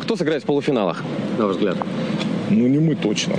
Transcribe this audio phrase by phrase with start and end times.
[0.00, 1.02] Кто сыграет в полуфиналах,
[1.38, 1.76] на ваш взгляд?
[2.50, 3.34] Ну, не мы точно.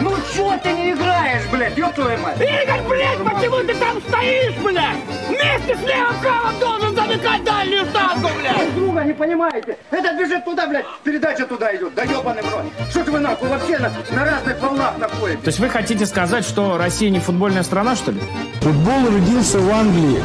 [0.00, 2.36] Ну чё ты не играешь, блядь, ёб твою мать?
[2.36, 4.96] Игорь, блядь, почему ты там стоишь, блядь?
[5.28, 8.56] Вместе с левым правым должен замыкать дальнюю штангу, блядь!
[8.56, 9.76] Друг друга не понимаете.
[9.90, 11.94] Этот бежит туда, блядь, передача туда идет.
[11.94, 12.64] Да ёбаный в рот.
[12.90, 15.42] Что ж вы нахуй вообще на, на разных волнах находитесь?
[15.42, 18.20] То есть вы хотите сказать, что Россия не футбольная страна, что ли?
[18.60, 20.20] Футбол родился в Англии,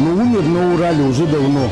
[0.00, 1.68] но умер на Урале уже давно.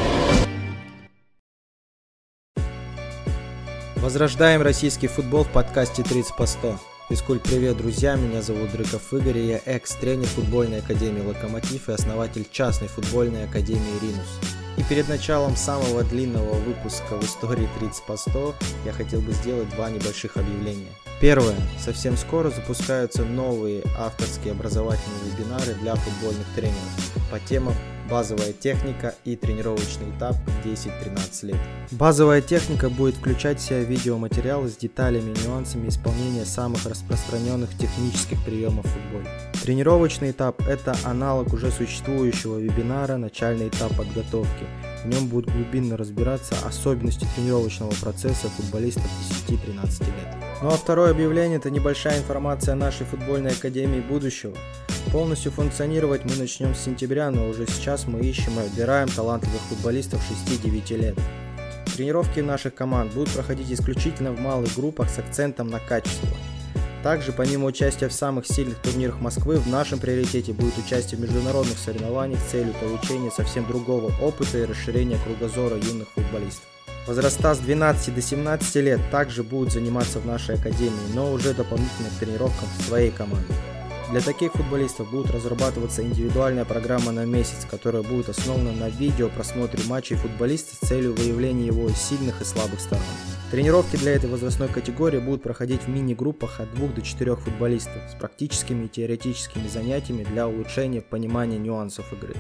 [4.09, 6.79] Возрождаем российский футбол в подкасте 30 по 100.
[7.11, 12.89] Физкульт привет, друзья, меня зовут Дрыков Игорь, я экс-тренер футбольной академии «Локомотив» и основатель частной
[12.89, 14.41] футбольной академии «Ринус».
[14.79, 18.55] И перед началом самого длинного выпуска в истории 30 по 100
[18.87, 20.95] я хотел бы сделать два небольших объявления.
[21.21, 21.57] Первое.
[21.79, 27.75] Совсем скоро запускаются новые авторские образовательные вебинары для футбольных тренеров по темам
[28.09, 31.57] базовая техника и тренировочный этап 10-13 лет.
[31.91, 38.43] Базовая техника будет включать в себя видеоматериалы с деталями и нюансами исполнения самых распространенных технических
[38.45, 39.29] приемов в футболе.
[39.63, 44.67] Тренировочный этап– это аналог уже существующего вебинара «Начальный этап подготовки».
[45.09, 49.07] В нем будут глубинно разбираться особенности тренировочного процесса футболистов
[49.49, 50.37] 10-13 лет.
[50.61, 54.55] Ну а второе объявление– это небольшая информация о нашей футбольной академии будущего.
[55.11, 60.21] Полностью функционировать мы начнем с сентября, но уже сейчас мы ищем и отбираем талантливых футболистов
[60.47, 61.19] 6-9 лет.
[61.97, 66.29] Тренировки наших команд будут проходить исключительно в малых группах с акцентом на качество.
[67.03, 71.79] Также, помимо участия в самых сильных турнирах Москвы, в нашем приоритете будет участие в международных
[71.79, 76.65] соревнованиях с целью получения совсем другого опыта и расширения кругозора юных футболистов.
[77.07, 82.11] Возраста с 12 до 17 лет также будут заниматься в нашей академии, но уже дополнительно
[82.11, 83.55] к тренировкам своей команды.
[84.11, 89.85] Для таких футболистов будет разрабатываться индивидуальная программа на месяц, которая будет основана на видео просмотре
[89.87, 93.05] матчей футболиста с целью выявления его сильных и слабых сторон.
[93.51, 98.15] Тренировки для этой возрастной категории будут проходить в мини-группах от 2 до 4 футболистов с
[98.15, 102.35] практическими и теоретическими занятиями для улучшения понимания нюансов игры.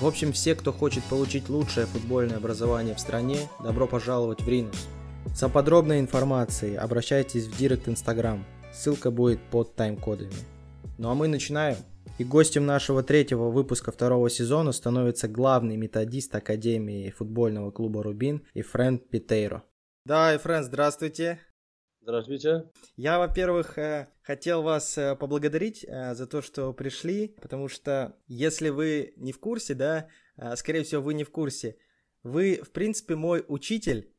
[0.00, 4.88] В общем, все, кто хочет получить лучшее футбольное образование в стране, добро пожаловать в Ринус.
[5.36, 10.59] За подробной информацией обращайтесь в Директ Инстаграм, ссылка будет под тайм-кодами.
[10.98, 11.76] Ну а мы начинаем.
[12.18, 18.98] И гостем нашего третьего выпуска второго сезона становится главный методист Академии футбольного клуба «Рубин» Ефрен
[18.98, 19.62] Питейро.
[20.04, 21.40] Да, Ефрен, здравствуйте.
[22.02, 22.70] Здравствуйте.
[22.96, 28.70] Я, во-первых, э, хотел вас э, поблагодарить э, за то, что пришли, потому что если
[28.70, 30.08] вы не в курсе, да,
[30.56, 31.76] скорее всего, вы не в курсе,
[32.22, 34.14] вы, в принципе, мой учитель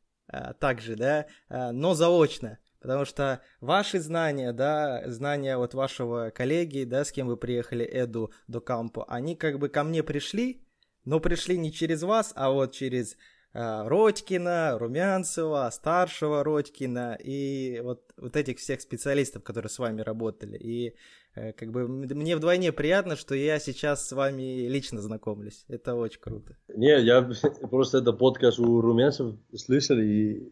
[0.59, 2.59] также, да, но заочно.
[2.81, 8.31] Потому что ваши знания, да, знания вот вашего коллеги, да, с кем вы приехали, Эду
[8.47, 10.65] до Кампо, они как бы ко мне пришли,
[11.05, 13.17] но пришли не через вас, а вот через
[13.53, 20.57] э, Родькина, Румянцева, старшего Родькина и вот, вот этих всех специалистов, которые с вами работали.
[20.57, 20.95] И
[21.35, 25.65] э, как бы мне вдвойне приятно, что я сейчас с вами лично знакомлюсь.
[25.67, 26.57] Это очень круто.
[26.67, 27.21] Не, я
[27.69, 30.51] просто это подкаст у Румянцев слышал и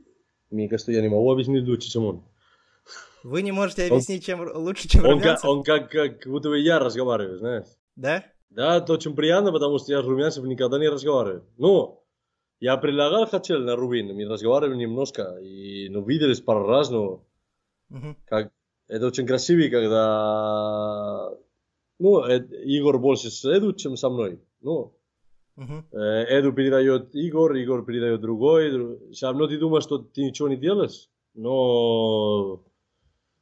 [0.51, 2.23] мне кажется, я не могу объяснить лучше, чем он.
[3.23, 5.41] Вы не можете объяснить, чем лучше, чем он Румянцев?
[5.41, 7.67] Как, он как, как, будто бы я разговариваю, знаешь.
[7.95, 8.23] Да?
[8.49, 11.45] Да, это очень приятно, потому что я с Румянцев никогда не разговариваю.
[11.57, 12.03] Ну,
[12.59, 17.25] я предлагал хотел на Рубин, мы разговаривали немножко, и, ну, виделись пару раз, но
[17.89, 18.15] угу.
[18.25, 18.51] как,
[18.87, 21.31] это очень красиво, когда,
[21.99, 24.41] ну, Игорь больше следует, чем со мной.
[24.61, 24.98] Ну,
[25.59, 25.83] Uh-huh.
[26.29, 29.11] Эду передает Игорь, Игорь передает другой.
[29.11, 32.63] Все равно ты думаешь, что ты ничего не делаешь, но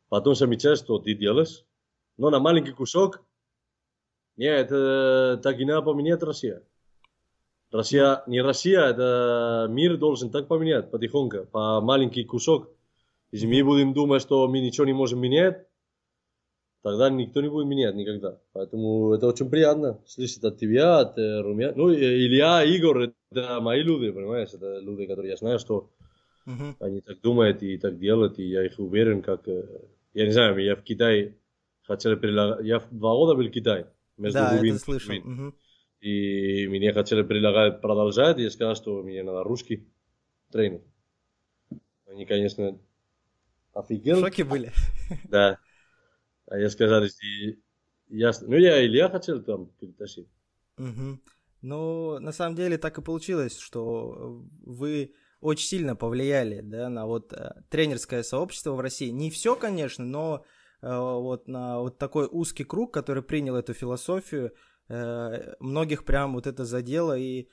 [0.10, 1.64] потом замечаешь, что ты делаешь.
[2.18, 3.24] Но на маленький кусок,
[4.36, 6.64] нет, это так и надо поменять Россия.
[7.72, 12.72] Россия, не Россия, это мир должен так поменять потихоньку, по маленький кусок.
[13.32, 15.68] Если мы будем думать, что мы ничего не можем менять,
[16.82, 18.40] тогда никто не будет менять никогда.
[18.54, 21.74] Поэтому это очень приятно слышать от тебя, от э, Румя.
[21.76, 24.50] Ну, Илья, Игорь, это мои люди, понимаешь?
[24.54, 25.90] Это люди, которые я знаю, что
[26.46, 26.76] uh-huh.
[26.80, 29.48] они так думают и так делают, и я их уверен, как...
[29.48, 29.64] Э,
[30.14, 31.38] я не знаю, я в Китае
[31.84, 32.66] хотел предлагать...
[32.66, 33.88] Я два года был в Китае.
[34.18, 35.14] Между да, Рубин, это слышал.
[35.14, 35.54] Uh-huh.
[36.02, 39.88] И мне хотели предлагать продолжать, и я сказал, что мне надо русский
[40.52, 40.82] тренер.
[42.08, 42.80] Они, конечно,
[43.74, 44.16] офигели.
[44.16, 44.72] В шоке были.
[45.30, 45.60] Да.
[46.48, 47.60] А я сказал, если
[48.10, 48.48] ясно.
[48.48, 50.28] Ну, я Илья хотел там перетащить.
[50.78, 51.20] Угу.
[51.62, 57.34] Ну, на самом деле так и получилось, что вы очень сильно повлияли, да, на вот
[57.34, 59.10] э, тренерское сообщество в России.
[59.10, 60.46] Не все, конечно, но
[60.82, 64.54] э, вот на вот такой узкий круг, который принял эту философию,
[64.88, 67.50] э, многих прям вот это задело и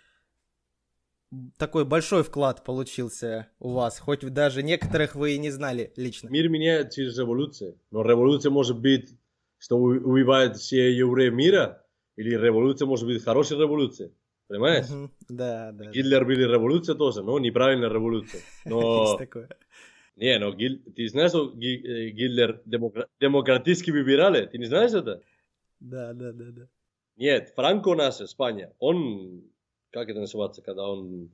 [1.58, 6.28] такой большой вклад получился у вас, хоть даже некоторых вы и не знали лично.
[6.28, 7.78] Мир меняет через революцию.
[7.90, 9.14] Но революция может быть,
[9.58, 11.84] что убивает все евреи мира,
[12.16, 14.10] или революция может быть хорошая революция.
[14.48, 14.88] Понимаешь?
[14.88, 15.10] Мгм.
[15.28, 15.90] Да, да.
[15.90, 18.40] Гитлер были революция тоже, но неправильная революция.
[18.66, 19.48] Но, Есть такое.
[20.16, 24.46] не, но Гил- ты знаешь, что э, Гитлер демокра- демократически выбирали?
[24.46, 25.22] Ты не знаешь это?
[25.80, 26.68] Да, да, да, да.
[27.16, 29.44] Нет, Франко наш, Испания, он,
[29.94, 31.30] как это называется, когда он,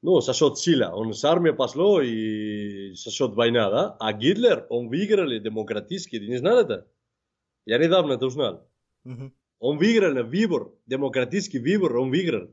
[0.00, 3.96] ну, сошел сила, он с армией пошло и сошел война, да?
[4.00, 6.90] А Гитлер, он выиграли демократически, ты не знал это?
[7.66, 8.66] Я недавно это узнал.
[9.04, 9.34] Мгм.
[9.58, 12.48] Он выиграл выбор, демократический выбор, он выиграл.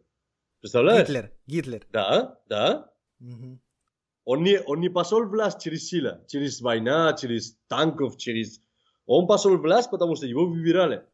[0.59, 1.07] Представляешь?
[1.07, 1.87] Гитлер, Гитлер.
[1.91, 2.93] Да, да.
[3.19, 3.61] Мгм.
[4.25, 8.61] Он не, он не пошел власть через сила, через война, через танков, через...
[9.05, 11.05] Он пошел власть, потому что его выбирали.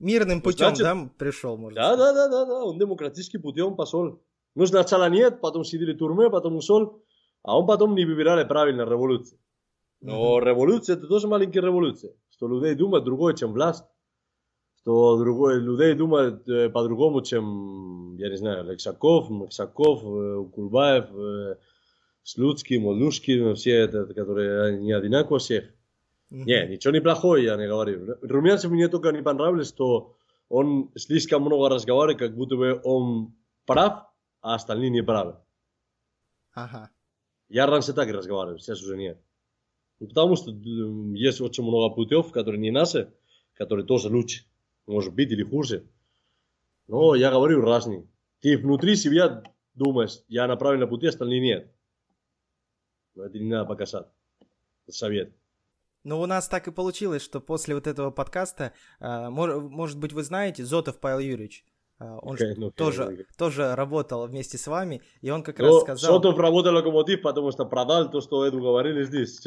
[0.00, 2.14] Мирным путем, значит- да, пришел, можно Да, сказать.
[2.14, 4.20] да, да, да, да, он демократическим путем пошел.
[4.54, 7.02] Ну, сначала нет, потом сидели в тюрьме, потом ушел,
[7.42, 9.38] а он потом не выбирали правильно революцию.
[10.00, 13.84] Но революция это тоже маленькая революция, что людей думают другое, чем власть,
[14.80, 21.56] что другое, людей думают э, по-другому, чем, я не знаю, Лексаков, Максаков, э, Кульбаев, э,
[22.22, 25.64] Слуцкий, Молдушкин, все это, которые не одинаково всех.
[26.30, 28.16] Не, ничего не плохое, я не говорю.
[28.22, 30.16] Румянцев мне только не понравилось, что
[30.48, 33.34] он слишком много разговаривает, как будто бы он
[33.66, 34.06] прав,
[34.40, 35.36] а остальные не правы.
[36.52, 36.90] Ага.
[37.48, 39.20] Я раньше так разговаривал, сейчас уже нет.
[40.00, 43.12] Ну, потому что есть очень много путев, которые не наши,
[43.54, 44.44] которые тоже лучше.
[44.86, 45.86] Может быть или хуже.
[46.88, 48.06] Но я говорю разные.
[48.40, 49.42] Ты внутри себя
[49.74, 51.72] думаешь, я на правильном пути, остальные нет.
[53.14, 54.06] Но это не надо показать.
[54.86, 55.32] Это совет.
[56.04, 60.22] Ну, у нас так и получилось, что после вот этого подкаста, а, может быть, вы
[60.22, 61.64] знаете, Зотов Павел Юрьевич,
[61.98, 65.82] а, он ж ну, тоже, тоже работал вместе с вами, и он как Но раз
[65.82, 66.16] сказал...
[66.16, 69.40] Сотов работал локомотив, потому что продал то, что Эду говорили здесь.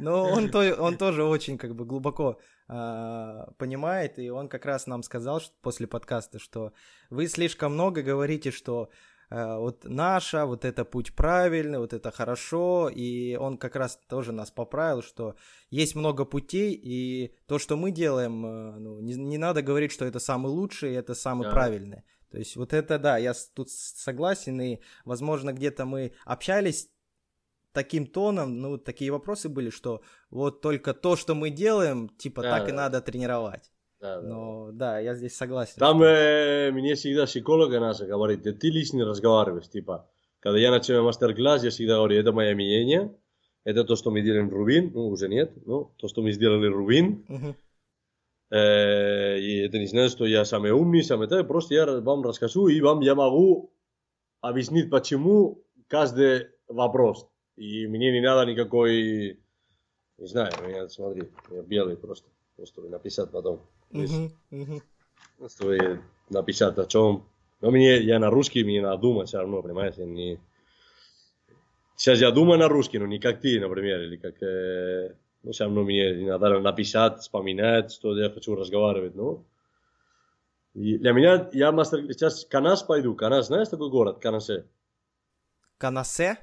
[0.00, 2.38] Но он, то, он тоже очень как бы глубоко
[2.68, 6.72] а, понимает, и он как раз нам сказал что, после подкаста, что
[7.10, 8.90] вы слишком много говорите, что
[9.58, 14.50] вот наша, вот это путь правильный, вот это хорошо, и он как раз тоже нас
[14.50, 15.36] поправил, что
[15.70, 20.04] есть много путей, и то, что мы делаем, а, ну, не, не надо говорить, что
[20.04, 21.50] это самый лучший, это самый Да.
[21.50, 22.02] правильный.
[22.30, 26.90] То есть вот это, да, я тут согласен, и, возможно, где-то мы общались
[27.72, 32.50] таким тоном, ну, такие вопросы были, что вот только то, что мы делаем, типа, Да,
[32.50, 32.76] так и да.
[32.76, 33.70] надо тренировать.
[34.02, 34.28] Да, да.
[34.28, 35.74] Но, да, я здесь согласен.
[35.78, 40.10] Там что- э, мне всегда психолога наша говорит, ты лично разговариваешь, типа,
[40.40, 43.14] когда я начинаю мастер-класс, я всегда говорю, это мое мнение,
[43.62, 47.24] это то, что мы делаем Рубин, ну, уже нет, ну, то, что мы сделали Рубин.
[48.50, 52.66] Э, и это не значит, что я самый умный, самый так, просто я вам расскажу,
[52.66, 53.72] и вам я могу
[54.40, 57.28] объяснить, почему каждый вопрос.
[57.56, 59.40] И мне не надо никакой,
[60.18, 63.60] не знаю, меня, смотри, я белый просто, просто написать потом.
[63.92, 64.10] Здесь.
[64.10, 64.82] Мгм, мгм.
[65.38, 66.00] Просто
[66.30, 67.24] написать о чем.
[67.60, 70.40] Но мне, я на русский, мне надо думать все равно, понимаешь, я не...
[71.96, 74.42] Сейчас я думаю на русский, но не как ты, например, или как...
[74.42, 79.44] э, Ну, все равно мне надо написать, вспоминать, что я хочу разговаривать, ну...
[80.74, 82.00] И для меня, я мастер...
[82.12, 83.14] Сейчас Канас пойду.
[83.14, 84.18] Канас, знаешь такой город?
[84.20, 84.64] Канасе.
[85.78, 86.38] Канасе?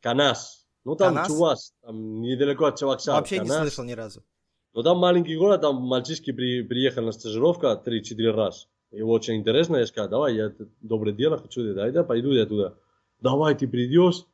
[0.00, 0.66] Канас.
[0.84, 1.28] Ну, там Канас?
[1.28, 3.16] Чувас, там недалеко от Чаваксара.
[3.18, 4.24] Вообще не слышал ни разу.
[4.72, 8.68] Ну, там маленький город, там мальчишки при, приехали на стажировку 3-4 раз.
[8.92, 12.46] Его очень интересно, я сказал, давай, я это доброе дело хочу, дай, да, пойду я
[12.46, 12.74] туда.
[13.20, 14.24] Давай, ты придешь.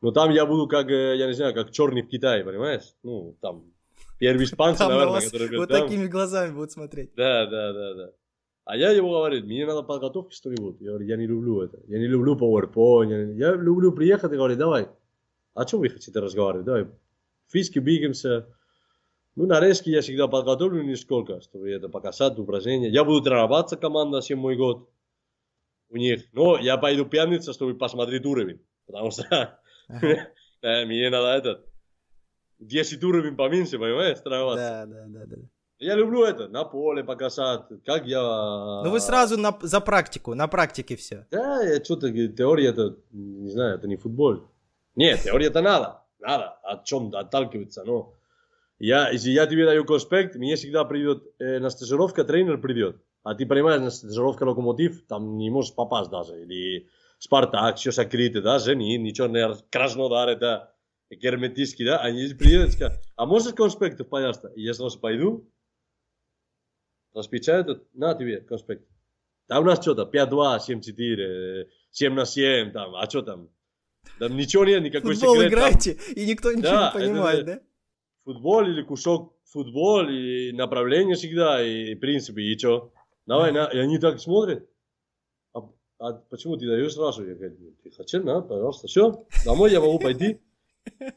[0.00, 2.94] Но там я буду как, э, я не знаю, как черный в Китае, понимаешь?
[3.02, 3.64] Ну, там,
[4.18, 5.82] первый испанцы, Там на наверное, вас которые вот там.
[5.82, 7.10] такими глазами будут смотреть.
[7.16, 8.10] Да, да, да, да.
[8.64, 10.80] А я ему говорю, мне надо подготовки что-нибудь.
[10.80, 11.78] Я говорю, я не люблю это.
[11.86, 13.10] Я не люблю PowerPoint.
[13.10, 14.88] Я, не- я люблю приехать и говорить, давай,
[15.54, 16.64] о чем вы хотите разговаривать?
[16.66, 16.86] Давай,
[17.48, 18.46] физики бигаемся.
[19.36, 22.88] Ну, нарезки я всегда подготовлю нисколько, чтобы это показать, упражнения.
[22.88, 24.88] Я буду тренироваться, команда, 7 мой год
[25.90, 26.24] у них.
[26.32, 28.60] Но я пойду пьяница, чтобы посмотреть уровень.
[28.86, 29.58] Потому что
[30.62, 31.66] мне надо этот
[32.60, 34.86] 10 уровень поменьше, понимаешь, тренироваться.
[34.86, 35.36] Да, да, да, да.
[35.80, 38.22] Я люблю это, на поле показать, как я...
[38.84, 41.26] Ну вы сразу на- за практику, на практике все.
[41.32, 44.44] Да, я что-то, теория это, не знаю, это не футбол.
[44.94, 48.14] Нет, теория это надо, надо, от чем отталкиваться, но...
[48.78, 52.96] Я, если я тебе даю конспект, мне всегда придет э, на стажировка, тренер придет.
[53.22, 56.42] А ты понимаешь, на стажировка локомотив, там не можешь попасть даже.
[56.42, 56.88] Или
[57.18, 60.74] Спартак, все закрыто, да, Женин, ничего не Краснодар, это
[61.10, 61.98] герметически, да.
[61.98, 64.48] Они приедут и скажут, а можешь конспектов, пожалуйста?
[64.48, 65.48] И я сразу пойду,
[67.14, 68.86] распечатаю, на тебе конспект.
[69.48, 73.50] Да у нас что-то 5-2, 7-4, 7 на 7, там, а что там?
[74.18, 75.50] Там ничего нет, никакой Футбол секрет.
[75.52, 75.60] там.
[75.60, 77.60] играете, и никто ничего Да, не понимает, это- да?
[78.24, 82.92] Футбол или кусок футбол, и направление всегда, и принципы, и что?
[83.26, 84.68] Давай, на, и они так смотрят.
[85.52, 85.60] А,
[85.98, 87.26] а почему ты даешь сразу?
[87.26, 88.88] Я говорю, ты хотел, на, пожалуйста.
[88.88, 90.40] Все, домой я могу пойти.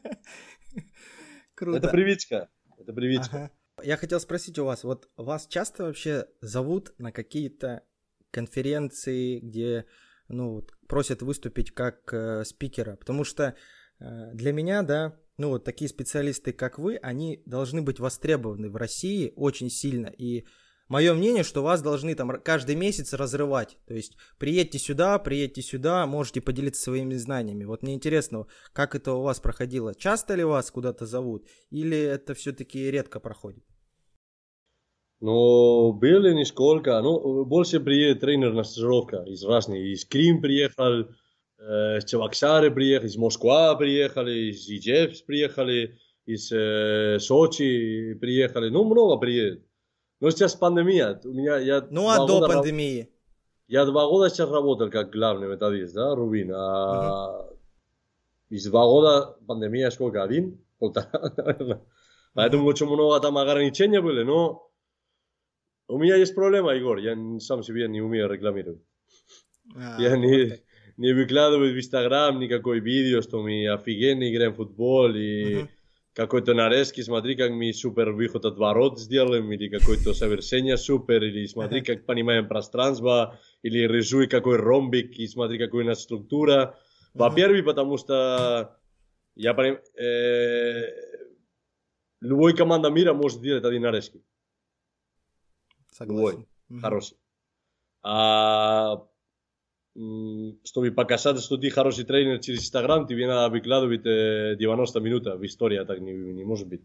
[1.54, 1.78] Круто.
[1.78, 2.48] Это привычка.
[2.78, 3.36] Это привычка.
[3.36, 3.50] Ага.
[3.82, 7.84] Я хотел спросить у вас, вот вас часто вообще зовут на какие-то
[8.30, 9.86] конференции, где
[10.28, 12.96] ну, просят выступить как э, спикера?
[12.96, 13.56] Потому что
[14.00, 18.76] э, для меня, да, ну вот такие специалисты, как вы, они должны быть востребованы в
[18.76, 20.08] России очень сильно.
[20.08, 20.44] И
[20.88, 23.78] мое мнение, что вас должны там каждый месяц разрывать.
[23.86, 27.64] То есть приедьте сюда, приедьте сюда, можете поделиться своими знаниями.
[27.64, 29.94] Вот мне интересно, как это у вас проходило?
[29.94, 31.46] Часто ли вас куда-то зовут?
[31.70, 33.64] Или это все-таки редко проходит?
[35.20, 37.00] Ну, были нисколько.
[37.00, 39.78] Ну, больше приедет тренер на стажировка из разных.
[39.78, 41.08] Из Крим приехал,
[41.58, 48.68] Чебоксары приехал, из Москвы приехали, из Ижевск приехали, из э, Сочи приехали.
[48.68, 49.64] Ну, много приедет.
[50.20, 51.20] Но сейчас пандемия.
[51.24, 53.08] У меня, я Ну а до раб- пандемии?
[53.66, 56.52] Я два года сейчас работал как главный методист, да, Рубин.
[56.54, 57.48] А
[58.50, 60.22] из два года пандемия сколько?
[60.22, 60.64] Один?
[60.78, 61.82] Полтора, наверное.
[62.34, 64.70] Поэтому очень много там ограничения были, но
[65.88, 68.82] у меня есть проблема, Егор, я сам себе не умею рекламировать.
[69.74, 70.60] А, я вот не, так.
[70.98, 75.68] Не выкладываю в Инстаграм никакой видео, что мы офигенно играем в футбол и Мгм.
[76.12, 81.46] какой-то нарезки, смотри, как мы супер выход от ворот сделаем, или какое-то совершение супер, или
[81.46, 86.76] смотри, как понимаем пространство, или рисуй какой ромбик, и смотри, какая у нас структура.
[87.14, 88.76] Во-первых, потому что
[89.36, 90.86] я поним- э,
[92.20, 94.20] любой команда мира может делать один нарезки.
[95.92, 96.46] Согласен.
[96.68, 96.80] Мгм.
[96.80, 97.16] Хороший.
[98.02, 99.07] А м,
[100.64, 105.44] чтобы показать, что ты хороший тренер через Инстаграм, тебе надо выкладывать э, 90 минут в
[105.44, 106.82] истории, а так не, не может быть.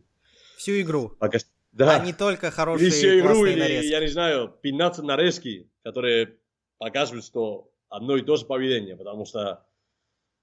[0.57, 1.09] Всю игру.
[1.19, 1.37] Пока...
[1.71, 1.97] Да.
[1.97, 3.91] А не только хорошие всю игру, или, нарезки.
[3.91, 6.37] я не знаю, 15 нарезки, которые
[6.77, 9.65] показывают, что одно и то же поведение, потому что,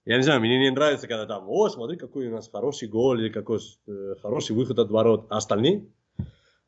[0.04, 3.14] я не знаю, мне не нравится, когда там, о, смотри, какой у нас хороший гол,
[3.14, 3.58] или какой
[3.88, 5.86] э, хороший выход от ворот, а остальные,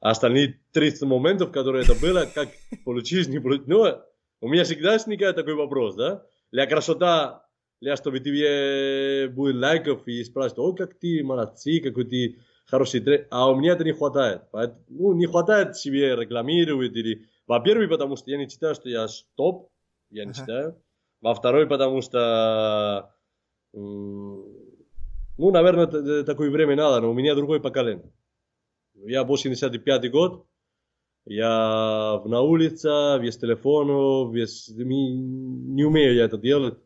[0.00, 2.48] а остальные 30 моментов, которые это было, как
[2.84, 4.02] получилось, не получилось, ну,
[4.42, 7.46] у меня всегда возникает такой вопрос, да, для красота,
[7.80, 13.26] для чтобы тебе будет лайков и спрашивают, о, как ты молодцы, какой ты хороший тренер,
[13.30, 14.42] а у меня это не хватает.
[14.52, 17.26] Поэт- Ну, не хватает себе рекламировать или...
[17.46, 19.06] Во-первых, потому что я не считаю, что я
[19.36, 19.70] топ,
[20.10, 20.76] я не считаю.
[21.20, 23.12] Во-вторых, потому что...
[25.38, 28.12] Ну, наверное, т- такое время надо, но у меня другое поколение.
[28.94, 30.46] Я 85 год,
[31.24, 34.68] я в- на улице, без телефонов, без...
[34.68, 36.78] Не умею я это делать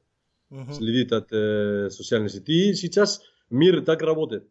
[0.51, 0.73] Мгм.
[0.73, 2.71] следит от э, социальной сети.
[2.71, 4.49] И сейчас мир так работает.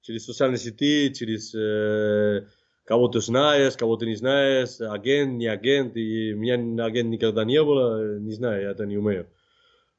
[0.00, 2.46] Через социальные сети, через э,
[2.84, 5.96] кого ты знаешь, кого ты не знаешь, агент, не агент.
[5.96, 9.26] И меня агент никогда не было, не знаю, я это не умею.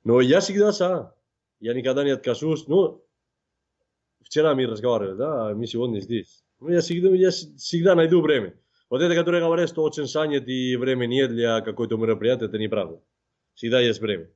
[0.03, 1.11] Но я всегда сам.
[1.59, 2.67] Я никогда не откажусь.
[2.67, 3.03] Ну,
[4.21, 6.43] вчера мы разговаривали, да, а мы сегодня здесь.
[6.59, 8.53] Ну, я всегда, я всегда найду время.
[8.89, 13.01] Вот это, которое говорят, что очень занят и времени нет для какой-то мероприятия, это неправда.
[13.53, 14.29] Всегда есть время.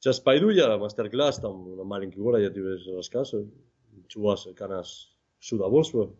[0.00, 3.52] Сейчас пойду я мастер-класс там на маленький город, я тебе рассказываю.
[4.08, 6.16] Чуваш, канас, с удовольствием.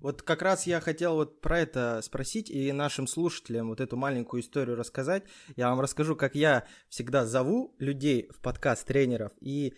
[0.00, 4.42] Вот как раз я хотел вот про это спросить и нашим слушателям вот эту маленькую
[4.42, 5.24] историю рассказать.
[5.56, 9.32] Я вам расскажу, как я всегда зову людей в подкаст тренеров.
[9.40, 9.74] И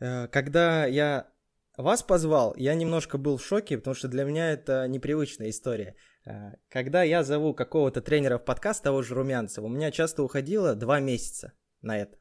[0.00, 1.31] э, когда я
[1.76, 5.96] вас позвал, я немножко был в шоке, потому что для меня это непривычная история.
[6.26, 10.74] Э, Когда я зову какого-то тренера в подкаст, того же Румянцева, у меня часто уходило
[10.74, 12.18] два месяца на это.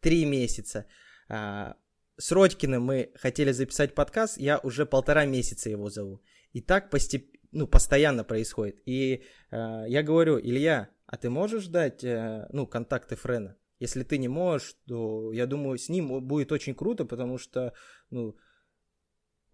[0.00, 0.86] Три месяца.
[1.28, 1.76] А,
[2.18, 6.22] С Родькиным мы хотели записать подкаст, я уже полтора месяца его зову.
[6.52, 7.30] И так постеп...
[7.52, 8.82] ну, постоянно происходит.
[8.84, 13.56] И э, я говорю, Илья, а ты можешь дать э, ну, контакты Френа?
[13.78, 17.74] Если ты не можешь, то я думаю, с ним будет очень круто, потому что
[18.10, 18.34] ну,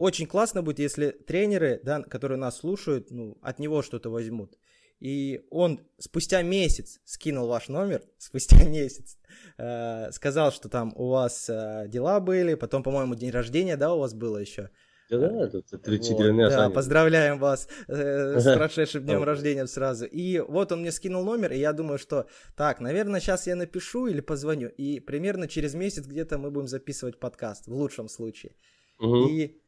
[0.02, 4.58] очень классно будет, если тренеры, да, которые нас слушают, ну, от него что-то возьмут.
[4.98, 9.16] И он спустя месяц скинул ваш номер, спустя месяц,
[9.58, 14.00] э, сказал, что там у вас э, дела были, потом, по-моему, день рождения, да, у
[14.00, 14.70] вас было еще.
[15.08, 20.06] Да, это 30 Вот, да, поздравляем вас э, с прошедшим днем рождения сразу.
[20.06, 24.08] И вот он мне скинул номер, и я думаю, что так, наверное, сейчас я напишу
[24.08, 24.68] или позвоню.
[24.68, 28.54] И примерно через месяц где-то мы будем записывать подкаст, в лучшем случае.
[28.98, 29.28] Мгм.
[29.28, 29.61] И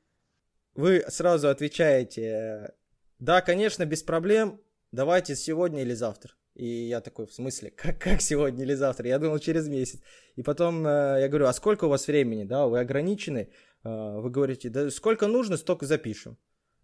[0.74, 2.74] вы сразу отвечаете,
[3.18, 4.60] да, конечно, без проблем,
[4.92, 6.32] давайте сегодня или завтра.
[6.54, 9.08] И я такой, в смысле, как, как сегодня или завтра?
[9.08, 10.00] Я думал, через месяц.
[10.36, 13.50] И потом э, я говорю, а сколько у вас времени, да, вы ограничены?
[13.84, 16.38] Э, вы говорите, да сколько нужно, столько запишем.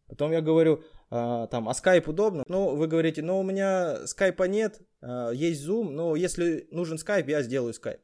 [0.09, 2.42] Потом я говорю, э, там, а скайп удобно?
[2.49, 7.28] Ну, вы говорите, ну, у меня скайпа нет, э, есть Zoom, но если нужен скайп,
[7.28, 8.00] я сделаю скайп.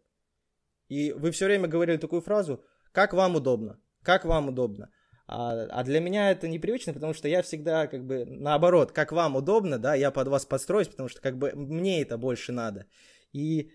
[0.88, 4.90] И вы все время говорили такую фразу, как вам удобно, как вам удобно.
[5.28, 9.36] А, а для меня это непривычно, потому что я всегда как бы наоборот, как вам
[9.36, 12.86] удобно, да, я под вас подстроюсь, потому что как бы мне это больше надо.
[13.32, 13.72] И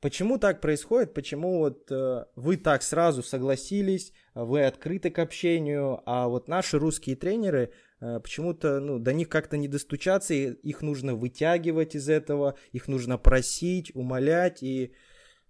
[0.00, 6.28] почему так происходит, почему вот э, вы так сразу согласились, вы открыты к общению, а
[6.28, 11.14] вот наши русские тренеры э, почему-то, ну, до них как-то не достучаться, и их нужно
[11.14, 14.92] вытягивать из этого, их нужно просить, умолять, и,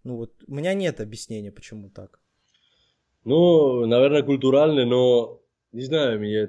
[0.05, 2.22] ну, вот у меня нет объяснения, почему так.
[3.25, 5.41] Ну, наверное, культурально, но
[5.73, 6.49] не знаю, я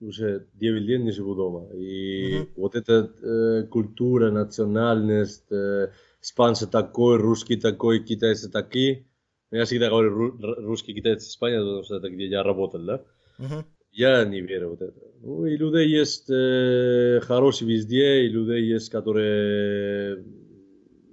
[0.00, 1.68] уже 9 лет не живу дома.
[1.74, 2.48] И mm-hmm.
[2.56, 5.90] вот эта э, культура, национальность, э,
[6.22, 9.06] испанцы такой, русский такой, китайцы такие.
[9.50, 13.02] Я всегда говорю русский, китайцы, Испания, потому что это где я работал, да?
[13.38, 13.64] Mm-hmm.
[13.92, 15.00] Я не верю вот это.
[15.22, 20.24] Ну, и людей есть э, хорошие везде, и людей есть, которые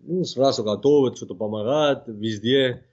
[0.03, 2.85] ну, сразу готовы, что-то помогают везде.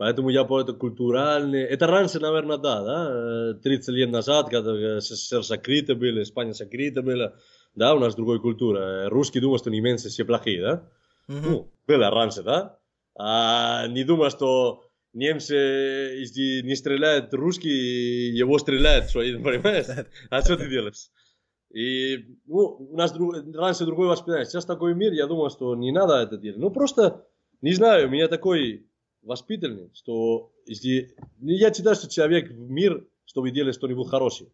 [0.00, 1.60] Поэтому я по это культуральный.
[1.60, 7.34] Это раньше, наверное, да, да, 30 лет назад, когда СССР закрыто было, Испания закрыта была,
[7.74, 9.10] да, у нас другая культура.
[9.10, 10.88] Русские думают, что немцы все плохие, да?
[11.28, 11.42] Mm-hmm.
[11.44, 12.78] Ну, было раньше, да?
[13.14, 19.84] А не думаю, что немцы, если не стреляют русские, его стреляют, что, понимаешь?
[20.30, 21.10] А что ты делаешь?
[21.74, 24.46] И ну, у нас друг, раньше другой воспитание.
[24.46, 26.58] Сейчас такой мир, я думаю, что не надо это делать.
[26.58, 27.26] Ну, просто,
[27.60, 28.86] не знаю, у меня такой
[29.22, 31.14] воспитанный, что если...
[31.40, 34.50] Я считаю, что человек в мир, чтобы делать что-нибудь хорошее.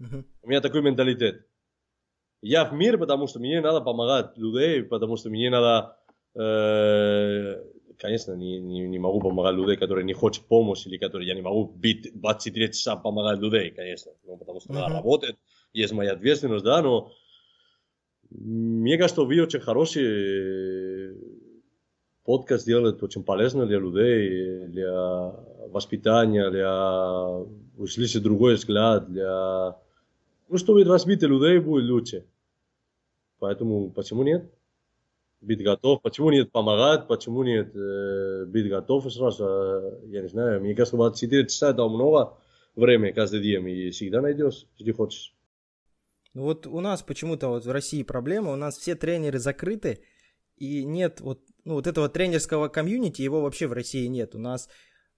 [0.00, 0.24] Uh-huh.
[0.42, 1.46] У меня такой менталитет.
[2.40, 5.96] Я в мир, потому что мне надо помогать людей, потому что мне надо...
[6.34, 7.64] Э,
[7.98, 11.42] конечно, не, не, не могу помогать людей, которые не хотят помощи, или которые я не
[11.42, 14.12] могу бить 23 часа помогать людей, конечно.
[14.24, 14.74] Ну, потому что uh-huh.
[14.74, 15.36] надо работать,
[15.72, 17.12] есть моя ответственность, да, но...
[18.30, 21.14] Мне кажется, вы очень хорошие
[22.28, 25.30] подкаст делает очень полезно для людей, для
[25.70, 27.46] воспитания, для
[27.78, 29.78] услышать другой взгляд, для...
[30.50, 32.26] Ну, чтобы развитие людей будет лучше.
[33.38, 34.44] Поэтому почему нет?
[35.40, 36.02] Быть готов.
[36.02, 37.08] Почему нет помогать?
[37.08, 39.44] Почему нет э, быть готов сразу?
[40.08, 40.60] Я не знаю.
[40.60, 42.36] Мне кажется, 24 часа это много
[42.76, 43.66] времени каждый день.
[43.70, 45.34] И всегда найдешь, если хочешь.
[46.34, 48.52] Вот у нас почему-то вот в России проблема.
[48.52, 50.02] У нас все тренеры закрыты.
[50.58, 54.34] И нет вот ну, вот этого тренерского комьюнити, его вообще в России нет.
[54.34, 54.68] У нас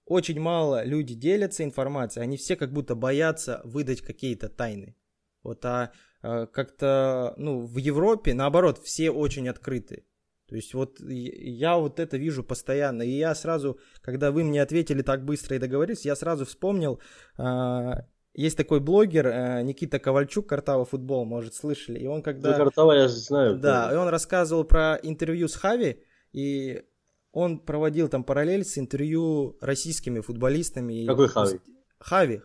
[0.05, 4.95] очень мало люди делятся информацией, они все как будто боятся выдать какие-то тайны.
[5.43, 10.05] Вот, а, а как-то, ну, в Европе, наоборот, все очень открыты.
[10.51, 13.03] То есть вот я вот это вижу постоянно.
[13.03, 16.99] И я сразу, когда вы мне ответили так быстро и договорились, я сразу вспомнил,
[17.37, 21.99] а, есть такой блогер а, Никита Ковальчук, Картава Футбол, может, слышали.
[21.99, 22.51] И он когда...
[22.51, 23.57] Ну, Картава я знаю.
[23.57, 26.83] Да, и он рассказывал про интервью с Хави, и
[27.31, 31.05] он проводил там параллель с интервью российскими футболистами.
[31.05, 31.59] Какой Хави?
[31.99, 32.41] Хави.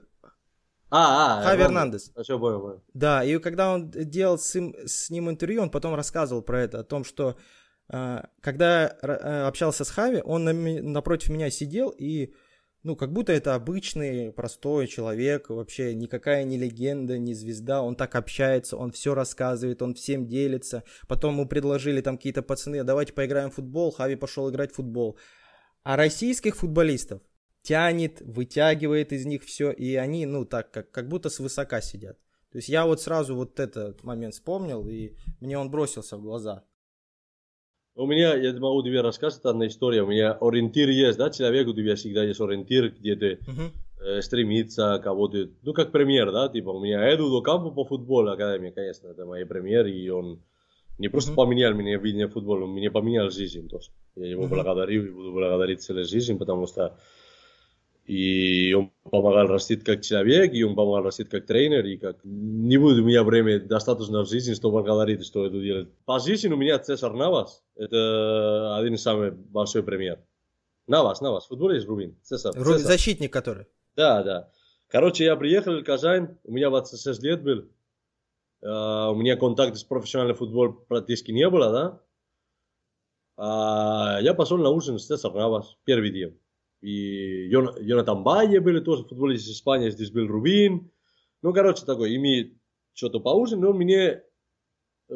[0.91, 2.13] А, а, Хави Эрнандес.
[2.15, 2.83] А что, понял, понял.
[2.95, 6.81] Да, и когда он делал с, им, с ним интервью, он потом рассказывал про это,
[6.81, 7.37] о том, что
[7.89, 12.33] э, когда э, общался с Хави, он на, напротив меня сидел и
[12.87, 18.15] ну, как будто это обычный, простой человек, вообще никакая не легенда, не звезда, он так
[18.15, 20.85] общается, он все рассказывает, он всем делится.
[21.09, 25.19] Потом ему предложили там какие-то пацаны, давайте поиграем в футбол, Хави пошел играть в футбол.
[25.83, 27.23] А российских футболистов
[27.63, 32.17] тянет, вытягивает из них все, и они, ну, так, как, как будто свысока сидят.
[32.53, 36.63] То есть я вот сразу вот этот момент вспомнил, и мне он бросился в глаза.
[37.97, 40.03] У меня, я могу тебе рассказать одна история.
[40.03, 43.71] У меня ориентир есть, да, человек, у тебя всегда есть ориентир, где ты uh-huh.
[44.19, 48.31] э, стремится кого-то, ну, как премьер, да, типа, у меня Эду до Кампо по футболу,
[48.31, 50.43] академия, конечно, это мой премьер, и он
[50.99, 51.37] не просто uh-huh.
[51.37, 53.89] поменял меня видение футбола, он мне поменял жизнь тоже.
[54.15, 54.49] Я его uh-huh.
[54.49, 56.99] благодарю и буду благодарить целую жизнь, потому что
[58.07, 62.19] и он помогал расти как человек, и он помогал расти как тренер, и как...
[62.25, 65.89] Не будет у меня времени достаточно в жизни, чтобы благодарить, что это делать.
[66.05, 70.21] По жизни у меня Цесар Навас, это один из самых большой пример.
[70.87, 72.55] Навас, Навас, в футболе есть Рубин, Цесар.
[72.55, 72.93] Рубин, Цесар.
[72.93, 73.67] защитник который?
[73.97, 74.51] Да, да.
[74.87, 77.69] Короче, я приехал в Казань, у меня 26 лет был,
[78.65, 82.01] uh, у меня контакта с профессиональным футболом практически не было, да?
[83.37, 86.39] Uh, я пошел на ужин с Цесар Навас, первый день.
[86.87, 90.93] И Йон, Йонатан Байе были тоже футболисты из Испании, здесь был Рубин.
[91.43, 92.61] Ну, короче, такой, ими
[92.93, 94.23] что-то поужинали, он мне
[95.09, 95.15] э,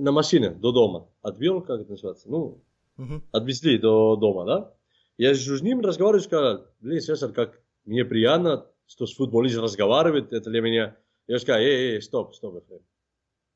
[0.00, 1.08] на машине до дома.
[1.22, 2.28] Отвел, как это называется?
[2.28, 2.62] Ну,
[2.98, 3.22] Мгм.
[3.32, 4.74] отвезли до дома, да?
[5.16, 10.34] Я сижу с ним, разговариваю, сказал, блин, Цесар, как мне приятно, что с футболистом разговаривает,
[10.34, 10.96] это для меня.
[11.26, 12.80] Я сказал, эй, эй, стоп, стоп, Ефрем.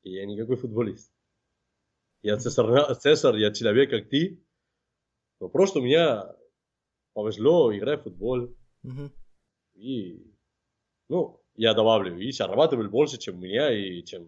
[0.01, 1.11] Я никакой футболист.
[2.23, 4.43] Я Цесар, Цесар, я человек, как ты.
[5.39, 6.35] Но просто у меня
[7.13, 8.49] повезло играть в футбол.
[8.83, 9.11] Мгм.
[9.75, 10.31] И,
[11.09, 14.27] ну, я добавлю, и зарабатывали больше, чем меня, и чем,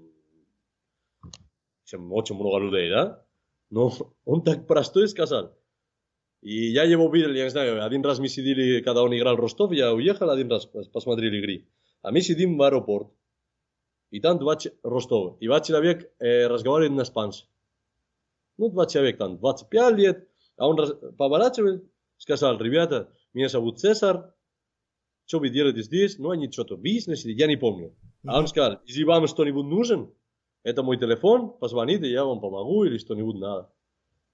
[1.86, 3.26] чем очень много людей, да?
[3.70, 3.92] Но
[4.26, 5.58] он так простой сказал.
[6.42, 9.40] И я его видел, я не знаю, один раз мы сидели, когда он играл в
[9.40, 11.68] Ростов, я уехал один раз, пос- посмотрели игры.
[12.02, 13.12] А мы сидим в аэропорт,
[14.12, 17.50] и там два Ростова, и два человека э, разговаривают на испанском.
[18.58, 21.84] Ну, два человека там, 25 лет, а он раз- поворачивает,
[22.18, 24.34] сказал, ребята, меня зовут Цесар,
[25.26, 26.18] что вы делаете здесь?
[26.20, 27.96] Ну, они что-то бизнес, или я не помню.
[28.26, 30.14] А он сказал, если вам что-нибудь нужен,
[30.64, 33.72] это мой телефон, позвоните, я вам помогу или что-нибудь надо.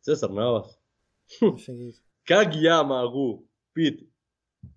[0.02, 0.80] Цесар Навас.
[2.24, 4.10] Как я могу пить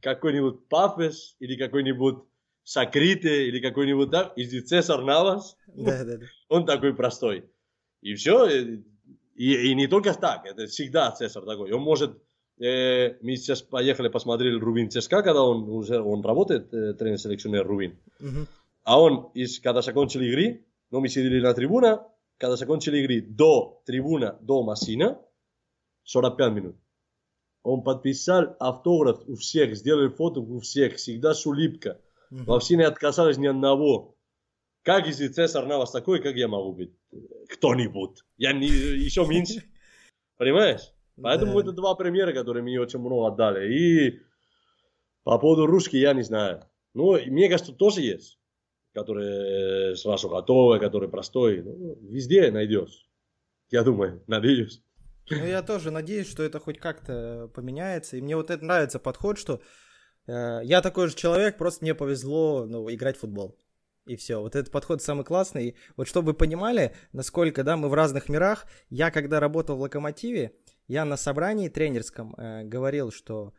[0.01, 2.25] какой-нибудь пафос или какой-нибудь
[2.62, 6.27] сокрытие или какой-нибудь так, если Цесар Навас, Да, да, да.
[6.49, 7.51] он такой простой.
[8.01, 8.49] И все.
[8.49, 11.73] И, и не только так, это всегда Цесар такой.
[11.73, 12.23] Он может...
[12.59, 17.99] э, мы сейчас поехали, посмотрели Рубин ЦСКА, когда он уже он работает, э, тренер-селекционер Рубин.
[18.21, 18.47] Мгм.
[18.85, 22.07] А он, из, когда закончили игры, ну, мы сидели на трибуна,
[22.38, 25.19] когда закончили игры до трибуна, до машина,
[26.05, 26.77] 45 минут.
[27.62, 31.95] Он подписал автограф у всех, сделали фото у всех, всегда с улыбкой.
[32.31, 32.45] Мгм.
[32.45, 34.17] Вообще не отказались ни одного.
[34.83, 36.93] Как если Цесар Навас такой, как я могу быть?
[37.49, 38.23] Кто-нибудь.
[38.37, 39.64] Я не, еще меньше.
[40.37, 40.93] Понимаешь?
[41.20, 41.61] Поэтому Да.
[41.61, 43.72] это два примера, которые мне очень много отдали.
[43.72, 44.20] И
[45.22, 46.64] по поводу русский я не знаю.
[46.92, 48.38] Ну, мне кажется, тоже есть.
[48.92, 51.62] Которые сразу готовы, которые простой.
[51.62, 53.09] Ну, везде найдешь.
[53.70, 54.83] Я думаю, надеюсь.
[55.31, 58.16] Ну, я тоже надеюсь, что это хоть как-то поменяется.
[58.16, 59.61] И мне вот это нравится подход, что
[60.27, 63.59] э, я такой же человек, просто мне повезло ну, играть в футбол.
[64.07, 64.40] И все.
[64.40, 65.68] Вот этот подход самый классный.
[65.68, 68.66] И вот чтобы вы понимали, насколько да, мы в разных мирах.
[68.90, 70.53] Я когда работал в Локомотиве,
[70.87, 73.55] я на собрании тренерском э, говорил, что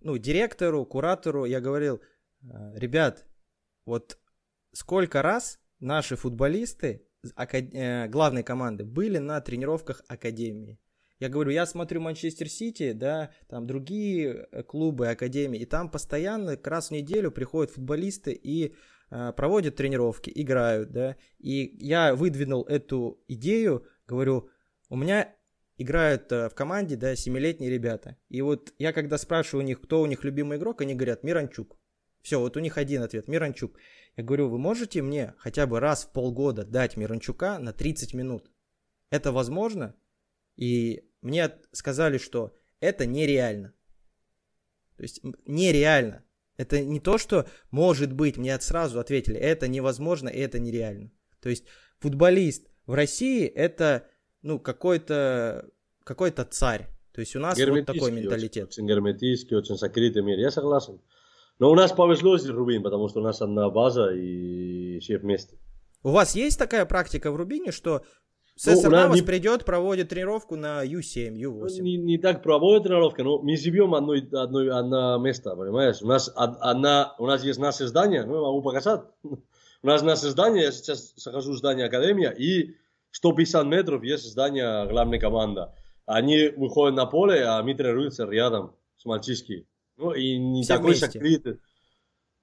[0.00, 2.00] ну, директору, куратору, я говорил,
[2.42, 3.26] э, ребят,
[3.84, 4.18] вот
[4.72, 10.78] сколько раз наши футболисты ака- э, главной команды были на тренировках академии.
[11.18, 16.58] Я говорю, я смотрю Манчестер Сити, да, там другие э, клубы, академии, и там постоянно,
[16.64, 18.74] раз в неделю приходят футболисты и
[19.10, 21.16] э, проводят тренировки, играют, да.
[21.38, 24.50] И я выдвинул эту идею, говорю,
[24.88, 25.32] у меня
[25.82, 28.16] играют э, в команде, да, семилетние ребята.
[28.28, 31.76] И вот я когда спрашиваю у них, кто у них любимый игрок, они говорят, Миранчук.
[32.22, 33.78] Все, вот у них один ответ, Миранчук.
[34.16, 38.50] Я говорю, вы можете мне хотя бы раз в полгода дать Миранчука на 30 минут?
[39.10, 39.94] Это возможно?
[40.56, 43.74] И мне сказали, что это нереально.
[44.96, 46.24] То есть нереально.
[46.56, 51.10] Это не то, что может быть, мне сразу ответили, это невозможно это нереально.
[51.40, 51.64] То есть
[51.98, 54.08] футболист в России это
[54.42, 55.68] ну какой-то
[56.04, 56.88] какой-то царь.
[57.12, 58.68] То есть у нас вот такой менталитет.
[58.68, 60.38] Очень, очень герметический, очень закрытый мир.
[60.38, 61.00] Я согласен.
[61.58, 65.56] Но у нас повезло здесь, Рубин, потому что у нас одна база и все вместе.
[66.02, 68.02] У вас есть такая практика в Рубине, что
[68.66, 71.80] Ну, Сесар у нас Навас не- придет, проводит тренировку на U7, Ну, U8?
[71.80, 76.02] Не, не так проводит тренировка, но мы живем одно, одно, одно место, понимаешь?
[76.02, 79.02] У нас, од- одна, у нас есть наше здание, ну, могу показать.
[79.84, 82.76] У нас наше здание, я сейчас захожу в здание Академия, и
[83.12, 85.66] 150 метров есть здание главной команды.
[86.06, 89.66] Они выходят на поле, а мы тренируемся рядом с мальчишки.
[89.96, 91.60] Ну, и не Все такой закрытый.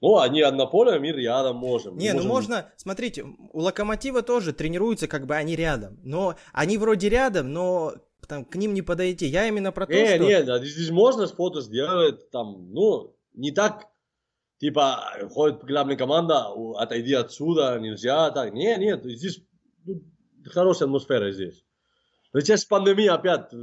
[0.02, 1.98] Ну, они одно поле, а мы рядом можем.
[1.98, 6.00] Не, ну Можем- можно, смотрите, у Локомотива тоже тренируются, как бы они рядом.
[6.04, 7.96] Но они вроде рядом, но
[8.28, 9.26] там, к ним не подойти.
[9.26, 10.24] Я именно про то, Не, что...
[10.24, 13.88] не, да, здесь можно фото сделать, там, ну, не так,
[14.60, 19.42] типа, ходит главная команда, отойди отсюда, нельзя, так, не, нет, здесь
[19.84, 20.02] ну,
[20.46, 21.64] хорошая атмосфера здесь.
[22.34, 23.58] Но сейчас пандемия опять, э,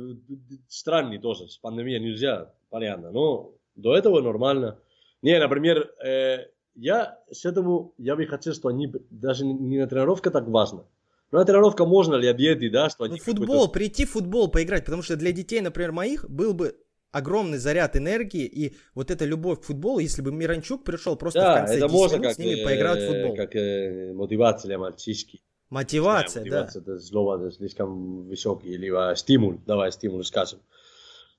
[0.68, 4.78] странный тоже, с пандемией нельзя, понятно, но до этого нормально.
[5.22, 10.30] Не, например, э, я с этому, я бы хотел, что они, даже не на тренировка
[10.30, 10.84] так важно,
[11.30, 14.48] но на тренировка можно ли одеты, да, что Ну, они футбол, какой-то- прийти в футбол
[14.50, 16.76] поиграть, потому что для детей, например, моих, был бы
[17.12, 21.42] огромный заряд энергии и вот эта любовь к футболу, если бы Миранчук пришел просто в
[21.42, 23.36] Да, конце это 10 можно минут как, с ними э, поиграть в футбол.
[23.36, 25.40] как э, мотивация для мальчишки.
[25.70, 26.60] Мотивация, да.
[26.60, 30.60] мотивация, это слово это слишком высокий, а, стимул, давай стимул скажем.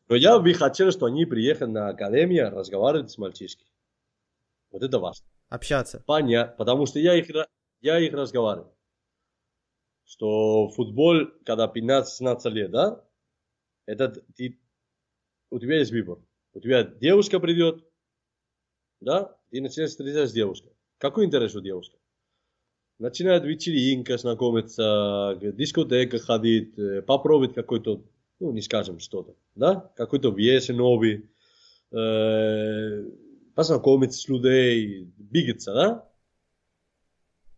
[0.09, 3.67] Но я бы хотел, что они приехали на академию разговаривать с мальчишкой.
[4.71, 5.25] Вот это важно.
[5.49, 6.03] Общаться.
[6.05, 7.27] Понятно, потому что я их,
[7.81, 8.73] я их разговариваю.
[10.05, 13.05] что футбол, когда 15-16 лет, да,
[13.85, 14.59] это ты,
[15.49, 16.19] у тебя есть выбор.
[16.53, 17.83] У тебя девушка придет,
[18.99, 20.73] да, и начинаешь встречаться с девушкой.
[20.97, 21.96] Какой интерес у девушки?
[22.99, 28.01] Начинает вечеринка, знакомиться, дискотека ходить, э, попробовать какой-то,
[28.39, 31.29] ну, не скажем что-то, да, какой-то вес новый,
[31.91, 33.05] э,
[33.53, 36.09] познакомиться с людей, двигаться, да?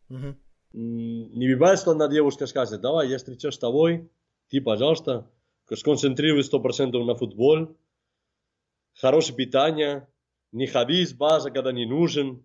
[0.10, 0.38] Мгм.
[0.74, 4.10] Не бывает, что одна девушка скажет, давай, я встречаюсь с тобой,
[4.50, 5.32] ты, пожалуйста,
[5.74, 7.78] сконцентрируй 100% на футбол,
[8.94, 10.08] хорошее питание,
[10.52, 12.44] не ходи из база, когда не нужен,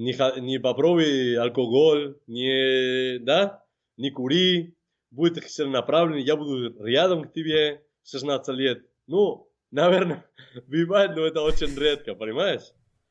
[0.00, 3.62] не, ха- не попробуй алкоголь, не, да,
[3.96, 4.74] не кури,
[5.10, 8.82] будет целенаправленный, я буду рядом к тебе в 16 лет.
[9.06, 10.24] Ну, наверное,
[10.66, 12.62] бывает, но это очень редко, понимаешь?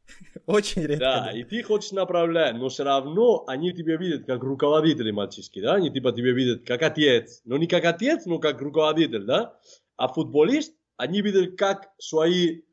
[0.47, 1.06] Очень редко.
[1.06, 1.38] Да, да.
[1.38, 5.91] и ты хочешь направлять, но все равно они тебя видят как руководители мальчишки, да, они
[5.91, 9.60] типа тебя видят как отец, но не как отец, но как руководитель, да,
[9.97, 12.63] а футболист, они видят как свои,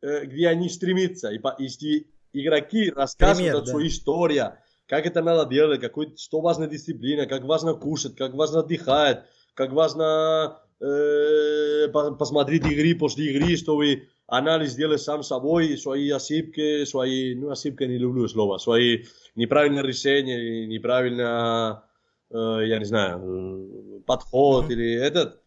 [0.00, 3.70] э, где они стремятся, и, если игроки рассказывают Пример, да.
[3.70, 4.52] свою историю,
[4.86, 9.72] как это надо делать, какой, что важна дисциплина, как важно кушать, как важно отдыхать, как
[9.72, 17.34] важно э, по- посмотреть игры после игры, чтобы анализ делать сам собой, свои ошибки, свои,
[17.34, 21.84] ну ошибки не люблю слово, свои неправильные решения, неправильно,
[22.30, 22.34] э,
[22.66, 25.40] я не знаю, э, подход или этот.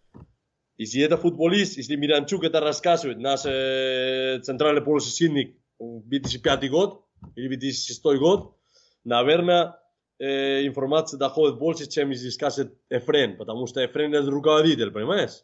[0.77, 7.47] Если это футболист, если Миранчук это рассказывает, наш э, центральный полузащитник в 2005 год или
[7.47, 8.55] 2006 год,
[9.03, 9.79] наверное,
[10.19, 15.43] э, информация доходит больше, чем если скажет Эфрен, потому что Эфрен это руководитель, понимаешь?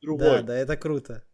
[0.00, 0.38] Другой.
[0.38, 1.24] Да, да, это круто.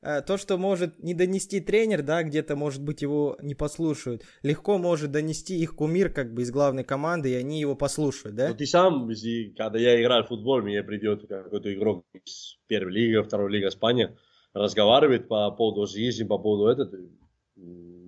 [0.00, 4.78] А, То, что может не донести тренер, да, где-то, может быть, его не послушают, легко
[4.78, 8.48] может донести их кумир, как бы, из главной команды, и они его послушают, да?
[8.48, 12.92] Но ты сам, если, когда я играю в футбол, мне придет какой-то игрок из первой
[12.92, 14.16] лиги, второй лиги Испании,
[14.54, 16.90] разговаривает по поводу жизни, по поводу этого,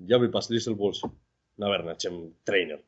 [0.06, 1.06] я бы послушал больше,
[1.56, 2.80] наверное, чем тренер.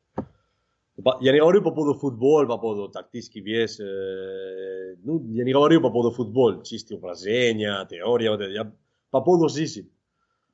[1.21, 5.81] Я не говорю по поводу футбола, по поводу тактический вес, э, ну, я не говорю
[5.81, 8.51] по поводу футбола, чистые упражнения, теория, вот это.
[8.51, 8.71] я
[9.09, 9.89] по поводу жизни,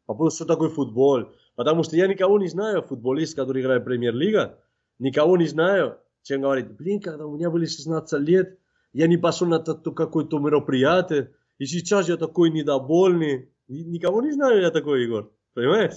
[0.06, 1.26] по поводу, что такое футбол.
[1.56, 4.58] Потому что я никого не знаю, футболист, который играет в премьер-лига,
[4.98, 8.58] никого не знаю, чем говорит, блин, когда у меня были 16 лет,
[8.94, 13.50] я не пошел на то- то какое-то мероприятие, и сейчас я такой недовольный.
[13.68, 15.96] Ни- Никого не знаю я такой, Егор, понимаешь?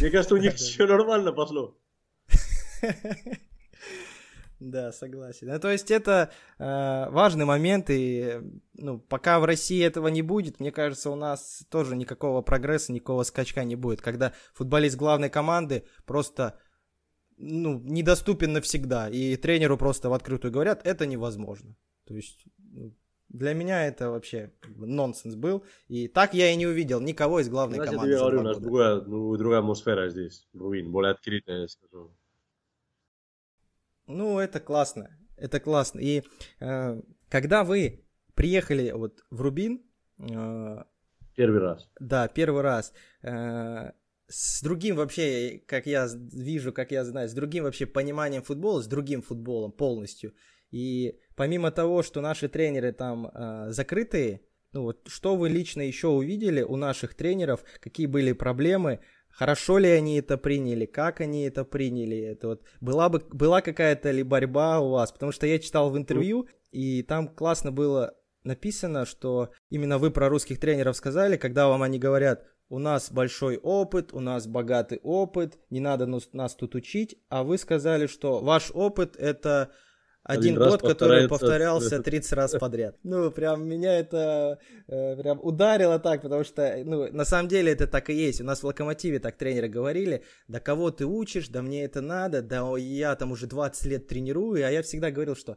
[0.00, 1.78] Мне кажется, у них все нормально пошло.
[4.60, 5.48] Да, согласен.
[5.48, 8.40] Ну, то есть это э, важный момент, и
[8.74, 13.22] ну, пока в России этого не будет, мне кажется, у нас тоже никакого прогресса, никакого
[13.22, 16.60] скачка не будет, когда футболист главной команды просто
[17.38, 21.74] ну, недоступен навсегда, и тренеру просто в открытую говорят, это невозможно.
[22.06, 22.94] То есть ну,
[23.30, 27.40] для меня это вообще как бы нонсенс был, и так я и не увидел никого
[27.40, 28.16] из главной Значит, я команды.
[28.16, 32.14] за говорю, у нас другая, ну, другая атмосфера здесь, Руин, более открытая, я скажу.
[34.06, 35.16] Ну, это классно.
[35.36, 36.00] Это классно.
[36.00, 36.22] И
[36.60, 39.82] э, когда вы приехали вот в Рубин,
[40.18, 40.82] э,
[41.36, 41.88] Первый раз.
[42.00, 43.92] да, первый раз, э,
[44.26, 48.86] с другим вообще, как я вижу, как я знаю, с другим вообще пониманием футбола, с
[48.86, 50.34] другим футболом полностью.
[50.70, 56.08] И помимо того, что наши тренеры там э, закрытые, ну вот что вы лично еще
[56.08, 61.64] увидели у наших тренеров, какие были проблемы, хорошо ли они это приняли, как они это
[61.64, 65.90] приняли, это вот была бы была какая-то ли борьба у вас, потому что я читал
[65.90, 71.68] в интервью и там классно было написано, что именно вы про русских тренеров сказали, когда
[71.68, 76.74] вам они говорят, у нас большой опыт, у нас богатый опыт, не надо нас, тут
[76.76, 79.72] учить, а вы сказали, что ваш опыт это
[80.22, 82.96] один, Один год, который повторялся 30 раз подряд.
[83.02, 87.86] Ну, прям меня это э, прям ударило так, потому что, ну, на самом деле это
[87.86, 88.40] так и есть.
[88.40, 92.42] У нас в Локомотиве так тренеры говорили, да кого ты учишь, да мне это надо,
[92.42, 95.56] да я там уже 20 лет тренирую, а я всегда говорил, что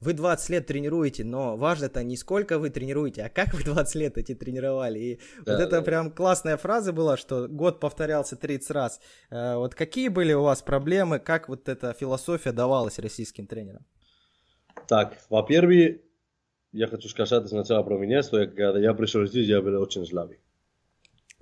[0.00, 4.18] вы 20 лет тренируете, но важно-то не сколько вы тренируете, а как вы 20 лет
[4.18, 4.98] эти тренировали.
[4.98, 5.82] И Да, вот это да.
[5.82, 9.00] прям классная фраза была, что год повторялся 30 раз.
[9.30, 13.84] Э, Вот какие были у вас проблемы, как вот эта философия давалась российским тренерам?
[14.86, 16.00] Так, во-первых,
[16.72, 20.04] я хочу сказать сначала про меня, что я, когда я пришел здесь, я был очень
[20.06, 20.38] слабый.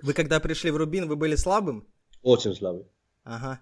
[0.01, 1.87] Вы когда пришли в Рубин, вы были слабым?
[2.21, 2.85] Очень слабый.
[3.23, 3.59] Ага.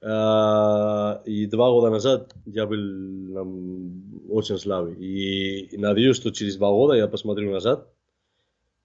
[0.00, 4.94] А, И два года назад я был ам, очень слабый.
[4.96, 7.88] И надеюсь, что через два года я посмотрю назад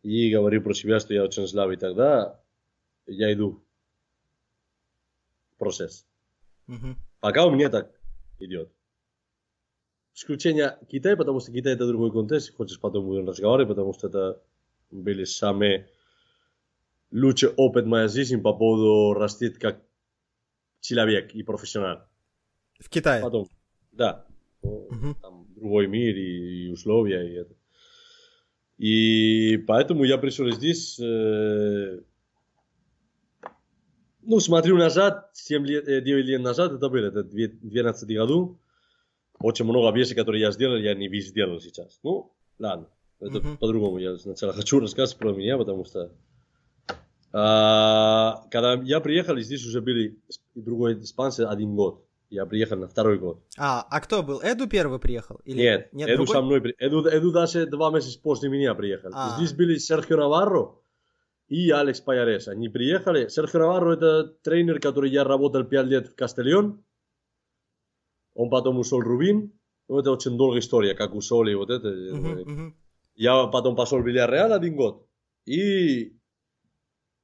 [0.02, 1.78] и говорю про себя, что я очень слабый.
[1.78, 2.40] Тогда
[3.08, 3.64] я иду
[5.56, 6.06] в процесс.
[6.68, 6.98] Мгм.
[7.20, 7.92] Пока у меня так
[8.40, 8.70] идет.
[10.16, 14.42] Исключение Китай, потому что Китай это другой контекст, хочешь потом будем разговаривать, потому что это
[14.92, 15.90] были самые
[17.12, 19.82] лучший опыт моей жизни по поводу растить как
[20.82, 22.04] человек и профессионал.
[22.80, 23.22] В Китае?
[23.22, 23.48] Потом,
[23.92, 24.26] да.
[24.62, 25.16] Мгм.
[25.22, 27.28] Там другой мир и, и условия.
[27.28, 27.56] И, это.
[28.78, 32.02] и поэтому я пришел здесь, э,
[34.22, 38.60] ну, смотрю назад, 7 лет, э, 9 лет назад это было, это 2012 году.
[39.44, 42.00] Очень много вещей, которые я сделал, я не весь сделал сейчас.
[42.02, 42.88] Ну, ладно,
[43.20, 43.58] это Мгм.
[43.58, 43.98] по-другому.
[43.98, 46.12] Я сначала хочу рассказать про меня, потому что
[47.34, 50.18] а, когда я приехал, здесь уже были
[50.56, 52.06] другой испанцы один год.
[52.30, 53.44] Я приехал на второй год.
[53.58, 54.40] А, а кто был?
[54.42, 55.42] Эду первый приехал?
[55.44, 55.58] Или...
[55.58, 56.36] Нет, Нет Эду другой?
[56.36, 59.10] со мной, при- Эду, Эду даже два месяца после меня приехал.
[59.14, 59.36] А.
[59.36, 60.76] Здесь были Серхио Наварро
[61.50, 62.48] и Алекс Паярес.
[62.48, 63.28] Они приехали.
[63.28, 66.82] Серхио Наварро это тренер, который я работал пять лет в Кастельон.
[68.34, 69.52] Он потом ушел Рубин.
[69.88, 71.90] Ну, это очень долгая история, как ушел и вот это.
[71.90, 72.78] Мгм, мгм.
[73.16, 75.08] Я потом пошел в Вильяреал один год.
[75.46, 76.18] И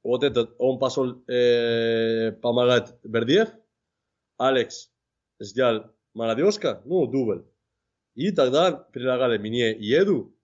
[0.02, 3.48] вот этот, он пошел э, помогать Бердиев.
[4.36, 4.92] Алекс
[5.38, 7.44] сделал молодежка, ну, дубль.
[8.14, 10.34] И тогда предлагали мне и Эду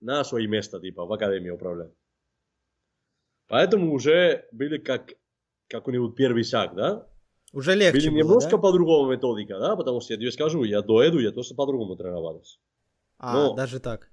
[0.00, 1.92] на свое место, типа, в академии управлять.
[3.48, 5.14] Поэтому уже были как
[5.68, 7.09] какой-нибудь первый шаг, да?
[7.52, 8.58] Уже легче Были было, немножко да?
[8.58, 9.76] по-другому методика, да?
[9.76, 12.58] Потому что я тебе скажу, я до Эду, я тоже по-другому тренировался.
[13.18, 14.08] А, но- даже так.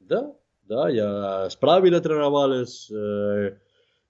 [0.00, 2.90] Да, да, я с правильно тренировались.
[2.90, 3.58] э,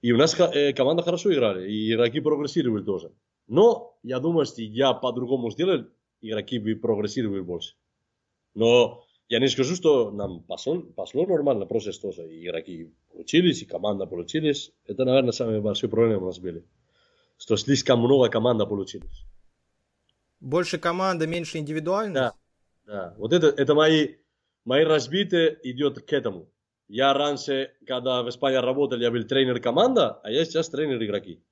[0.03, 3.13] и у нас э, команда хорошо играли, и игроки прогрессировали тоже.
[3.47, 5.85] Но я думаю, что я по-другому сделал,
[6.21, 7.75] игроки бы прогрессировали больше.
[8.55, 12.29] Но я не скажу, что нам пошло, пошло нормально, процесс тоже.
[12.29, 14.73] И игроки получились, и команда получились.
[14.87, 16.65] Это, наверное, самая большая проблема у нас были.
[17.37, 19.25] Что слишком много команда получились.
[20.41, 22.15] Больше команда, меньше индивидуальность?
[22.15, 22.35] Да.
[22.87, 24.17] Да, вот это, это мои,
[24.65, 26.51] мои разбитые идет к этому.
[26.87, 31.43] Я раньше, когда в Испании работал, я был тренер команда, а я сейчас тренер игроки.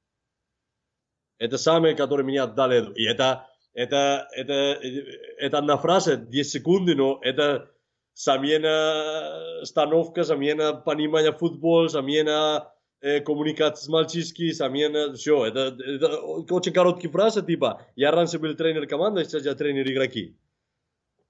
[1.38, 2.92] Это самые, которые меня отдали.
[2.94, 7.70] И это, это, это, это одна фраза, 10 секунд, но это
[8.14, 12.71] замена становка, замена понимания футбола, замена
[13.02, 15.44] коммуникации с мальчишки, замена, все.
[15.46, 20.36] Это, это очень короткие фразы, типа, я раньше был тренер команды, сейчас я тренер игроки.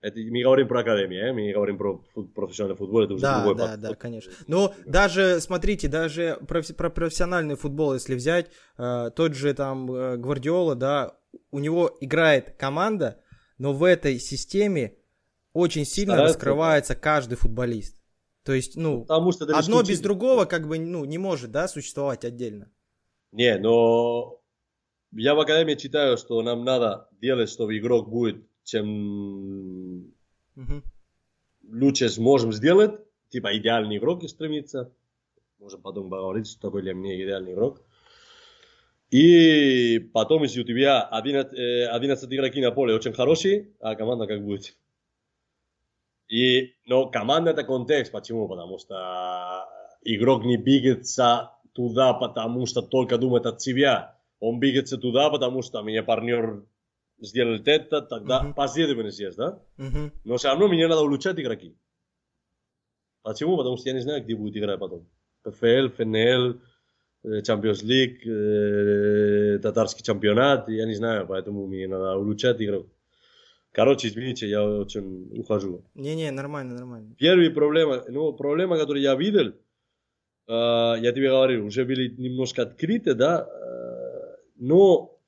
[0.03, 1.33] Это мы говорим про академию, э?
[1.33, 3.81] мы говорим про фу- профессиональный футбол, это уже Да, другой да, подход.
[3.91, 4.33] да, конечно.
[4.49, 10.17] Ну, даже, смотрите, даже профи- про профессиональный футбол, если взять, э, тот же там э,
[10.17, 11.17] Гвардиола, да,
[11.53, 13.21] у него играет команда,
[13.59, 14.97] но в этой системе
[15.53, 18.02] очень сильно Стараются, раскрывается каждый футболист.
[18.45, 20.03] То есть, ну, Потому что одно без исключительно.
[20.03, 22.71] другого как бы, ну, не может, да, существовать отдельно.
[23.31, 24.41] Не, но
[25.13, 30.09] я в академии читаю, что нам надо делать, чтобы игрок будет, чем
[30.57, 30.83] Мгм.
[31.69, 34.93] лучше сможем сделать, типа идеальный игрок стремиться.
[35.59, 37.81] Можем потом поговорить, что такое для меня идеальный игрок.
[39.11, 44.27] И потом, если у тебя 11, э, 11 игроки на поле очень хорошие, а команда
[44.27, 44.75] как будет.
[46.33, 48.11] И, но команда это контекст.
[48.11, 48.49] Почему?
[48.49, 49.67] Потому что
[50.03, 54.19] игрок не двигается туда, потому что только думает от себя.
[54.41, 56.65] Он двигается туда, потому что мне партнер
[57.21, 58.55] сделал это, тогда Мгм.
[58.55, 59.61] последовательность есть, да?
[59.77, 60.11] Мгм.
[60.25, 61.77] Но все равно мне надо улучшать игроки.
[63.23, 63.59] Почему?
[63.59, 65.07] Потому что я не знаю, где будет играть потом.
[65.45, 66.61] ПФЛ, ФНЛ,
[67.25, 72.87] э, Champions League, э, татарский чемпионат, я не знаю, поэтому мне надо улучшать игрок.
[73.73, 75.83] Короче, извините, я очень ухожу.
[75.95, 77.15] Не-не, нормально, нормально.
[77.19, 79.53] Первая проблема, ну, проблема, которую я видел, э,
[80.47, 85.19] я тебе говорил, уже были немножко открыты, да, э, но,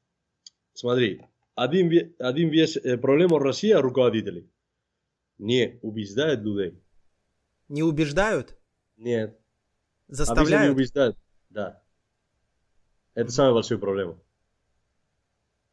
[0.75, 1.23] смотри,
[1.55, 4.51] один, один вес, э, проблема в России руководителей
[5.39, 6.83] не убеждают людей.
[7.69, 8.59] Не убеждают?
[8.99, 9.31] Нет.
[9.31, 10.77] Обычно не Заставляют?
[10.77, 11.17] убеждают.
[11.49, 11.83] Да.
[13.15, 14.19] Это самая большая проблема.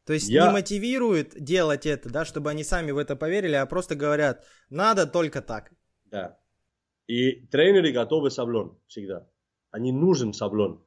[0.05, 3.65] То есть Я- не мотивируют делать это, да, чтобы они сами в это поверили, а
[3.65, 5.71] просто говорят, надо только так.
[6.05, 6.39] Да.
[7.07, 9.27] И тренеры готовы шаблон всегда.
[9.69, 10.83] Они нужен шаблон.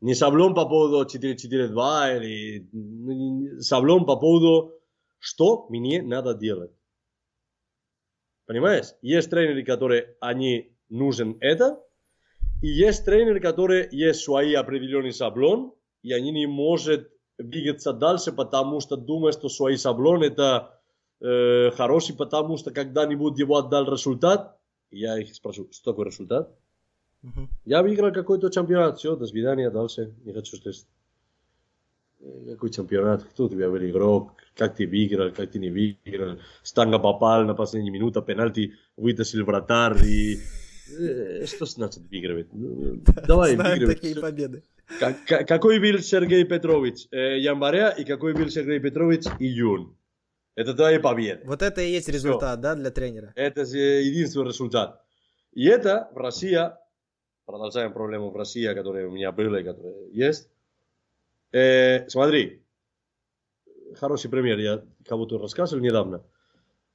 [0.00, 4.80] Не шаблон по поводу 4-4-2 или ну, не- шаблон по поводу,
[5.18, 6.72] что мне надо делать.
[8.46, 8.86] Понимаешь?
[9.00, 11.80] Есть тренеры, которые они нужен это,
[12.62, 15.72] и есть тренеры, которые есть свой определенный шаблон,
[16.02, 20.80] и они не могут двигаться дальше, потому что думают, что свой шаблон это
[21.20, 24.58] э, хороший, потому что когда-нибудь его отдал результат.
[24.90, 26.54] Я их спрошу, что такое результат?
[27.22, 27.48] Мгм.
[27.64, 30.86] Я выиграл какой-то чемпионат, все, до свидания, дальше, не хочу слышать.
[32.20, 36.38] э, какой чемпионат, кто у тебя был игрок, как ты выиграл, как ты не выиграл,
[36.62, 40.38] Станга попал на последней минуте, пенальти вытащил вратарь и...
[40.90, 42.48] э, Что значит выигрывать?
[42.52, 44.62] Ну, Давай, Знаем такие победы.
[45.00, 49.96] Как- как- Какой был Сергей Петрович э, января и какой был Сергей Петрович июнь?
[50.56, 51.42] Это твои победы.
[51.46, 53.32] Вот это и есть результат, да, для тренера?
[53.34, 55.02] Это единственный результат.
[55.52, 56.58] И это в России,
[57.44, 60.48] продолжаем проблему в России, которая у меня была и которая есть.
[61.52, 62.62] Э, смотри,
[63.96, 66.22] хороший пример, я кому-то рассказывал недавно.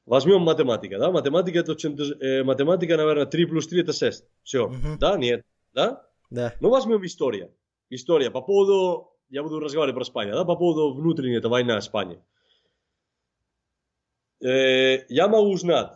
[0.10, 1.12] Возьмем математика, да?
[1.12, 4.26] Математика это очень, э, математика, наверное, 3 плюс 3 это 6.
[4.42, 4.68] Все.
[4.68, 4.98] Мгм.
[4.98, 6.04] Да, нет, да?
[6.32, 6.56] Да.
[6.62, 7.52] Ну, возьмем история.
[7.92, 12.20] История по поводу, я буду разговаривать про Испанию, да, по поводу внутренней, это война Испании.
[14.44, 15.92] Э, я могу узнать,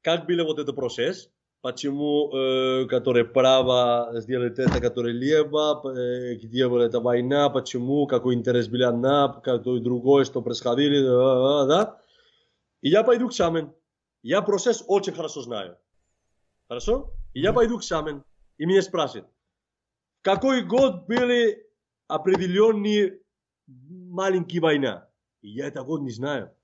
[0.00, 1.30] как был вот этот процесс,
[1.60, 8.36] почему, э, который право сделает это, который лево, э, где была эта война, почему, какой
[8.36, 12.05] интерес был одна, какой другой, что происходило, да, да, да.
[12.86, 13.74] И я пойду к экзамен.
[14.22, 15.76] Я процесс очень хорошо знаю.
[16.68, 17.12] Хорошо?
[17.34, 18.22] И я пойду к экзамен.
[18.58, 19.28] И меня спрашивают,
[20.20, 21.68] в какой год были
[22.06, 23.22] определенные
[23.66, 25.10] маленькие война?
[25.40, 26.54] И я этот год не знаю.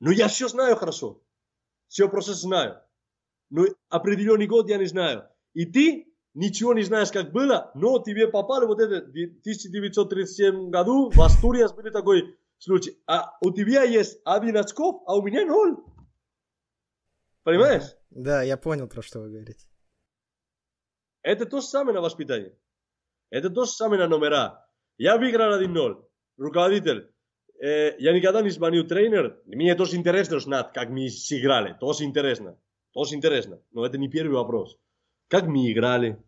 [0.00, 1.22] Но я все знаю хорошо.
[1.88, 2.80] Все процесс знаю.
[3.50, 5.28] Но определенный год я не знаю.
[5.52, 11.10] И ты ничего не знаешь, как было, но тебе попали вот это в 1937 году
[11.10, 13.00] в Астуриас был такой случай.
[13.06, 15.76] А у тебя есть один очков, а у меня ноль.
[17.42, 17.96] Понимаешь?
[18.10, 19.66] Да, я понял, про что вы говорите.
[21.22, 22.56] Это то же самое на воспитание.
[23.30, 24.66] Это то же самое на номера.
[24.96, 26.04] Я выиграл 1-0.
[26.36, 27.12] Руководитель.
[27.60, 29.40] Э, я никогда не звонил тренер.
[29.46, 31.76] Мне тоже интересно знать, как мы сыграли.
[31.78, 32.58] Тоже интересно.
[32.92, 33.60] Тоже интересно.
[33.72, 34.76] Но это не первый вопрос.
[35.28, 36.22] Как мы играли.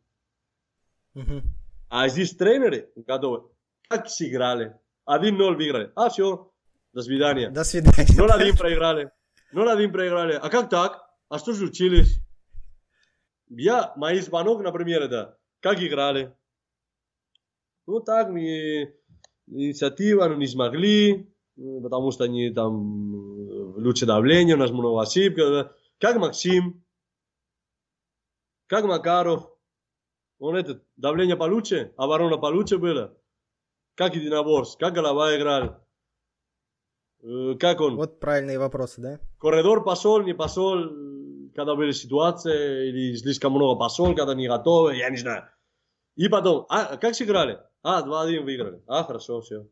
[1.15, 1.43] Мгм.
[1.89, 3.49] А здесь тренеры готовы.
[3.89, 4.79] Как сыграли.
[5.11, 5.93] 1-0 выиграли.
[5.97, 6.53] А все.
[6.93, 7.51] До свидания.
[7.51, 8.07] До свидания.
[8.07, 9.11] 0-1 проиграли.
[9.53, 10.35] 0-1 проиграли.
[10.35, 11.09] А как так?
[11.29, 12.19] А что случилось?
[13.49, 16.35] Я, мои звонок, например, это как играли.
[17.87, 18.95] Ну так, мы
[19.47, 25.77] инициатива, но не смогли, потому что они там лучше давление, у нас много ошибок.
[25.99, 26.85] Как Максим,
[28.67, 29.51] как Макаров.
[30.39, 33.20] Он это, давление получше, оборона получше было.
[33.95, 35.77] Как единоборств, как голова играл.
[37.23, 37.97] Э, Как он?
[37.97, 39.19] Вот правильные вопросы, да?
[39.39, 40.79] Коридор пошел, не пошел,
[41.55, 45.45] когда были ситуации, или слишком много пошел, когда не готовы, я не знаю.
[46.17, 47.61] И потом, а как сыграли?
[47.83, 48.83] А, 2-1 выиграли.
[48.87, 49.67] А, хорошо, все.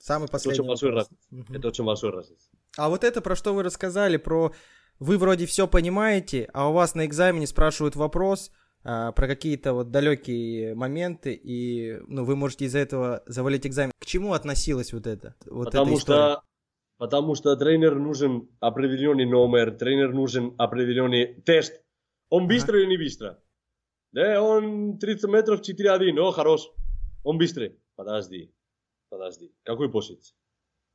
[0.00, 1.16] Самый Это последний очень большой.
[1.30, 1.54] Мгм.
[1.54, 2.48] Это очень большой разница.
[2.76, 4.52] А вот это, про что вы рассказали, про
[5.00, 8.50] вы вроде все понимаете, а у вас на экзамене спрашивают вопрос
[8.88, 13.92] про какие-то вот далекие моменты, и ну, вы можете из-за этого завалить экзамен.
[13.98, 15.34] К чему относилась вот это?
[15.46, 16.18] Вот потому эта история?
[16.18, 16.42] что
[16.96, 21.82] потому что тренер нужен определенный номер, тренер нужен определенный тест.
[22.30, 23.38] Он быстро или не быстро?
[24.12, 26.70] Да, он 30 метров 4-1, о, хорош.
[27.24, 27.78] Он быстрый.
[27.94, 28.54] Подожди,
[29.10, 29.52] подожди.
[29.64, 30.34] Какой позиции?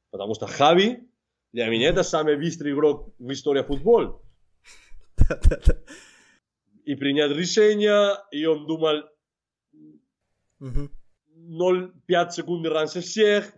[0.10, 1.08] Потому что Хави
[1.52, 4.20] для меня это самый быстрый игрок в истории футбола.
[6.86, 9.04] И принять решение, и он думал
[10.60, 10.92] Мгм.
[11.36, 13.54] 0,5 секунд раньше всех,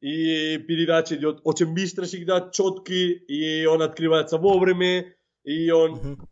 [0.00, 5.14] и передача идет очень быстро всегда, четкий, и он открывается вовремя,
[5.44, 5.92] и он...
[5.92, 6.28] Мгм.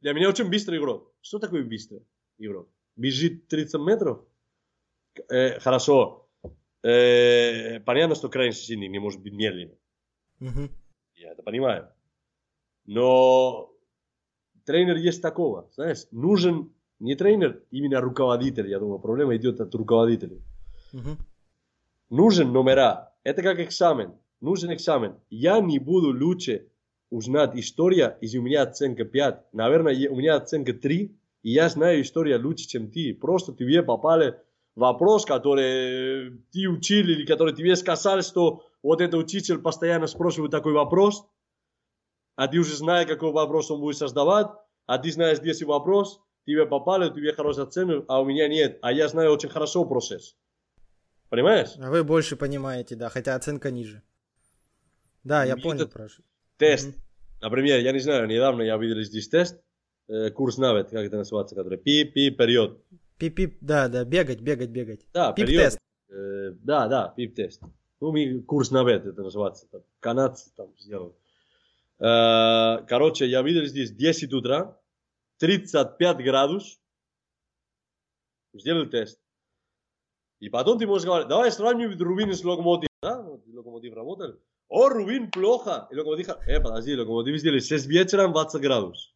[0.00, 1.12] Для меня очень быстрый игрок.
[1.20, 2.02] Что такое быстрый
[2.38, 2.68] игрок?
[2.96, 4.26] Бежит 30 метров?
[5.28, 6.28] Э, хорошо.
[6.82, 9.76] Э, понятно, что крайне сильный не может быть медленным.
[10.38, 10.70] Мгм.
[11.14, 11.92] Я это понимаю.
[12.86, 13.70] Но
[14.70, 18.68] тренер есть такого, знаешь, нужен не тренер, именно руководитель.
[18.68, 20.42] Я думаю, проблема идет от руководителей.
[20.92, 21.16] Мгм.
[22.08, 23.12] Нужен номера.
[23.24, 24.12] Это как экзамен.
[24.40, 25.16] Нужен экзамен.
[25.28, 26.68] Я не буду лучше
[27.10, 29.52] узнать история, если у меня оценка 5.
[29.52, 33.12] Наверное, у меня оценка 3, и я знаю историю лучше, чем ты.
[33.12, 34.36] Просто тебе попали
[34.76, 40.74] вопрос, который ты учил, или который тебе сказали, что вот этот учитель постоянно спрашивает такой
[40.74, 41.26] вопрос,
[42.40, 44.46] а ты уже знаешь, какой вопрос он будет создавать,
[44.86, 48.78] а ты знаешь 10 вопрос, тебе попали, тебе хорошая оценка, а у меня нет.
[48.80, 50.36] А я знаю очень хорошо процесс.
[51.28, 51.72] Понимаешь?
[51.78, 54.02] А вы больше понимаете, да, хотя оценка ниже.
[55.22, 56.22] Да, я Мне понял это- про что.
[56.56, 56.88] Тест.
[56.88, 56.96] Мгм.
[57.42, 59.60] Например, я не знаю, недавно я видел здесь тест,
[60.08, 62.82] э, курс навет, как это называется, который пип-пип период.
[63.18, 65.06] Пип-пип, да, да, бегать, бегать, бегать.
[65.12, 65.78] Да, Пип-тест.
[66.08, 66.54] период.
[66.54, 67.60] Э, да, да, пип-тест.
[68.00, 69.66] Ну, мы курс навет это называется.
[69.70, 71.12] Там, канадцы там сделали.
[72.00, 74.78] Э, короче, я видел здесь 10 утра,
[75.38, 76.80] 35 градус.
[78.54, 79.20] Сделали тест.
[80.40, 82.88] И потом ты можешь говорить, давай сравнивать Рубин с Локомотив.
[83.02, 83.20] Да,
[83.52, 84.34] Локомотив работал.
[84.68, 85.88] О, Рубин плохо.
[85.90, 89.12] И Локомотив, э, подожди, Локомотив сделали 6 вечером 20 градусов.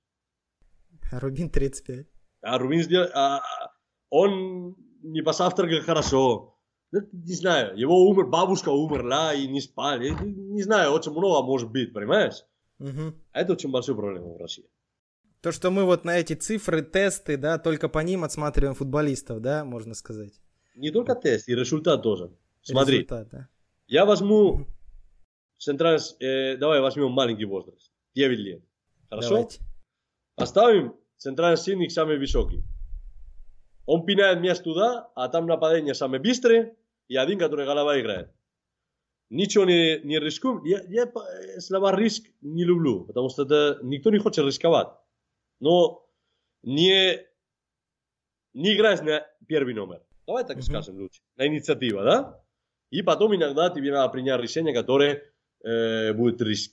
[1.10, 2.06] А Рубин 35.
[2.42, 3.40] А Рубин сделал, а,
[4.10, 6.58] он не посавтракал хорошо.
[6.92, 10.00] Ну, Не знаю, его умер, бабушка умерла и не спал.
[10.00, 12.44] Я Не, не знаю, очень много может быть, понимаешь?
[12.78, 14.68] А Это очень большая проблема в России.
[15.40, 19.64] То, что мы вот на эти цифры, тесты, да, только по ним отсматриваем футболистов, да,
[19.64, 20.32] можно сказать.
[20.74, 22.32] Не только тест, и результат тоже.
[22.62, 23.48] Смотри, Результат, да.
[23.86, 24.66] я возьму
[25.58, 28.62] центральный, э, давай возьмем маленький возраст, 9 лет.
[29.10, 29.28] Хорошо?
[29.28, 29.60] Давайте.
[30.34, 32.64] Поставим центральный сильник самый высокий.
[33.86, 36.74] Он пинает мяч туда, а там нападение самое быстрое,
[37.08, 38.33] и один, который голова играет.
[39.30, 40.64] Ничего не, не рискуем.
[40.64, 41.10] Я, я
[41.60, 44.88] слова риск не люблю, потому что это, никто не хочет рисковать.
[45.60, 46.06] Но
[46.62, 47.20] не,
[48.52, 50.02] не играть на первый номер.
[50.26, 50.62] Давай так Мгм.
[50.62, 51.20] скажем лучше.
[51.36, 52.44] На инициатива, да?
[52.90, 55.22] И потом иногда тебе надо принять решение, которое
[55.64, 56.72] э, будет риск.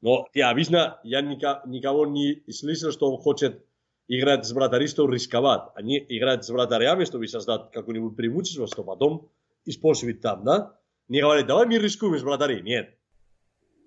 [0.00, 3.64] Но ты обычно, я никого не слышал, что он хочет
[4.08, 5.62] играть с вратарей, чтобы рисковать.
[5.74, 9.30] Они играют с вратарями, чтобы создать какое-нибудь преимущество, что потом
[9.64, 10.78] использовать там, да?
[11.08, 12.62] Не говорят, давай мы рискуем с вратарей.
[12.62, 12.96] Нет.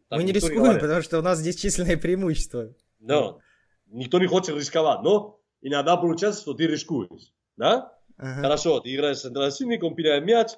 [0.10, 0.82] Так мы не рискуем, говорит.
[0.82, 2.74] потому что у нас здесь численное преимущество.
[3.00, 3.40] Но
[3.88, 7.94] никто не хочет рисковать, но иногда получается, что ты рискуешь, да?
[8.18, 8.42] Ага.
[8.42, 10.50] Хорошо, ты играешь центральный, он пинает мяч,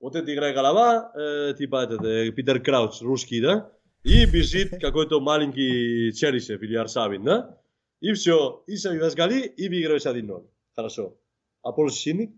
[0.00, 3.72] вот это играет голова, э, типа этот, э, Питер Крауч, русский, да?
[4.02, 7.58] И бежит какой-то маленький Чересев или Арсавин, да?
[8.00, 10.46] И все, и забиваешь голи, и выиграешь 1-0.
[10.74, 11.18] Хорошо.
[11.62, 12.34] А полусильник,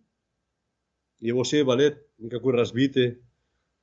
[1.19, 3.23] его все балет, никакой разбитый.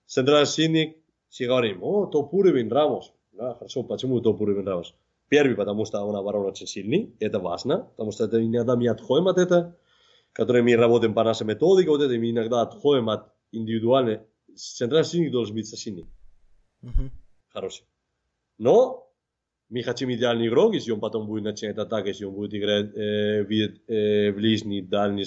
[0.05, 0.97] Центральный сильник,
[1.29, 3.11] все говорим, о, топ уровень Рамос.
[3.33, 4.93] Да, хорошо, почему топ уровень Рамос?
[5.29, 9.27] Первый, потому что он оборон очень сильный, это важно, потому что это иногда мы отходим
[9.27, 9.75] от этого,
[10.33, 14.19] которые мы работаем по нашей методике, вот это мы иногда отходим от индивидуальной.
[14.55, 16.05] Центральный сильник должен быть сильный,
[16.81, 17.11] Мгм.
[17.49, 17.85] хороший.
[18.59, 19.11] Но
[19.69, 23.43] мы хотим идеальный игрок, если он потом будет начинать атаку, если он будет играть э,
[23.43, 25.23] вид, э, ближний, дальний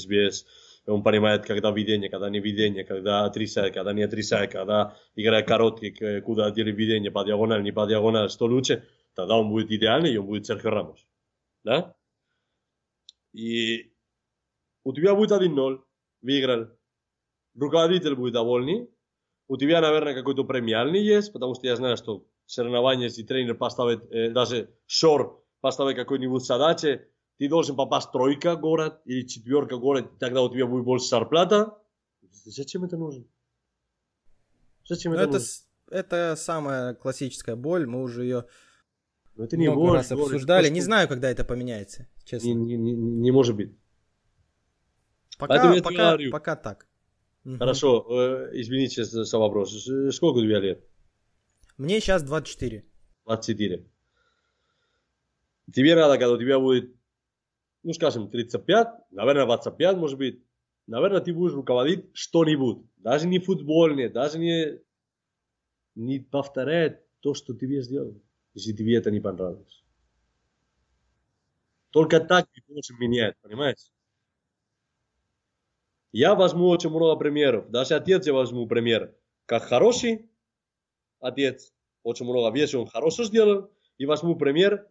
[0.88, 5.46] связь, он понимает, когда видение, когда не видение, когда отрицает, когда не отрицает, когда играет
[5.46, 8.82] короткий, к- куда делит видение, по диагональ, не по диагональ, что лучше,
[9.14, 11.06] тогда он будет идеальный, и он будет Серхио Рамос.
[11.64, 11.94] Да?
[13.34, 13.92] И
[14.84, 15.82] у тебя будет 1-0,
[16.22, 16.68] выиграл.
[17.54, 18.88] Руководитель будет довольный.
[19.48, 24.04] У тебя, наверное, какой-то премиальный есть, потому что я знаю, что соревнования, если тренер поставит,
[24.12, 27.00] э, даже шор поставит какой-нибудь задачи,
[27.38, 31.78] ты должен попасть тройка город или четверка город, тогда у тебя будет больше зарплата.
[32.44, 33.24] Зачем это нужно?
[34.88, 35.46] Зачем Ну, это, это, нужно?
[35.46, 38.44] с- это самая классическая боль, мы уже ее
[39.36, 40.62] Ну, это не много боль, раз боль, обсуждали.
[40.62, 42.48] просто Не знаю, когда это поменяется, честно.
[42.48, 43.76] Не, не- не- не может быть.
[45.38, 46.30] Пока, поэтому тебе пока, говорю.
[46.32, 46.86] пока так.
[47.58, 49.72] Хорошо, э, извините за, вопрос.
[50.14, 50.84] Сколько у тебя лет?
[51.76, 52.84] Мне сейчас 24.
[53.24, 53.86] 24.
[55.72, 56.94] Тебе надо, когда у тебя будет,
[57.82, 60.42] ну, скажем, 35, наверное, 25, может быть,
[60.86, 62.84] наверное, ты будешь руководить что-нибудь.
[62.96, 64.80] Даже не футбольное, даже не,
[65.94, 68.20] не повторяет то, что тебе сделал,
[68.54, 69.84] если тебе это не понравилось.
[71.90, 73.90] Только так ты можешь менять, понимаешь?
[76.12, 77.70] Я возьму очень много примеров.
[77.70, 79.14] Даже отец я возьму пример.
[79.46, 80.30] Как хороший
[81.20, 81.72] отец,
[82.02, 83.70] очень много вещей он хорошо сделал.
[83.98, 84.86] И возьму пример.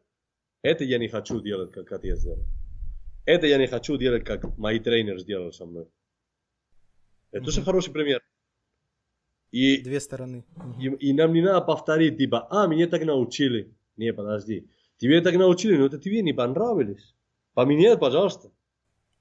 [0.64, 2.46] Это я не хочу делать, как отец сделал.
[3.28, 5.86] Это я не хочу делать, как мои тренеры сделали со мной.
[7.32, 8.22] Это тоже хороший пример.
[9.52, 10.46] И, Две стороны.
[10.56, 10.80] Мгм.
[10.80, 13.76] и, и нам не надо повторить, типа, а, меня так научили.
[13.98, 14.70] Не, подожди.
[14.98, 17.16] Тебе так научили, но это тебе не понравилось.
[17.54, 18.52] Поменяй, пожалуйста.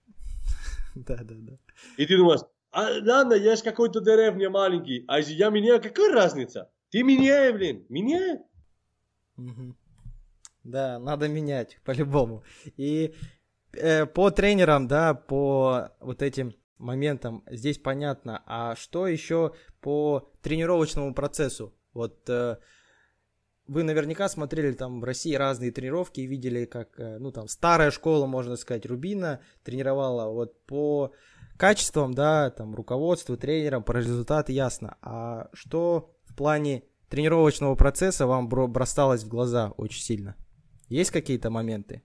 [0.94, 1.59] Да, да, да.
[1.96, 6.12] И ты думаешь, а, ладно, я из какой-то деревни маленький, а если я меняю, какая
[6.12, 6.70] разница?
[6.90, 8.38] Ты меняй, блин, меняй.
[10.62, 12.44] Да, надо менять по-любому.
[12.76, 13.14] И
[14.14, 18.43] по тренерам, да, по вот этим моментам здесь понятно.
[18.47, 21.74] А что еще по тренировочному процессу?
[21.93, 22.59] Вот э,
[23.66, 27.91] вы наверняка смотрели там в России разные тренировки и видели, как, э, ну там, старая
[27.91, 30.31] школа, можно сказать, Рубина тренировала.
[30.31, 31.12] Вот по
[31.57, 34.97] качествам, да, там, руководству, тренерам, по результату ясно.
[35.01, 40.37] А что в плане тренировочного процесса вам бро- бросалось в глаза очень сильно?
[40.89, 42.03] Есть какие-то моменты?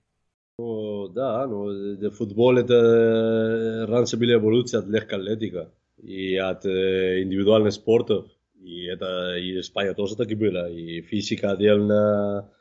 [0.62, 7.24] Ну, да, ну, э, футбол это раньше была эволюция от легкой атлетика и от э,
[7.24, 8.28] индивидуальных спортов.
[8.64, 10.70] И это и Испания тоже так и было.
[10.70, 12.52] И физика отдельно,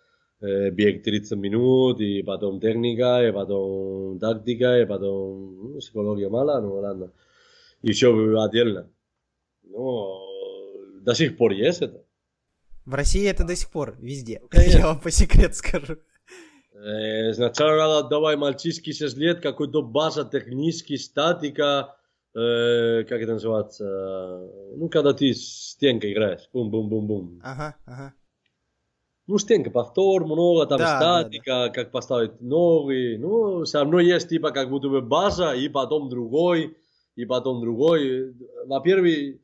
[0.40, 6.58] э, бег 30 минут, и потом техника, и потом тактика, и потом ну, психология мало,
[6.62, 7.12] ну ладно.
[7.82, 8.08] и все
[8.42, 8.88] отдельно.
[9.64, 10.20] Ну,
[11.02, 12.02] до сих пор есть это.
[12.86, 14.40] В России это до сих пор везде.
[14.48, 14.78] Конечно.
[14.78, 15.98] Я вам по секрету скажу.
[16.82, 21.96] Э, Сначала давай мальчишки 6 лет, какой-то база, технический, статика,
[22.34, 27.40] э, как это называется, ну, когда ты стенка играешь, бум-бум-бум-бум.
[27.42, 28.14] Ага, ага.
[29.26, 34.50] Ну, стенка, повтор, много, там Да, статика, как поставить ноги, ну, все равно есть типа
[34.50, 36.76] как будто бы база, и потом другой,
[37.14, 38.34] и потом другой.
[38.66, 39.36] Во-первых,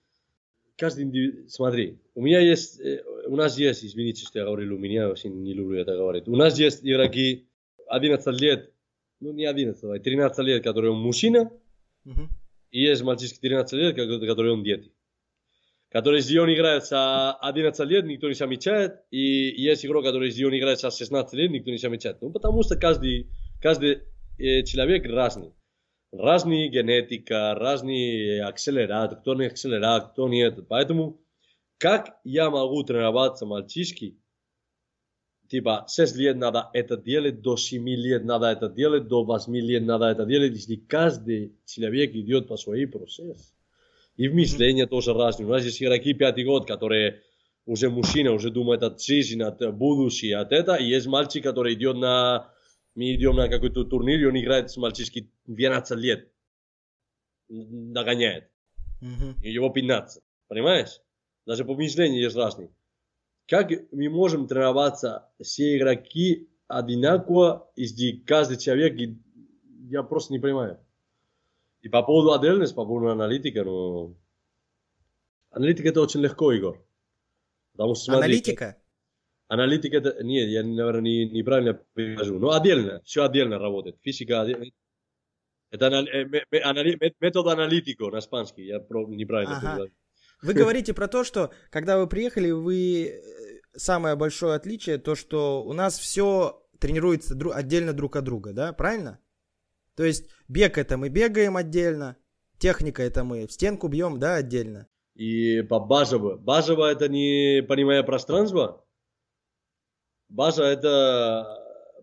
[0.76, 1.50] каждый индивид...
[1.50, 5.28] Смотри, у меня есть, э, у нас есть, извините, что я говорил, у меня вообще
[5.28, 6.28] не люблю это говорить.
[6.28, 7.48] У нас есть игроки
[7.88, 8.72] 11 лет,
[9.20, 11.50] ну не 11, а 13 лет, которые он мужчина,
[12.04, 12.28] Мгм.
[12.70, 14.92] и есть мальчишки 13 лет, ко- которые он дети.
[15.88, 20.44] Который если он играет со 11 лет, никто не замечает, и есть игрок, который если
[20.44, 22.20] он играет со 16 лет, никто не замечает.
[22.20, 23.30] Ну, потому что каждый,
[23.62, 24.00] каждый
[24.38, 25.52] э, человек разный.
[26.12, 30.66] Разный генетика, разный акселерат, кто не акселерат, кто нет.
[30.68, 31.20] Поэтому,
[31.78, 34.16] как я могу тренироваться мальчишки,
[35.48, 39.82] типа 6 лет надо это делать, до 7 лет надо это делать, до 8 лет
[39.84, 43.52] надо это делать, если каждый человек идет по своей процесс.
[44.16, 45.46] И в мышлении тоже разное.
[45.46, 47.20] У нас есть игроки пятый год, которые
[47.66, 50.76] уже мужчина, уже думает от жизни, от будущего, от этого.
[50.76, 52.50] И есть мальчик, который идет на...
[52.96, 56.32] Мы идем на какой-то турнир, и он играет с мальчишки 12 лет.
[57.48, 58.50] Догоняет.
[59.02, 59.36] Мгм.
[59.42, 60.22] И его 15.
[60.48, 61.00] Понимаешь?
[61.44, 62.70] Даже по мышлению есть разные.
[63.46, 68.98] Как мы можем тренироваться все игроки одинаково, если каждый человек,
[69.90, 70.80] я просто не понимаю.
[71.82, 74.16] И по поводу отдельности, по поводу аналитика, ну...
[75.50, 76.82] Аналитика это очень легко, Егор.
[77.72, 78.76] Потому что, смотри, Аналитика?
[79.48, 80.22] Аналитика это...
[80.24, 82.38] Нет, я, наверное, не, неправильно перевожу.
[82.38, 83.96] Но отдельно, все отдельно работает.
[84.02, 84.66] Физика отдельно.
[85.70, 88.66] Это анали- э, анали- ме- метод аналитико на испанский.
[88.66, 89.72] Я неправильно Ага.
[89.72, 89.92] перевожу.
[90.42, 93.20] Вы говорите про то, что когда вы приехали, вы э,
[93.74, 98.72] самое большое отличие то, что у нас все тренируется дру- отдельно друг от друга, да,
[98.72, 99.18] правильно?
[99.94, 102.16] То есть бег это мы бегаем отдельно,
[102.58, 104.88] техника это мы в стенку бьем, да, отдельно.
[105.14, 106.36] И по базово.
[106.36, 108.84] Базово это не понимая пространство.
[110.28, 111.46] База это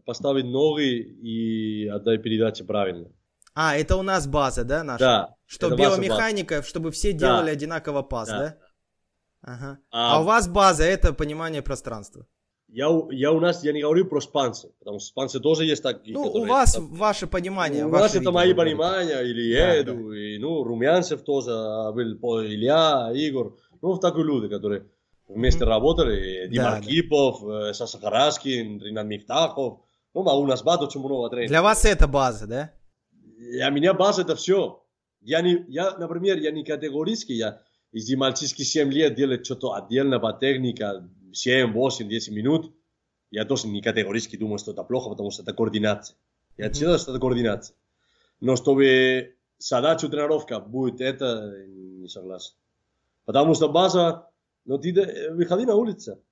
[0.05, 3.09] поставить ноги и отдать передачу правильно.
[3.55, 4.99] А, это у нас база, да, наша?
[4.99, 5.35] Да.
[5.45, 7.19] Что биомеханика, чтобы все Да.
[7.19, 8.39] делали одинаково пас, да?
[8.39, 8.57] Да.
[9.41, 9.77] Ага.
[9.91, 12.25] А- А, у вас база это понимание пространства.
[12.69, 15.83] Я, у- я у нас, я не говорю про спанцы, потому что спанцы тоже есть
[15.83, 17.85] такие, Ну, у вас там- ваше понимание.
[17.85, 21.51] у нас это мои понимания, или Да, Эду, и, ну, Румянцев тоже
[21.93, 23.51] был, по- Илья, Игорь,
[23.81, 24.85] ну, такие люди, которые
[25.27, 26.77] вместе работали, Дима Да, да.
[26.77, 29.79] Архипов, э, Саша Хараскин, Ринат Мифтахов,
[30.13, 31.49] ну, а у нас бат очень много тренеров.
[31.49, 32.71] Для вас это база, да?
[33.11, 34.83] Для меня база это все.
[35.21, 37.61] Я, не, я, например, я не категорически, я
[37.91, 42.73] если мальчишки 7 лет делают что-то отдельно по технике, 7, 8, 10 минут,
[43.29, 46.15] я тоже не категорически думаю, что это плохо, потому что это координация.
[46.57, 46.73] Я Мгм.
[46.73, 47.75] считаю, что это координация.
[48.41, 52.53] Но чтобы задача тренировка будет это, не согласен.
[53.25, 54.27] Потому что база,
[54.65, 56.23] ну ты да- выходи на улицу,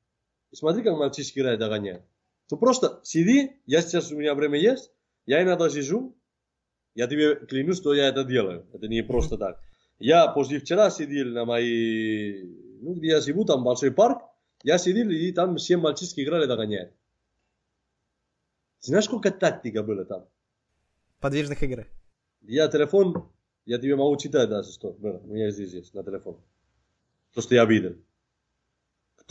[0.52, 2.04] и смотри, как мальчишки играют, догоняют.
[2.48, 4.92] Ты просто сиди, я сейчас, у меня время есть,
[5.26, 6.16] я иногда сижу,
[6.96, 8.66] я тебе клянусь, что я это делаю.
[8.74, 9.62] Это не просто так.
[10.00, 12.44] Я после вчера сидел на моей...
[12.82, 14.24] Ну, где я живу, там большой парк.
[14.64, 16.92] Я сидел, и там все мальчишки играли догоняют.
[18.80, 20.28] Знаешь, сколько тактика было там?
[21.20, 21.88] Подвижных игр.
[22.42, 23.32] Я телефон,
[23.66, 25.20] я тебе могу читать даже, что было.
[25.20, 26.42] У меня здесь есть, на телефон.
[27.34, 27.96] То, что я видел.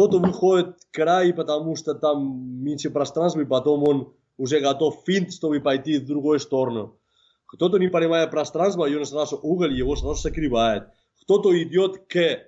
[0.01, 5.31] Кто-то выходит к краю, потому что там меньше пространства, и потом он уже готов финт,
[5.31, 6.99] чтобы пойти в другую сторону.
[7.45, 10.85] Кто-то, не понимая пространство, и он сразу угол его сразу закрывает.
[11.21, 12.47] Кто-то идет к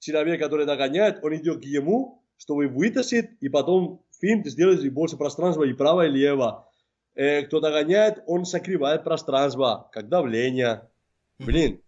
[0.00, 5.16] человеку, который догоняет, он идет к ему, чтобы вытащить, и потом финт сделать и больше
[5.16, 6.68] пространства и право, и лево.
[7.14, 10.90] Э, кто догоняет, он закрывает пространство, как давление.
[11.38, 11.80] Блин,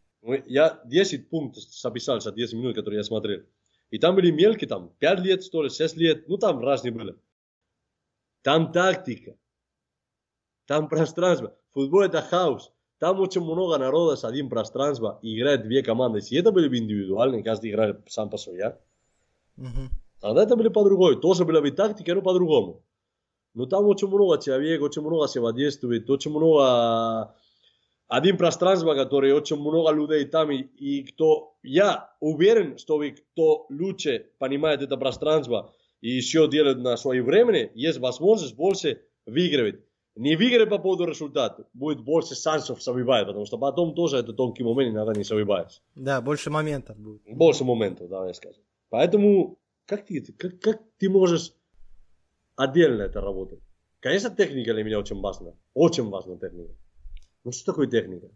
[0.47, 3.41] я 10 пунктов записал за 10 минут, которые я смотрел.
[3.91, 7.16] И там были мелкие, там 5 лет, что ли, 6 лет, ну там разные были.
[8.43, 9.37] Там тактика,
[10.66, 11.57] там пространство.
[11.72, 12.72] Футбол это хаос.
[12.99, 16.18] Там очень много народа с одним пространством и играет две команды.
[16.18, 18.76] Если это были бы индивидуальные, каждый играет сам по своему,
[19.57, 19.91] Мгм.
[20.20, 21.16] Тогда это были по-другому.
[21.16, 22.82] Тоже была бы тактика, но по-другому.
[23.55, 27.34] Но там очень много человек, очень много взаимодействует, очень много...
[28.09, 31.57] Один пространство, который очень много людей там, и, и кто...
[31.62, 37.70] Я уверен, что вы, кто лучше понимает это пространство и еще делает на свое время,
[37.74, 39.80] есть возможность больше выигрывать.
[40.14, 44.62] не выиграй по поводу результата, будет больше шансов забивать, потому что потом тоже это тонкий
[44.62, 45.82] момент, иногда не забиваешь.
[45.96, 47.22] Да, больше моментов будет.
[47.26, 48.62] Больше моментов, давай скажем.
[48.88, 51.52] Поэтому, как ты, как, как ты можешь
[52.54, 53.59] отдельно это работать?
[53.98, 55.54] Конечно, техника для меня очень важна.
[55.74, 56.72] Очень важна техника.
[57.47, 58.26] Ну что такое техника?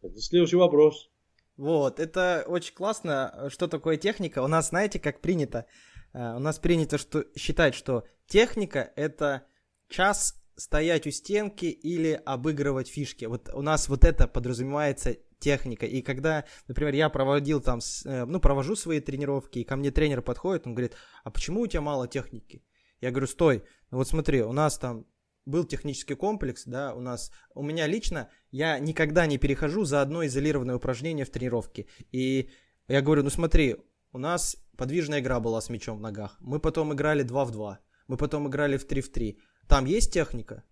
[0.00, 1.10] Это следующий вопрос.
[1.58, 3.50] Вот, это очень классно.
[3.50, 4.42] Что такое техника?
[4.42, 5.66] У нас, знаете, как принято?
[6.14, 9.46] Э, У нас принято что, считать, что техника— это
[9.90, 13.26] час стоять у стенки или обыгрывать фишки.
[13.26, 15.84] Вот у нас вот это подразумевается техника.
[15.84, 20.22] И когда, например, я проводил там, э, ну, провожу свои тренировки, и ко мне тренер
[20.22, 22.64] подходит, он говорит, а почему у тебя мало техники?
[23.02, 25.04] Я говорю, стой, ну вот смотри, у нас там
[25.46, 30.26] был технический комплекс, да, у нас, у меня лично, я никогда не перехожу за одно
[30.26, 31.86] изолированное упражнение в тренировке.
[32.12, 32.50] И
[32.88, 33.76] я говорю, ну смотри,
[34.12, 36.36] у нас подвижная игра была с мячом в ногах.
[36.40, 37.78] Мы потом играли 2 в 2.
[38.08, 39.38] Мы потом играли в 3 в 3.
[39.68, 40.64] Там есть техника?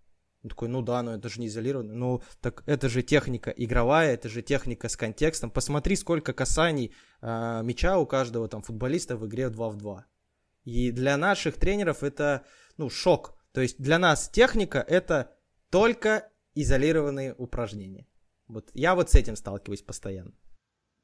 [0.43, 1.93] Он такой, ну да, но это же не изолированно.
[1.93, 5.49] Ну, так это же техника игровая, это же техника с контекстом.
[5.49, 10.05] Посмотри, сколько касаний э, мяча у каждого там футболиста в игре 2 в 2.
[10.65, 12.45] И для наших тренеров это,
[12.77, 13.34] ну, шок.
[13.55, 15.31] То есть для нас техника это
[15.71, 18.05] только изолированные упражнения.
[18.47, 20.33] Вот я вот с этим сталкиваюсь постоянно.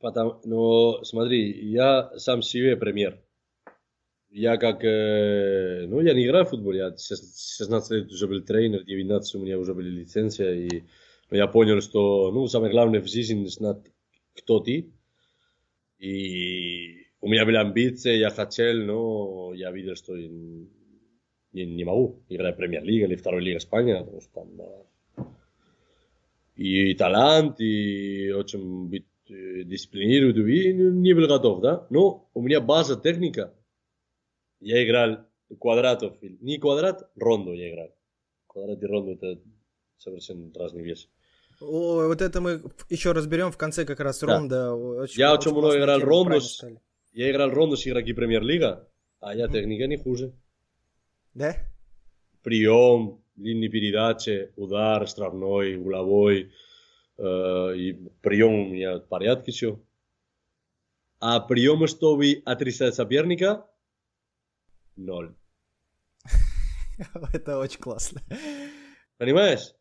[0.01, 3.23] Потому, но смотри, я сам себе пример.
[4.29, 8.41] Я как, э, ну я не играю в футбол, я с 16 лет уже был
[8.41, 10.83] тренер, 19 у меня уже были лицензия, и
[11.29, 13.89] но я понял, что, ну, самое главное в жизни знать,
[14.35, 14.91] кто ты.
[15.99, 20.17] И у меня были амбиции, я хотел, но я видел, что
[21.53, 24.49] я не, могу играть в премьер-лига или второй лига Испании, потому что там
[26.55, 31.87] и талант, и очень быть э, дисциплинированным, и не был готов, да.
[31.89, 33.53] Но у меня база техника.
[34.59, 35.25] Я играл
[35.59, 37.95] квадратов, не квадрат, рондо я играл.
[38.47, 39.41] Квадрат и рондо это
[39.97, 41.07] совершенно разные вещи.
[41.61, 44.27] О, вот это мы еще разберем в конце как раз Да.
[44.27, 44.73] ронда.
[44.73, 46.39] Очень, Я очень много играл рондо.
[47.13, 48.87] Я играл рондо с игроки премьер-лига,
[49.19, 50.33] а я техника не хуже.
[51.33, 51.55] Да?
[55.07, 56.53] штрафной, угловой.
[57.17, 59.79] э, и прием у меня в порядке все.
[61.19, 63.67] А приемы, чтобы отрицать соперника,
[64.95, 65.35] ноль.
[67.33, 68.21] Это очень классно.
[69.17, 69.73] Понимаешь?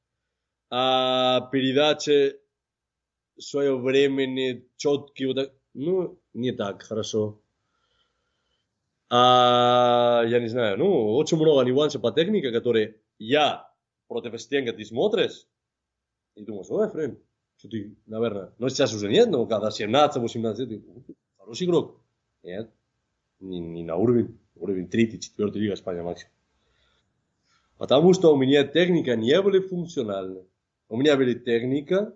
[0.71, 2.37] А передачи
[3.39, 7.40] свое времени четкие, вот так, ну, не так хорошо.
[9.13, 13.69] А, я не знаю, ну, очень много нюансов по технике, которые я
[14.07, 15.47] против стенка ты смотришь,
[16.37, 17.19] и думаешь, ой, Френ,
[17.57, 22.01] что ты, наверное, но сейчас уже нет, но когда 17-18, ты хороший игрок.
[22.45, 22.71] Нет,
[23.41, 26.33] не, не на уровень, уровень 3 4 лига Испания максимум.
[27.77, 30.45] Потому что у меня техника не были функциональны.
[30.89, 32.15] У меня были техника,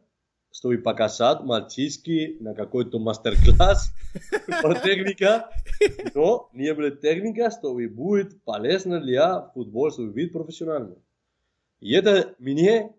[0.55, 3.93] чтобы показать мальчишки на какой-то мастер-класс
[4.63, 5.51] про техника,
[6.15, 11.03] но не было техника, чтобы будет полезно для футбола, чтобы быть профессиональным.
[11.81, 12.95] И это мне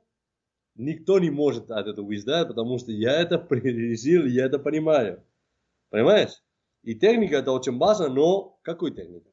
[0.76, 5.24] никто не может от этого издать, потому что я это пережил, я это понимаю.
[5.90, 6.44] Понимаешь?
[6.84, 9.30] И техника это очень важно, но какой техника?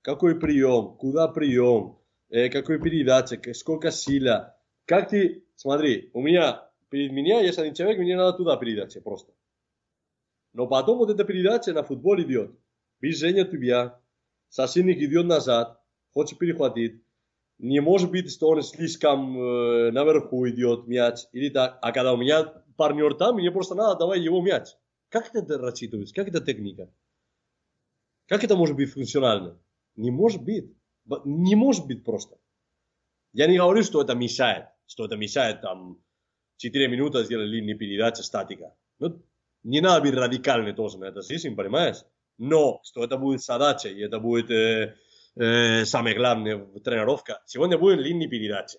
[0.00, 0.96] Какой прием?
[0.96, 1.98] Куда прием?
[2.30, 3.38] Э, какой передача?
[3.52, 4.56] Сколько сила?
[4.86, 5.44] Как ты...
[5.56, 9.32] Смотри, у меня, перед меня есть один человек, мне надо туда передача просто.
[10.52, 12.52] Но потом вот эта передача на футбол идет.
[13.00, 14.00] Движение тебя,
[14.48, 15.82] соседник идет назад,
[16.12, 17.02] хочет перехватить.
[17.58, 21.78] Не может быть, что он слишком э, наверху идет мяч или так.
[21.82, 22.44] А когда у меня
[22.76, 24.68] партнер там, мне просто надо давать его мяч.
[25.08, 26.14] Как это рассчитывается?
[26.14, 26.90] Как это техника?
[28.26, 29.58] Как это может быть функционально?
[29.94, 30.74] Не может быть.
[31.24, 32.38] Не может быть просто.
[33.32, 34.66] Я не говорю, что это мешает.
[34.86, 35.98] Что это мешает там
[36.56, 38.74] 4 минуты сделать линии передачи статика.
[38.98, 39.22] Ну,
[39.62, 41.96] не надо быть радикальным тоже на это жизнь, понимаешь?
[42.38, 44.94] Но, что это будет задача, и это будет э,
[45.36, 47.42] э, самое главное тренировка.
[47.46, 48.78] Сегодня будет линии передачи.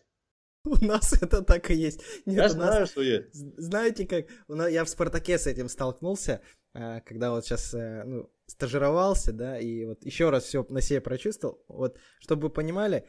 [0.64, 2.02] У нас это так и есть.
[2.26, 3.34] Нет, Я у нас- знаю, что есть.
[3.34, 4.26] Знаете как?
[4.48, 6.42] У нас, я в Спартаке с этим столкнулся,
[6.74, 11.64] когда вот сейчас ну, стажировался, да, и вот еще раз все на себе прочувствовал.
[11.68, 13.08] Вот, чтобы вы понимали,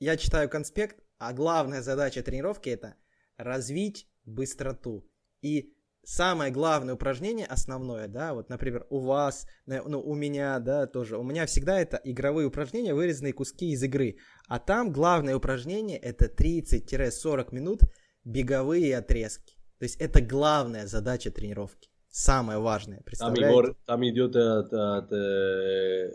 [0.00, 2.96] я читаю конспект, а главная задача тренировки это
[3.36, 5.06] развить быстроту.
[5.42, 5.72] И
[6.04, 11.22] самое главное упражнение, основное, да, вот, например, у вас, ну, у меня, да, тоже, у
[11.22, 14.16] меня всегда это игровые упражнения, вырезанные куски из игры.
[14.48, 17.80] А там главное упражнение это 30-40 минут
[18.24, 19.56] беговые отрезки.
[19.78, 21.90] То есть это главная задача тренировки.
[22.08, 23.48] Самое важное, Там, представляете?
[23.48, 26.10] Егор, там идет от, от, э,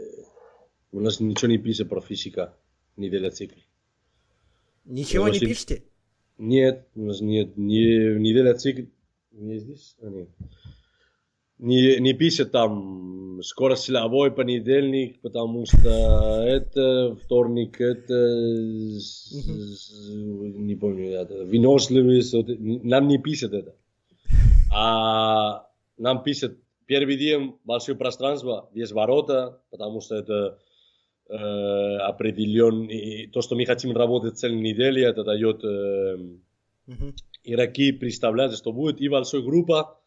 [0.91, 2.55] у нас ничего не пишет про физика,
[2.97, 3.61] не для цикла.
[4.86, 5.84] Ничего Я не пишете?
[6.38, 8.84] Нет, нет, не, неделя цикл.
[9.32, 9.96] Не здесь?
[10.02, 10.30] А, нет.
[11.60, 18.14] Не, не пишет там скоро силовой понедельник, потому что это вторник, это
[20.60, 23.74] не помню, это выносливость, вот, нам не пишет это.
[24.72, 25.68] А
[25.98, 30.60] нам пишет первый день большое пространство, без ворота, потому что это
[31.30, 36.18] э, определенный, то, что мы хотим работать целую неделю, это дает э,
[36.88, 37.14] Мгм.
[37.44, 40.00] игроки представляют, что будет и большая группа,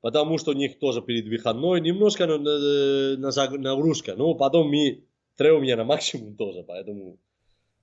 [0.00, 4.14] потому что у них тоже перед выходной немножко на, на- на нагрузка.
[4.16, 5.04] Но потом мы
[5.36, 7.18] требуем на максимум тоже, поэтому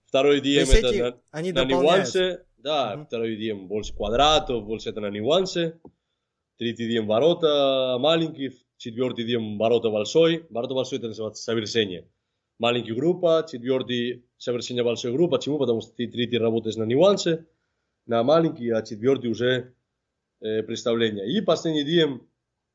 [0.05, 2.43] второй есть это эти- на, они на нюансы.
[2.57, 3.05] Да, Мгм.
[3.05, 5.79] второй день больше квадратов, больше это на нюансы.
[6.57, 10.45] Третий день ворота маленький, четвертый день ворота большой.
[10.49, 12.05] Ворота большой это называется совершение.
[12.59, 15.37] Маленькая группа, четвертый совершение большой группы.
[15.37, 15.57] Почему?
[15.57, 17.47] Потому что ты третий работаешь на нюансы,
[18.05, 19.73] на маленький, а четвертый уже
[20.41, 21.31] э, представление.
[21.31, 22.21] И последний день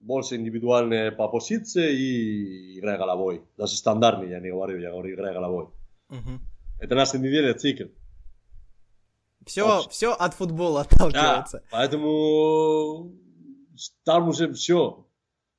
[0.00, 3.42] больше индивидуальные по позиции и игра головой.
[3.58, 5.68] Даже стандартный я не говорю, я говорю игра головой.
[6.08, 6.40] Мгм.
[6.80, 7.84] Это наша неделя цикл.
[9.46, 11.62] Все, все от футбола Да, отталкивается.
[11.70, 13.12] поэтому
[14.04, 15.06] там уже все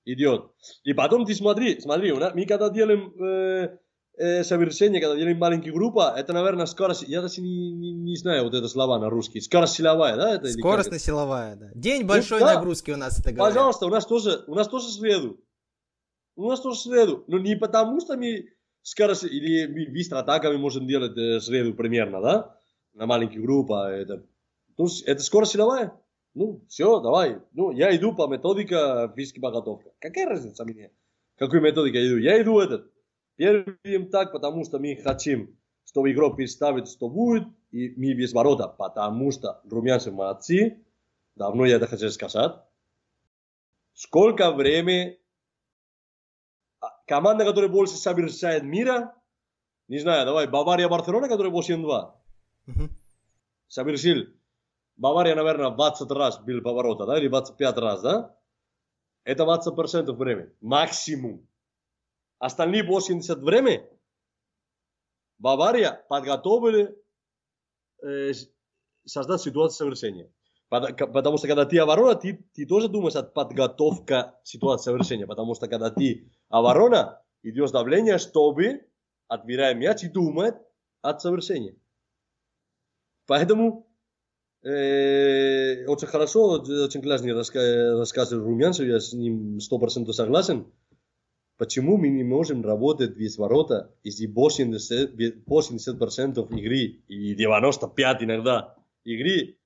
[0.03, 0.51] идет.
[0.84, 3.78] И потом ты смотри, смотри, мы когда делаем э,
[4.18, 8.43] э, совершение, когда делаем маленькие группы, это, наверное, скорость, я даже не, не, не знаю
[8.43, 10.36] вот это слова на русский, скорость силовая, да?
[10.36, 11.70] Это, Скоростно-силовая, да.
[11.76, 12.55] День большой да.
[12.55, 13.53] нагрузки у нас это говорят.
[13.53, 15.39] Пожалуйста, у нас тоже, у нас тоже среду.
[16.36, 17.24] У нас тоже среду.
[17.28, 18.49] Но не потому, что мы
[18.82, 22.57] скорость или мы быстро атаками можем делать э, среду примерно, да?
[22.93, 23.91] На маленьких группах.
[23.91, 24.24] Это,
[24.78, 25.93] ну, с- это скорость силовая.
[26.34, 27.39] Ну, все, давай.
[27.53, 29.89] Ну, я иду по методика физической подготовки.
[29.99, 30.91] Какая разница мне?
[31.38, 32.18] Какой методикой я иду?
[32.18, 32.91] Я иду этот.
[33.36, 38.34] Первый день так, потому что мы хотим, чтобы игрок представит, что будет, и мы без
[38.34, 40.86] ворота, потому что румянцы молодцы.
[41.36, 42.54] Давно я это хотел сказать.
[43.94, 45.20] Сколько времени
[46.80, 49.16] а, команда, которая больше совершает мира,
[49.88, 52.14] не знаю, давай, Бавария, Барселона, которая 8-2,
[52.66, 52.90] Мгм.
[53.68, 54.28] совершил,
[54.96, 58.36] Бавария, наверное, 20 раз бил поворота, да, или 25 раз, да?
[59.26, 61.48] Это 20% времени, максимум.
[62.40, 63.88] Остальные 80 времени
[65.38, 66.96] Бавария подготовили
[68.04, 68.32] э,
[69.06, 70.32] создать ситуацию совершения.
[70.70, 75.28] Потому что когда ты оборона, ты, ты тоже думаешь от подготовка ситуации совершения.
[75.28, 78.88] Потому что когда ты оборона, идет давление, чтобы
[79.28, 80.56] отбирая мяч и думать
[81.02, 81.76] от совершения.
[83.28, 83.88] Поэтому
[84.64, 90.72] э, очень хорошо, очень классный раска- рассказ Румянцев, я с ним 100% согласен.
[91.58, 98.76] Почему мы не можем работать без ворота, если 80%, 80% игры и 95% иногда
[99.06, 99.58] игры,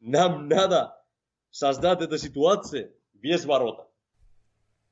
[0.00, 0.96] нам надо
[1.50, 3.86] создать эту ситуацию без ворота.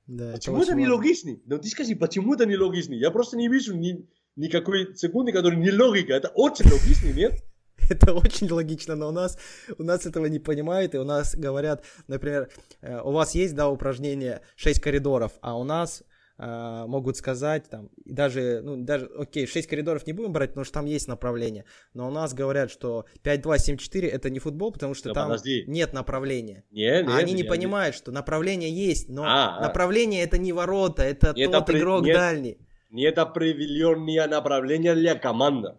[0.06, 1.36] Да, это Почему очень это не логично?
[1.46, 2.94] Ну ты скажи, почему это не логично?
[2.94, 6.12] Я просто не вижу ни, никакой секунды, которая не логика.
[6.12, 7.42] Это очень логично, нет?
[7.90, 9.36] Это очень логично, но у нас,
[9.76, 12.48] у нас этого не понимают, и у нас говорят, например,
[12.80, 16.04] э, у вас есть, да, упражнение 6 коридоров, а у нас
[16.38, 20.74] э, могут сказать, там, даже, ну, даже, окей, 6 коридоров не будем брать, потому что
[20.74, 25.14] там есть направление, но у нас говорят, что 5-2-7-4 это не футбол, потому что Да
[25.14, 25.64] там подожди.
[25.66, 26.64] нет направления.
[26.70, 29.60] Не, не, А они не я понимают, что направление есть, но А, а.
[29.60, 32.16] направление это не ворота, это Нет, тот опре- игрок нет.
[32.16, 32.58] дальний.
[32.90, 35.74] Нет определенного направления для команды.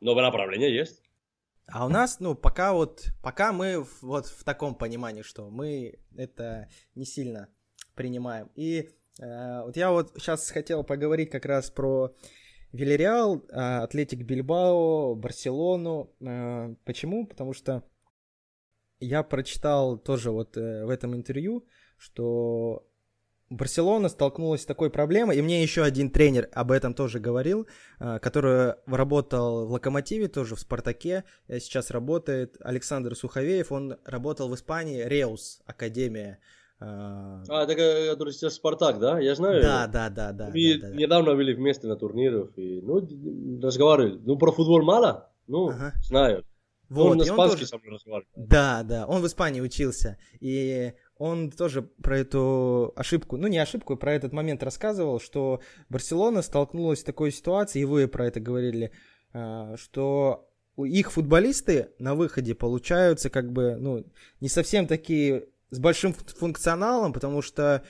[0.00, 1.02] Но направление есть.
[1.66, 6.68] А у нас, ну, пока вот, пока мы вот в таком понимании, что мы это
[6.94, 7.48] не сильно
[7.98, 8.48] принимаем.
[8.54, 8.88] И
[9.20, 12.14] э, вот я вот сейчас хотел поговорить как раз про
[12.72, 16.14] Вильяреал, э, Атлетик Бильбао, Барселону.
[16.20, 17.26] Э, почему?
[17.26, 17.82] Потому что
[19.00, 22.88] я прочитал тоже вот э, в этом интервью, что
[23.50, 27.66] Барселона столкнулась с такой проблемой, и мне еще один тренер об этом тоже говорил,
[27.98, 34.48] э, который работал в Локомотиве, тоже в Спартаке, э, сейчас работает Александр Суховеев, он работал
[34.48, 36.38] в Испании, Реус, Академия.
[36.80, 39.18] Э, А, это ко- который сейчас Спартак, да?
[39.18, 39.62] Я знаю.
[39.62, 40.50] Да, да, да, да.
[40.54, 40.94] Мы да, да.
[40.96, 43.00] недавно были вместе на турнирах и ну,
[43.62, 44.20] разговаривали.
[44.24, 45.30] Ну, про футбол мало?
[45.46, 45.92] Ну, Ага.
[46.02, 46.44] знаю.
[46.88, 48.30] Вот, он на испанский тоже- со мной разговаривал.
[48.36, 50.16] Да, да, он в Испании учился.
[50.40, 55.60] И он тоже про эту ошибку, ну не ошибку, про этот момент рассказывал, что
[55.90, 58.92] Барселона столкнулась с такой ситуацией, и вы про это говорили,
[59.34, 60.48] а, что
[60.78, 64.06] их футболисты на выходе получаются как бы, ну,
[64.40, 67.82] не совсем такие с большим функ- функционалом, потому что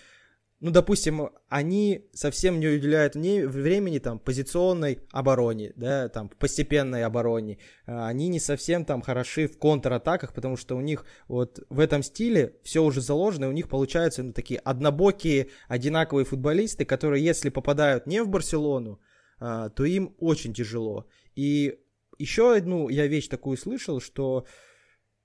[0.60, 7.58] ну, допустим, они совсем не уделяют времени там позиционной обороне, да, там постепенной обороне.
[7.86, 12.02] А, они не совсем там хороши в контратаках, потому что у них вот в этом
[12.02, 17.50] стиле все уже заложено, и у них получаются ну, такие однобокие, одинаковые футболисты, которые, если
[17.50, 19.00] попадают не в Барселону,
[19.38, 21.06] а, то им очень тяжело.
[21.36, 21.78] И
[22.18, 24.44] еще одну я вещь такую слышал, что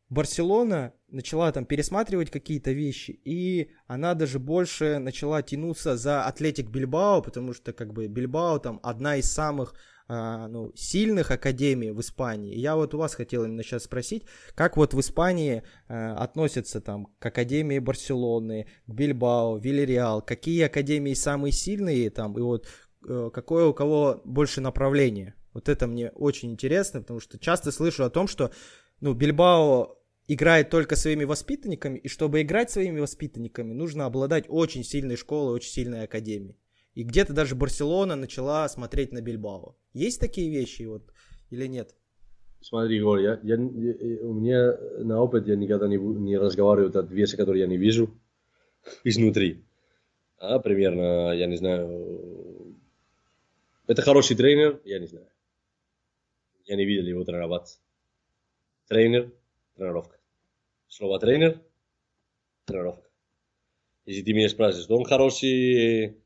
[0.09, 7.21] Барселона начала там пересматривать какие-то вещи, и она даже больше начала тянуться за Атлетик Бильбао,
[7.21, 9.73] потому что как бы Бильбао там одна из самых
[10.07, 12.57] а, ну, сильных академий в Испании.
[12.57, 17.07] я вот у вас хотел именно сейчас спросить, как вот в Испании а, относятся там
[17.19, 22.67] к академии Барселоны, к Бильбао, Вильяреал, какие академии самые сильные там, и вот
[23.07, 25.35] а, какое у кого больше направление?
[25.53, 28.51] Вот это мне очень интересно, потому что часто слышу о том, что
[29.01, 35.17] ну, Бильбао играет только своими воспитанниками, и чтобы играть своими воспитанниками, нужно обладать очень сильной
[35.17, 36.57] школой, очень сильной академией.
[36.93, 39.75] И где-то даже Барселона начала смотреть на Бильбао.
[39.93, 41.11] Есть такие вещи вот
[41.49, 41.95] или нет?
[42.61, 47.01] Смотри, Егор, я, я, я, у меня на опыт я никогда не, не разговариваю о
[47.01, 48.09] вещи, которые я не вижу
[49.03, 49.65] изнутри.
[50.37, 52.77] А примерно, я не знаю,
[53.87, 55.27] это хороший тренер, я не знаю.
[56.65, 57.79] Я не видел его тренировать.
[58.87, 59.31] Тренер,
[59.75, 60.17] тренировка.
[60.87, 61.61] Слово тренер,
[62.65, 63.09] тренировка.
[64.05, 66.17] Если ты меня спрашиваешь, он хороший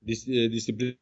[0.00, 0.96] дисциплина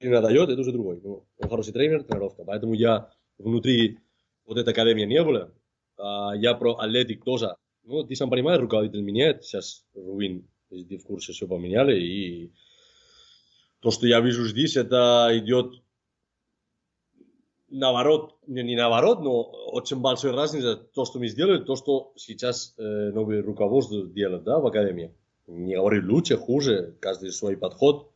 [0.00, 1.00] дает, это уже другой.
[1.02, 2.44] Ну, он хороший тренер, тренировка.
[2.44, 3.98] Поэтому я внутри
[4.44, 5.52] вот этой академии не было.
[5.98, 7.56] А я про атлетик тоже.
[7.82, 9.44] Ну, ты сам понимаешь, руководитель меняет.
[9.44, 12.00] Сейчас Руин, если ты в курсе, все поменяли.
[12.00, 12.52] И
[13.80, 15.82] то, что я вижу здесь, это идет
[17.68, 22.74] наоборот, не, не наоборот, но очень большая разница то, что мы сделали, то, что сейчас
[22.78, 25.14] э, новое руководство делает, да, в Академии.
[25.46, 28.10] Не говорю лучше, хуже, каждый свой подход.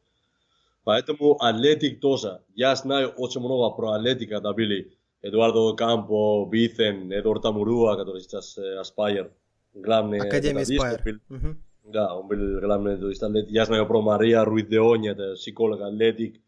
[0.85, 2.41] Поэтому атлетик тоже.
[2.55, 4.93] Я знаю очень много про атлетик, когда были
[5.23, 9.31] Эдуардо Кампо, Битен, Эдуард Тамуруа, который сейчас э, Аспайер,
[9.75, 11.21] главный Академия Аспайер.
[11.29, 11.57] Угу.
[11.93, 13.51] Да, он был главный, атлетик.
[13.51, 16.41] Я знаю про Мария Руид Деони, это психолог атлетик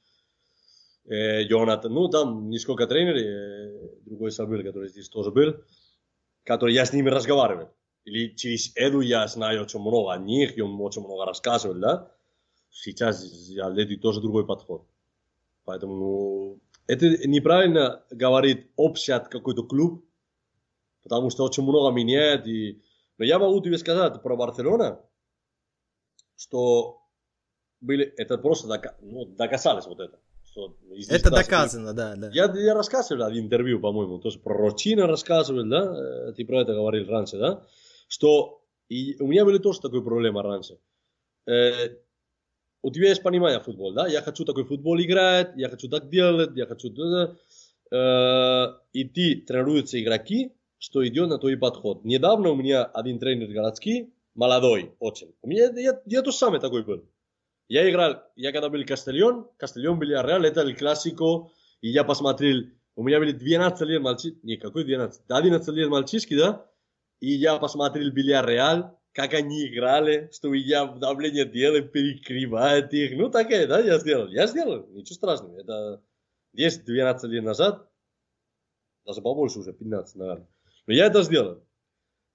[1.05, 5.57] э, Йонатан, ну там несколько тренеров, э, другой забыл, который здесь тоже был,
[6.45, 7.69] который я с ними разговаривал.
[8.05, 12.11] Или через Эду я знаю очень много о них, и он очень много рассказывал, да.
[12.71, 14.87] Сейчас я леди тоже другой подход.
[15.65, 20.05] Поэтому ну, это неправильно говорит общий какой-то клуб,
[21.03, 22.47] потому что очень много меняет.
[22.47, 22.83] И...
[23.19, 25.01] Но я могу тебе сказать про Барселона,
[26.37, 27.03] что
[27.81, 28.97] были, это просто дока...
[29.01, 30.19] ну, доказалось вот это.
[30.53, 30.77] Что,
[31.09, 32.31] это доказано, да, да.
[32.35, 36.75] Я, я рассказывал в интервью, по-моему, тоже про Рочина рассказывал, да, э, ты про это
[36.75, 37.67] говорил раньше, да,
[38.07, 40.79] что и у меня были тоже такая проблема раньше.
[41.47, 41.97] Э,
[42.83, 46.51] у тебя есть понимание футбол, да, я хочу такой футбол играть, я хочу так делать,
[46.55, 46.93] я хочу...
[47.91, 52.05] Э, и ты тренируются игроки, что идет на твой подход.
[52.05, 55.35] Недавно у меня один тренер городский, молодой очень.
[55.41, 57.09] У меня, я, я тоже самый такой был.
[57.69, 61.51] Я играл, я когда был Кастельон, Кастельон был Реал, это классико,
[61.81, 62.65] и я посмотрел,
[62.97, 66.67] у меня были 12 лет мальчишки, не, какой 12, 11 лет мальчишки, да,
[67.21, 73.67] и я посмотрел Реал, как они играли, что я давление делаю, перекрывает их, ну такая,
[73.67, 76.03] да, я сделал, я сделал, ничего страшного, это
[76.57, 77.89] 10-12 лет назад,
[79.07, 80.49] даже побольше уже, 15, наверное,
[80.87, 81.65] но я это сделал.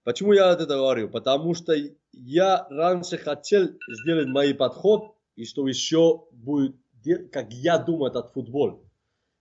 [0.03, 1.09] Почему я это говорю?
[1.09, 1.73] Потому что
[2.13, 6.76] я раньше хотел сделать мой подход и что еще будет,
[7.32, 8.84] как я думаю этот футбол.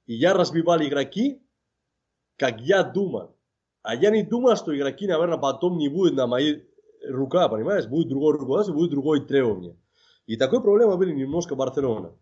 [0.07, 1.43] И я разбивал игроки,
[2.37, 3.35] как я думал.
[3.83, 6.69] А я не думал, что игроки, наверное, потом не будут на моей
[7.09, 7.87] рука, понимаешь?
[7.87, 9.77] Будет другой руководство, будет другое требование.
[10.27, 12.13] И такой проблема были немножко Барселона.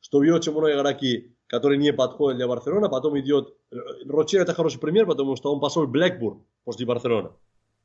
[0.00, 3.54] Что в очень много игроки, которые не подходят для Барселона, потом идет...
[4.06, 7.32] Рочер это хороший пример, потому что он пошел в Блэкбурн после Барселона.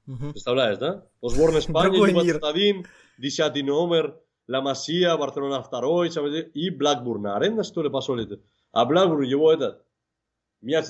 [0.06, 0.32] Угу.
[0.32, 1.08] Представляешь, да?
[1.22, 2.86] По сборной Испании 21,
[3.18, 4.20] 10 номер,
[4.50, 7.28] Ла Масия, Барселона второй, и Блэкбурн.
[7.28, 8.39] Аренда, что ли, пошел это?
[8.72, 9.84] А Блэкбурн его этот,
[10.62, 10.84] меня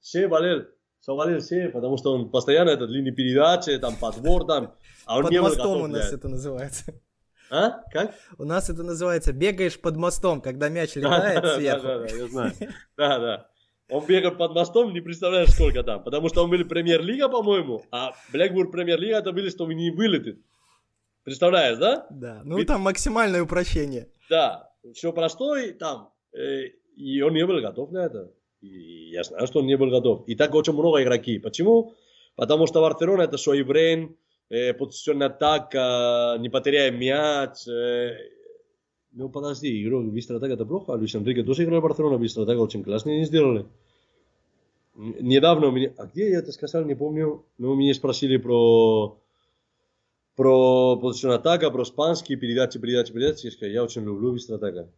[0.00, 0.66] все болел,
[1.00, 4.74] все болел все, потому что он постоянно этот линии передачи, там подбор, там,
[5.06, 7.00] а он под не мостом был готов, у нас это называется.
[7.50, 7.80] А?
[7.90, 8.14] Как?
[8.36, 11.86] У нас это называется бегаешь под мостом, когда мяч летает сверху.
[11.86, 12.52] Да, да, да, я знаю.
[12.94, 13.50] Да, да.
[13.88, 16.04] Он бегает под мостом, не представляешь, сколько там.
[16.04, 20.42] Потому что он был премьер-лига, по-моему, а Блэкбурн премьер-лига это были, что не вылетит.
[21.28, 22.06] Представляешь, да?
[22.08, 22.68] Да, ну Ведь...
[22.68, 24.08] там максимальное упрощение.
[24.30, 26.10] Да, все простой там.
[26.32, 26.62] Э,
[26.96, 28.32] и он не был готов на это.
[28.62, 30.26] И я знаю, что он не был готов.
[30.26, 31.38] И так очень много игроки.
[31.38, 31.92] Почему?
[32.34, 34.16] Потому что Барселона это свой бренд,
[34.48, 37.68] э, позиционная атака, не потеряем мяч.
[37.68, 38.16] Э,
[39.12, 40.92] ну, подожди, игрок быстрая атака это плохо.
[40.92, 43.66] Луис Энрике тоже играл в Барселоне, быстрая атака очень классно не сделали.
[44.96, 49.20] Недавно у меня, а где я это сказал, не помню, но меня спросили про
[50.38, 53.46] про позиционную атаку, про испанский, передачи, передачи, передачи.
[53.46, 54.88] Я сказал, я очень люблю быстрая атака.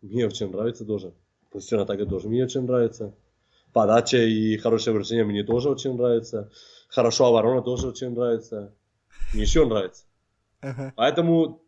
[0.00, 1.12] Мне очень нравится тоже.
[1.52, 3.14] Позиционная атака тоже мне очень нравится.
[3.72, 6.50] Подача и хорошее вращение мне тоже очень нравится.
[6.88, 8.74] Хорошо оборона тоже очень нравится.
[9.32, 10.06] Мне все нравится.
[10.60, 10.92] Ага.
[10.96, 11.62] Поэтому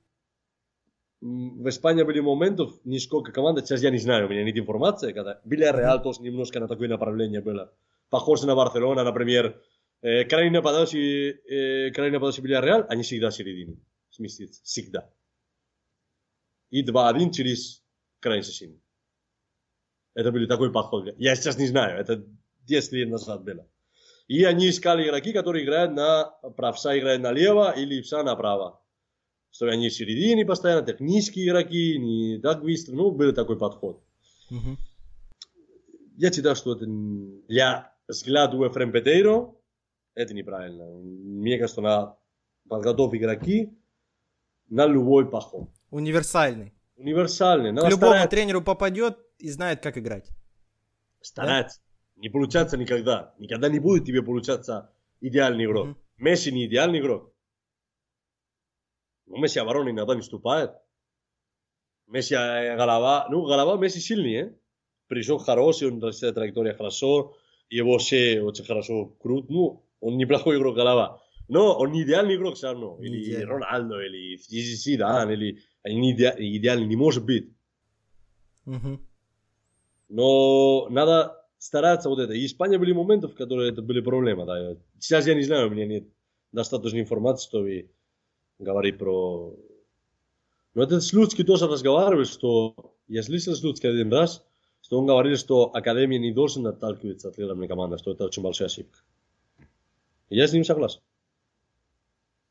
[1.21, 5.39] в Испании были моментов, нисколько команда, сейчас я не знаю, у меня нет информации, когда
[5.45, 7.71] Реал тоже немножко на такое направление было.
[8.11, 9.63] Похоже на Барселона, например.
[10.05, 13.79] Крайний нападающий, э, крайний нападающий Реал, они всегда в середине.
[14.11, 14.63] Сместится.
[14.63, 15.11] Всегда.
[16.69, 17.83] И 2-1 через
[18.21, 18.83] крайний защитник.
[20.13, 21.15] Это был такой подход.
[21.17, 22.23] Я сейчас не знаю, это
[22.67, 23.67] 10 лет назад было.
[24.29, 26.25] И они искали игроки, которые играют на
[26.57, 28.83] правша, играют налево или вся направо.
[29.53, 32.93] Что они в середине постоянно, технические игроки, не так быстро.
[32.93, 34.05] Ну, был такой подход.
[34.51, 34.77] Мгм.
[36.19, 39.55] Я считаю, что это для взгляда Ефрем Петейро
[40.15, 40.87] это неправильно.
[40.87, 42.17] Мне кажется, надо
[42.69, 43.77] подготовить игроки
[44.69, 45.69] на любой поход.
[45.91, 46.73] Универсальный.
[46.97, 47.71] Универсальный.
[47.71, 50.29] К Надо любому стараться, тренеру попадет и знает, как играть.
[51.21, 51.81] стараться.
[52.17, 53.35] Не получаться никогда.
[53.39, 55.87] Никогда не будет тебе получаться идеальный игрок.
[55.89, 55.99] Мгм.
[56.19, 57.33] Месси не идеальный игрок.
[59.27, 60.73] Ну, Месси обороны иногда не вступает.
[62.07, 64.55] Месси э, голова, ну, голова Месси сильный, э?
[65.09, 67.37] Причем хороший, он траектория хорошо,
[67.69, 71.23] его все очень хорошо крут, ну, он неплохой игрок голова.
[71.49, 72.97] Но он не идеальный игрок все равно.
[73.01, 73.47] Не Или идеальный.
[73.47, 77.51] Роналдо, или Зидан, или они не иде- идеальный не может быть.
[78.67, 79.01] Мгм.
[80.09, 82.35] Но надо стараться вот это.
[82.35, 84.45] И Испания были моменты, в которые это были проблемы.
[84.45, 84.77] Да.
[84.99, 86.05] Сейчас я не знаю, у меня нет
[86.53, 87.91] достаточно информации, чтобы
[88.59, 89.57] говорить про...
[90.75, 92.75] Но этот Слуцкий тоже разговаривал, что
[93.09, 94.45] я слышал Слуцкий один раз,
[94.83, 98.69] что он говорил, что Академия не должен отталкиваться от главной команды, что это очень большая
[98.69, 98.99] ошибка.
[100.29, 101.01] И я с ним согласен.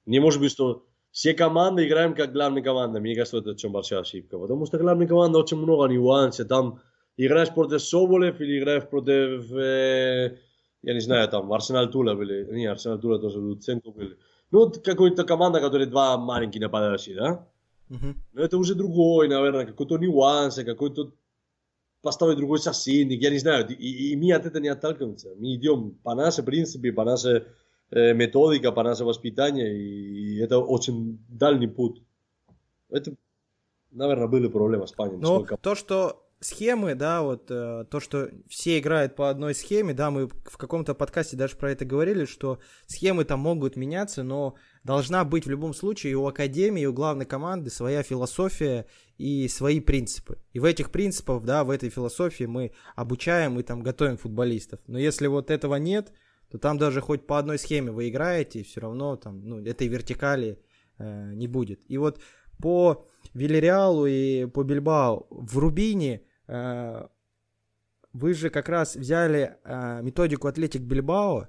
[0.06, 3.00] Не может быть, что все команды играем как главная команда.
[3.00, 4.38] Мне кажется, это очень большая ошибка.
[4.38, 6.48] Потому что главная команда очень много нюансов.
[6.48, 6.82] Там
[7.18, 10.38] играешь против Соболев или играешь против, э,
[10.82, 12.52] я не знаю, там Арсенал Тула были.
[12.52, 14.18] Не, Арсенал Тула тоже Луценко были.
[14.52, 17.48] Ну, вот какой-то команда, которая два маленькие нападающие, да?
[17.90, 18.22] Мгм.
[18.34, 21.14] Но это уже другой, наверное, какой-то нюанс, какой-то
[22.02, 23.68] поставить другой соседник, я не знаю.
[23.68, 25.30] И, и мы от этого не отталкиваемся.
[25.38, 27.44] Мы идем по нашей принципе, по нашей
[27.96, 32.02] э, методике, по нашему воспитанию, и это очень дальний путь.
[32.90, 33.14] Это,
[33.92, 35.20] наверное, были проблемы с Испанией.
[35.20, 39.94] Но насколько- то, что схемы, да, вот э, то, что все играют по одной схеме,
[39.94, 44.56] да, мы в каком-то подкасте даже про это говорили, что схемы там могут меняться, но
[44.84, 48.86] должна быть в любом случае у академии, у главной команды своя философия
[49.18, 50.38] и свои принципы.
[50.52, 54.80] И в этих принципах, да, в этой философии мы обучаем и там готовим футболистов.
[54.88, 56.12] Но если вот этого нет,
[56.54, 60.60] то там даже хоть по одной схеме вы играете, все равно там, ну, этой вертикали
[61.00, 61.80] э, не будет.
[61.88, 62.20] И вот
[62.62, 67.08] по Вильяреалу и по Бильбао в Рубине э,
[68.14, 71.48] вы же как раз взяли э, методику Атлетик Бильбао.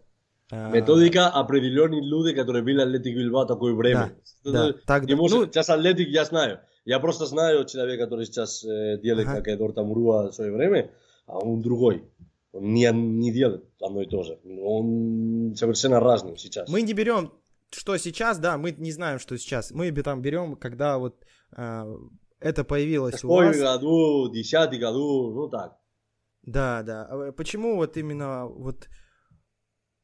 [0.50, 4.16] э, Методика определенных людей, которые были Атлетик Билбао такое время.
[4.44, 6.60] Да, да, Это так, может- ну- Сейчас Атлетик я знаю.
[6.86, 9.36] Я просто знаю человека, который сейчас э, делает, Ага.
[9.36, 10.90] как Эдуард Амуруа в свое время,
[11.26, 12.04] а он другой.
[12.54, 14.38] Он не, не делает одно и то же.
[14.62, 16.68] Он совершенно разный сейчас.
[16.68, 17.32] Мы не берем,
[17.70, 19.72] что сейчас, да, мы не знаем, что сейчас.
[19.72, 21.24] Мы там берем, когда вот
[21.56, 21.96] э,
[22.38, 23.58] это появилось у Шестой вас.
[23.58, 25.76] году, десятый году, ну так.
[26.42, 27.08] Да, да.
[27.10, 28.88] А Почему вот именно вот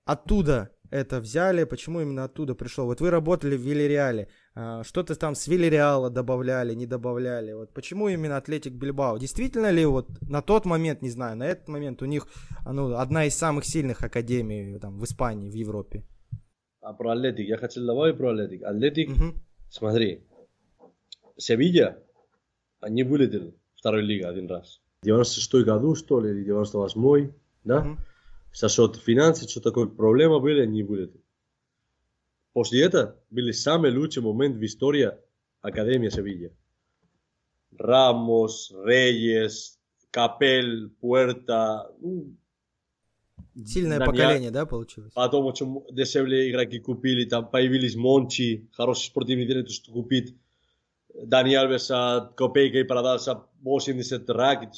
[0.04, 2.84] оттуда это взяли, почему именно оттуда пришло?
[2.84, 7.52] Вот вы работали в Вильяреале, что-то там с Вильяреала добавляли, не добавляли.
[7.52, 9.18] Вот почему именно Атлетик Бильбао?
[9.18, 12.26] Действительно ли вот на тот момент, не знаю, на этот момент у них
[12.64, 16.02] а, ну, одна из самых сильных академий там в Испании, в Европе?
[16.80, 18.62] А про Атлетик, я хотел добавить про Атлетик.
[18.64, 19.34] Атлетик, Мгм.
[19.70, 20.24] смотри,
[21.36, 21.98] Севилья,
[22.80, 24.80] они вылетели в второй лиге один раз.
[25.02, 27.32] В 96 году, что ли, или 98
[27.64, 27.82] да?
[27.82, 27.98] Мгм.
[28.52, 31.22] За счет финансов, что такое проблема были, они вылетели.
[32.54, 35.14] Постијата биле саме луѓе момент в историја
[35.62, 36.50] Академија Севиља.
[37.78, 39.78] Рамос, Рејес,
[40.10, 42.34] Капел, Пуерта, ну,
[43.66, 45.12] Сильное да, поколение, да, получилось?
[45.12, 49.92] Потом, па о чем дешевле игроки купили, там па появились Мончи, хороший спортивный директор, что
[49.92, 50.34] купит.
[51.14, 51.56] Дани и
[52.36, 54.70] копейкой продался 80 раки.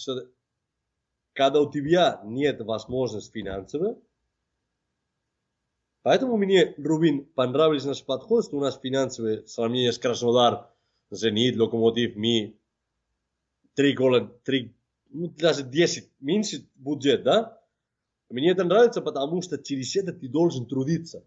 [1.35, 3.97] Когда у тебя нет возможности финансовой,
[6.03, 10.67] Поэтому мне, Рубин, понравился наш подход, что у нас финансовое сравнение с Краснодар,
[11.11, 12.57] Зенит, Локомотив, ми
[13.75, 14.75] три гола, три,
[15.11, 17.59] ну, даже 10 меньше бюджет, да?
[18.31, 21.25] Мне это нравится, потому что через это ты должен трудиться.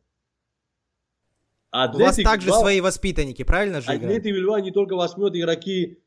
[1.72, 3.88] У вас также Билбао- свои воспитанники, правильно же?
[3.88, 4.04] играют?
[4.20, 6.00] Атлети Бильбао не только возьмет игроки,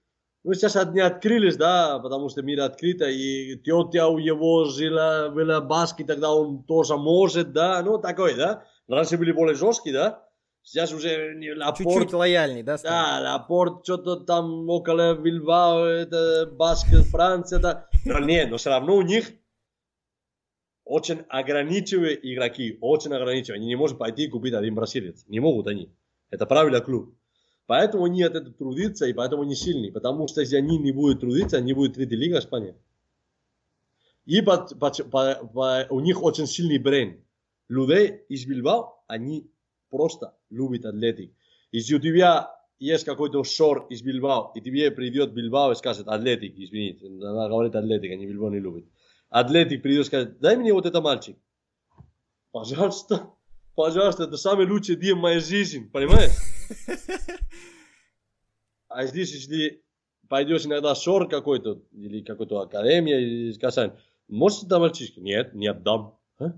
[0.44, 5.60] ну сейчас одни открылись, да, потому что мир открыто, и тетя у его жила, была
[5.60, 8.64] баски, тогда он тоже может, да, ну такой, да.
[8.86, 10.28] Раньше были более жесткие, да,
[10.62, 12.78] сейчас уже не Чуть-чуть Лапорт, лояльней, да?
[12.78, 13.24] стали?
[13.24, 17.88] да, Лапорт что-то там около Бильбао, это Баск, Франция, это...
[18.04, 19.30] Но нет, но все равно у них
[20.88, 23.58] очень ограничивые игроки, очень ограничивые.
[23.58, 25.24] Они не могут пойти и купить один бразилец.
[25.28, 25.94] Не могут они.
[26.30, 27.14] Это правило клуб.
[27.68, 29.92] Поэтому они от этого трудятся, и поэтому они сильные.
[29.92, 32.74] Потому что если они не будут трудиться, они будут третья лига Испании.
[34.24, 37.20] И под- под- по- по- у них очень сильный бренд.
[37.68, 39.52] Людей из Бильбао, они
[39.90, 41.34] просто любят атлетик.
[41.70, 46.54] Если у тебя есть какой-то шор из Бильбао, и тебе придет Бильбао и скажет, атлетик,
[46.56, 48.86] извините, она говорит атлетик, они Бильбао не любят.
[49.28, 51.36] Атлетик придет и скажет, дай мне вот это мальчик.
[52.50, 53.28] Пожалуйста,
[53.78, 56.32] пожалуйста, это самый лучший день в моей жизни, понимаешь?
[58.90, 59.84] А здесь, если
[60.28, 63.92] пойдешь иногда шор какой-то, или какой-то академия, и скажешь,
[64.28, 65.20] можешь это мальчишка?
[65.20, 66.18] Нет, не отдам.
[66.38, 66.54] А?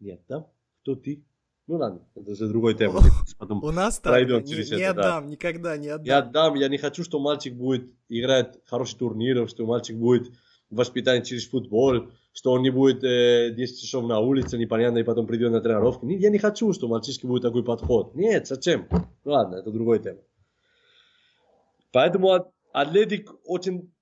[0.00, 0.48] Не отдам?
[0.82, 1.24] Кто ты?
[1.68, 3.00] Ну ладно, это же другой тема.
[3.38, 5.16] Потом У нас так, пройдем не, через не это, да.
[5.16, 6.04] отдам, никогда не отдам.
[6.04, 10.32] я отдам, я не хочу, что мальчик будет играть хороший турниров, что мальчик будет
[10.72, 15.26] воспитан через футбол, что он не будет э, 10 часов на улице, непонятно, и потом
[15.26, 16.06] придет на тренировку.
[16.06, 18.14] Не- Я не хочу, что мальчишке будет такой подход.
[18.14, 18.88] Нет, зачем?
[19.24, 20.20] Ладно, это другой тема.
[21.92, 23.92] Поэтому Атлетик очень...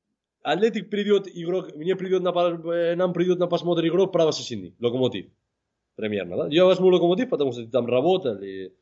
[0.42, 5.26] Атлетик придет игрок, мне придет на, э, нам придет на посмотр игрок правососильный, Локомотив.
[5.96, 6.48] Примерно, да?
[6.50, 8.72] Я возьму Локомотив, потому что там работал и...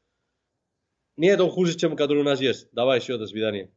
[1.16, 2.68] Нет, он хуже, чем который у нас есть.
[2.72, 3.72] Давай еще, до свидания.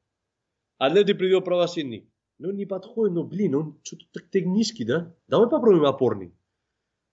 [0.78, 2.11] Атлетик придет правосильный.
[2.42, 5.14] Ну, не подходит, ну, блин, он что-то так технически, да?
[5.28, 6.34] Давай попробуем опорный.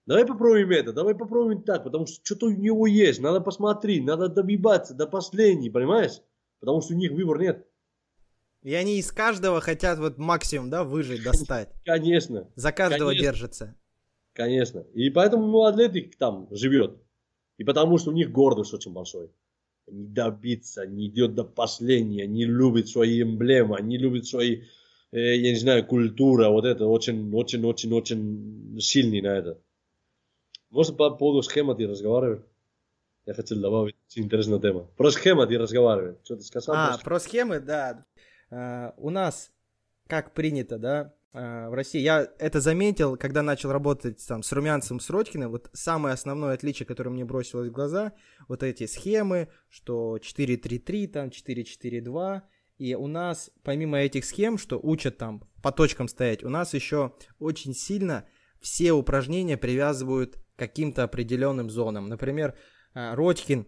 [0.07, 4.27] Давай попробуем это, давай попробуем так, потому что что-то у него есть, надо посмотреть, надо
[4.27, 6.19] добиваться до последней, понимаешь?
[6.59, 7.67] Потому что у них выбор нет.
[8.63, 11.69] И они из каждого хотят вот максимум, да, выжить, достать.
[11.85, 13.23] Конечно, За каждого Конечно.
[13.23, 13.75] держатся.
[14.33, 14.79] конечно.
[14.95, 16.97] И поэтому ну, Атлетик там живет.
[17.59, 19.29] И потому что у них гордость очень большой.
[19.85, 24.63] Не добиться, не идет до последнего, не любит свои эмблемы, не любит свои,
[25.11, 29.57] я не знаю, культура, вот это очень, очень, очень, очень сильный на это.
[30.69, 32.43] Может, по поводу схемы ты разговариваешь?
[33.25, 34.89] Я хотел добавить интересную тему.
[34.97, 36.17] Про схему ты разговариваешь.
[36.23, 36.75] Что ты сказал?
[36.75, 38.05] А, Про про схемы, да.
[38.51, 39.51] А, у нас,
[40.07, 44.99] как принято, да, а, в России, я это заметил, когда начал работать там с Румянцем,
[44.99, 48.13] с Родькиным, вот самое основное отличие, которое мне бросилось в глаза,
[48.47, 52.41] вот эти схемы, что 4-3-3, там 4-4-2,
[52.79, 57.13] и у нас, помимо этих схем, что учат там по точкам стоять, у нас еще
[57.37, 58.25] очень сильно
[58.61, 62.07] все упражнения привязывают к каким-то определенным зонам.
[62.07, 62.57] Например,
[62.93, 63.67] а, Родькин,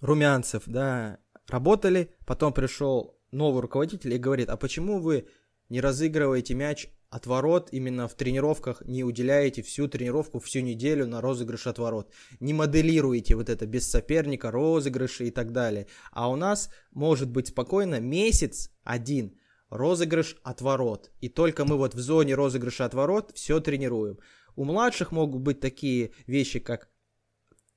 [0.00, 1.18] Румянцев, да,
[1.48, 5.28] работали, потом пришел новый руководитель и говорит, а почему вы
[5.70, 11.20] не разыгрываете мяч от ворот именно в тренировках, не уделяете всю тренировку, всю неделю на
[11.20, 15.86] розыгрыш от ворот, не моделируете вот это без соперника, розыгрыши и так далее.
[16.12, 19.36] А у нас может быть спокойно месяц один
[19.70, 21.10] розыгрыш от ворот.
[21.20, 24.18] И только мы вот в зоне розыгрыша от ворот все тренируем.
[24.56, 26.90] У младших могут быть такие вещи, как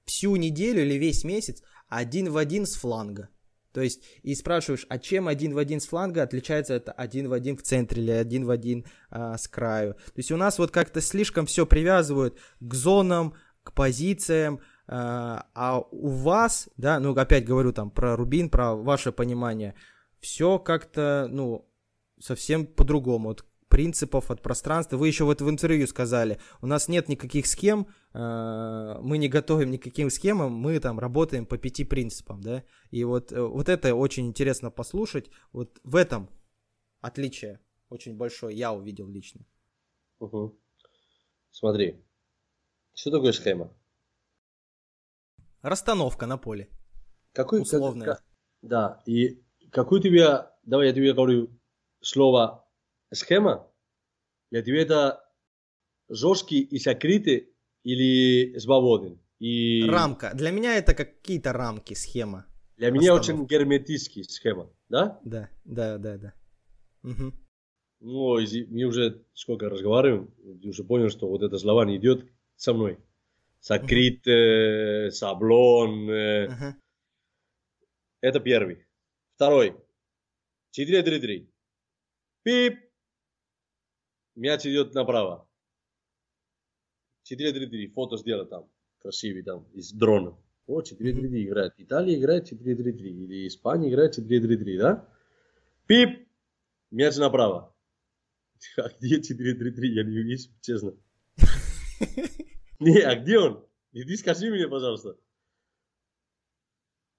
[0.06, 3.30] всю неделю или весь месяц один в один с фланга.
[3.74, 7.34] То есть, и спрашиваешь, а чем один в один с фланга отличается это один в
[7.34, 9.94] один в центре или один в один а, с краю.
[9.94, 13.34] То есть у нас вот как-то слишком все привязывают к зонам,
[13.64, 19.12] к позициям, а, а у вас, да, ну опять говорю там про Рубин, про ваше
[19.12, 19.74] понимание,
[20.20, 21.68] все как-то, ну,
[22.20, 23.30] совсем по-другому.
[23.30, 24.98] Вот принципов от пространства.
[24.98, 29.72] Вы еще вот в интервью сказали, у нас нет никаких схем, э, мы не готовим
[29.72, 32.64] никаким схемам, мы там работаем по пяти принципам, да.
[32.92, 35.32] И вот, э, вот это очень интересно послушать.
[35.54, 36.30] Вот в этом
[37.02, 37.60] отличие
[37.90, 39.42] очень большое я увидел лично.
[40.20, 40.56] Угу.
[41.52, 42.06] Смотри,
[42.94, 43.74] что такое схема?
[45.64, 46.70] Расстановка на поле.
[47.32, 48.06] Какой, Условная.
[48.06, 48.24] как-
[48.62, 51.50] да, и какой у тебя, давай я тебе говорю
[52.02, 52.63] слово
[53.14, 53.68] схема,
[54.52, 55.30] для тебя это
[56.10, 57.50] жесткий и закрытый
[57.84, 59.20] или свободен?
[59.40, 60.32] И Рамка.
[60.34, 62.46] Для меня это какие-то рамки, схема.
[62.78, 63.44] для меня Расстановка.
[63.44, 65.20] очень герметический схема, да?
[65.24, 66.34] Да, да, да, да.
[67.02, 67.34] Мгм.
[68.00, 70.34] Ну, мы уже сколько разговариваем,
[70.64, 72.26] уже понял, что вот это слова не идет
[72.56, 73.00] со мной.
[73.60, 76.10] Сакрит, э, Саблон.
[76.10, 76.76] э, Ага.
[78.22, 78.86] Это первый.
[79.36, 79.76] Второй.
[80.72, 81.48] 4-3-3.
[82.44, 82.80] Пип.
[84.36, 85.48] Мяч идет направо.
[87.32, 87.88] 4-3-3.
[87.94, 88.70] Фото сделай там.
[89.00, 89.66] Красивый там.
[89.74, 90.38] Из дрона.
[90.66, 91.74] О, 4-3-3 играет.
[91.78, 92.92] Италия играет 4-3-3.
[92.92, 95.08] Или Испания играет 4-3-3, да?
[95.88, 96.28] Пип.
[96.92, 97.76] Мяч направо.
[98.78, 99.86] А где 4-3-3?
[99.88, 100.96] Я не вижу, честно.
[102.80, 103.66] Не, а где он?
[103.92, 105.18] Иди скажи мне, пожалуйста.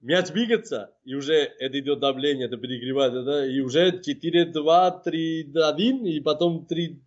[0.04, 5.52] Мяч двигается, и уже это идет давление, это перегревает, да, и уже 4, 2, 3,
[5.54, 7.00] 1, и потом 3...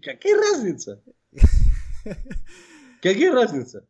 [0.00, 1.04] Какая разница?
[3.02, 3.86] Какая разница?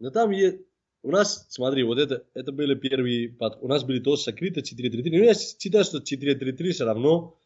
[0.00, 0.58] Но там есть...
[1.04, 3.28] У нас, смотри, вот это, это были первые...
[3.28, 5.10] под- У нас были тоже сокрыты 4-3-3.
[5.10, 7.38] Но я считаю, что 4-3-3 все равно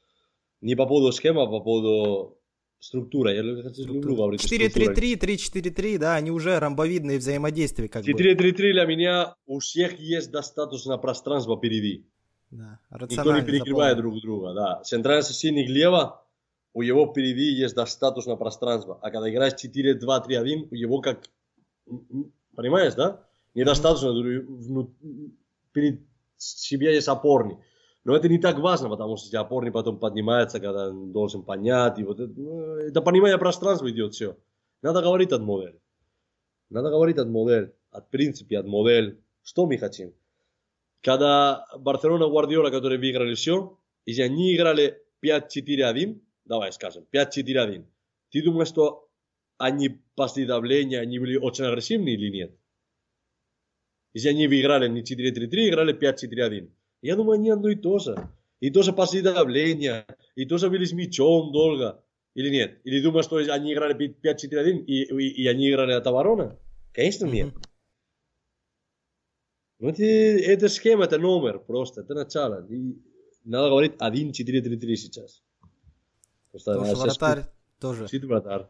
[0.62, 2.38] не по поводу схемы, а по поводу
[2.78, 3.35] структуры.
[3.35, 5.16] Я люблю говорить о структуре.
[5.16, 8.11] 4-3-3, 3-4-3, да, они уже ромбовидные взаимодействия как бы.
[8.11, 12.07] 4-3-3 для меня у всех есть достаточно пространства впереди.
[12.51, 12.78] Да,
[13.11, 14.82] Никто не перекрывает друг друга, да.
[14.85, 16.23] Центральный защитник лево,
[16.74, 18.98] у него впереди есть достаточно пространства.
[19.03, 21.24] А когда играешь 4-2-3-1, у него как...
[22.55, 23.24] Понимаешь, да?
[23.55, 24.94] Недостаточно вну-
[25.73, 26.01] перед
[26.36, 27.59] себя есть опорник.
[28.07, 31.99] Но это не так важно, потому что опорник потом поднимается, когда он должен понять.
[31.99, 34.37] И вот это, ну, это понимание пространства идет все.
[34.81, 35.81] Надо говорить от модели.
[36.70, 39.19] Надо говорить от модели, от принципа, от модели.
[39.43, 40.15] Что мы хотим?
[41.03, 47.87] Когда Барселона Гвардиола, которые выиграли все, если они играли 5-4-1, давай скажем, 5-4-1,
[48.31, 49.09] ты думаешь, что
[49.59, 52.57] они после давления, они были очень агрессивны или нет?
[54.15, 56.70] Если они выиграли не 4-3-3, играли 5-4-1.
[57.07, 58.28] Я думаю, они одно и то же.
[58.59, 62.03] И тоже после давления, и тоже были с мячом долго.
[62.35, 62.81] Или нет?
[62.83, 66.57] Или думаешь, что они играли 5-4-1 и, и, и они играли от обороны?
[66.93, 67.55] Конечно, нет.
[69.78, 72.66] Ну, это, это схема, это номер просто, это начало.
[72.69, 72.97] И
[73.45, 75.43] надо говорить 1-4-3-3 сейчас.
[76.51, 77.45] Просто сейчас вратарь
[77.78, 78.09] тоже.
[78.09, 78.66] Чит вратарь.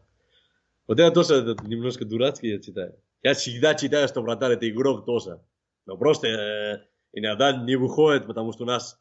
[0.85, 2.95] Вот это тоже это немножко дурацкий я читаю.
[3.23, 5.41] Я всегда читаю, что вратарь это игрок тоже.
[5.87, 8.99] Но просто э, иногда не выходит, потому что у нас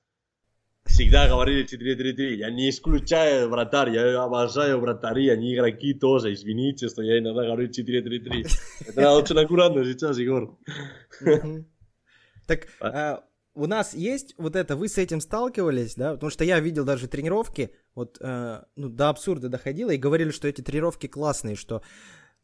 [0.86, 2.36] всегда говорили 4-3-3.
[2.36, 6.32] Я не исключаю вратарь, я обожаю вратари, они игроки тоже.
[6.32, 8.48] Извините, что я иногда говорю 4-3-3.
[8.88, 10.56] Это очень аккуратно сейчас, Егор.
[12.46, 12.88] Так А?
[12.88, 13.24] а,
[13.54, 16.12] у нас есть вот это, вы с этим сталкивались, да?
[16.12, 20.46] Потому что я видел даже тренировки, вот э, ну, до абсурда доходило, и говорили, что
[20.46, 21.82] эти тренировки классные, что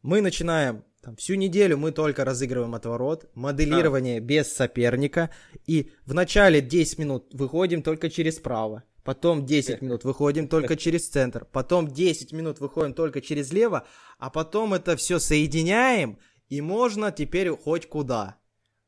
[0.02, 5.30] мы начинаем там, всю неделю мы только разыгрываем отворот, моделирование без соперника,
[5.66, 11.08] и в начале 10 минут выходим только через право, потом 10 минут выходим только через
[11.08, 13.86] центр, потом 10 минут выходим только через лево,
[14.18, 16.18] а потом это все соединяем,
[16.48, 18.38] и можно теперь хоть куда.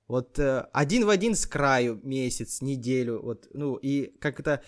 [0.07, 4.63] Вот э, один в один с краю месяц, неделю, вот, ну, и как это...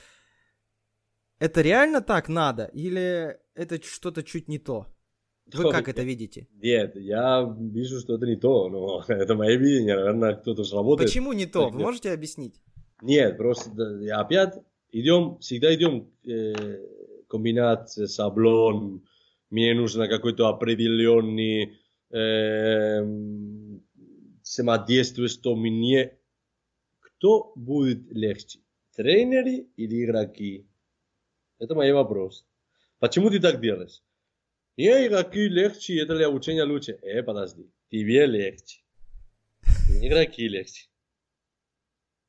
[1.39, 2.71] Это реально так надо?
[2.73, 4.96] Или это что-то чуть не то?
[5.53, 6.49] Вы как это видите?
[6.61, 11.09] Нет, я вижу, что это не то, но это мое видение, наверное, кто-то же работает.
[11.09, 11.69] Почему не то?
[11.69, 12.61] Вы можете объяснить?
[13.03, 14.55] Нет, просто да, опять
[14.91, 16.53] идем, всегда идем э,
[17.29, 19.05] комбинация, шаблон,
[19.51, 21.79] мне нужно какой-то определенный
[22.11, 23.01] э,
[24.43, 26.19] самодействие, что мне
[27.01, 28.61] кто будет легче,
[28.95, 30.69] тренеры или игроки?
[31.59, 32.47] Это мой вопрос.
[32.99, 34.03] Почему ты так делаешь?
[34.77, 36.99] Не, игроки легче, это для обучения лучше.
[37.03, 38.81] Э, подожди, тебе легче.
[40.03, 40.89] Игроки легче.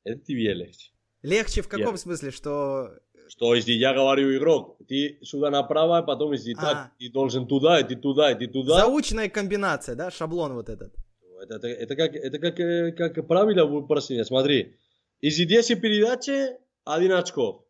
[0.04, 0.92] Это тебе легче.
[1.24, 2.92] Легче в каком Я- смысле, что...
[3.30, 6.62] Что если я говорю игрок, ты сюда направо, потом если А.
[6.62, 8.80] так, ты должен туда, и ты туда, и ты туда.
[8.80, 10.10] Заученная комбинация, да?
[10.10, 10.94] Шаблон вот этот.
[11.42, 14.24] Это, это, это как, это как, как правило в упражнении.
[14.24, 14.78] Смотри,
[15.20, 16.56] если 10 передачи,
[16.86, 17.66] один очков.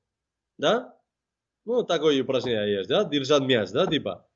[0.60, 0.95] Да?
[1.66, 3.04] Ну, такое упражнение есть, да?
[3.04, 4.27] Держать мяч, да, типа.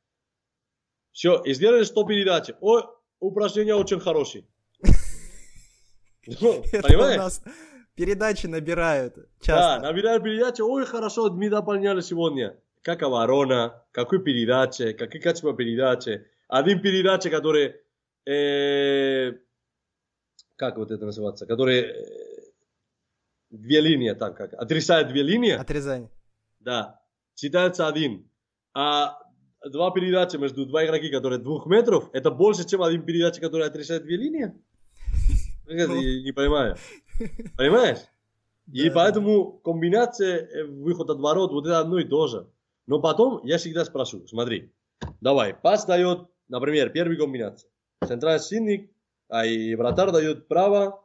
[1.12, 2.50] Все, и сделали 100 передач.
[2.62, 2.84] Ой,
[3.20, 4.46] упражнение очень хорошее.
[6.26, 7.34] Понимаешь?
[7.96, 9.80] передачи набирают Да, часто.
[9.88, 12.58] набирают передачи, ой, хорошо, мы дополняли сегодня.
[12.82, 16.26] Как оборона, какой передачи, какие качества передачи.
[16.48, 17.76] Один передача, который,
[18.26, 19.34] э,
[20.56, 22.06] как вот это называется, который э,
[23.52, 26.10] две линии, так как, отрезает две линии, Отрезание.
[26.60, 27.02] да,
[27.36, 28.28] считается один.
[28.74, 29.20] А
[29.70, 34.04] два передачи между два игроки, которые двух метров, это больше, чем один передача, который отрезает
[34.04, 34.54] две линии?
[35.68, 35.96] Я Ну.
[35.96, 36.76] не понимаю.
[37.58, 38.00] Понимаешь?
[38.72, 42.48] И поэтому комбинация э, выход от ворот, вот это одно и то же.
[42.88, 44.72] Но потом я всегда спрашиваю, смотри,
[45.20, 47.70] давай, пас дает например, первая комбинация.
[48.06, 48.92] Центральный защитник,
[49.30, 51.04] а и вратарь дает право,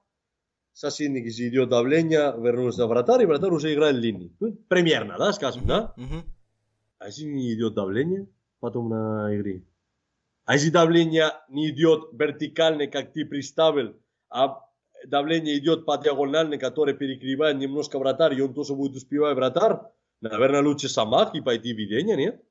[0.74, 4.34] защитник идет давление, вернулся вратарь, и вратарь уже играет линии.
[4.40, 5.94] Ну, примерно, да, скажем, да?
[6.98, 8.26] А если не идет давление
[8.66, 9.62] потом на игре?
[10.44, 13.94] А если давление не идет вертикально, как ты представил,
[14.28, 14.60] а
[15.06, 19.78] давление идет по диагонально, которое перекрывает немножко вратарь, и он тоже будет успевать вратарь,
[20.20, 22.44] наверное, лучше самак и пойти в ведение, нет?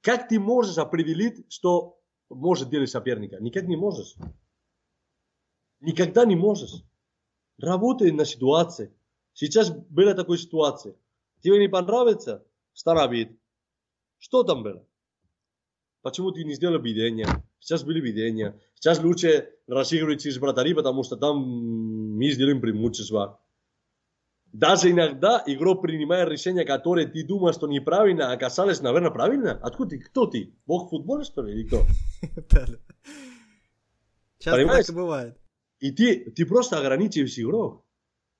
[0.00, 2.00] Как ты можешь определить, что
[2.30, 3.36] может делать соперника?
[3.38, 4.14] Никак не можешь.
[5.80, 6.84] Никогда не можешь.
[7.58, 8.94] Работай на ситуации.
[9.34, 10.94] Сейчас была такая ситуация.
[11.42, 12.46] Тебе не понравится?
[12.72, 13.38] Старовид.
[14.18, 14.86] Что там было?
[16.02, 17.26] Почему ты не сделал видение?
[17.58, 18.60] Сейчас были видения.
[18.74, 23.40] Сейчас лучше разыгрывать через вратари, потому что там мы сделаем преимущество.
[24.52, 29.58] Даже иногда игрок принимает решение, которое ты думаешь, что неправильно, а оказалось, наверное, правильно.
[29.62, 29.98] Откуда ты?
[29.98, 30.54] Кто ты?
[30.64, 31.52] Бог футбола, что ли?
[31.52, 31.82] Или кто?
[34.38, 35.36] Часто так бывает.
[35.80, 37.84] И ты, ты просто ограничиваешь игрок.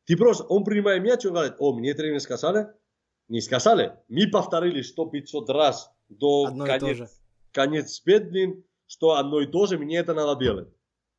[0.05, 2.69] Ты просто, он принимает мяч и говорит, о, мне тренер сказали.
[3.28, 3.93] Не сказали.
[4.09, 7.20] Мы повторили 100-500 раз до Одно конец,
[7.53, 10.69] конец блин, что одно и то же, мне это надо делать.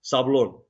[0.02, 0.64] Саблон.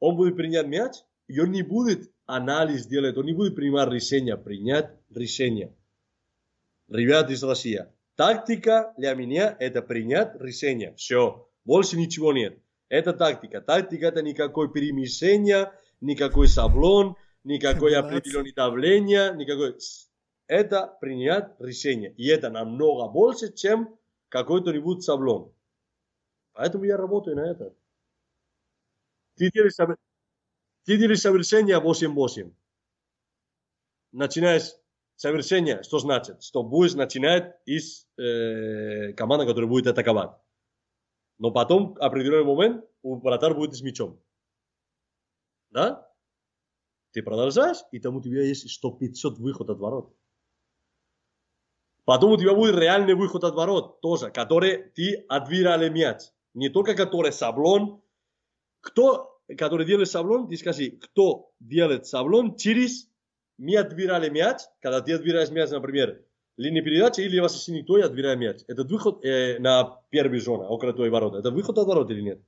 [0.00, 0.96] Он будет принять мяч,
[1.28, 5.74] и он не будет анализ делать, он не будет принимать решение, принять решение.
[6.88, 10.94] Ребята из России, тактика для меня это принять решение.
[10.96, 12.58] Все, больше ничего нет.
[12.90, 13.62] Это тактика.
[13.62, 19.76] Тактика это никакое перемещение, никакой саблон, никакое определенное давление, никакой...
[20.46, 22.12] Это принять решение.
[22.16, 23.98] И это намного больше, чем
[24.28, 25.54] какой-то-нибудь саблон.
[26.52, 27.74] Поэтому я работаю на это.
[29.36, 29.74] Ты делаешь,
[30.84, 32.54] ты делаешь совершение 8-8.
[34.12, 34.74] Начинаешь
[35.16, 36.42] совершение, что значит?
[36.42, 40.30] Что будешь начинать из э, команды, которая будет атаковать.
[41.38, 44.22] Но потом, в определенный момент, у вратарь будет с мячом.
[45.70, 46.08] Да?
[47.12, 50.14] Ты продолжаешь, и там у тебя есть 100-500 выход от ворот.
[52.04, 56.22] Потом у тебя будет реальный выход от ворот тоже, который ты отбирали мяч.
[56.52, 58.02] Не только который саблон.
[58.80, 63.08] Кто, который делает саблон, ты скажи, кто делает саблон через
[63.56, 66.24] мы отбирали мяч, когда ты отбираешь мяч, например,
[66.56, 68.60] линия передачи или защитник твой отбирает мяч.
[68.66, 71.38] Этот выход э, на первой зоне, около твоей ворота.
[71.38, 72.42] Это выход от ворот или нет?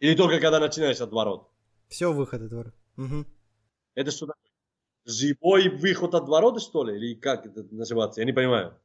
[0.00, 1.48] Или только когда начинаешь от ворот?
[1.88, 2.74] Все, выход от ворот.
[2.96, 3.26] Мгм.
[3.94, 4.45] Это что такое?
[5.06, 6.96] Живой выход от ворота, что ли?
[6.96, 8.20] Или как это называется?
[8.20, 8.76] Я не понимаю.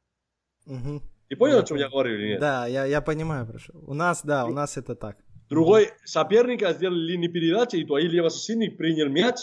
[0.66, 1.02] Мгм.
[1.28, 2.40] Ты понял, Я о чем я говорю или нет?
[2.40, 3.72] Да, я, я понимаю, прошу.
[3.86, 5.16] У нас, да, у нас это так.
[5.48, 9.36] Другой соперник сделал линию передачи, и твой левый защитник принял мяч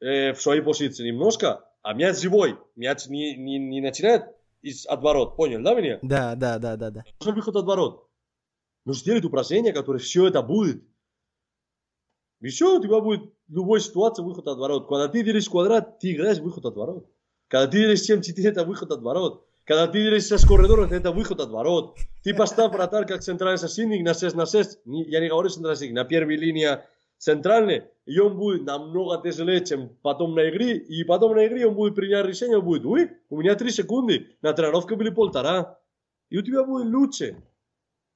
[0.00, 2.58] э, в своей позиции немножко, а мяч живой.
[2.76, 4.26] Мяч не, не, не начинает
[4.62, 5.36] из от ворот.
[5.36, 5.98] Понял, да, меня?
[6.02, 7.04] Да, да, да, да, да.
[7.20, 8.08] Нужен выход от ворот.
[8.84, 10.82] Нужно сделать упражнение, которое все это будет.
[12.40, 14.88] И все, у тебя будет любой ситуации выход от ворот.
[14.88, 17.06] Когда ты делаешь квадрат, ты играешь выход от ворот.
[17.48, 19.44] Когда ты делаешь 7-4, это выход от ворот.
[19.64, 21.96] Когда ты делаешь 6 коридоров, это выход от ворот.
[22.22, 24.80] Ты поставь вратарь как центральный защитник на 6 на 6.
[24.86, 26.68] Не- Я не говорю центральный защитник, на первой линии
[27.18, 27.84] центральный.
[28.06, 30.76] И он будет намного тяжелее, чем потом на игре.
[30.78, 34.28] И потом на игре он будет принять решение, он будет, ой, у меня 3 секунды,
[34.42, 35.78] на тренировке были полтора.
[36.30, 37.42] И у тебя будет лучше.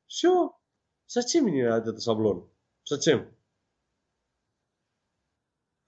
[0.06, 0.52] Все.
[1.06, 2.48] Зачем мне этот шаблон?
[2.84, 3.26] Зачем?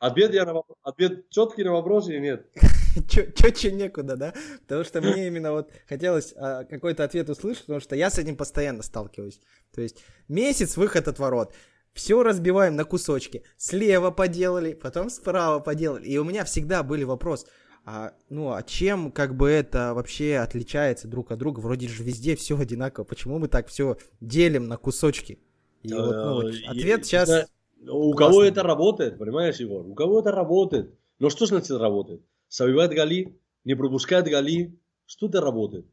[0.04, 2.46] Ответ, я на вопрос, ответ четкий на вопрос или нет?
[3.08, 4.34] Четче некуда, да?
[4.60, 8.36] Потому что мне именно вот хотелось а, какой-то ответ услышать, потому что я с этим
[8.36, 9.40] постоянно сталкиваюсь.
[9.74, 11.54] То есть месяц выход от ворот.
[11.94, 13.44] Все разбиваем на кусочки.
[13.56, 16.06] Слева поделали, потом справа поделали.
[16.06, 17.46] И у меня всегда были вопрос,
[17.86, 21.60] а, ну, а чем как бы это вообще отличается друг от друга?
[21.60, 23.04] Вроде же везде все одинаково.
[23.04, 25.38] Почему мы так все делим на кусочки?
[25.82, 27.46] И вот, ну, вот ответ сейчас...
[27.84, 29.86] да, У кого это работает, понимаешь, Егор?
[29.86, 30.98] У кого это работает?
[31.18, 32.22] Но что значит работает?
[32.48, 34.78] Забивает голи, не пропускает голи.
[35.06, 35.86] Что это работает?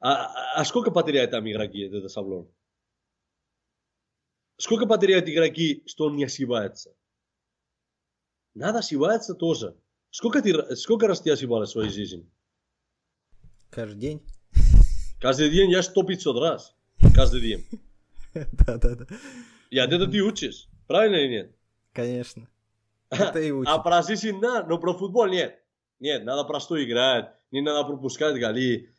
[0.00, 2.48] А, а- а сколько потеряют там игроки, этот шаблон?
[4.56, 6.94] Сколько потеряют игроки, что он не ошибается?
[8.54, 9.76] Надо ошибаться тоже.
[10.10, 12.28] Сколько, ты, сколько раз ты ошибалась в своей жизни?
[13.70, 14.22] Каждый день.
[15.20, 16.76] Каждый день я 100-500 раз.
[17.14, 17.66] Каждый день.
[18.34, 19.06] Да-да-да.
[19.70, 20.68] И от этого ты учишь.
[20.92, 21.56] Правильно или нет?
[21.94, 22.50] Конечно.
[23.10, 23.72] Это и учит.
[23.72, 25.58] А про жизнь да, но про футбол нет.
[26.00, 28.90] Нет, надо просто играть, не надо пропускать голи.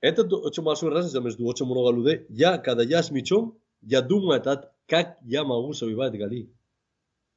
[0.00, 2.24] Это очень большая разница между очень много людей.
[2.30, 4.42] Я, когда я с мячом, я думаю,
[4.86, 6.50] как я могу забивать голи.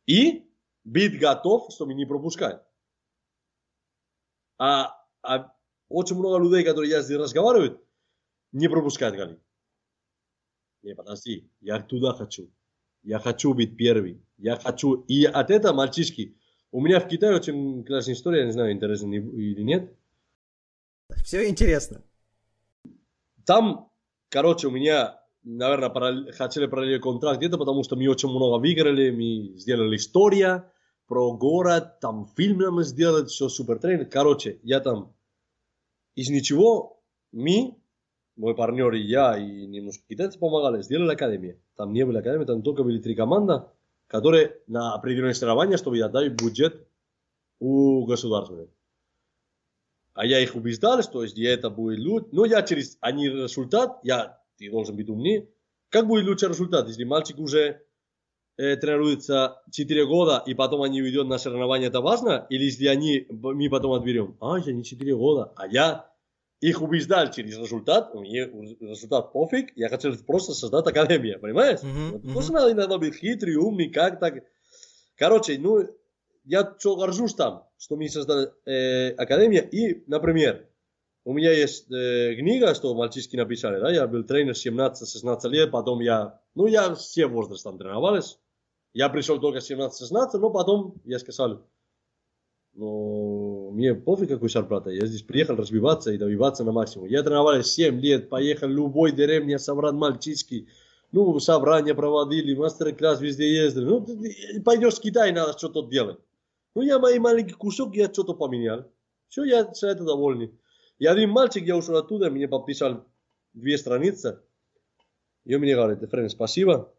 [0.05, 0.49] И
[0.85, 2.63] быть готов, чтобы не пропускать.
[4.57, 5.53] А, а
[5.89, 7.83] очень много людей, которые я здесь разговаривают,
[8.53, 9.37] не пропускают голи.
[10.83, 12.49] Не, подожди, я туда хочу.
[13.07, 14.21] Я хочу быть первый.
[14.37, 14.95] Я хочу...
[15.07, 16.35] И от этого, мальчишки,
[16.73, 19.95] у меня в Китае очень классная история, я не знаю, интересно или нет.
[21.23, 22.03] Все интересно.
[23.45, 23.89] Там,
[24.27, 29.09] короче, у меня, наверное, параллель, хотели параллельный контракт где-то, потому что мы очень много выиграли,
[29.09, 30.69] мы сделали история
[31.07, 34.07] про город, там фильм нам сделали, все супер тренер.
[34.07, 35.15] Короче, я там
[36.15, 37.01] из ничего,
[37.31, 37.77] мы,
[38.37, 41.59] мой партнер и я, и немножко китайцы помогали, сделали академию.
[41.75, 43.63] Там не было академии, там только были три команды,
[44.07, 46.87] которые на определенные соревнования, чтобы я даю бюджет
[47.59, 48.67] у государства.
[50.13, 54.41] А я их убеждал, что если это будет лучше, но я через они результат, я,
[54.57, 55.49] ты должен быть умнее.
[55.89, 57.83] Как будет лучший результат, если мальчик уже
[58.57, 62.45] э, тренируется 4 года, и потом они уйдут на соревнования, это важно?
[62.49, 66.09] Или если они, мы потом отберем, а, я не 4 года, а я
[66.59, 71.81] их убеждал через результат, мне результат пофиг, я хотел просто создать академию, понимаешь?
[71.83, 72.33] Мгм, Вот.
[72.33, 74.43] Тоже надо иногда быть хитрый, умный, как так.
[75.15, 75.87] Короче, ну,
[76.45, 80.67] я что горжусь там, что мы создали э, академию, и, например,
[81.25, 85.99] у меня есть э, книга, что мальчишки написали, да, я был тренер 17-16 лет, потом
[85.99, 88.39] я, ну, я все возраст там тренировались,
[88.93, 91.67] я пришел только 17-16, но потом я сказал,
[92.73, 93.46] ну,
[93.77, 97.07] мне пофиг какой зарплата, я здесь приехал разбиваться и добиваться на максимум.
[97.07, 100.67] Я тренировались 7 лет, поехал в любой деревне, собрать мальчишки,
[101.11, 103.85] ну, собрания проводили, мастер-класс везде ездили.
[103.85, 106.17] Ну, ты- пойдешь в Китай, надо что-то делать.
[106.73, 108.91] Ну, я мои маленький кусок, я что-то поменял.
[109.29, 110.51] Все, я с этого довольный.
[110.97, 113.05] И один мальчик, я ушел оттуда, мне подписал
[113.53, 114.39] две страницы.
[115.45, 116.91] И он мне говорит, Ефрем, спасибо.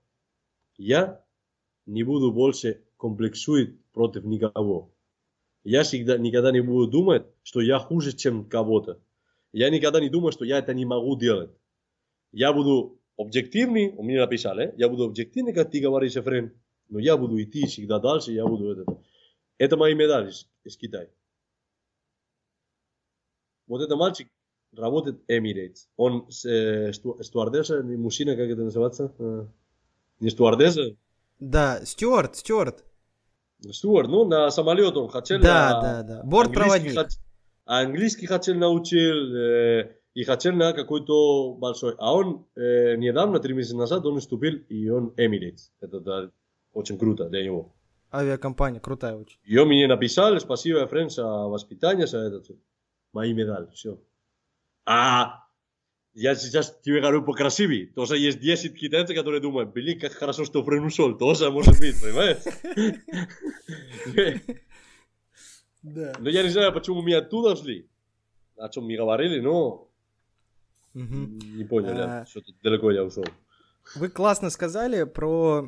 [0.77, 1.25] Я
[1.87, 4.93] не буду больше комплексует против никого.
[5.69, 9.03] Я всегда, никогда не буду думать, что я хуже, чем кого-то.
[9.53, 11.51] Я никогда не думаю, что я это не могу делать.
[12.33, 16.55] Я буду объективный, у меня написали, я буду объективный, как ты говоришь, Ефрем,
[16.89, 18.85] но я буду идти всегда дальше, я буду это.
[19.59, 21.09] Это мои медали из, из Китая.
[23.67, 24.29] Вот этот мальчик
[24.75, 25.87] работает Emirates.
[25.99, 29.13] Он э, сту- стюардесса, мужчина, как это называется?
[29.19, 29.45] Э,
[30.21, 30.97] Не стюардесса,
[31.41, 32.37] Да, Стюарт,
[33.71, 34.09] Стюарт.
[34.09, 35.41] ну, на самолет он хотел.
[35.41, 36.23] Да, а да, да.
[36.25, 36.97] Бортпроводник.
[36.97, 37.25] английский хот-
[37.65, 41.95] Английский хотел научил, э, и хотел на какой-то большой.
[41.99, 45.71] А он э, недавно, три месяца назад, он вступил, и он Emirates.
[45.81, 46.31] Это да,
[46.73, 47.75] очень круто для него.
[48.13, 49.39] Авиакомпания, крутая очень.
[49.61, 52.43] Он мне написал, спасибо, Френ, за воспитание, за это.
[53.13, 54.01] Мои медали, все.
[54.87, 55.45] А
[56.15, 57.87] я сейчас тебе говорю покрасивее.
[57.87, 61.17] Тоже есть 10 китайцев, которые думают, блин, как хорошо, что Френ ушел.
[61.17, 62.39] Тоже может быть, понимаешь?
[65.81, 66.13] Да.
[66.19, 67.89] Но я не знаю, почему мы оттуда шли.
[68.57, 69.89] О чем мы говорили, но
[70.95, 73.25] не понял, я что-то далеко я ушел.
[73.95, 75.67] Вы классно сказали про,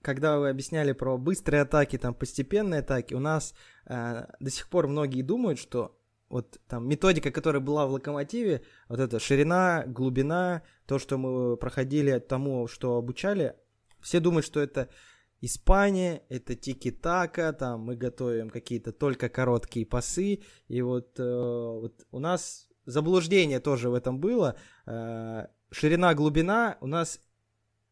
[0.00, 3.14] когда вы объясняли про быстрые атаки, там постепенные атаки.
[3.14, 3.54] У нас
[3.86, 5.96] э, до сих пор многие думают, что
[6.34, 12.18] вот там методика, которая была в локомотиве, вот эта ширина, глубина, то, что мы проходили
[12.18, 13.54] тому, что обучали,
[14.00, 14.88] все думают, что это
[15.40, 22.18] Испания, это тики-така, там мы готовим какие-то только короткие пасы, и вот, э, вот у
[22.18, 24.56] нас заблуждение тоже в этом было.
[24.86, 27.20] Э, ширина, глубина, у нас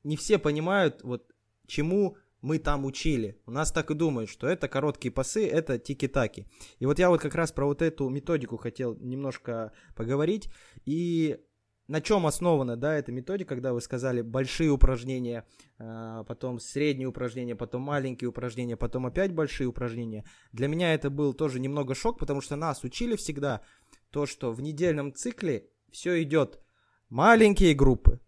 [0.03, 1.31] не все понимают, вот
[1.69, 3.41] чему мы там учили.
[3.47, 6.47] У нас так и думают, что это короткие пасы, это тики-таки.
[6.81, 10.51] И вот я вот как раз про вот эту методику хотел немножко поговорить.
[10.85, 11.39] И
[11.87, 15.47] на чем основана, да, эта методика, когда вы сказали большие упражнения,
[15.79, 20.25] а, потом средние упражнения, потом маленькие упражнения, потом опять большие упражнения.
[20.53, 23.63] Для меня это был тоже немного шок, потому что нас учили всегда
[24.11, 26.61] то, что в недельном цикле все идет
[27.09, 28.21] маленькие группы,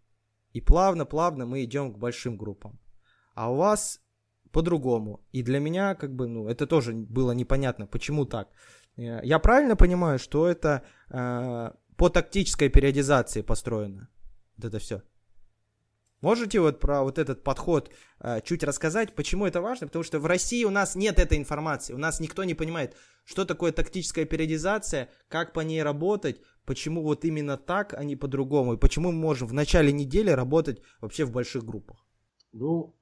[0.52, 2.78] и плавно-плавно мы идем к большим группам.
[3.34, 4.03] А у вас
[4.54, 5.18] по-другому.
[5.34, 8.48] И для меня, как бы, ну, это тоже было непонятно, почему так.
[8.96, 14.08] Э, Я правильно понимаю, что это э, по тактической периодизации построено?
[14.56, 15.02] Вот это все.
[16.20, 17.90] Можете вот про вот этот подход
[18.20, 19.86] э, чуть рассказать, почему это важно?
[19.86, 23.44] Потому что в России у нас нет этой информации, у нас никто не понимает, что
[23.44, 28.80] такое тактическая периодизация, как по ней работать, почему вот именно так, а не по-другому, и
[28.80, 32.06] почему мы можем в начале недели работать вообще в больших группах.
[32.52, 32.94] Ну,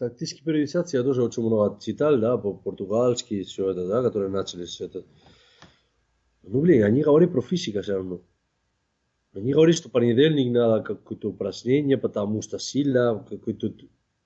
[0.00, 4.80] тактические периодизации я тоже очень много читал, да, по-португальски, все это, да, которые начали с
[4.80, 5.04] это.
[6.42, 8.22] Ну, блин, они говорят про физику все равно.
[9.34, 13.72] Они говорят, что понедельник надо какое-то упражнение, потому что сильно, какой-то,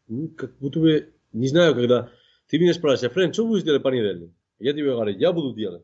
[0.06, 2.08] ну, как будто бы, не знаю, когда
[2.48, 4.30] ты меня спрашиваешь, Френ, что будешь делать понедельник?
[4.60, 5.82] Я тебе говорю, я буду делать.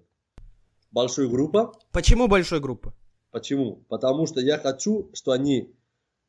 [0.92, 1.74] Большую группу.
[1.90, 2.94] Почему большой группа?
[3.32, 3.84] Почему?
[3.88, 5.74] Потому что я хочу, что они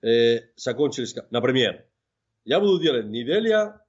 [0.01, 1.85] э, закончились, например,
[2.45, 3.81] я буду делать неделя,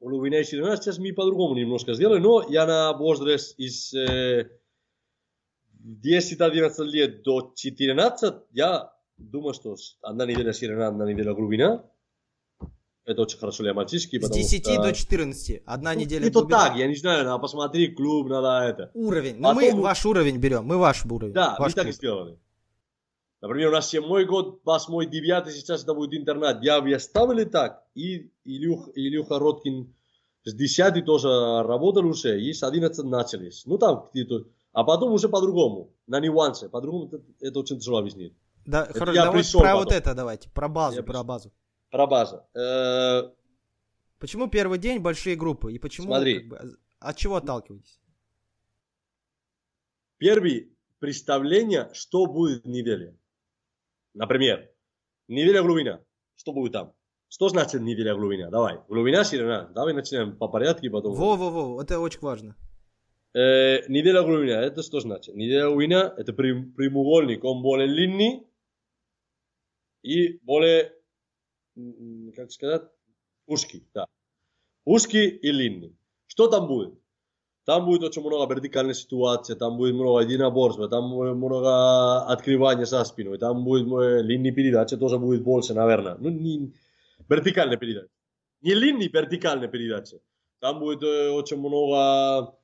[0.00, 4.48] глубина и ширина, сейчас мы по-другому немножко сделаем, но я на возраст из э,
[5.84, 11.84] 10-11 лет до 14, я думаю, что одна неделя ширина, одна неделя глубина.
[13.06, 14.82] Это очень хорошо для мальчишки, С потому 10 что...
[14.82, 15.62] до 14.
[15.66, 16.68] Одна Ну, неделя Это глубина.
[16.68, 18.90] так, я не знаю, надо посмотреть клуб, надо это.
[18.94, 19.36] Уровень.
[19.36, 20.64] Ну, Потом- мы ваш уровень берем.
[20.64, 21.32] Мы ваш уровень.
[21.32, 22.38] Да, ваш мы так и сделали.
[23.40, 26.62] Например, у нас седьмой год, восьмой, девятый, сейчас это будет интернат.
[26.62, 27.84] Я бы оставили так.
[27.94, 29.94] И Илюх, Илюха Роткин
[30.44, 31.28] с 10 тоже
[31.62, 33.64] работал уже, и с 11 начались.
[33.66, 34.44] Ну там где-то.
[34.72, 36.68] А потом уже по-другому, на нюансы.
[36.68, 38.34] По-другому это, это очень тяжело объяснить.
[38.66, 39.98] Да, Это хорошо, я пришел про вот потом.
[39.98, 40.50] это давайте.
[40.50, 41.24] Про базу, Я про пришел.
[41.24, 41.52] базу.
[41.90, 42.46] Про база.
[42.54, 43.30] Э,
[44.18, 45.72] Почему первый день большие группы?
[45.72, 46.40] И почему Смотри.
[46.40, 47.98] как бы, от чего отталкиваетесь?
[50.18, 50.66] Первое
[50.98, 53.16] представление, что будет в неделе.
[54.14, 54.68] Например,
[55.28, 56.04] неделя глубина.
[56.36, 56.94] Что будет там?
[57.28, 58.50] Что значит неделя глубина?
[58.50, 58.80] Давай.
[58.88, 59.68] Глубина, ширина.
[59.68, 61.14] Давай начнем по порядку, потом...
[61.14, 62.56] Во-во-во, это очень важно.
[63.34, 65.34] Э, неделя глубина, это что значит?
[65.36, 68.48] Неделя глубина, это прям- прямоугольник, он более длинный
[70.02, 70.92] и более,
[72.34, 72.82] как сказать,
[73.46, 74.06] узкий, да.
[74.84, 75.96] Узкий и длинный.
[76.26, 76.99] Что там будет?
[77.66, 83.04] Там будет очень много вертикальной ситуации, там будет много единоборства, там будет много открывания за
[83.04, 86.16] спиной, там будет э, длинный передача, тоже будет больше, наверное.
[86.18, 86.72] Ну, не
[87.28, 88.08] вертикальная передача.
[88.62, 90.16] Не длинный, вертикальная передача.
[90.60, 92.54] Там будет э, очень много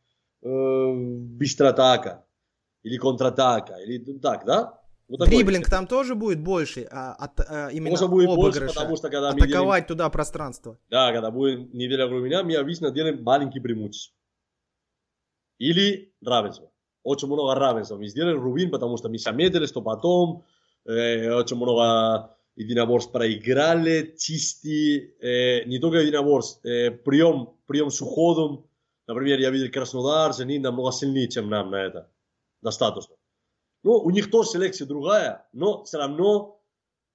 [0.43, 0.93] э,
[1.39, 2.25] быстроатака
[2.83, 4.81] или контратака, или так, да?
[5.09, 5.29] Вот.
[5.29, 9.33] Дриблинг там тоже будет больше, а, от, а, именно Тоже будет больше, потому что когда
[9.33, 10.79] мы делаем- Атаковать туда пространство.
[10.91, 14.16] Да, когда будет неделя глубина, мы обычно делаем маленький преимущество.
[15.59, 16.71] Или равенство.
[17.03, 17.97] Очень много равенства.
[17.97, 20.45] Мы сделали рубин, потому что мы заметили, что потом
[20.85, 28.67] э, очень много единоборств проиграли, чисти, э, не только единоборств, э, прием, прием с уходом.
[29.07, 32.11] Например, я видел Краснодар, они намного сильнее, чем нам на это.
[32.63, 33.15] Достаточно.
[33.85, 36.61] Ну, у них тоже селекция другая, но все равно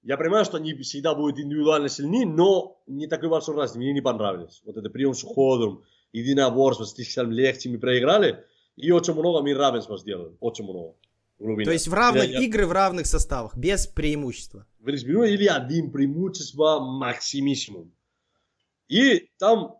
[0.02, 3.74] я понимаю, что они всегда будут индивидуально сильны, но не такой большой раз.
[3.74, 4.62] Мне не понравилось.
[4.64, 8.44] Вот это прием с уходом, единоборство, слишком легче мы проиграли.
[8.76, 10.36] И очень много мы равенства сделали.
[10.40, 10.94] Очень много.
[11.38, 11.64] Глубина.
[11.64, 14.66] То есть в равных Я- я- игры в равных составах, без преимущества.
[14.78, 17.92] в разберу или один преимущество максимисимум.
[18.88, 19.76] И там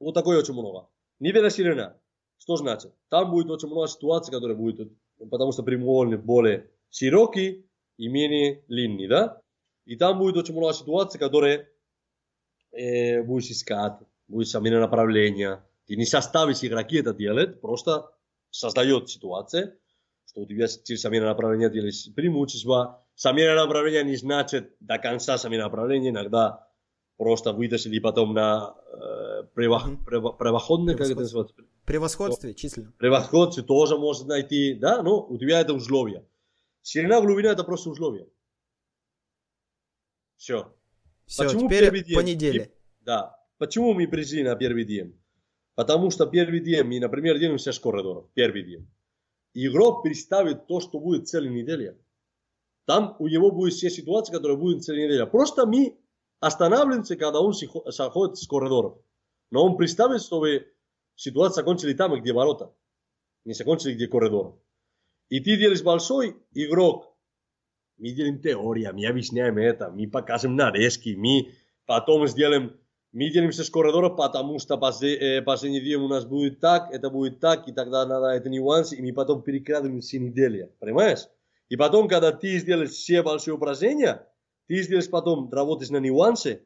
[0.00, 0.88] вот такое очень много.
[1.20, 1.96] Неделя ширина.
[2.38, 2.92] Что значит?
[3.08, 4.92] Там будет очень много ситуаций, которые будут,
[5.30, 7.64] потому что прямоугольник более широкий
[7.96, 9.40] и менее длинный, да?
[9.86, 11.68] И там будет очень много ситуаций, которые
[12.72, 13.94] э, будешь искать,
[14.32, 15.62] будешь сменить направление.
[15.86, 18.10] Ты не составишь игроки это делать, просто
[18.50, 19.76] создает ситуация,
[20.26, 23.04] что у тебя через замена направления делаешь преимущество.
[23.14, 26.66] Замена направления не значит до конца замена направления, иногда
[27.18, 30.04] просто вытащили потом на э, превах, Мгм.
[30.06, 31.54] прева- превосходный, как это называется?
[31.84, 32.92] Превосходстве численно.
[32.98, 36.24] Превосходцы тоже может найти, да, но у тебя это условия.
[36.82, 38.26] Ширина, глубина это просто условия.
[40.36, 40.74] Все.
[41.26, 42.72] Все, Почему теперь по неделе.
[43.00, 43.41] Да.
[43.62, 45.16] Почему мы пришли на первый день?
[45.76, 48.28] Потому что первый день мы, например, делаем 6 коридоров.
[48.34, 48.90] Первый день.
[49.54, 51.96] Игрок представит то, что будет целая неделя.
[52.86, 55.26] Там у него будет все ситуации, которые будут целая неделя.
[55.26, 55.96] Просто мы
[56.40, 58.98] останавливаемся, когда он заходит с коридоров.
[59.52, 60.66] Но он представит, чтобы
[61.14, 62.74] ситуация закончили там, где ворота.
[63.44, 64.60] Не закончили, где коридор.
[65.28, 67.16] И ты делаешь большой игрок.
[67.96, 71.54] Мы делаем теория, мы объясняем это, мы покажем нарезки, мы
[71.86, 72.76] потом сделаем,
[73.12, 77.40] мы делимся с коридором, потому что после, последний день у нас будет так, это будет
[77.40, 81.28] так, и тогда надо это нюансы, и мы потом перекладываем все недели, понимаешь?
[81.68, 84.26] И потом, когда ты сделаешь все большие упражнения,
[84.66, 86.62] ты сделаешь потом, работаешь на нюансы,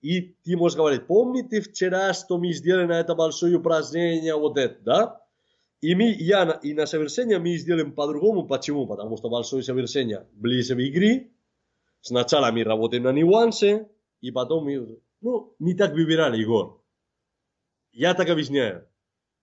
[0.00, 4.82] и ты можешь говорить, помните вчера, что мы сделали на это большое упражнение, вот это,
[4.82, 5.20] да?
[5.82, 8.46] И мы, я и на совершение мы сделаем по-другому.
[8.46, 8.86] Почему?
[8.86, 11.30] Потому что большое совершение ближе в игре.
[12.02, 13.88] Сначала мы работаем на нюансы,
[14.20, 14.98] и потом мы...
[15.20, 16.82] Ну, не так выбирали, Егор.
[17.92, 18.86] Я так объясняю.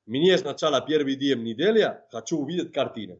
[0.05, 3.19] Мне сначала первый день недели хочу увидеть картину.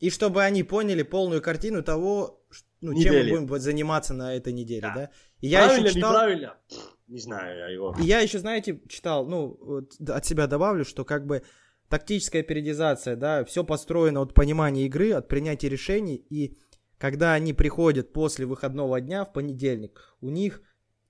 [0.00, 2.44] И чтобы они поняли полную картину того,
[2.80, 4.94] ну, чем мы будем заниматься на этой неделе, да?
[4.94, 5.10] Да.
[5.40, 6.58] И я Правильно, еще читал, неправильно?
[7.06, 8.00] Не знаю я, Егор.
[8.00, 11.42] и я еще, знаете, читал, ну, вот от себя добавлю, что как бы
[11.88, 16.58] тактическая периодизация, да, все построено от понимания игры, от принятия решений, и
[16.98, 20.62] когда они приходят после выходного дня в понедельник, у них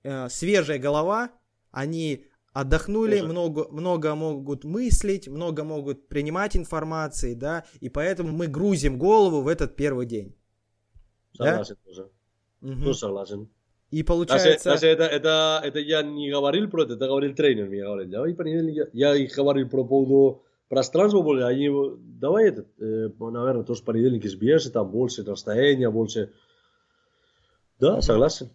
[0.03, 1.31] э, свежая голова,
[1.71, 3.27] они отдохнули, Тоже.
[3.27, 9.47] много, много могут мыслить, много могут принимать информации, да, и поэтому мы грузим голову в
[9.47, 10.35] этот первый день.
[11.37, 11.45] Да?
[11.45, 12.09] Согласен тоже.
[12.61, 12.83] Мгм.
[12.83, 13.49] Ну, согласен.
[13.89, 14.69] И Даже, получается...
[14.69, 18.09] даже это, это, это я не говорил про это, это говорил тренер мне говорил.
[18.09, 18.35] Давай
[18.71, 21.69] я, я и говорил про поводу пространства более, они,
[22.19, 26.33] давай этот, э, наверное, тоже понедельник избежишь, там больше расстояния, больше.
[27.79, 28.49] Да, согласен.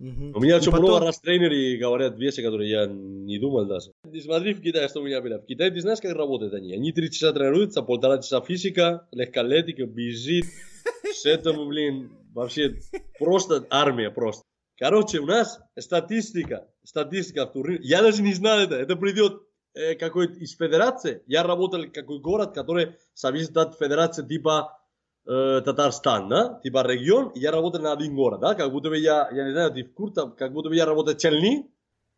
[0.00, 3.92] У меня И очень потом- много раз тренеры говорят вещи, которые я не думал даже.
[4.10, 5.38] Ты смотри в Китае, что у меня было.
[5.38, 6.72] В Китае ты знаешь, как работают они?
[6.74, 10.46] Они три часа тренируются, полтора часа физика, легкоатлетика, бежит.
[11.14, 12.74] С этим, блин, вообще
[13.18, 14.42] просто армия просто.
[14.76, 17.80] Короче, у нас статистика, статистика в турнире.
[17.84, 18.74] Я даже не знал это.
[18.74, 19.40] Это придет
[19.74, 21.22] э, какой-то из федерации.
[21.26, 24.76] Я работал в какой город, который зависит от федерации типа
[25.26, 26.60] э, Татарстан, да?
[26.62, 27.32] Типа регион.
[27.34, 28.54] Я работал на один город, да?
[28.54, 31.14] Как будто бы я, я не знаю, ты в курсе, как будто бы я работал
[31.14, 31.70] в Челни,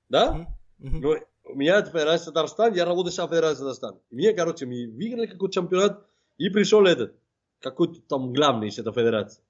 [0.09, 0.47] да?
[0.79, 3.99] Ну, у меня федерация Татарстан, я работаю в федерации Татарстан.
[4.11, 6.07] И мне, короче, мы выиграли какой-то чемпионат,
[6.39, 7.15] и пришел этот,
[7.61, 9.43] какой-то там главный из этой федерации.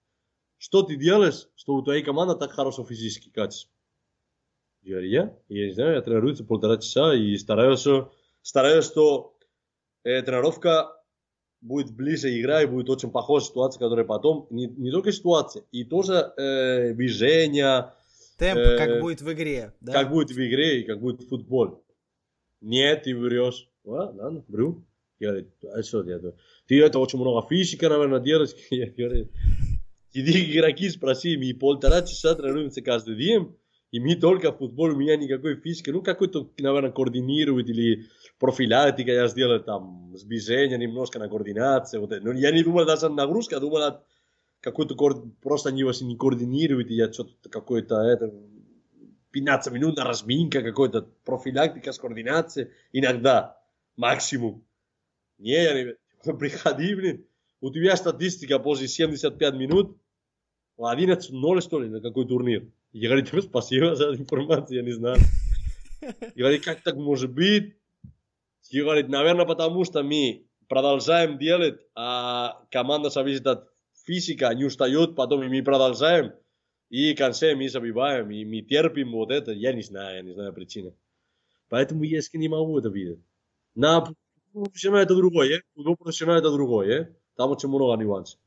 [0.58, 3.72] Что ты делаешь, что у твоей команды так хорошо физически качество?
[4.82, 5.38] Я говорю, я?
[5.48, 7.86] Я не знаю, я тренируюсь полтора часа и стараюсь,
[8.42, 9.36] стараюсь, что
[10.04, 10.95] э, тренировка
[11.66, 15.84] будет ближе игра и будет очень похожа ситуация, которая потом, не, не только ситуация, и
[15.84, 17.92] тоже э, движение,
[18.38, 19.92] Темп, э, как будет в игре, да?
[19.92, 21.82] как будет в игре и как будет в футбол.
[22.60, 23.68] Нет, ты врешь.
[23.84, 24.84] А, ладно, вру.
[25.18, 26.36] Я говорю, а что я говорю,
[26.66, 28.50] Ты это очень много физика, наверное, делаешь.
[28.70, 29.30] Я говорю,
[30.12, 33.56] иди игроки спроси, мы полтора часа тренируемся каждый день,
[33.92, 39.10] и мы только в футбол, у меня никакой физики, ну какой-то, наверное, координирует или профилактика
[39.10, 42.24] я сделал там, сближение немножко на координации, вот это.
[42.24, 44.02] Но я не думал даже о нагрузке, я думал о
[44.60, 48.32] какой-то кор- просто они вас не координируют, и я что-то какой-то это
[49.30, 53.60] 15 минут на разминка, какой-то профилактика с координацией, иногда,
[53.96, 54.64] максимум.
[55.38, 56.32] Не, я не...
[56.38, 57.26] приходи, блин,
[57.60, 59.98] у тебя статистика после 75 минут,
[60.78, 62.66] 11-0 что ли, на какой турнир.
[62.92, 65.18] Я говорю, тебе спасибо за информацию, я не знаю.
[66.00, 67.74] Я говорю, как так может быть?
[68.72, 73.68] Говорю, наверное, потому что мы продолжаем делать, а команда зависит от
[74.04, 76.32] физика, не устает, потом и мы продолжаем,
[76.88, 80.32] и в конце мы забиваем, и мы терпим вот это, я не знаю, я не
[80.32, 80.94] знаю причины.
[81.68, 83.18] Поэтому я не могу это видеть.
[83.74, 84.06] На
[84.52, 88.38] профессионал это другое, но профессионал это другое, там очень много нюансов.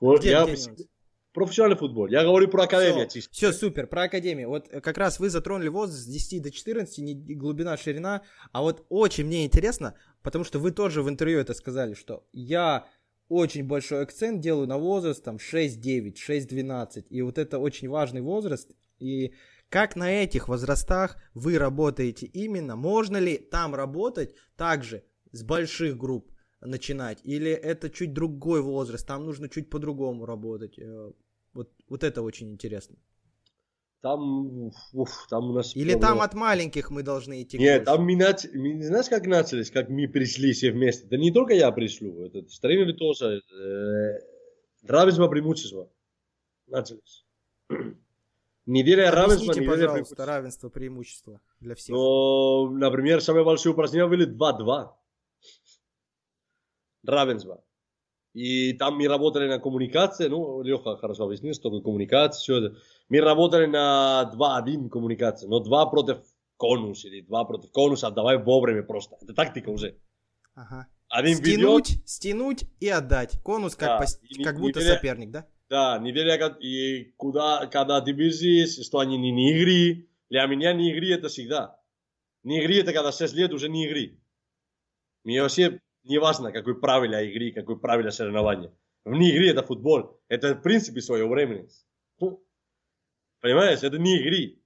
[0.00, 0.88] Вот я нюансы?
[1.32, 3.32] Профессиональный футбол, я говорю про академию чисто.
[3.32, 4.48] Все, супер, про академию.
[4.48, 8.22] Вот э, как раз вы затронули возраст с 10 до 14, не глубина, ширина.
[8.52, 12.86] А вот очень мне интересно, потому что вы тоже в интервью это сказали, что я
[13.28, 17.06] очень большой акцент делаю на возраст, там, 6-9, 6-12.
[17.08, 18.70] И вот это очень важный возраст.
[18.98, 19.32] И
[19.70, 22.76] как на этих возрастах вы работаете именно?
[22.76, 26.30] Можно ли там работать также с больших групп
[26.66, 27.20] начинать?
[27.24, 30.78] Или это чуть другой возраст, там нужно чуть по-другому работать?
[30.78, 31.12] Э,
[31.54, 32.96] Вот, вот это очень интересно.
[34.00, 35.76] Там, уф, там у нас...
[35.76, 38.46] Или там от маленьких мы должны идти Нет, там мы нач...
[38.52, 41.06] мы- знаешь, как начались, как мы пришли все вместе.
[41.06, 43.42] Да не только я пришлю, это тренеры тоже.
[43.52, 44.18] Э,
[44.88, 45.88] равенство преимущества
[46.66, 47.24] начались.
[48.66, 50.26] Неделя равенства, неделя пожалуйста, преимущества.
[50.26, 51.94] равенство, преимущество для всех.
[51.94, 54.90] Но, например, самое большое упражнение были 2-2.
[57.04, 57.62] Равенство.
[58.34, 62.76] И там мы работали на коммуникации, ну, Леха хорошо объяснил, что такое коммуникация, все это.
[63.10, 66.18] Мы работали на 2-1 коммуникации, но 2 против
[66.56, 69.16] конус или 2 против конуса, отдавай вовремя просто.
[69.20, 69.98] Это тактика уже.
[70.54, 70.86] Ага.
[71.08, 71.46] Один ведет,
[71.86, 73.38] Стянуть, стянуть и отдать.
[73.42, 75.46] Конус как, Да, пос- не- как не будто веря- соперник, да?
[75.68, 80.08] да, неделя, как- и куда, когда ты бежишь, что они не, не игры.
[80.30, 81.78] Для меня не игры это всегда.
[82.44, 84.18] Не игры это когда 6 лет уже не игры.
[85.24, 88.72] Мне вообще не важно, какой правило игры, какой правило соревнования.
[89.04, 90.20] Вне игры это футбол.
[90.28, 91.66] Это в принципе свое время.
[92.20, 92.44] Ну,
[93.42, 94.58] Понимаешь, это не игры.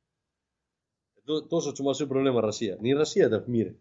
[1.25, 2.77] Это тоже большая проблема Россия.
[2.79, 3.79] Не Россия, это в мире.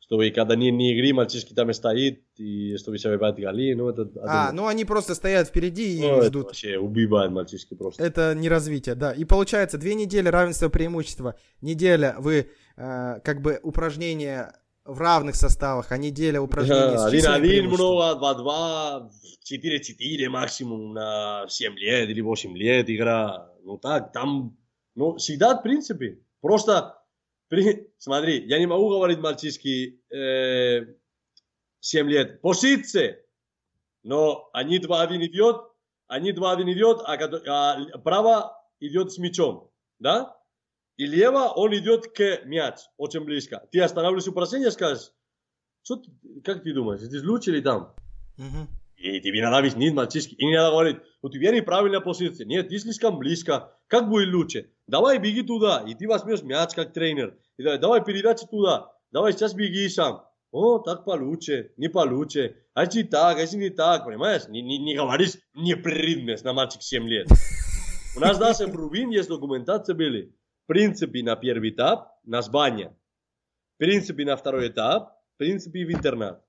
[0.00, 4.10] Что и когда не, не игры, мальчишки там стоит, и чтобы забивать голи, ну это...
[4.22, 6.44] А, один- ну они просто стоят впереди и ну, это ждут.
[6.46, 8.02] вообще убивают мальчишки просто.
[8.02, 9.12] Это не развитие, да.
[9.12, 11.36] И получается, две недели равенства преимущества.
[11.60, 14.54] Неделя вы э, как бы упражнения
[14.94, 17.94] в равных составах, а неделя упражнений с численным 1-1 преимуществом.
[17.94, 19.10] много, 2-2,
[20.24, 23.50] 4-4 максимум на 7 лет или 8 лет игра.
[23.62, 24.56] Ну так, там,
[24.94, 26.18] ну всегда в принципе.
[26.40, 26.98] Просто,
[27.48, 30.86] при, смотри, я не могу говорить мальчишки э,
[31.80, 32.40] 7 лет.
[32.40, 33.20] Позиция.
[34.02, 35.56] Но они 2-1 идет,
[36.08, 39.70] они 2-1 идет, а, кото- а право идет с мячом.
[39.98, 40.39] Да?
[41.00, 43.66] И лево он идет к мяч, очень близко.
[43.72, 45.12] Ты останавливаешь упражнение, скажешь,
[45.82, 46.10] что ты-
[46.44, 47.94] как ты думаешь, здесь лучше или там?
[48.36, 48.68] Мгм.
[48.96, 50.36] И тебе надо объяснить мальчишке.
[50.36, 52.44] И не надо говорить, у тебя неправильная позиция.
[52.44, 53.72] Нет, ты слишком близко.
[53.86, 54.72] Как будет лучше?
[54.86, 55.82] Давай беги туда.
[55.88, 57.34] И ты возьмешь мяч как тренер.
[57.56, 58.92] И давай, давай передача туда.
[59.10, 60.26] Давай сейчас беги сам.
[60.50, 62.56] О, так получше, не получше.
[62.74, 64.48] А если так, а если не так, понимаешь?
[64.48, 67.26] Не, не, не говоришь непрерывность на мальчик 7 лет.
[68.16, 70.34] У нас даже в Рубин есть документация были.
[70.70, 72.96] Принципы на первый этап, на баня.
[73.76, 76.44] Принципы на второй этап, принципы в интернат.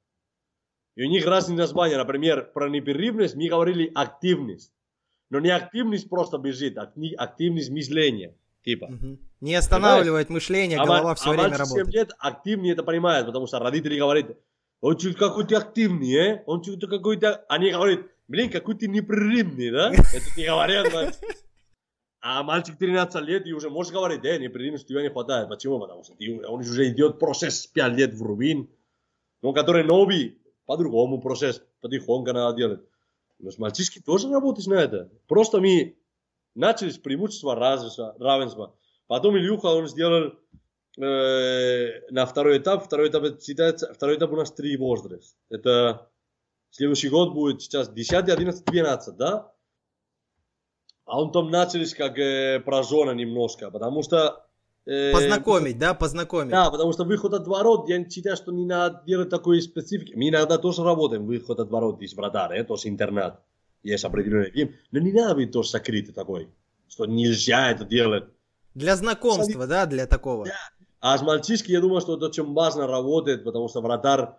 [0.95, 1.97] И у них разные названия.
[1.97, 4.71] Например, про непрерывность мы говорили активность.
[5.31, 8.35] Но не активность просто бежит, а акти- активность мышления.
[8.63, 8.89] Типа.
[8.89, 9.17] Мгм.
[9.39, 11.95] Не останавливает мышление, А голова ма- все а время мальчик 7 работает.
[11.95, 14.37] лет активнее это понимает, потому что родители говорят,
[14.81, 16.43] он чуть какой-то активный, э?
[16.45, 17.43] Он чуть какой-то...
[17.49, 19.91] Они говорят, блин, какой ты непрерывный, да?
[19.91, 21.17] Это не говорят.
[22.21, 25.49] А мальчик 13 лет и уже может говорить, э, непрерывности тебя не хватает.
[25.49, 25.79] Почему?
[25.79, 26.13] Потому что
[26.47, 28.69] он уже идет процесс 5 лет в Рубин.
[29.41, 32.81] Но который новый, по-другому процесс, потихоньку надо делать.
[33.39, 35.09] Но с мальчишки тоже работать на это.
[35.27, 35.97] Просто мы
[36.53, 38.15] начали с преимущества равенства.
[38.19, 38.75] равенства.
[39.07, 40.33] Потом Илюха, он сделал
[40.99, 42.85] э, на второй этап.
[42.85, 45.35] Второй этап считается, второй этап у нас три возраст.
[45.49, 46.07] Это
[46.69, 49.51] следующий год будет сейчас 10, 11, 12, да?
[51.11, 54.45] А он там начались как э, про зона немножко, потому что...
[54.85, 56.51] э, Познакомить, да, познакомить.
[56.51, 60.13] да, потому что выход от ворот, я считаю, что не надо делать такой специфики.
[60.15, 63.41] Мы иногда тоже работаем, выход от ворот из вратаря, это тоже интернат.
[63.83, 64.73] Есть определенный гейм.
[64.91, 66.47] Но не надо быть тоже закрытый такой,
[66.87, 68.23] что нельзя это делать.
[68.73, 70.47] Для знакомства, да, для такого.
[71.01, 74.29] А с мальчишки, я думаю, что это очень важно работает, потому что вратарь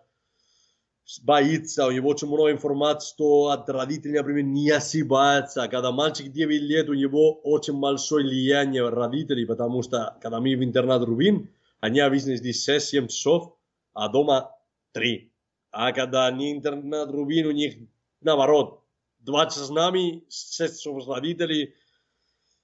[1.22, 5.68] боится, у него очень много информации, что от родителей, например, не ошибается.
[5.68, 10.64] Когда мальчик 9 лет, у него очень большое влияние родителей, потому что, когда мы в
[10.64, 11.50] интернат Рубин,
[11.80, 13.56] они обычно здесь 6-7 часов,
[13.92, 14.56] а дома
[14.92, 15.32] 3.
[15.72, 17.74] А когда они интернат Рубин, у них
[18.22, 18.82] наоборот,
[19.20, 21.74] 2 часа с нами, 6 часов с родителей,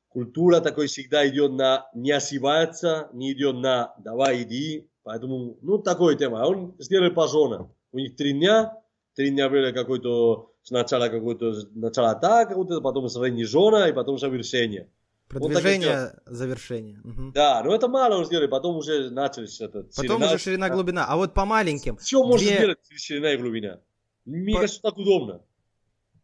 [0.08, 4.88] культура такой всегда идет на не ошибается, не идет на давай иди.
[5.02, 6.42] Поэтому, ну, такой тема.
[6.42, 7.72] А он сделал по зонам.
[7.92, 8.74] У них три дня,
[9.14, 14.88] три дня было какой-то, сначала какой-то, сначала атака, вот потом средняя зона и потом завершение.
[15.30, 17.00] Вот Продвижение, завершение.
[17.04, 17.32] Мгм.
[17.32, 19.86] Да, но это мало он сделал, потом уже начались это.
[19.94, 21.04] Потом уже ширина, глубина.
[21.06, 23.80] А вот по маленьким, Все можно Две- сделать ширина и глубина.
[24.24, 25.42] Мне По- кажется, так удобно.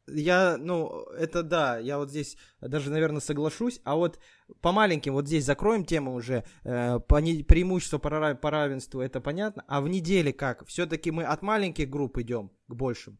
[0.06, 3.80] Я, ну, это да, я вот здесь даже, наверное, соглашусь.
[3.84, 4.18] А вот
[4.60, 6.44] по маленьким, вот здесь закроем тему уже.
[6.64, 9.64] Э, по не- преимущество по, по равенству, это понятно.
[9.68, 10.66] А в неделе как?
[10.66, 13.18] Все-таки мы от маленьких групп идем к большим.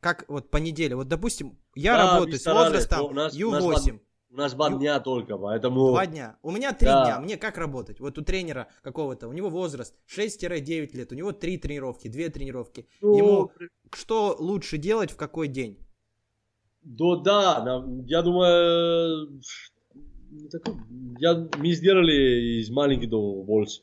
[0.00, 0.96] Как вот по неделе?
[0.96, 4.00] Вот, допустим, я Да, работаю с возрастом нас- у нас Ю8.
[4.30, 5.90] У нас два Ю- дня только, поэтому...
[5.90, 6.36] Два дня.
[6.42, 7.04] У меня три Да.
[7.04, 7.20] дня.
[7.20, 8.00] Мне как работать?
[8.00, 12.88] Вот у тренера какого-то, у него возраст 6-9 лет, у него три тренировки, две тренировки.
[13.00, 13.52] Ну, Ему
[13.94, 15.78] что лучше делать в какой день?
[16.84, 20.74] Да, да, я думаю, э, так,
[21.18, 23.82] я, мы сделали из маленьких до больше.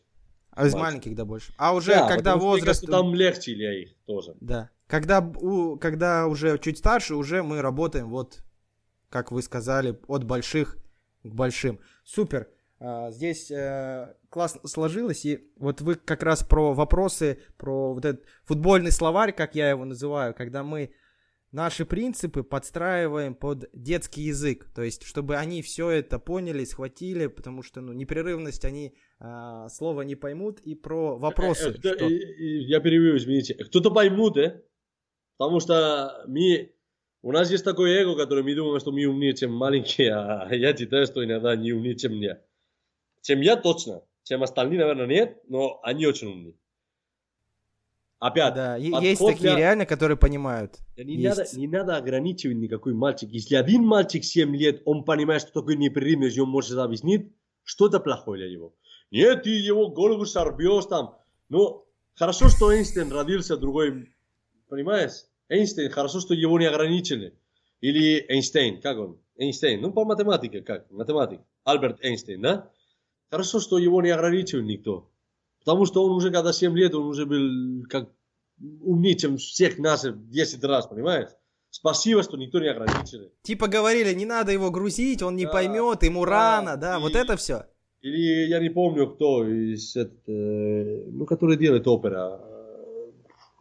[0.52, 1.54] А из маленьких да больше.
[1.58, 2.82] А уже Да, когда что, возраст...
[2.82, 4.36] кажется, там легче для их тоже.
[4.42, 4.70] Да.
[4.88, 8.44] Когда, у, когда уже чуть старше, уже мы работаем вот,
[9.10, 10.78] как вы сказали, от больших
[11.24, 11.80] к большим.
[12.04, 12.50] Супер.
[12.80, 15.26] А, здесь э, классно сложилось.
[15.26, 19.86] И вот вы как раз про вопросы, про вот этот футбольный словарь, как я его
[19.86, 20.92] называю, когда мы
[21.52, 24.70] наши принципы подстраиваем под детский язык.
[24.74, 30.02] То есть, чтобы они все это поняли, схватили, потому что, ну, непрерывность они а, слова
[30.02, 30.60] не поймут.
[30.62, 31.70] И про вопросы.
[31.70, 33.56] Э, э, что- э, э, Я перевью, извините.
[33.56, 34.64] Кто-то поймут, э?
[35.38, 36.74] Потому что мы...
[37.24, 40.76] У нас есть такое эго, которое мы думаем, что мы умнее, чем маленькие, а я
[40.76, 42.42] считаю, что иногда не умнее, чем я.
[43.22, 44.04] Чем я точно.
[44.24, 46.56] Чем остальные, наверное, нет, но они очень умные.
[48.22, 50.78] Опять, Да, есть такие для- реально, которые понимают.
[50.96, 51.38] Да не, Есть.
[51.40, 53.28] надо, не надо ограничивать никакой мальчик.
[53.32, 57.32] Если один мальчик 7 лет, он понимает, что такое непрерывность, он может объяснить,
[57.64, 58.76] что это плохое для него.
[59.10, 61.18] Нет, ты его голову сорвешь там.
[61.50, 61.84] Ну,
[62.14, 64.10] хорошо, что Эйнштейн родился другой,
[64.70, 65.26] понимаешь?
[65.50, 67.34] Эйнштейн, хорошо, что его не ограничили.
[67.82, 69.18] Или Эйнштейн, как он?
[69.36, 70.92] Эйнштейн, ну по математике, как?
[70.92, 71.40] Математик.
[71.64, 72.70] Альберт Эйнштейн, да?
[73.32, 75.10] Хорошо, что его не ограничил никто.
[75.64, 78.10] Потому что он уже, когда 7 лет, он уже был как
[78.82, 81.30] умнее, чем всех нас в 10 раз, понимаешь?
[81.70, 83.32] Спасибо, что никто не ограничили.
[83.44, 87.02] Типа говорили, не надо его грузить, он не Да, поймет, ему да, рано, да, и-
[87.02, 87.66] вот это все.
[88.02, 92.42] Или я не помню, кто из, этот, э, ну, который делает опера.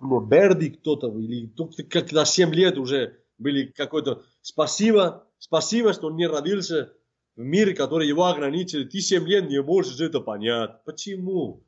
[0.01, 4.23] Ну, Берди кто-то, или кто-то, когда 7 лет уже были какой-то...
[4.41, 6.91] Спасибо, спасибо, что он не родился
[7.37, 8.85] в мире, который его ограничили.
[8.85, 10.83] Ты 7 лет не можешь это понять.
[10.85, 11.63] Почему?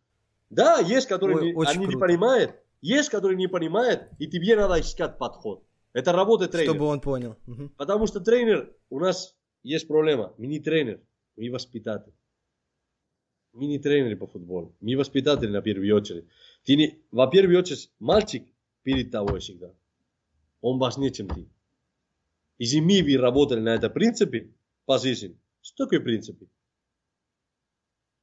[0.53, 2.07] Да, есть, которые Ой, не- они не круто.
[2.07, 2.57] понимают.
[2.83, 5.65] Есть, которые не понимают, и тебе надо искать подход.
[5.95, 6.73] Это работа тренера.
[6.75, 7.37] Чтобы он понял.
[7.47, 7.71] Мгм.
[7.71, 10.35] Потому что тренер, у нас есть проблема.
[10.37, 11.01] Мы не тренер,
[11.37, 12.13] мы воспитатель.
[13.53, 14.75] Мы не тренеры по футболу.
[14.81, 16.27] Мы воспитатели на первую очередь.
[16.65, 18.45] Ты не, во первую очередь, мальчик
[18.83, 19.73] перед тобой всегда.
[20.61, 21.49] Он важнее, чем ты.
[22.59, 24.53] Если мы вы работали на этом принципе,
[24.87, 26.47] position, что такое принципы?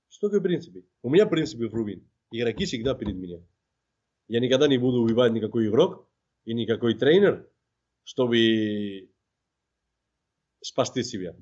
[0.10, 0.86] Что такое принципы?
[1.02, 2.09] У меня принципы в Рубин.
[2.32, 3.40] Игроки всегда перед меня.
[4.28, 6.08] Я никогда не буду убивать никакой игрок
[6.46, 7.50] и никакой тренер,
[8.04, 9.10] чтобы
[10.62, 11.36] спасти себя.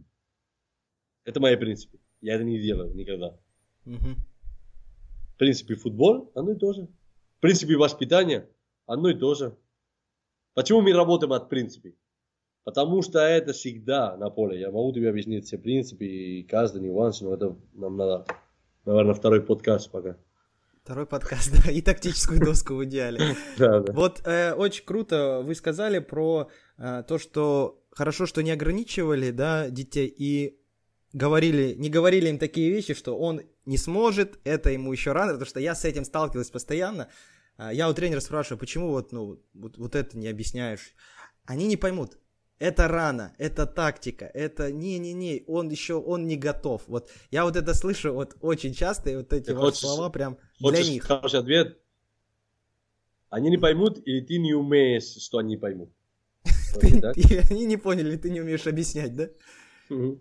[1.26, 2.00] Это мои принципы.
[2.22, 3.38] Я это не делаю никогда.
[3.84, 4.16] Мгм.
[5.36, 6.88] В принципе, футбол одно и то же.
[7.38, 8.50] В принципе, воспитание
[8.86, 9.58] одно и то же.
[10.54, 11.92] Почему мы работаем от принципов?
[12.64, 14.60] Потому что это всегда на поле.
[14.60, 18.26] Я могу тебе объяснить все принципы и каждый нюанс, но это нам надо,
[18.86, 20.18] наверное, второй подкаст пока.
[20.88, 23.36] Второй подкаст, да, и тактическую доску в идеале.
[23.58, 23.92] Да, да.
[23.92, 29.70] Вот э, очень круто вы сказали про э, то, что хорошо, что не ограничивали, да,
[29.70, 30.62] детей и
[31.12, 35.50] говорили, не говорили им такие вещи, что он не сможет, это ему еще рано, потому
[35.50, 37.10] что я с этим сталкиваюсь постоянно.
[37.58, 40.94] А, Я у тренера спрашиваю, почему вот, ну, вот, вот это не объясняешь.
[41.44, 42.18] Они не поймут.
[42.60, 46.82] Это рано, это тактика, это не-не-не, он еще, он не готов.
[46.88, 50.84] Вот я вот это слышу вот очень часто, и вот эти хочешь- слова прям для
[50.84, 51.04] них.
[51.04, 51.78] хороший ответ?
[53.30, 55.92] Они не поймут, или ты не умеешь, что они поймут.
[57.50, 59.30] Они не поняли, ты не умеешь объяснять, да?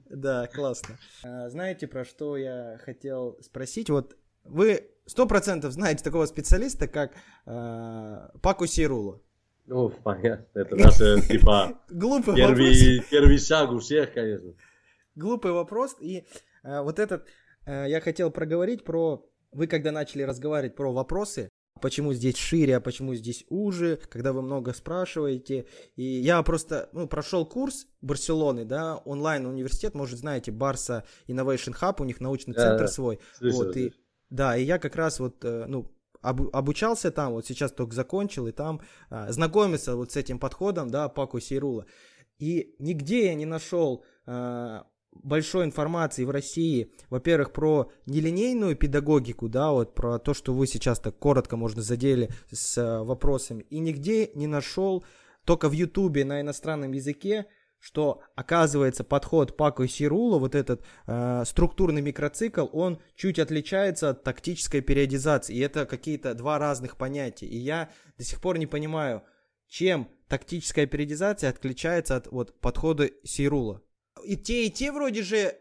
[0.08, 0.98] Да, классно.
[1.24, 3.90] А, Знаете, про что я хотел спросить?
[3.90, 7.12] Вот вы сто процентов знаете такого специалиста, как
[7.46, 9.22] а, Паку Сирулу.
[9.66, 10.60] Ну, понятно.
[10.60, 12.36] Это э, типа, Глупый вопрос.
[12.36, 14.54] первый, первый шаг у всех, конечно.
[15.14, 15.96] Глупый вопрос.
[16.00, 16.26] И
[16.62, 17.26] а, вот этот
[17.64, 19.26] а, я хотел проговорить про...
[19.52, 21.48] Вы когда начали разговаривать про вопросы,
[21.80, 25.66] почему здесь шире, а почему здесь уже, когда вы много спрашиваете.
[25.94, 32.04] И я просто ну, прошел курс Барселоны, да, онлайн-университет, может, знаете, Барса Innovation Hub, у
[32.04, 32.88] них научный Да, центр да.
[32.88, 33.20] свой.
[33.38, 33.92] Слышал, вот, и,
[34.30, 38.46] да, и я как раз вот, э, ну, обу- обучался там, вот сейчас только закончил,
[38.46, 38.80] и там
[39.10, 41.86] а, знакомился вот с этим подходом, да, Паку Сейрула.
[42.38, 44.86] И нигде я не нашел а,
[45.22, 51.00] большой информации в России, во-первых, про нелинейную педагогику, да, вот про то, что вы сейчас
[51.00, 55.04] так коротко, можно задели с а, вопросами, и нигде не нашел,
[55.44, 57.46] только в Ютубе на иностранном языке,
[57.78, 64.80] что оказывается подход Пако Сирула, вот этот э, структурный микроцикл, он чуть отличается от тактической
[64.80, 65.54] периодизации.
[65.54, 67.46] И это какие-то два разных понятия.
[67.46, 69.22] И я до сих пор не понимаю,
[69.68, 73.82] чем тактическая периодизация отличается от вот, подхода Сирула.
[74.24, 75.54] И те, и те вроде же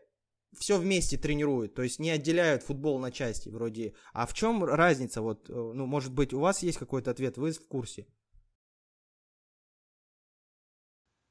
[0.58, 3.94] все вместе тренируют, то есть не отделяют футбол на части вроде.
[4.14, 5.22] А в чем разница?
[5.22, 8.08] Вот, э, ну, может быть, у вас есть какой-то ответ, вы в курсе?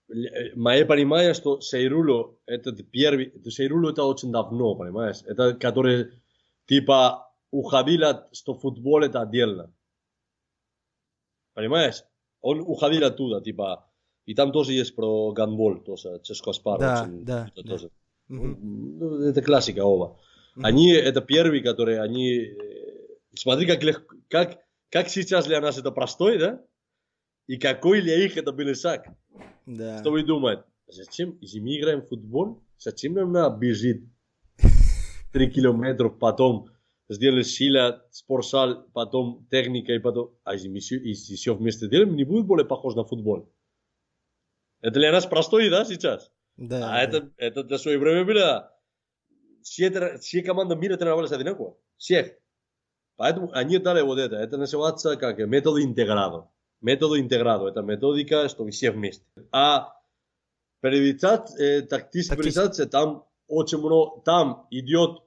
[0.08, 5.22] Мое понимание, что Сейруло, этот первый, это Сейруло это очень давно, понимаешь?
[5.24, 6.10] Это который,
[6.66, 8.02] типа, уходил
[8.32, 9.72] что футбол это отдельно.
[11.54, 12.04] Понимаешь?
[12.40, 13.90] Он уходил оттуда, типа,
[14.26, 16.80] и там тоже есть про гандбол, тоже, Чешко Спар.
[16.80, 17.70] Да, очень- да, это да.
[17.70, 17.90] тоже.
[18.28, 20.18] Ну, это классика оба.
[20.54, 20.64] Мгм.
[20.66, 22.52] Они, это первые, которые, они,
[23.34, 24.58] смотри, как легко, как,
[24.90, 26.62] как сейчас для нас это простой, да?
[27.46, 29.06] И какой для них это был шаг.
[29.66, 30.00] Да.
[30.00, 30.64] Что вы думаете?
[30.86, 34.04] Зачем, мы играем в футбол, зачем нам надо бежит
[35.32, 36.68] 3 километра, потом
[37.08, 40.34] сделать сила, спортзал, потом техника, и потом...
[40.44, 43.52] А мы все, если все вместе делаем, не будет более похож на футбол.
[44.80, 46.30] Это для нас простой, да, сейчас?
[46.56, 47.02] Да, а да.
[47.02, 48.70] это, это до свое время было...
[49.62, 51.78] Все, все команды мира тренировались одинаково.
[51.96, 52.32] Всех.
[53.16, 54.36] Поэтому они дали вот это.
[54.36, 56.50] Это называется как метод интегрado.
[56.84, 57.66] Метод интегрado.
[57.66, 59.24] Это методика, что все вместе.
[59.50, 59.94] А
[60.82, 62.36] Тактическая.
[62.36, 65.22] периодизация, там очень много, там идет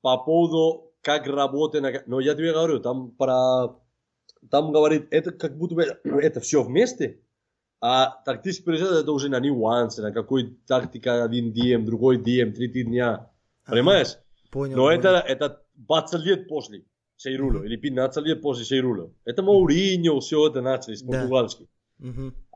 [0.00, 1.80] по поводу, как работать.
[1.82, 3.76] на- Но я тебе говорю, там про,
[4.50, 7.20] там говорит, это как будто бы, это все вместе,
[7.80, 12.82] а тактическая периодизация это уже на нюансы, на какой тактика один день, другой день, третий
[12.82, 13.30] дня.
[13.66, 14.18] Понимаешь?
[14.50, 14.76] Понял.
[14.76, 14.98] Но понял.
[14.98, 16.84] это, это 20 лет после
[17.20, 19.12] Сейрула, или 15 лет после Сейрула.
[19.26, 21.12] Это Мауриньо, все это начали с Да.
[21.12, 21.68] португальски.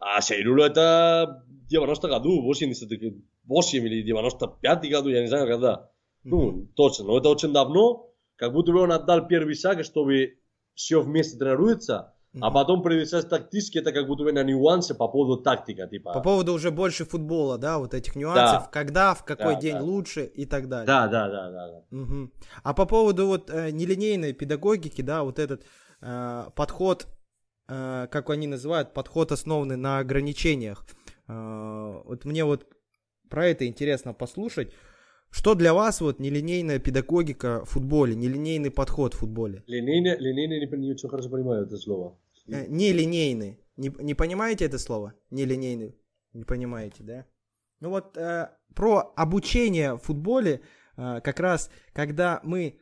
[0.00, 5.90] А Сейрула это 90 году, 88 или 95 году, я не знаю когда.
[6.22, 10.38] Ну, точно, но это очень давно, как будто бы он отдал первый шаг, чтобы
[10.74, 15.42] все вместе тренируется, а потом привязать тактически, это как будто бы на нюансы по поводу
[15.42, 16.12] тактика, типа.
[16.12, 19.82] По поводу уже больше футбола, да, вот этих нюансов, когда, в какой Да, день да.
[19.82, 20.86] лучше и так далее.
[20.86, 21.82] Да, да, да, да, да.
[21.90, 22.32] Мгм.
[22.62, 25.64] А по поводу вот э, нелинейной педагогики, да, вот этот
[26.00, 27.06] э, подход
[27.68, 30.84] э, как они называют, подход основанный на ограничениях.
[31.28, 32.66] Э, вот мне вот
[33.30, 34.72] про это интересно послушать.
[35.30, 39.64] Что для вас вот нелинейная педагогика в футболе, нелинейный подход в футболе?
[39.66, 42.16] Линейный, линейный не, не очень хорошо понимаю это слово.
[42.46, 43.60] Э, нелинейный.
[43.76, 45.14] Не, не понимаете это слово?
[45.30, 45.98] Нелинейный.
[46.32, 47.26] Не понимаете, да?
[47.80, 50.62] Ну вот э, про обучение в футболе
[50.96, 52.78] э, как раз, когда мы,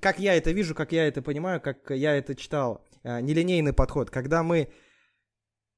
[0.00, 4.10] как я это вижу, как я это понимаю, как я это читал, э, нелинейный подход,
[4.10, 4.72] когда мы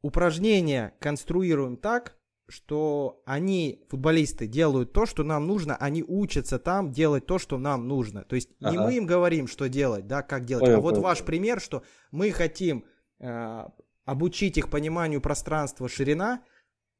[0.02, 2.16] упражнения конструируем так,
[2.48, 7.88] что они, футболисты, делают то, что нам нужно, они учатся там делать то, что нам
[7.88, 8.24] нужно.
[8.24, 8.82] То есть не Ага.
[8.82, 11.82] мы им говорим, что делать, да, как делать, Понял, а вот понял, ваш пример, что
[12.10, 12.84] мы хотим
[13.20, 13.64] э,
[14.04, 16.42] обучить их пониманию пространства ширина,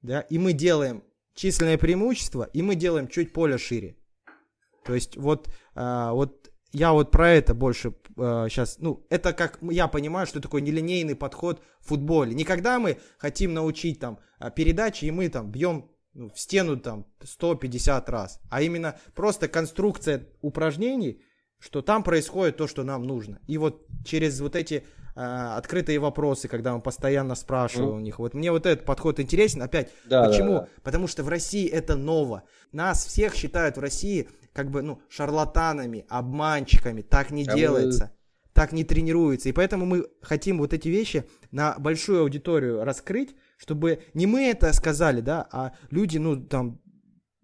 [0.03, 1.03] да, и мы делаем
[1.35, 3.97] численное преимущество, и мы делаем чуть поле шире.
[4.85, 6.44] То есть вот, а, вот
[6.75, 11.63] я вот про это больше сейчас, ну, это как я понимаю, что такое нелинейный подход
[11.81, 12.35] в футболе.
[12.35, 16.77] Не когда мы хотим научить там а, передачи, и мы там бьем ну, в стену
[16.77, 21.23] там 150 раз, а именно просто конструкция упражнений,
[21.61, 23.41] что там происходит то, что нам нужно.
[23.47, 24.85] И вот через вот эти
[25.17, 29.63] а, открытые вопросы, когда мы постоянно спрашиваем у них, вот мне вот этот подход интересен.
[29.63, 30.53] Опять, Да, почему?
[30.55, 30.69] да, да.
[30.83, 32.43] Потому что в России это ново.
[32.73, 37.03] Нас всех считают в России как бы, ну, шарлатанами, обманщиками.
[37.03, 38.11] Так не А мы- делается.
[38.55, 39.49] Так не тренируется.
[39.49, 44.73] И поэтому мы хотим вот эти вещи на большую аудиторию раскрыть, чтобы не мы это
[44.73, 46.81] сказали, да, а люди, ну, там,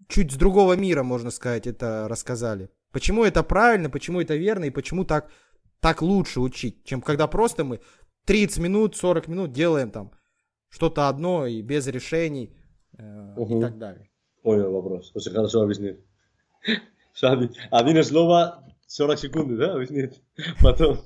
[0.07, 2.69] чуть с другого мира, можно сказать, это рассказали.
[2.93, 5.29] Почему это правильно, почему это верно и почему так,
[5.81, 7.81] так лучше учить, чем когда просто мы
[8.25, 10.11] 30 минут, 40 минут делаем там
[10.69, 12.55] что-то одно и без решений
[12.97, 13.61] э, и Мгм.
[13.61, 14.09] так далее.
[14.43, 15.11] Понял вопрос.
[15.13, 15.97] Очень хорошо объяснил.
[17.13, 20.21] Что один, один слово 40 секунд, да, объяснить?
[20.61, 20.99] Потом.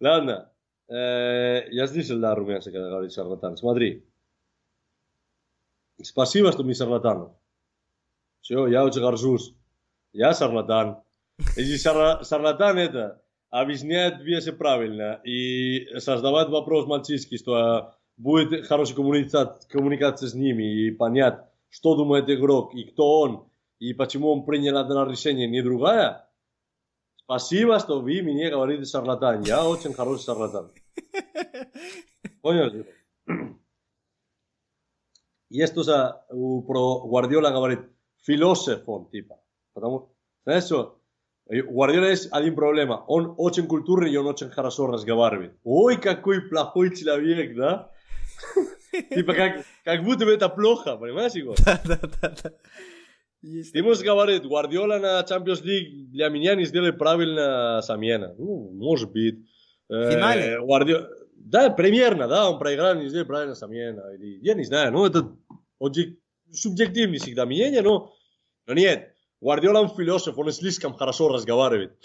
[0.00, 0.50] Ладно.
[0.88, 3.56] Я слышал, да, румянца, когда говорит шарлатан.
[3.56, 4.04] Смотри.
[6.02, 7.30] Спасибо, что мы шарлатаны.
[8.40, 9.54] Все, я очень горжусь.
[10.12, 11.02] Я шарлатан.
[11.56, 19.68] Если шарла- шарлатан это объясняет вещи правильно и создавать вопрос мальчишки, что будет хорошая коммуникация,
[19.68, 21.38] коммуникация с ними и понять,
[21.70, 23.48] что думает игрок и кто он,
[23.82, 26.28] и почему он принял одно решение, не другая.
[27.16, 29.42] Спасибо, что вы мне говорите шарлатан.
[29.42, 30.70] Я очень хороший шарлатан.
[32.42, 32.86] Понял?
[35.50, 37.80] Есть тоже у- про Гвардиола говорит
[38.22, 39.40] философ типа.
[39.74, 40.14] Потому,
[40.60, 41.00] что?
[41.50, 43.04] И У Гвардиола есть один проблема.
[43.08, 45.58] Он очень культурный и он очень хорошо разговаривает.
[45.64, 47.90] Ой, какой плохой человек, да?
[49.10, 51.56] Типа как, как будто бы это плохо, понимаешь его?
[51.64, 52.28] Да-да-да.
[52.30, 52.52] Есть Ты
[53.82, 58.34] можешь говорить, Гвардиола на Champions League для меня не сделали правильно замена.
[58.38, 59.40] Ну, может быть.
[59.90, 60.60] Э, финале?
[60.60, 61.08] Гвардиола...
[61.36, 64.14] Да, примерно, да, он проиграл, не сделали правильно замена.
[64.14, 65.36] Или, я не знаю, ну это
[66.52, 68.12] субъективное всегда мнение, но,
[68.66, 69.14] но нет.
[69.40, 71.98] Гвардиола он философ, он слишком хорошо разговаривает.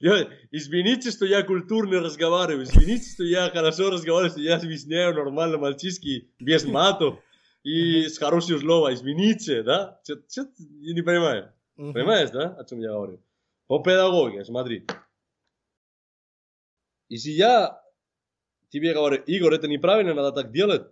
[0.00, 5.58] Я- Извините, что я культурно разговариваю, извините, что я хорошо разговариваю, что я объясняю нормально
[5.58, 7.18] мальчишки без матов
[7.64, 10.00] и с хорошим словом, извините, да?
[10.04, 10.22] Ты-
[10.80, 11.52] я не понимаю.
[11.76, 13.20] Понимаешь, да, о чем я говорю?
[13.66, 14.86] По педагогике, смотри.
[17.08, 17.82] Если я
[18.68, 20.86] тебе говорю, Игорь, это неправильно, надо так делать,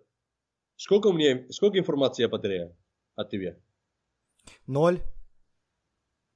[0.77, 2.77] сколько мне, сколько информации я потеряю
[3.15, 3.57] от тебя?
[4.67, 4.99] Ноль.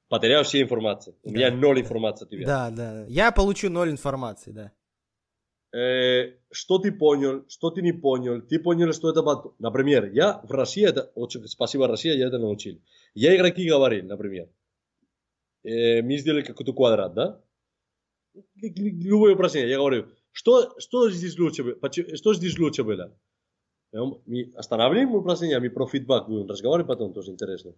[0.08, 1.14] Потеряю все информации.
[1.22, 2.46] У меня ноль информации от тебя.
[2.46, 2.70] Да.
[2.70, 3.06] да.
[3.08, 4.72] Я получу ноль информации, да.
[5.72, 9.22] Э, что ты понял, что ты не понял, ты понял, что это.
[9.58, 12.80] Например, я в России, это очень, спасибо Россия, я это научил.
[13.14, 14.48] Я игроки говорил, например,
[15.64, 17.40] э, мы сделали какой-то квадрат, да?
[18.54, 21.76] Любое упражнение, я говорю, что, что здесь лучше,
[22.16, 23.12] что здесь лучше было?
[23.92, 27.72] Мы останавливаем упражнение, мы про фидбак будем разговаривать потом, тоже интересно.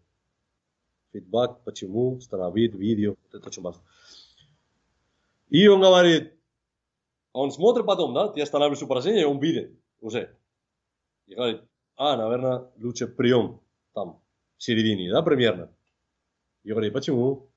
[1.12, 3.82] Фидбак, почему, остановить, видео, это очень важно.
[5.48, 6.37] И он говорит,
[7.38, 9.70] а он смотрит потом, да, ты останавливаешь упражнение, и он видит
[10.00, 10.36] уже.
[11.26, 11.62] И говорит,
[11.94, 13.60] а, наверное, лучше прием
[13.94, 14.20] там,
[14.56, 15.72] в середине, да, примерно.
[16.64, 17.48] Я говорю, почему?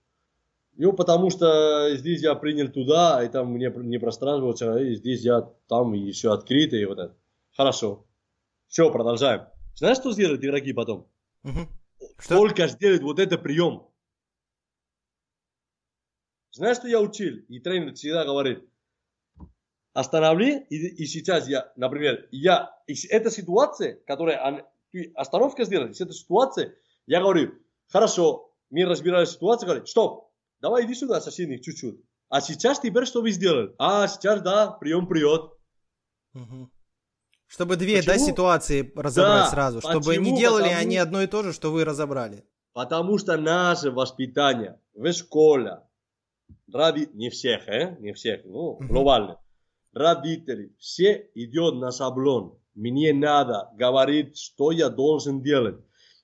[0.73, 5.51] Ну, потому что здесь я принял туда, и там мне не пространство, и здесь я
[5.67, 7.17] там и все открыто, и вот это.
[7.57, 8.05] Хорошо.
[8.67, 9.47] Все, продолжаем.
[9.73, 11.07] Знаешь, что сделают игроки потом?
[12.19, 12.35] Что?
[12.35, 13.87] Только сделать вот это прием.
[16.51, 17.37] Знаешь, что я учил?
[17.47, 18.63] И тренер всегда говорит,
[19.93, 26.01] останови, и, и сейчас я, например, я, из этой ситуации, которая, ты остановка сделали, из
[26.01, 26.73] этой ситуации,
[27.07, 27.53] я говорю,
[27.88, 30.31] хорошо, мы разбирали ситуацию, говорит, стоп,
[30.61, 31.99] давай иди сюда, соседник, чуть-чуть.
[32.30, 33.76] А сейчас теперь что вы сделали?
[33.77, 35.51] А, сейчас, да, прием, приет.
[36.34, 36.72] Мгм.
[37.47, 39.81] Чтобы две, да, ситуации разобрать Да, сразу.
[39.81, 40.38] Чтобы не почему?
[40.38, 42.45] делали Потому- они одно и то же, что вы разобрали.
[42.72, 45.81] Потому что наше воспитание в школе,
[46.72, 47.09] роди...
[47.11, 47.97] не всех, э?
[47.99, 49.40] не всех, ну, глобально,
[49.93, 52.57] родители, все идет на шаблон.
[52.76, 55.77] Мне надо говорить, что я должен делать.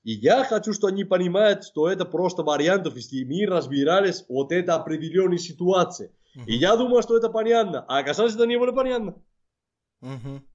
[0.03, 4.76] И я хочу, что они понимают, что это просто вариантов, если мы разбирались вот это
[4.76, 6.11] определенной ситуации.
[6.45, 9.15] И я думал, что это понятно, а оказалось, это не было понятно.
[10.02, 10.48] Мгм.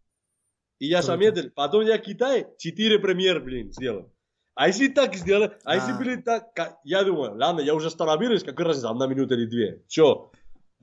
[0.79, 4.13] И я заметил, потом я Китай, четыре премьер, блин, сделал.
[4.55, 5.99] А если так сделать, а, если А.
[5.99, 9.83] были так, я думаю, ладно, я уже остановилась, какая разница, одна минута или две.
[9.89, 10.31] Че,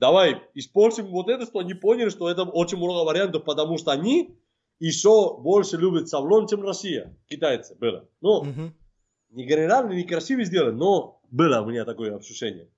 [0.00, 4.36] давай используем вот это, что они поняли, что это очень много вариантов, потому что они
[4.80, 8.08] еще больше любят шаблон, чем Россия, китайцы, было.
[8.22, 8.74] Ну, Мгм.
[9.28, 12.68] не генерально, не красиво сделано, но было у меня такое ощущение.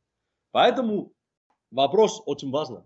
[0.51, 1.13] Поэтому
[1.71, 2.81] вопрос очень важный.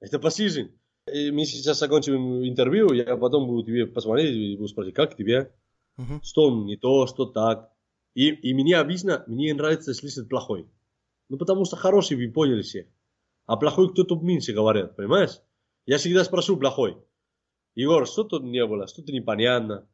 [0.00, 0.72] Это по жизни.
[1.12, 5.52] И Мы сейчас закончим интервью, я потом буду тебе посмотреть и буду спросить, как тебе,
[5.96, 6.22] Мгм.
[6.22, 7.72] что не то, что так.
[8.14, 10.68] И, и мне обычно, мне нравится слышать плохой.
[11.28, 12.86] Ну, потому что хороший вы поняли все.
[13.46, 15.40] А плохой кто-то меньше говорят, понимаешь?
[15.86, 16.96] Я всегда спрошу плохой.
[17.74, 19.88] Егор, что-то не было, что-то непонятно.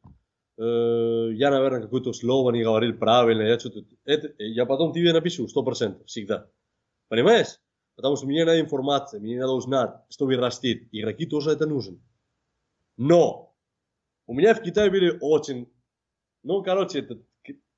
[0.57, 3.43] Э, я, наверное, какое-то слово не говорил правильно.
[3.43, 3.85] Я, что-то...
[4.05, 6.49] это, я потом тебе напишу, сто процентов, всегда.
[7.07, 7.59] Понимаешь?
[7.95, 10.87] Потому что мне надо информация, мне надо узнать, что вы растет.
[10.91, 12.01] Игроки тоже это нужен.
[12.97, 13.55] Но
[14.25, 15.71] у меня в Китае были очень...
[16.43, 17.21] Ну, короче, это...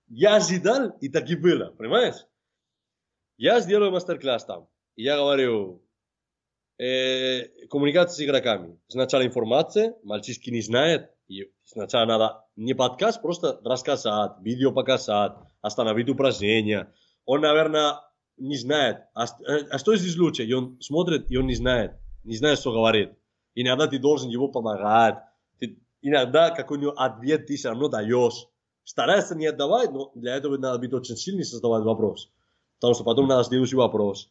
[0.07, 2.25] я ожидал, и так и было, понимаешь?
[3.37, 4.67] Я сделаю мастер-класс там.
[5.03, 5.81] Я говорю,
[6.77, 8.79] э, коммуникация с игроками.
[8.87, 11.09] Сначала информация, мальчишки не знают.
[11.27, 16.93] И сначала надо не подкаст, просто рассказать, видео показать, остановить упражнения.
[17.25, 17.95] Он, наверное,
[18.37, 18.97] не знает.
[19.15, 20.43] А, э, а что здесь лучше?
[20.43, 21.93] И он смотрит, и он не знает.
[22.23, 23.09] Не знает, что говорит.
[23.55, 25.17] Иногда ты должен его помогать.
[25.57, 28.45] Ты, иногда какой-нибудь ответ ты все равно даешь.
[28.83, 32.31] Старайся не отдавать, но для этого надо быть очень сильным и создавать вопрос.
[32.75, 34.29] Потому что потом надо следующий вопрос.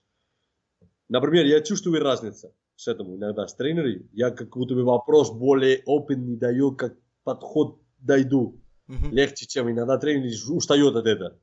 [1.11, 4.09] Например, я чувствую разницу с этим иногда с тренером.
[4.13, 8.63] Я как будто бы вопрос более опытный даю, как подход дойду.
[8.87, 9.11] Мгм.
[9.11, 11.37] Легче, чем иногда тренер устает от этого.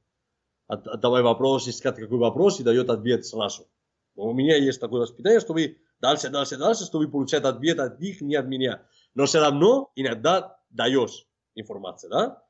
[0.68, 3.68] От, отдавай вопрос, искать какой вопрос и дает ответ сразу.
[4.16, 7.80] Но у меня есть такое воспитание, что вы дальше, дальше, дальше, что вы получаете ответ
[7.80, 8.84] от них, не от меня.
[9.16, 12.44] Но все равно иногда даешь информацию, да?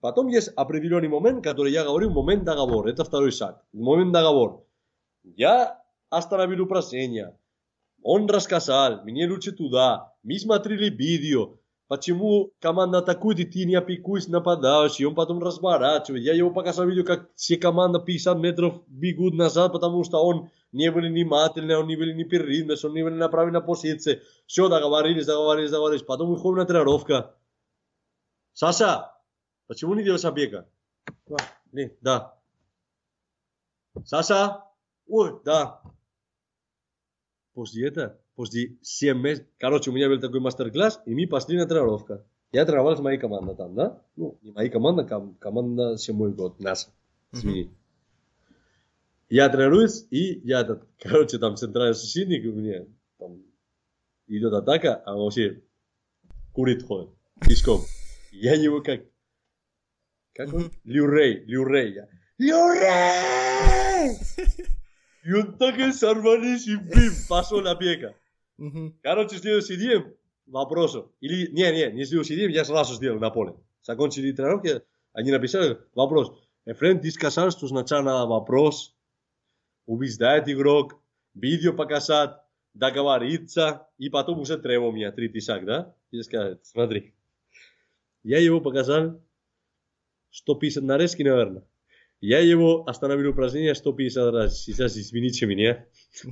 [0.00, 2.90] Потом есть определенный момент, который я говорю, момент договора.
[2.90, 3.64] Это второй шаг.
[3.72, 4.62] Момент договора.
[5.22, 5.79] Я
[6.10, 7.38] остановил упражнение.
[8.02, 10.14] Он рассказал, мне лучше туда.
[10.22, 11.56] Мы смотрели видео.
[11.88, 15.06] Почему команда атакует, и ты не опекуешь нападающий.
[15.06, 16.22] Он потом разворачивает.
[16.22, 20.90] Я его показал видео, как все команды 50 метров бегут назад, потому что он не
[20.92, 24.22] был внимательный, он не был непрерывный, он не был на правильной позиции.
[24.46, 26.04] Все, договорились, договорились, договорились.
[26.04, 27.34] Потом выходим на тренировка.
[28.52, 29.12] Саша,
[29.66, 30.68] почему не делаешь обега?
[31.72, 32.38] Блин, да.
[34.04, 34.64] Саша,
[35.08, 35.82] ой, да.
[37.60, 41.66] После этого, после 7 месяцев, короче, у меня был такой мастер-класс, и мы пошли на
[41.66, 42.24] тренировка.
[42.52, 44.02] Я тренировал с моей командой там, да?
[44.16, 46.86] Ну, не моя команда, ком- команда седьмой год, наша.
[47.32, 47.70] Извини.
[49.28, 52.86] Я тренируюсь, и я этот, короче, там центральный защитник у меня,
[53.18, 53.42] там
[54.26, 55.62] идет атака, а он вообще
[56.54, 57.10] курит ходит,
[57.46, 57.82] пешком.
[58.32, 59.02] Я его как,
[60.32, 60.70] как он?
[60.84, 61.92] Люрей, Люрей.
[61.92, 62.08] Я,
[62.38, 64.16] Люрей!
[65.24, 67.78] И он так и сорвались, и бим, пошел на.
[68.56, 68.98] Мгм.
[69.02, 70.04] Короче, следующий день
[70.46, 71.12] вопросу.
[71.20, 73.54] Или, не, не, не следующий день, я сразу сделал на поле.
[73.82, 74.82] Закончили тренировки,
[75.12, 76.32] они написали вопрос.
[76.66, 78.94] Эфрен, ты сказал, что сначала вопрос,
[79.86, 81.00] убеждает игрок,
[81.34, 82.36] видео показать,
[82.74, 85.94] договориться, и потом уже требования, третий шаг, да?
[86.10, 87.14] И сказать, смотри.
[88.22, 89.20] Я его показал
[90.30, 91.64] 150 нарезки, наверное.
[92.22, 94.62] Я его остановил упражнение 150 раз.
[94.62, 95.86] Сейчас извините меня.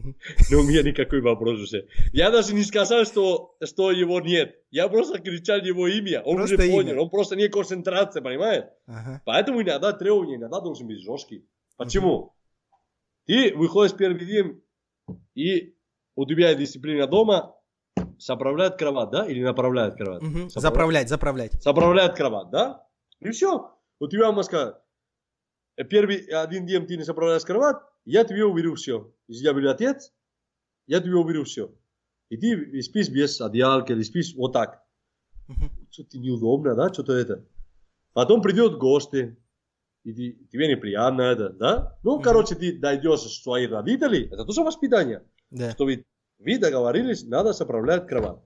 [0.50, 1.88] Но у меня никакой вопрос уже.
[2.12, 4.54] Я даже не сказал, что, что его нет.
[4.70, 6.20] Я просто кричал его имя.
[6.22, 6.74] Он Просто уже имя.
[6.76, 7.02] понял.
[7.02, 8.64] Он просто не концентрация, понимаешь?
[8.86, 9.22] Ага.
[9.24, 11.46] Поэтому иногда требования, иногда должен быть жесткий.
[11.78, 12.34] Почему?
[13.26, 14.62] Ты выходишь первый день,
[15.34, 15.74] и
[16.16, 17.54] у тебя дисциплина дома,
[18.18, 19.26] заправляет кровать, да?
[19.26, 20.22] Или направляет кровать?
[20.52, 21.08] Заправляет.
[21.08, 21.62] Заправлять, заправлять.
[21.62, 22.86] Заправляет кровать, да?
[23.20, 23.70] И все.
[24.00, 24.82] У тебя маска.
[25.84, 29.12] Первый один день ты не заправляешь кровать, я тебе уберу все.
[29.28, 30.12] Если я был отец,
[30.86, 31.72] я тебе уберу все.
[32.30, 34.82] И ты спишь без одеялка или спишь вот так.
[35.90, 36.92] Что-то неудобно, да?
[36.92, 37.44] Что-то это.
[38.12, 39.36] Потом придет гости.
[40.04, 41.98] и ты, тебе неприятно это, да?
[42.02, 45.22] Ну, короче, ты дойдешь до своих родителей, это тоже воспитание.
[45.50, 45.70] Да.
[45.70, 46.04] Что вы,
[46.38, 48.40] вы договорились, надо соправлять кровать.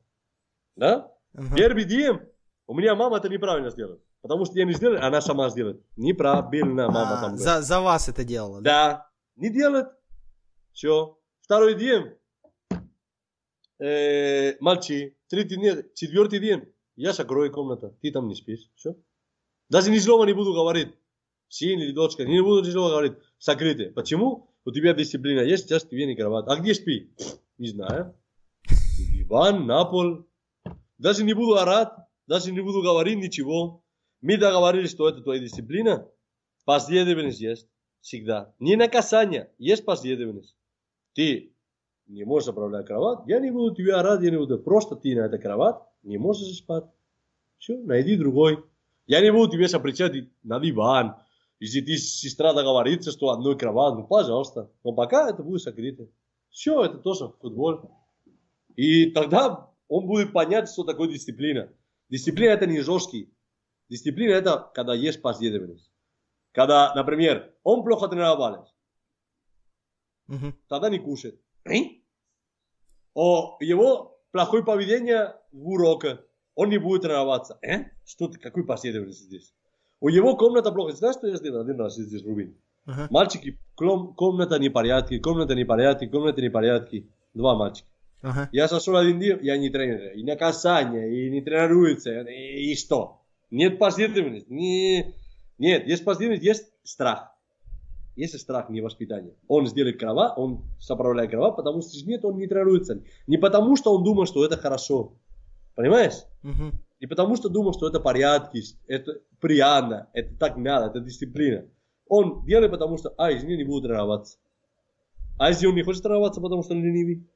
[0.76, 1.12] Да?
[1.32, 1.56] Мгм.
[1.56, 2.20] Первый день
[2.66, 3.98] у меня мама это неправильно сделала.
[4.22, 5.82] Потому что я не сделал, она сама сделает.
[5.96, 7.40] Неправильно мама А, там говорит.
[7.40, 8.70] за, за вас это делала, да?
[8.70, 9.88] Да, не делает.
[10.72, 11.18] Все.
[11.40, 12.04] Второй день.
[13.80, 15.16] Э, молчи.
[15.28, 16.72] Третий день, четвертый день.
[16.94, 17.96] Я закрою комнату.
[18.00, 18.70] Ты там не спишь.
[18.76, 18.94] Все.
[19.68, 20.94] Даже ни слова не буду говорить.
[21.48, 22.24] Сын или дочка.
[22.24, 23.14] Не буду ни слова говорить.
[23.40, 23.90] Закрыты.
[23.90, 24.50] Почему?
[24.64, 26.44] У тебя дисциплина есть, сейчас тебе не кровать.
[26.46, 27.12] А где спи?
[27.58, 28.14] Не знаю.
[29.12, 30.26] Диван, на пол.
[30.98, 31.88] Даже не буду орать.
[32.28, 33.81] Даже не буду говорить ничего.
[34.22, 36.08] Мы договорились, что это твоя дисциплина.
[36.64, 37.68] Последовательность есть.
[38.00, 38.54] Всегда.
[38.60, 39.50] Не наказание.
[39.58, 40.56] Есть последовательность.
[41.12, 41.52] Ты
[42.06, 43.20] не можешь управлять кровать.
[43.26, 44.58] Я не буду тебя орать, я не буду.
[44.58, 46.84] Просто ты на этой кровать не можешь спать.
[47.58, 48.64] Все, найди другой.
[49.06, 50.12] Я не буду тебе запрещать
[50.44, 51.16] на диван.
[51.58, 54.70] Если ты сестра договорится, что одной кровать, ну пожалуйста.
[54.84, 56.08] Но пока это будет закрыто.
[56.50, 57.90] Все, это тоже футбол.
[58.76, 61.72] И тогда он будет понять, что такое дисциплина.
[62.08, 63.32] Дисциплина это не жесткий.
[63.92, 65.90] Дисциплина это когда есть последовательность.
[66.52, 68.72] Когда, например, он плохо тренировался,
[70.28, 70.56] Мгм.
[70.68, 71.38] тогда не кушает.
[73.14, 76.20] О его плохое поведение в уроке,
[76.54, 77.58] он не будет тренироваться.
[77.62, 77.84] Э?
[78.06, 79.52] Что ты, какой последовательность здесь?
[80.00, 80.92] У его комната плохо.
[80.96, 82.56] Знаешь, что я сделал один раз здесь, Рубин?
[82.86, 83.08] Ага.
[83.10, 87.10] Мальчики, клом- комната не порядки, комната не порядки, комната не порядки.
[87.34, 87.88] Два мальчика.
[88.22, 88.48] Ага.
[88.52, 90.12] Я сошел один день, я не тренер.
[90.14, 93.21] И наказание, и не тренируется, и, и что?
[93.52, 94.50] Нет последовательности.
[94.50, 95.14] Не...
[95.58, 97.32] Нет, есть последовательность, есть страх.
[98.16, 99.34] Есть страх, не воспитание.
[99.46, 103.02] Он сделает крова, он соправляет крова, потому что нет, он не тренируется.
[103.26, 105.12] Не потому, что он думает, что это хорошо.
[105.74, 106.24] Понимаешь?
[106.42, 106.72] Мгм.
[107.00, 111.66] Не потому, что думал, что это порядки, это приятно, это так надо, это дисциплина.
[112.08, 114.38] Он делает, потому что, а, извини, не буду тренироваться.
[115.38, 117.26] А если он не хочет тренироваться, потому что он ленивый?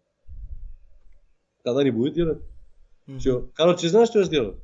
[1.62, 2.38] Тогда не будет делать.
[3.06, 3.18] Мгм.
[3.18, 3.50] Все.
[3.54, 4.54] Короче, знаешь, что я сделал?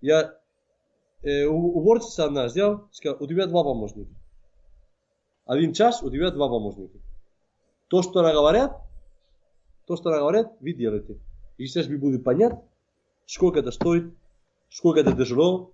[0.00, 0.34] Я
[1.22, 4.10] э, уборщица одна сделал, сказал, у тебя два помощника.
[5.44, 6.98] Один час, у тебя два помощника.
[7.88, 8.80] То, что она говорят,
[9.86, 11.18] то, что она говорят, вы делаете.
[11.56, 12.54] И сейчас вы будете понять,
[13.26, 14.12] сколько это стоит,
[14.68, 15.72] сколько это тяжело.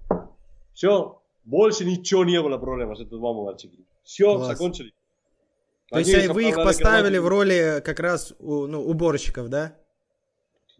[0.74, 1.20] Все.
[1.44, 3.85] Больше ничего не было проблем с этими двумя мальчиками.
[4.05, 4.48] Все, Класс.
[4.48, 4.93] закончили.
[5.89, 9.77] То есть Они а вы их поставили в роли как раз ну, уборщиков, да?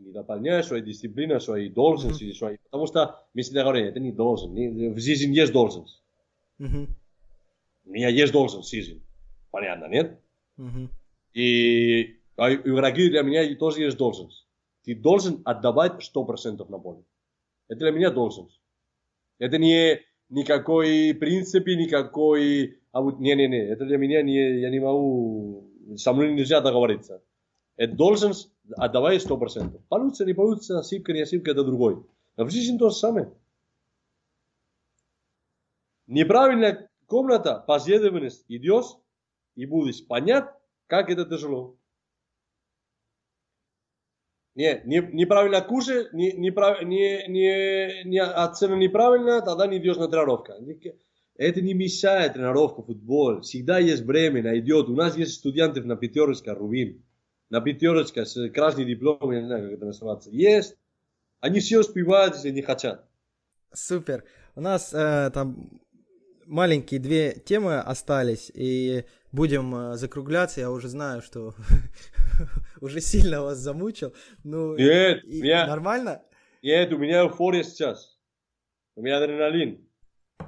[0.05, 2.57] Не дополняешь свои дисциплины, свои должности, свои...
[2.65, 4.55] Потому что мы всегда говорим, это не должен.
[4.55, 6.03] Не- В жизни есть должность.
[6.59, 6.89] Мгм.
[7.85, 9.01] У меня есть должность в жизни.
[9.51, 10.20] Понятно, нет?
[10.57, 10.91] Мгм.
[11.35, 14.47] И а и враги для меня тоже есть должность.
[14.85, 17.05] Ты должен отдавать 100% на поле.
[17.69, 18.61] Это для меня должность.
[19.39, 22.79] Это не никакой принципе, никакой...
[22.91, 24.61] А вот не-не-не, это для меня не...
[24.61, 25.69] Я не могу...
[25.97, 27.23] Со мной нельзя договориться.
[27.77, 29.81] Это должность отдавай 100%.
[29.89, 32.05] Получится, не получится, ошибка, не ошибка, это другой.
[32.36, 33.32] А в жизни то же самое.
[36.07, 38.97] Неправильная комната, последовательность, идешь
[39.55, 40.47] и будешь понять,
[40.86, 41.77] как это тяжело.
[44.55, 50.09] Не, не, неправильно кушай, не, неправ- не, не, не оценил неправильно, тогда не идешь на
[50.09, 50.53] тренировку.
[51.36, 53.40] Это не мешает тренировку футбол.
[53.40, 54.90] Всегда есть время, найдет.
[54.90, 57.03] У нас есть студентов на пятерочка, Рубин.
[57.53, 60.31] На пятерочка с красным дипломом, я не знаю, как это называется.
[60.31, 60.79] Есть.
[61.41, 63.07] Они все успевают, если не хотят.
[63.74, 64.24] Супер.
[64.55, 65.83] У нас э, там
[66.47, 70.61] маленькие две темы остались, и будем э, закругляться.
[70.62, 71.55] Я уже знаю, что
[72.81, 74.15] уже сильно вас замучил.
[74.45, 76.23] Ну, Нет, и- я- нормально?
[76.62, 78.19] Нет, у меня эйфория сейчас.
[78.97, 79.87] У меня адреналин.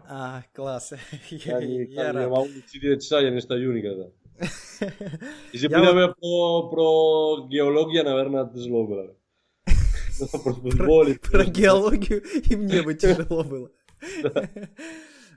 [0.09, 0.95] А, класс.
[1.29, 2.31] Я, Я, не, я я рад.
[2.31, 4.11] могу 4 часа, я не стою никогда.
[6.71, 9.17] Про геологию, наверное, тяжело было.
[10.21, 13.71] Но Про футбол и- Про геологию и мне бы тяжело было.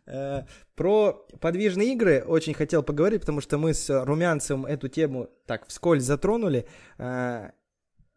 [0.09, 0.43] Э,
[0.75, 6.05] Про подвижные игры очень хотел поговорить, потому что мы с Румянцем эту тему так вскользь
[6.05, 6.65] затронули.
[6.97, 7.49] Э,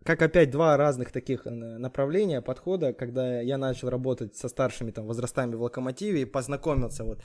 [0.05, 5.07] Как опять два разных таких э, направления, подхода, когда я начал работать со старшими там
[5.07, 7.23] возрастами в Локомотиве и познакомился вот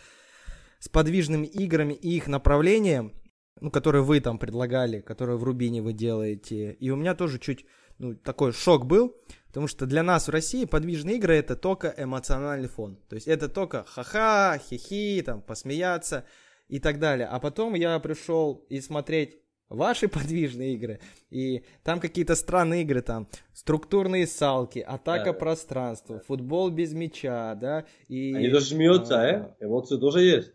[0.80, 3.14] с подвижными играми и их направлением,
[3.61, 6.73] ну, которые вы там предлагали, которые в Рубине вы делаете.
[6.73, 7.65] И у меня тоже чуть
[7.98, 9.15] ну, такой шок был,
[9.48, 12.98] потому что для нас в России подвижные игры это только эмоциональный фон.
[13.07, 16.26] То есть это только ха-ха, хихи, там, посмеяться
[16.68, 17.27] и так далее.
[17.27, 19.38] А потом я пришел и смотреть
[19.69, 20.99] ваши подвижные игры,
[21.30, 25.34] и там какие-то странные игры, там, структурные салки, атака Да.
[25.34, 28.34] пространства, футбол без мяча, да, и...
[28.34, 29.65] Они тоже смеются, а, э?
[29.65, 30.53] Эмоции тоже есть.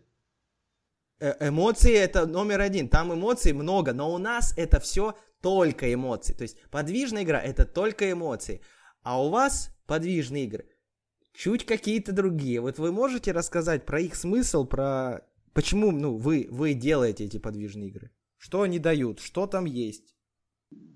[1.21, 2.89] Э, эмоции это номер один.
[2.89, 6.33] Там эмоций много, но у нас это все только эмоции.
[6.33, 8.61] То есть подвижная игра это только эмоции.
[9.03, 10.65] А у вас подвижные игры
[11.33, 12.59] чуть какие-то другие.
[12.59, 15.21] Вот вы можете рассказать про их смысл, про
[15.53, 18.09] почему ну, вы, вы делаете эти подвижные игры?
[18.37, 19.19] Что они дают?
[19.19, 20.15] Что там есть?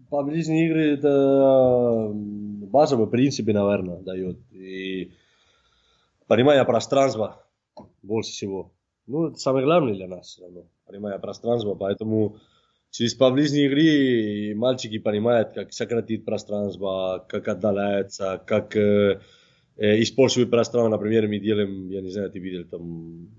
[0.09, 4.39] Подвижные игры это базовый принципы, наверное, дает.
[4.51, 5.13] И
[6.27, 7.45] понимание пространства
[8.01, 8.74] больше всего.
[9.07, 10.65] Ну, это самое главное для нас все равно.
[10.85, 12.37] Понимание пространства, поэтому
[12.91, 19.21] через подвижные игры мальчики понимают, как сократить пространство, как отдаляется, как э,
[19.77, 20.89] э, использовать пространство.
[20.89, 23.29] Например, мы делаем, я не знаю, ты видел, там,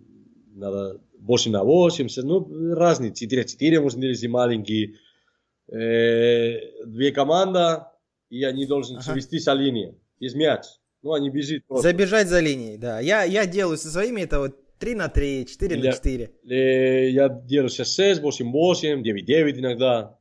[0.54, 4.96] надо 8 на 8, ну, разные, 4-4 можно делать, маленькие.
[5.68, 7.84] Э, две команды,
[8.30, 9.12] и они должны ага.
[9.12, 9.96] свести со линии.
[10.20, 10.64] Есть мяч.
[11.02, 11.90] Ну, они бежит просто.
[11.90, 13.00] Забежать за линией, да.
[13.00, 16.30] Я, я делаю со своими, это вот 3 на 3, 4 для, на 4.
[16.42, 20.18] Для, я делаю сейчас 6, 8, 8, 9, 9 иногда.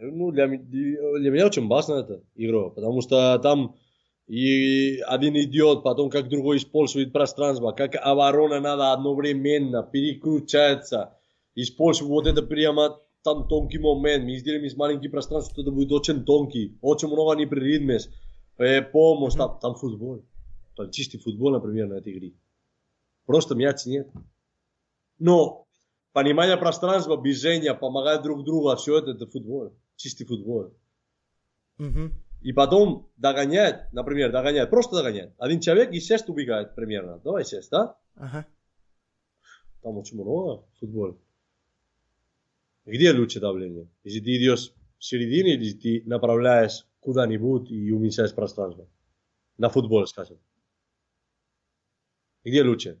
[0.00, 3.76] Ну, для, для меня очень важно это игра, потому что там
[4.26, 11.16] и один идет, потом как другой использует пространство, как оборона надо одновременно переключаться,
[11.54, 16.24] использовать вот это прямо там тонкий момент, мы сделаем из маленький пространства, это будет очень
[16.24, 18.10] тонкий, очень много непрерывность,
[18.58, 20.24] э, помощь, там, там футбол,
[20.76, 22.32] там чистый футбол, например, на этой игре.
[23.32, 24.10] Просто мяч нет.
[25.18, 25.66] Но
[26.12, 30.74] понимание пространства, движения, помогать друг другу, все это, это футбол, чистый футбол.
[31.78, 32.10] Угу.
[32.42, 35.32] И потом догонять, например, догонять, просто догонять.
[35.38, 37.20] Один человек и шесть убегает примерно.
[37.20, 37.96] Давай шесть, да?
[38.16, 38.46] Ага.
[39.80, 41.18] Там очень много футбол.
[42.84, 43.88] Где лучше давление?
[44.04, 48.86] Если ты идешь в середине, или ты направляешь куда-нибудь и уменьшаешь пространство?
[49.56, 50.36] На футбол, скажем.
[52.44, 53.00] Где лучше?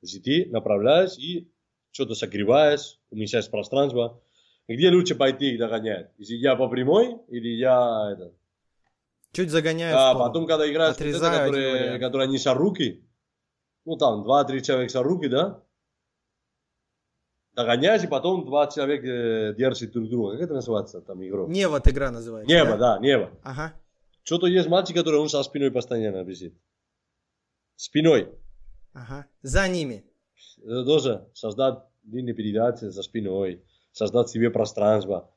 [0.00, 1.52] Ты направляешь и
[1.90, 4.22] что-то согреваешь, уменьшаешь пространство.
[4.68, 6.12] Где лучше пойти и догонять?
[6.16, 8.32] Если я по прямой или я это,
[9.32, 9.96] Чуть загоняю.
[9.96, 13.06] А потом, когда играешь вот это, которые, которые они руки,
[13.84, 15.62] ну там два-три человека за руки, да?
[17.52, 20.32] Догоняешь, и потом два человека держат друг друга.
[20.32, 21.46] Как это называется там игру?
[21.48, 22.52] Небо игра называется.
[22.52, 23.30] Небо, да, да небо.
[23.42, 23.72] Ага.
[24.22, 26.54] Что-то есть мальчик, который он со спиной постоянно висит.
[27.76, 28.28] Спиной.
[28.92, 29.26] Ага.
[29.42, 30.04] За ними.
[30.58, 35.34] Это тоже создать длинные передачи за спиной, создать себе пространство.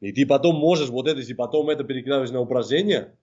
[0.00, 3.16] И ты потом можешь вот это, если потом это перекладываешь на упражнение,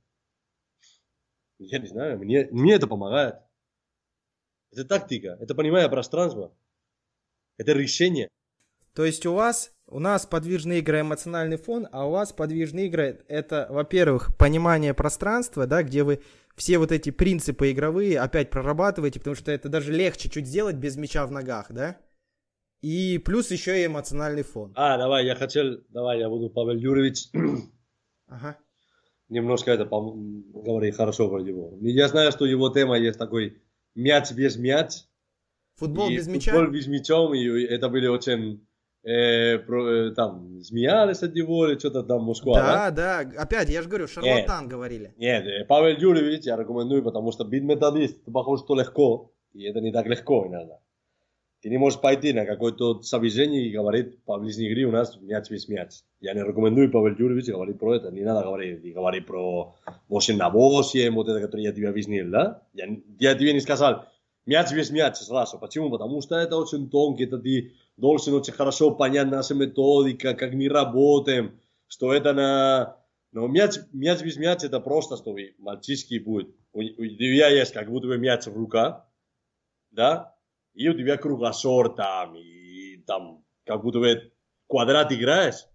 [1.59, 3.35] я не знаю, мне, мне это помогает.
[4.71, 6.53] Это тактика, это понимание пространства,
[7.57, 8.29] это решение.
[8.93, 13.23] То есть у вас, у нас подвижные игры эмоциональный фон, а у вас подвижные игры
[13.27, 16.21] это, во-первых, понимание пространства, да, где вы
[16.57, 20.97] все вот эти принципы игровые опять прорабатываете, потому что это даже легче чуть сделать без
[20.97, 21.97] мяча в ногах, да?
[22.81, 24.73] И плюс еще и эмоциональный фон.
[24.75, 27.29] А, давай, я хотел, давай, я буду Павел Юрьевич.
[28.27, 28.57] Ага
[29.29, 31.77] немножко это говори хорошо про него.
[31.81, 33.61] Я знаю, что его тема есть такой
[33.95, 35.03] мяч без мяч.
[35.75, 36.51] Футбол без мяча?
[36.51, 38.66] Футбол без мячом, и это были очень
[39.07, 42.55] э, про, э, там смеялись от него или что-то там Москва.
[42.55, 43.41] Да, да, да.
[43.41, 45.13] Опять, я же говорю, шарлатан нет, говорили.
[45.17, 49.79] Нет, э, Павел Юрьевич я рекомендую, потому что быть методист, похоже, что легко, и это
[49.79, 50.79] не так легко иногда.
[51.61, 55.49] Ты не можешь пойти на какое-то совещание и говорить по ближней игре у нас мяч
[55.49, 56.01] без мяч.
[56.19, 58.11] Я не рекомендую Павел Юрьевич говорить про это.
[58.11, 59.75] Не надо говорить, и говорить про
[60.07, 62.61] 8 на 8, вот это, которое я тебе объяснил, да?
[62.73, 62.85] Я,
[63.19, 64.05] я тебе не сказал
[64.47, 65.59] мяч без мяч сразу.
[65.59, 65.91] Почему?
[65.91, 70.67] Потому что это очень тонко, это ты должен очень хорошо понять наша методика, как мы
[70.67, 72.97] работаем, что это на...
[73.31, 76.55] Но мяч, мяч без мяч это просто, что мальчишки будет.
[76.73, 79.05] У, у тебя есть как будто бы мяч в руках,
[79.91, 80.33] да?
[80.77, 84.31] и у тебя кругосор там, и там как будто бы
[84.67, 85.65] квадрат играешь,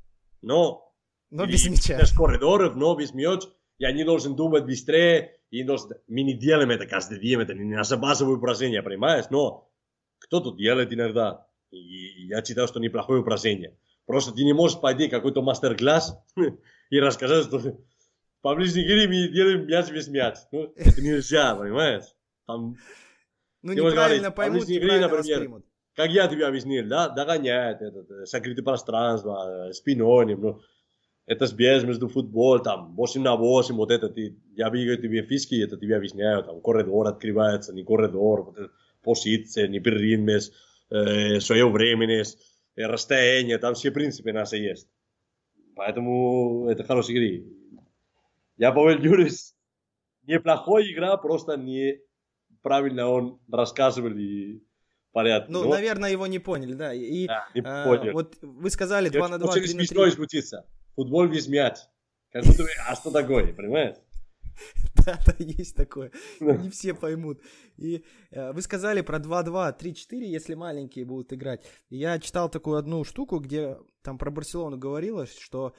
[0.40, 0.94] но...
[1.30, 1.98] Но без мяча.
[1.98, 3.42] Без коридоров, но без мяч.
[3.78, 5.62] Я не должен думать быстрее, и
[6.08, 9.26] не делаем это каждый день, это не наше базовое упражнение, понимаешь?
[9.30, 9.70] Но
[10.18, 13.76] кто-то делает иногда, и я считаю, что неплохое упражнение.
[14.06, 16.18] Просто ты не можешь пойти какой-то мастер-класс
[16.90, 17.60] и рассказать, что
[18.40, 20.36] по ближней игре мы делаем мяч без мяч.
[20.52, 22.04] Ну, это нельзя, понимаешь?
[22.46, 22.76] Там
[23.60, 25.66] ну, неправильно говорить, поймут, игре, например, воспримут.
[25.94, 30.60] Как я тебе объяснил, да, догоняет этот, э, сокрытое пространство, э, спиной, ну,
[31.26, 35.62] это сбеж между футбол, там, 8 на 8, вот это, ты, я бегаю тебе физики,
[35.62, 38.70] это тебе объясняю, там, коридор открывается, не коридор, вот это,
[39.02, 40.52] позиция, непрерывность,
[40.90, 42.38] э, своевременность,
[42.76, 44.88] э, расстояние, там все принципы наши есть.
[45.74, 47.48] Поэтому это хорошая игра.
[48.58, 49.56] Я Павел Юрис,
[50.26, 52.00] неплохая игра, просто не
[52.62, 54.60] правильно он рассказывал и
[55.12, 55.50] порядке.
[55.50, 56.92] Ну, но- наверное, его не поняли, да.
[56.92, 58.12] И Да, не а, понял.
[58.12, 59.86] вот вы сказали Я 2 на 2, очень 3 на 3.
[59.86, 60.66] смешно звучится.
[60.96, 61.78] Футбол без мяч.
[62.30, 63.96] Как будто бы, а что такое, понимаешь?
[65.06, 66.12] Да, да, есть такое.
[66.38, 67.40] Не все поймут.
[67.76, 71.64] И э, вы сказали про 2-2, 3-4, если маленькие будут играть.
[71.88, 75.74] Я читал такую одну штуку, где там про Барселону говорилось, что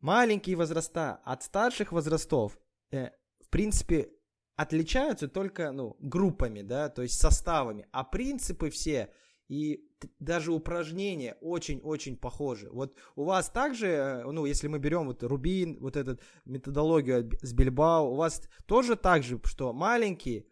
[0.00, 2.58] маленькие возраста от старших возрастов,
[2.90, 3.10] э,
[3.40, 4.10] в принципе,
[4.56, 9.10] отличаются только, ну, группами, да, то есть составами, а принципы все
[9.48, 9.88] и
[10.18, 12.68] даже упражнения очень-очень похожи.
[12.70, 17.52] Вот у вас также, э, ну, если мы берем вот Рубин, вот эту методологию с
[17.52, 20.46] Бильбао, у вас тоже так же, что маленькие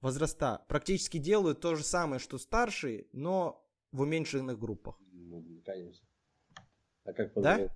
[0.00, 4.98] возраста практически делают то же самое, что старшие, но в уменьшенных группах.
[5.12, 6.06] Ну, конечно.
[7.04, 7.54] А как Да?
[7.54, 7.70] по-другому?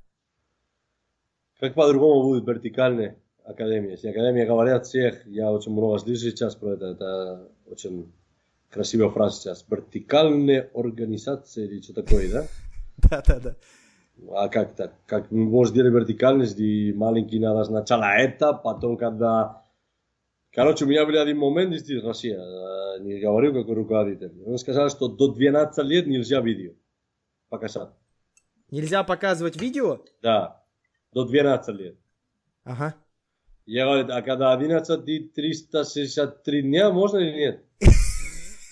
[1.59, 3.93] Как по-другому будет вертикальная академия?
[3.93, 8.13] Если академия говорят всех, я очень много слышу сейчас про это, это очень
[8.73, 9.65] красивая фраза сейчас.
[9.69, 12.47] Вертикальная организация или что такое, да?
[13.11, 13.57] Да-да-да.
[14.31, 14.95] А как так?
[15.07, 19.65] Как мы можем делать вертикальность, и маленький надо сначала это, потом когда...
[20.53, 24.33] Короче, у меня был один момент здесь, Россия, э, не говорил какой руководитель.
[24.45, 26.73] Он сказал, что до 12 лет нельзя видео
[27.49, 27.89] показать.
[28.71, 30.01] Нельзя показывать видео?
[30.23, 30.63] Да,
[31.13, 31.97] до 12 лет.
[32.65, 32.95] Ага.
[33.65, 37.65] Я говорю, а когда 11 и 363 дня, можно или нет?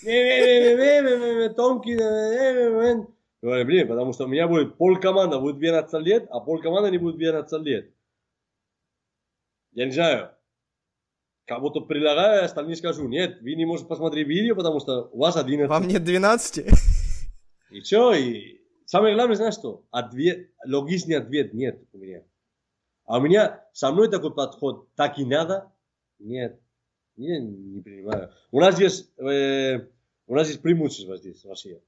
[0.03, 1.49] Не-не-не-не.
[3.41, 6.91] Говорю, блин, потому что у меня будет пол команда будет 12 лет, а пол команда
[6.91, 7.91] не будет 12 лет.
[9.71, 10.31] Я не знаю.
[11.45, 15.35] Как будто предлагаю, остальные скажу, нет, вы не можете посмотреть видео, потому что у вас
[15.35, 15.69] 11.
[15.69, 16.67] Вам нет 12?
[17.71, 18.13] И что?
[18.13, 19.83] И самое главное, знаешь что?
[19.91, 22.23] Ответ, логичный ответ нет у меня.
[23.05, 25.71] А у меня со мной такой подход, так и надо?
[26.19, 26.61] Нет.
[27.17, 28.31] Я не принимаю.
[28.51, 29.87] У нас есть, э,
[30.27, 31.81] у нас есть преимущество здесь, в России.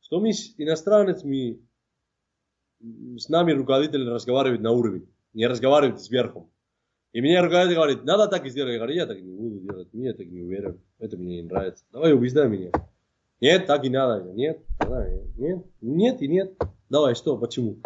[0.00, 1.60] Что мы с иностранцами,
[2.80, 6.50] с нами руководитель разговаривает на уровень, не разговаривает сверху.
[7.12, 8.72] И меня руководитель говорит, надо так и сделать.
[8.72, 11.84] Я говорю, я так не буду делать, мне так не уверен, это мне не нравится.
[11.90, 12.70] Давай убеждай меня.
[13.40, 14.30] Нет, так и надо.
[14.32, 16.54] Нет, тогда нет, нет и нет.
[16.90, 17.78] Давай, что, почему?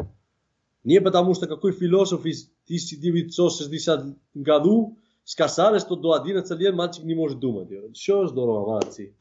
[0.85, 7.15] Не потому что какой философ из 1960 году сказали, что до 11 лет мальчик не
[7.15, 7.69] может думать.
[7.95, 9.17] Все здорово, молодцы.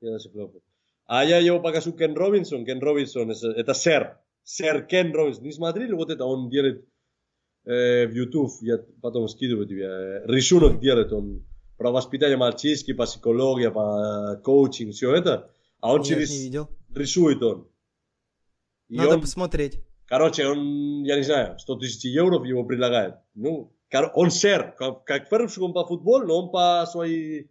[0.00, 0.62] Я даже хлопаю.
[1.06, 2.64] А я его покажу Кен Робинсон.
[2.64, 4.18] Кен Робинсон это, сэр.
[4.44, 5.44] Сэр Кен Робинсон.
[5.44, 6.24] Не смотрели вот это?
[6.24, 6.86] Он делает
[7.64, 11.44] э, в YouTube, я потом скидываю тебе, э, рисунок делает он
[11.76, 15.50] про воспитание мальчишки, по психологии, по коучинг, все это.
[15.80, 16.30] А он Нет, через...
[16.30, 16.68] не видел.
[16.94, 17.68] Рисует он.
[18.88, 19.80] И Надо он- посмотреть.
[20.06, 23.16] Короче, он, я не знаю, 100 тысяч евро его предлагает.
[23.34, 25.28] Ну, кор- он сэр, как,
[25.84, 27.50] футболу, но он по своей...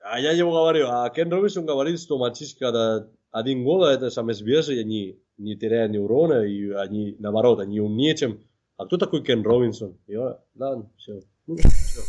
[0.00, 4.34] А я ему говорю, а Кен Робинсон говорит, что мальчишки, когда один гол, это самое
[4.34, 8.40] свежее, они не теряют неурона, и они, наоборот, они умнее, чем...
[8.76, 9.96] А кто такой Кен Робинсон?
[10.08, 11.20] Я, ладно, все.
[11.46, 12.00] Ну, всё.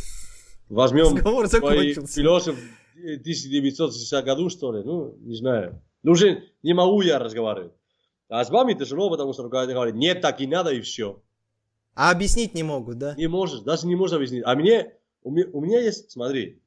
[0.68, 2.20] Возьмем Разговор закончился.
[2.20, 2.58] философ
[2.94, 4.82] 1960 году, что ли?
[4.82, 5.82] Ну, не знаю.
[6.02, 7.72] Ну, уже не могу я разговаривать.
[8.28, 11.22] А с вами тяжело, потому что руководитель говорит, нет, так и надо, и все.
[11.94, 13.14] А объяснить не могут, да?
[13.16, 14.42] Не можешь, даже не можешь объяснить.
[14.44, 16.60] А мне, у меня, у меня есть, смотри,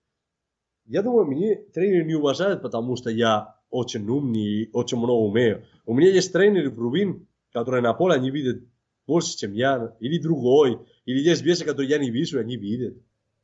[0.85, 5.65] я думаю, мне тренер не уважает, потому что я очень умный и очень много умею.
[5.85, 8.63] У меня есть тренер в Рубин, который на поле они видят
[9.05, 12.95] больше, чем я, или другой, или есть вещи, которые я не вижу, они видят.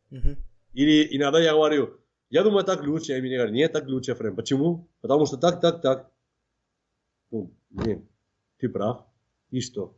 [0.09, 0.37] Мгм.
[0.73, 1.97] Или иногда я говорю,
[2.29, 4.35] я думаю, так лучше, а мне говорят, нет, так лучше, Фрем.
[4.35, 4.87] Почему?
[5.01, 6.11] Потому что так, так, так.
[7.31, 8.07] Ну, блин,
[8.57, 9.05] ты прав.
[9.51, 9.95] И что?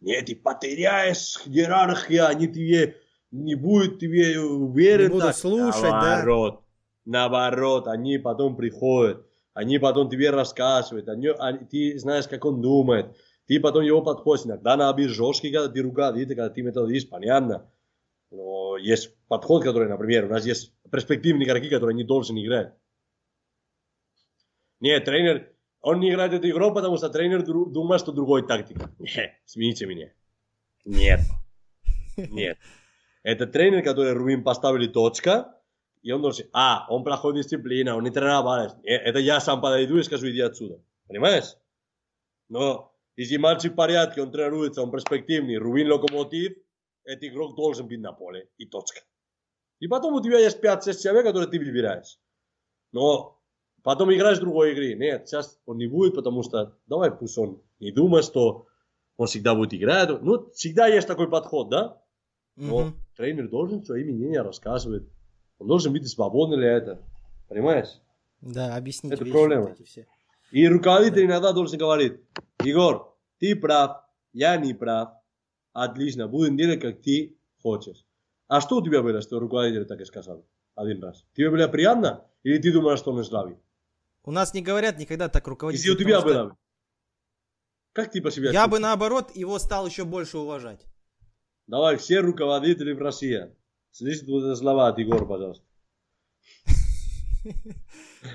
[0.00, 2.96] Нет, ты потеряешь иерархию, они тебе
[3.30, 5.06] не будут тебе уверен.
[5.06, 5.90] Не будут слушать, да?
[5.90, 6.64] Наоборот.
[7.04, 13.16] Наоборот, они потом приходят, они потом тебе рассказывают, они, они- ты знаешь, как он думает.
[13.46, 14.44] Ты потом его подходишь.
[14.44, 17.70] Иногда быть жесткий, когда ты руководитель, когда ты методист, понятно.
[18.30, 22.74] Но есть подход, который, например, у нас есть перспективные игроки, которые не должны играть.
[24.80, 25.50] Нет, тренер,
[25.80, 28.90] он не играет эту игру, потому что тренер думает, что другой тактика.
[28.98, 30.12] Не, смените меня.
[30.84, 31.20] Нет.
[32.16, 32.58] Нет.
[33.22, 35.54] Это тренер, который Рубин поставили точка,
[36.02, 38.76] и он должен, а, он проходит дисциплина, он не тренировался.
[38.82, 40.80] Не, Это я сам подойду и скажу, иди отсюда.
[41.06, 41.56] Понимаешь?
[42.48, 46.56] Но если мальчик в порядке, он тренируется, он перспективный, Рубин локомотив,
[47.04, 48.48] этот игрок должен быть на поле.
[48.58, 49.00] И точка.
[49.80, 52.18] И потом у тебя есть 5-6 человек, которые ты выбираешь.
[52.92, 53.37] Но
[53.82, 54.94] потом играешь в другой игре.
[54.94, 58.66] Нет, сейчас он не будет, потому что давай пусть он не думает, что
[59.16, 60.08] он всегда будет играть.
[60.22, 62.00] Ну, всегда есть такой подход, да?
[62.56, 62.94] Но Мгм.
[63.16, 65.04] тренер должен свои мнения рассказывать.
[65.58, 66.98] Он должен быть свободный для этого.
[67.48, 67.88] Понимаешь?
[68.40, 69.74] Да, объяснить Это проблема.
[69.84, 70.06] все.
[70.50, 72.20] И руководитель иногда должен говорить,
[72.62, 74.02] Егор, ты прав,
[74.32, 75.10] я не прав,
[75.72, 78.04] отлично, будем делать, как ты хочешь.
[78.46, 80.44] А что у тебя было, что руководитель так и сказал
[80.74, 81.24] один раз?
[81.34, 82.24] Тебе было приятно?
[82.44, 83.58] Или ты думаешь, что он славит?
[84.28, 85.88] У нас не говорят никогда так руководитель.
[85.88, 86.58] Если у тебя что было,
[87.94, 90.84] как ты по себе Я бы наоборот его стал еще больше уважать.
[91.66, 93.56] Давай, все руководители в России.
[93.90, 95.64] Слышите вот это слова от Егора, пожалуйста.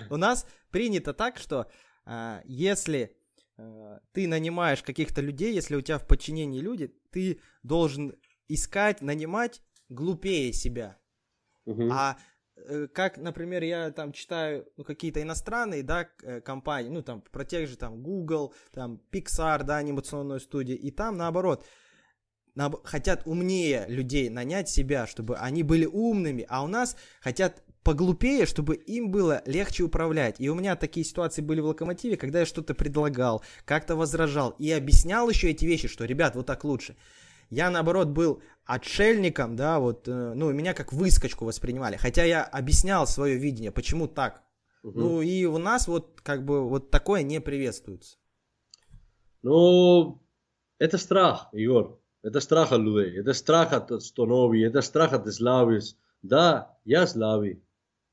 [0.09, 1.67] У нас принято так, что
[2.05, 3.15] а, если
[3.57, 8.15] а, ты нанимаешь каких-то людей, если у тебя в подчинении люди, ты должен
[8.47, 10.97] искать, нанимать глупее себя.
[11.65, 11.91] Мгм.
[11.91, 12.32] А э,
[12.93, 17.67] как, например, я там читаю ну, какие-то иностранные, да, э, компании, ну, там, про тех
[17.67, 21.65] же, там, Google, там, Pixar, да, анимационную студию, и там, наоборот,
[22.55, 28.45] наоб- хотят умнее людей нанять себя, чтобы они были умными, а у нас хотят поглупее,
[28.45, 30.39] чтобы им было легче управлять.
[30.39, 34.71] И у меня такие ситуации были в Локомотиве, когда я что-то предлагал, как-то возражал и
[34.71, 36.95] объяснял еще эти вещи, что, ребят, вот так лучше.
[37.49, 43.07] Я, наоборот, был отшельником, да, вот, э, ну, меня как выскочку воспринимали, хотя я объяснял
[43.07, 44.43] свое видение, почему так.
[44.83, 48.17] Ну, и у нас вот, как бы, вот такое не приветствуется.
[49.41, 50.21] Ну,
[50.77, 51.99] это страх, Егор.
[52.21, 53.19] Это страх от людей.
[53.19, 54.61] Это страх от останови.
[54.61, 55.97] Это страх от славис.
[56.21, 57.61] Да, я слави.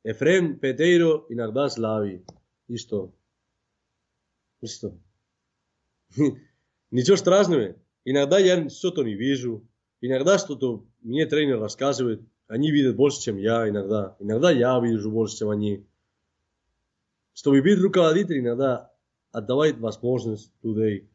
[0.04, 2.24] Ефрем Петейро иногда слави.
[2.68, 3.14] И что?
[4.60, 4.98] И что?
[6.90, 7.76] Ничего страшного.
[8.04, 9.68] Иногда я что-то не вижу.
[10.00, 12.22] Иногда что-то мне тренер рассказывает.
[12.48, 14.16] Они видят больше, чем я иногда.
[14.18, 15.86] Иногда я вижу больше, чем они.
[17.32, 18.92] Чтобы быть руководителем, иногда
[19.30, 21.10] отдавать возможность людей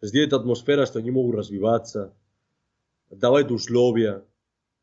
[0.00, 2.14] сделать атмосферу, что они могут развиваться,
[3.10, 4.24] давать условия,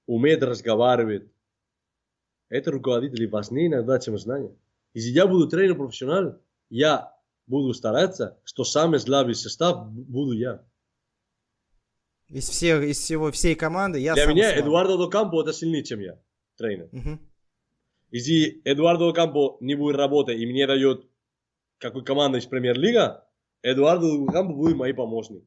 [0.05, 1.29] уметь разговаривать.
[2.49, 4.55] Это руководители важнее иногда, чем знания.
[4.93, 6.39] Если я буду тренер профессионал,
[6.69, 7.15] я
[7.47, 10.63] буду стараться, что самый слабый состав буду я.
[12.29, 14.59] Из, всех, из всего, всей команды я Для меня.
[14.59, 16.19] Эдуардо Докампо это сильнее, чем я,
[16.57, 16.89] тренер.
[16.91, 17.19] Мгм.
[18.11, 21.07] Если Эдуардо Докампо не будет работать и мне дает
[21.77, 23.27] какой команда из премьер-лига,
[23.61, 25.43] Эдуардо Докампо будет мой помощник.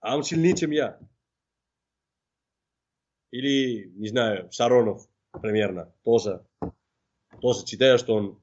[0.00, 0.98] А он сильнее, чем я.
[3.30, 5.08] Или, не знаю, Шаронов
[5.42, 5.92] примерно.
[6.02, 6.46] Тоже,
[7.40, 8.42] тоже считаю, что он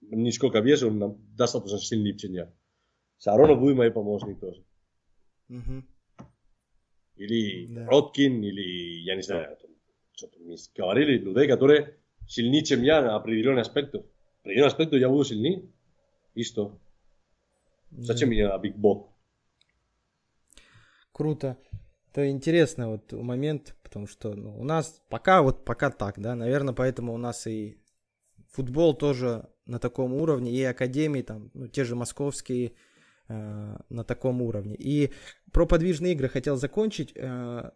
[0.00, 2.52] нисколько веса, он достаточно сильнее, чем я.
[3.18, 4.65] Шаронов будет мой помощник тоже.
[7.16, 7.86] Или Да.
[7.86, 9.70] Роткин, или, я не знаю, там,
[10.12, 11.96] что-то мы говорили, людей, которые
[12.28, 13.94] сильнее, чем я на определенный аспект.
[14.40, 15.62] Определенный аспект я буду сильнее.
[16.34, 16.78] И что?
[17.90, 19.08] Зачем мне Биг Бог?
[21.12, 21.56] Круто.
[22.10, 26.74] Это интересный вот момент, потому что ну, у нас пока вот пока так, да, наверное,
[26.74, 27.78] поэтому у нас и
[28.50, 32.72] футбол тоже на таком уровне, и академии там, ну, те же московские
[33.28, 34.74] э, на таком уровне.
[34.76, 35.12] И
[35.52, 37.12] про подвижные игры хотел закончить.
[37.14, 37.70] Э,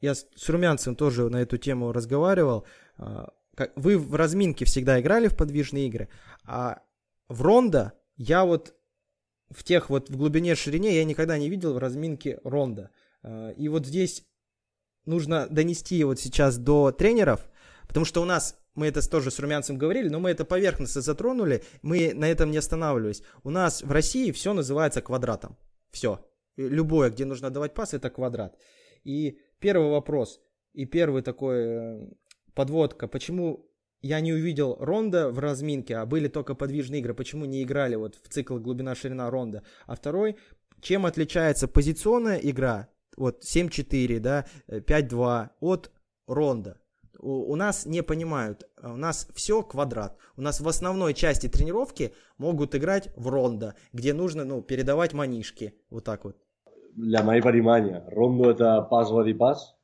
[0.00, 2.66] я с, Румянцем тоже на эту тему разговаривал.
[2.98, 3.26] Э,
[3.74, 6.08] вы в разминке всегда играли в подвижные игры,
[6.44, 6.82] а
[7.28, 8.74] в ронда я вот
[9.50, 12.90] в тех вот в глубине ширине я никогда не видел в разминке ронда.
[13.56, 14.26] И вот здесь
[15.06, 17.48] нужно донести вот сейчас до тренеров,
[17.88, 21.62] потому что у нас, мы это тоже с Румянцем говорили, но мы это поверхностно затронули,
[21.82, 23.22] мы на этом не останавливались.
[23.42, 25.56] У нас в России все называется квадратом.
[25.90, 26.18] Все.
[26.56, 28.56] Любое, где нужно давать пас, это квадрат.
[29.04, 30.40] И первый вопрос,
[30.72, 32.08] и первый такой э,
[32.54, 33.70] подводка, почему
[34.02, 38.14] я не увидел ронда в разминке, а были только подвижные игры, почему не играли вот
[38.14, 39.62] в цикл глубина-ширина ронда.
[39.86, 40.36] А второй,
[40.80, 45.90] чем отличается позиционная игра, вот 7-4, да, э, 5-2 от
[46.26, 46.80] ронда.
[47.18, 50.16] У, у нас не понимают, а у нас все квадрат.
[50.36, 55.74] У нас в основной части тренировки могут играть в ронда, где нужно, ну, передавать манишки,
[55.90, 56.36] вот так вот.
[56.94, 59.76] Для моего понимания, Рондо это пас вроде пас.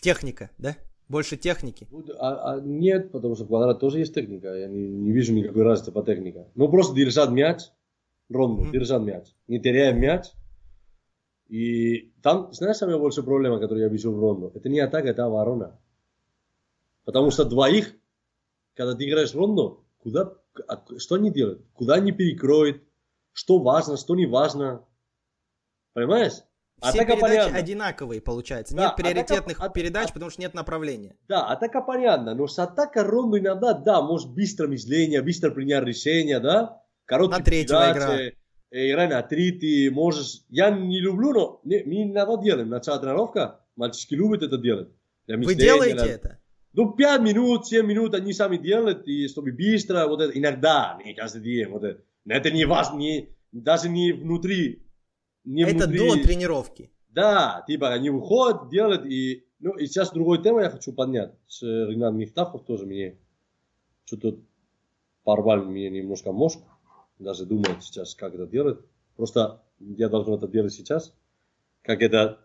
[0.00, 0.76] Техника, да?
[1.08, 1.86] Больше техники.
[2.18, 4.54] А, а нет, потому что в квадрат тоже есть техника.
[4.54, 6.46] Я не, не вижу никакой разницы по технике.
[6.54, 7.60] Ну, просто держать мяч,
[8.28, 8.72] Рондо, Мгм.
[8.72, 9.26] держать мяч.
[9.46, 10.26] Не теряя мяч.
[11.48, 14.52] И там, знаешь, самая большая проблема, которую я вижу в Рондо?
[14.54, 15.78] Это не атака, это оборона.
[17.04, 17.94] Потому что двоих,
[18.74, 20.34] когда ты играешь в Рондо, куда,
[20.68, 21.64] а что они делают?
[21.72, 22.82] Куда они перекроют?
[23.32, 24.86] Что важно, что не важно?
[25.94, 26.32] Понимаешь?
[26.80, 27.58] Все Атака передачи понятно.
[27.58, 28.74] одинаковые, получается.
[28.74, 31.16] Да, нет атака- приоритетных от- передач, от- потому что нет направления.
[31.28, 36.40] Да, атака понятно, но с атака Рондо иногда, да, может быстро мышление, быстро принять решение,
[36.40, 36.82] да?
[37.04, 38.36] Короткие На третьего передачи,
[38.70, 40.42] э, игра на три, ты можешь...
[40.48, 42.68] Я не люблю, но не, мы иногда делаем.
[42.68, 44.88] Начало тренировка, мальчишки любят это делать.
[45.26, 46.41] Для Вы мышления, делаете для- это?
[46.74, 51.14] Ну, 5 минут, 7 минут они сами делают, и чтобы быстро, вот это, иногда, не
[51.14, 52.02] каждый день, вот это.
[52.24, 54.82] Но это не важно, не, даже не внутри.
[55.44, 55.98] Не Это внутри.
[55.98, 56.90] до тренировки.
[57.08, 61.32] Да, типа они выходят, делают, и, ну, и сейчас другой тему я хочу поднять.
[61.46, 63.18] С Ренат Мифтахов тоже мне
[64.06, 64.38] что-то
[65.24, 66.60] порвали мне немножко мозг.
[67.18, 68.80] Даже думает сейчас, как это делать.
[69.16, 71.14] Просто я должен это делать сейчас.
[71.82, 72.41] Как это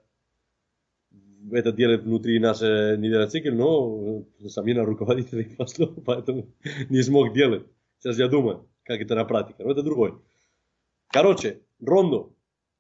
[1.52, 6.48] это делает внутри нашей недели но замена руководителя не пошло, поэтому
[6.90, 7.66] не смог делать.
[8.00, 9.64] Сейчас я думаю, как это на практике.
[9.64, 10.16] Но это другой.
[11.12, 12.34] Короче, Рондо.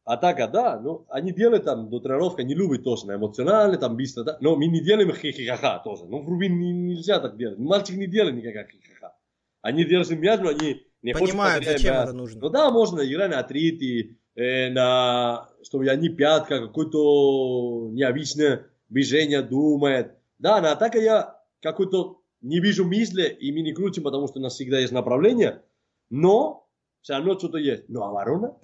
[0.04, 4.24] Атака, да, но они делают там до тренировки, они любят тоже, на эмоционально, там быстро,
[4.24, 6.06] да, но мы не делаем хихихаха тоже.
[6.06, 7.60] Ну, в Рубин не, нельзя так делать.
[7.60, 9.18] Мальчик не делает никаких хихиха.
[9.62, 12.04] Они делают мяч, но они не Понимают, зачем мяч.
[12.06, 12.40] это нужно.
[12.40, 20.16] Ну да, можно играть на третий, э, на, чтобы они пятка, какое-то необычное движение думает.
[20.40, 24.42] Да, на атаке я какой-то не вижу мысли, и мы не крутим, потому что у
[24.42, 25.62] нас всегда есть направление,
[26.10, 26.70] но
[27.02, 27.90] все равно что-то есть.
[27.90, 28.58] Ну, оборона,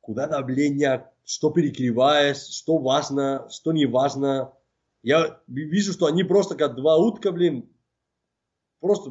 [0.00, 4.52] куда давление, что перекрываешь, что важно, что не важно.
[5.02, 7.68] Я вижу, что они просто как два утка, блин,
[8.78, 9.10] просто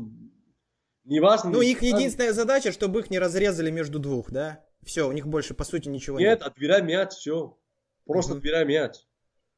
[1.04, 1.50] не важно.
[1.50, 4.65] Ну, их единственная задача, чтобы их не разрезали между двух, да?
[4.86, 7.58] Все, у них больше, по сути, ничего Нет, отбирай мяч, все.
[8.06, 8.38] Просто Мгм.
[8.38, 8.94] отбирай мяч.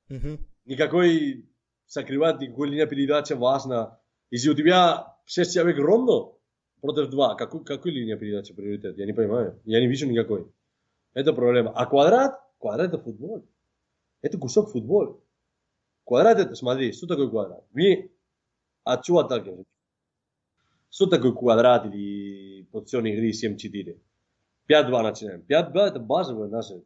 [0.10, 0.22] нет.
[0.24, 0.48] Мгм.
[0.66, 1.46] Никакой
[1.86, 4.00] закрывать, никакой линия передачи важно.
[4.32, 6.34] Если у тебя 6 человек ровно
[6.82, 8.98] против 2, какой, какой линия передачи приоритет?
[8.98, 9.60] Я не понимаю.
[9.66, 10.50] Я не вижу никакой.
[11.14, 11.72] Это проблема.
[11.72, 12.40] А квадрат?
[12.60, 13.46] Квадрат это футбол.
[14.22, 15.20] Это кусок футбола.
[16.06, 17.66] Квадрат это, смотри, что такое квадрат?
[17.74, 18.12] Мы
[18.84, 19.66] от чего отталкиваемся?
[20.90, 24.00] Что такое квадрат или позиционной игры 7-4?
[24.70, 25.44] 5-2 начинаем.
[25.48, 26.84] 5-2 это базовое наше.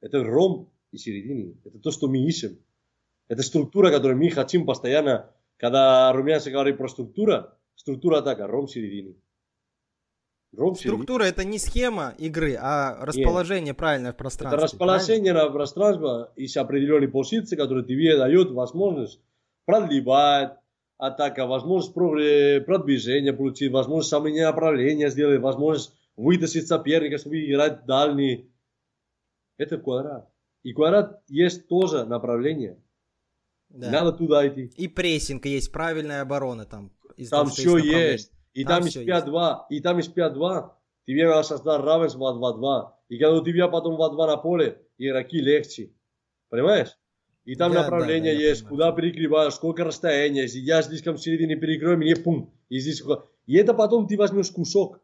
[0.00, 1.54] Это ромб и середине.
[1.64, 2.58] Это то, что мы ищем.
[3.28, 5.30] Это структура, которую мы хотим постоянно.
[5.56, 9.14] Когда румянцы говорит про структура, структура атака, ромб середине.
[10.56, 10.94] Ромб середине.
[10.94, 14.62] Структура это не схема игры, а расположение правильное в Это пространстве.
[14.64, 19.20] расположение на пространство из определенной позиции, которая тебе дает возможность
[19.66, 20.56] продлевать
[20.96, 28.52] атака, возможность про- продвижения получить, возможность сомнения направления сделать, возможность вытащить соперника, чтобы играть дальний.
[29.56, 30.28] Это квадрат.
[30.62, 32.82] И квадрат есть тоже направление.
[33.70, 33.90] Да.
[33.90, 34.70] Надо туда идти.
[34.76, 36.92] И прессинг есть, правильная оборона там.
[37.30, 38.32] Там все есть.
[38.52, 39.58] И Там там, из 5-2.
[39.70, 40.70] И там из 5-2.
[41.06, 42.90] Тебе надо создать равенство 2-2.
[43.08, 45.92] И когда у тебя потом 2-2 на поле, игроки легче.
[46.48, 46.98] Понимаешь?
[47.44, 50.42] И там Я- направление да, да, есть, куда перекрываешь, сколько расстояния.
[50.42, 52.52] Если я слишком в середине перекрою, мне пум.
[52.68, 53.02] И здесь...
[53.46, 55.00] И это потом ты возьмешь кусок.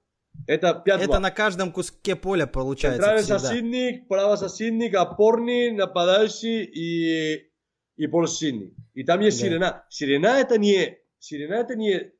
[0.46, 0.92] Это 5-2.
[0.98, 3.38] Это на каждом куске поля получается Центральный всегда.
[3.38, 7.50] защитник, правозащитник, опорный, нападающий и,
[7.96, 8.74] и полузащитник.
[8.94, 9.46] И там есть Да.
[9.46, 9.86] сирена.
[9.90, 12.12] Сирена это не, сирена это не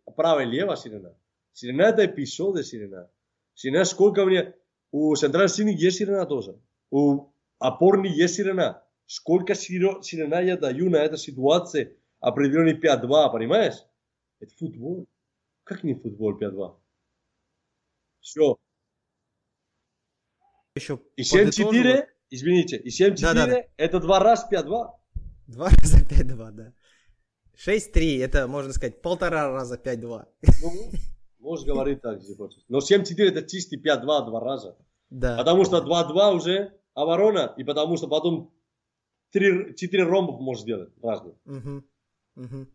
[0.45, 1.15] лево сирена.
[1.53, 3.11] Сирена это эпизоды сирена.
[3.55, 4.55] Сирена сколько мне...
[4.91, 6.59] У центрального защитника есть сирена тоже.
[6.91, 8.83] У опорный есть сирена.
[9.07, 13.77] Сколько сирена я даю на этой ситуации определенный 5-2, понимаешь?
[14.41, 15.07] Это футбол.
[15.65, 16.77] Как не футбол 5-2?
[18.27, 18.59] Все.
[20.75, 22.03] Еще И подытоживаю.
[22.03, 23.63] 7-4, извините, и 7-4 Да-да-да.
[23.77, 24.91] это два раза 5-2.
[25.47, 26.73] Два раза 5-2, да.
[27.57, 30.27] 6-3, это, можно сказать, полтора раза 5-2.
[30.61, 30.91] Ну,
[31.39, 32.63] можешь говорить так, если хочешь.
[32.69, 34.77] Но 7-4 это чистый 5-2 два раза.
[35.09, 35.37] Да.
[35.39, 38.53] Потому что 2-2 уже оборона, и потому что потом
[39.31, 41.37] 3, 4 ромбов можешь сделать разных.
[41.45, 41.87] Мгм.
[42.35, 42.69] Мгм.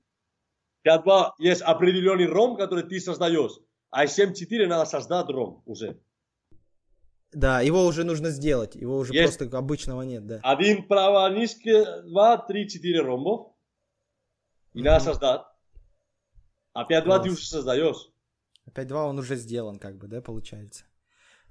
[0.87, 3.51] 5-2 есть определенный ромб, который ты создаешь.
[3.91, 5.99] А 7-4 надо создать ромб уже.
[7.33, 8.75] Да, его уже нужно сделать.
[8.75, 9.37] Его уже Есть.
[9.37, 10.39] просто обычного нет, да.
[10.43, 13.53] Один право низкий, 2, 3, 4 ромбов.
[14.73, 15.41] И надо создать.
[16.73, 18.09] А 5-2 ты уже создаешь.
[18.73, 20.85] 5-2 он уже сделан, как бы, да, получается.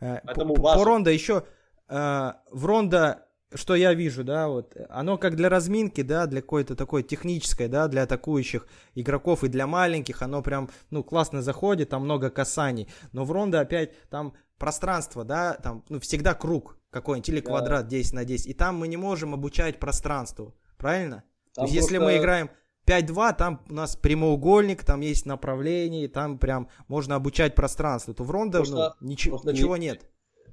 [0.01, 1.45] Э, Поэтому по, по Рондо еще,
[1.89, 6.77] э, в Рондо, что я вижу, да, вот, оно как для разминки, да, для какой-то
[6.77, 12.03] такой технической, да, для атакующих игроков и для маленьких, оно прям, ну, классно заходит, там
[12.05, 12.89] много касаний.
[13.13, 17.47] Но в Рондо опять там пространство, да, там, ну, всегда круг какой-нибудь или Да.
[17.47, 18.47] квадрат 10 на 10.
[18.47, 21.25] И там мы не можем обучать пространству, правильно?
[21.55, 22.51] То есть, если мы играем
[22.87, 28.15] 5-2, там у нас прямоугольник, там есть направление, там прям можно обучать пространству.
[28.15, 30.07] То в Рондо Просто- ну, ничего, просто не- ничего нет.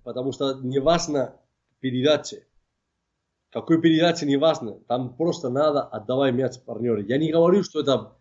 [0.03, 1.35] Потому что не важно
[1.80, 2.38] передача.
[3.61, 4.74] Какой передача не важно.
[4.88, 7.02] Там просто надо отдавать мяч партнеру.
[7.02, 8.14] Я не говорю, что это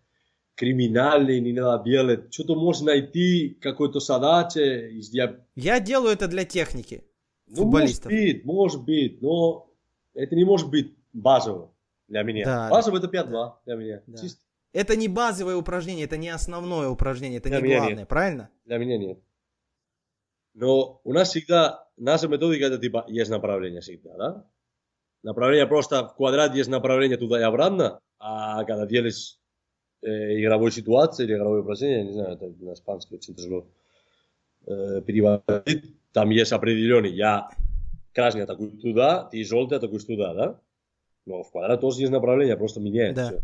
[0.55, 2.33] криминальный, не надо делать.
[2.33, 4.61] Что-то можно найти, какой-то задача.
[4.89, 7.05] из я- Я делаю это для техники
[7.47, 8.11] Ну, футболистов.
[8.11, 9.71] может быть, может быть, но
[10.15, 11.71] это не может быть базово
[12.09, 12.45] для меня.
[12.45, 14.03] Да, базово это 5-2 для меня.
[14.07, 14.19] Да.
[14.19, 14.41] Чисто.
[14.73, 18.09] Это не базовое упражнение, это не основное упражнение, это Для не главное, нет.
[18.09, 18.51] правильно?
[18.67, 19.19] Для меня нет.
[20.55, 24.45] Но у нас всегда, наша методика это типа есть направление всегда, да?
[25.23, 29.39] Направление просто в квадрат есть направление туда и обратно, а когда делаешь
[30.03, 33.67] э, игровой ситуации или игровое упражнение, я не знаю, это на испанском очень тяжело
[34.67, 37.51] э, переводить, там есть определенный, я
[38.15, 40.61] красный атакую туда, ты желтый атакуешь туда, да?
[41.27, 43.43] Но в квадрат тоже есть направление, просто меняется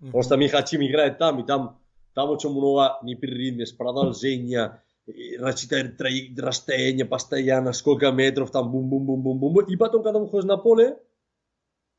[0.00, 0.10] Да.
[0.12, 1.78] Просто мы хотим играть там, и там,
[2.14, 4.80] там очень много непрерывность, продолжения,
[5.38, 5.98] рассчитать
[6.38, 9.60] расстояние постоянно, сколько метров, там бум-бум-бум-бум-бум.
[9.66, 10.98] И потом, когда выходишь на поле,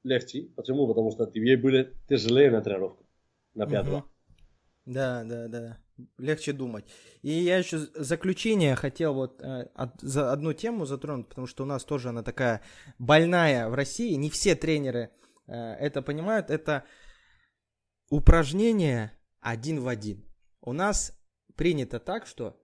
[0.04, 0.50] легче.
[0.56, 0.88] Почему?
[0.88, 3.06] Потому что тебе были тяжелее на тренировку,
[3.56, 3.98] на пятого.
[3.98, 4.10] Мгм.
[4.86, 5.78] Да, да, да.
[6.18, 6.86] Легче думать.
[7.22, 11.66] И я еще заключение хотел вот э, от- за одну тему затронуть, потому что у
[11.66, 12.62] нас тоже она такая
[12.98, 14.14] больная в России.
[14.16, 15.12] Не все тренеры
[15.48, 16.50] э, это понимают.
[16.50, 16.86] Это
[18.10, 20.26] упражнение один в один.
[20.62, 21.20] У нас
[21.56, 22.59] принято так, что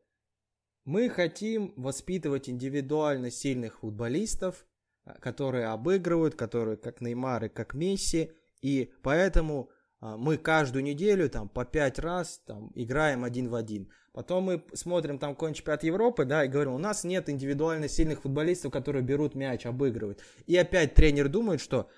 [0.86, 4.66] мы хотим воспитывать индивидуально сильных футболистов,
[5.06, 8.32] э, которые обыгрывают, которые как Неймар и как Месси,
[8.62, 13.90] и поэтому а, мы каждую неделю там по пять раз там играем один в один.
[14.14, 18.22] Потом мы смотрим там какой-нибудь чемпионат Европы, да, и говорим, у нас нет индивидуально сильных
[18.22, 20.20] футболистов, которые берут мяч, обыгрывают.
[20.46, 21.90] И опять тренер думает, что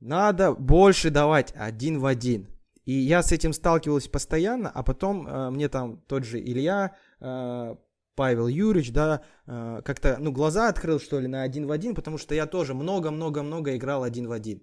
[0.00, 2.48] надо больше давать один в один.
[2.84, 7.76] И я с этим сталкивался постоянно, а потом э, мне там тот же Илья, э,
[8.14, 12.18] Павел Юрьевич, да, э, как-то, ну, глаза открыл, что ли, на один в один, потому
[12.18, 14.62] что я тоже много-много-много играл один в один.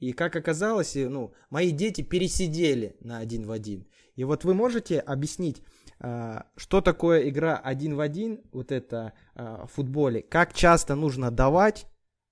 [0.00, 3.86] И как оказалось, ну, мои дети пересидели на один в один.
[4.16, 5.62] И вот вы можете объяснить,
[5.98, 11.30] а, что такое игра один в один, вот это а, в футболе, как часто нужно
[11.30, 11.86] давать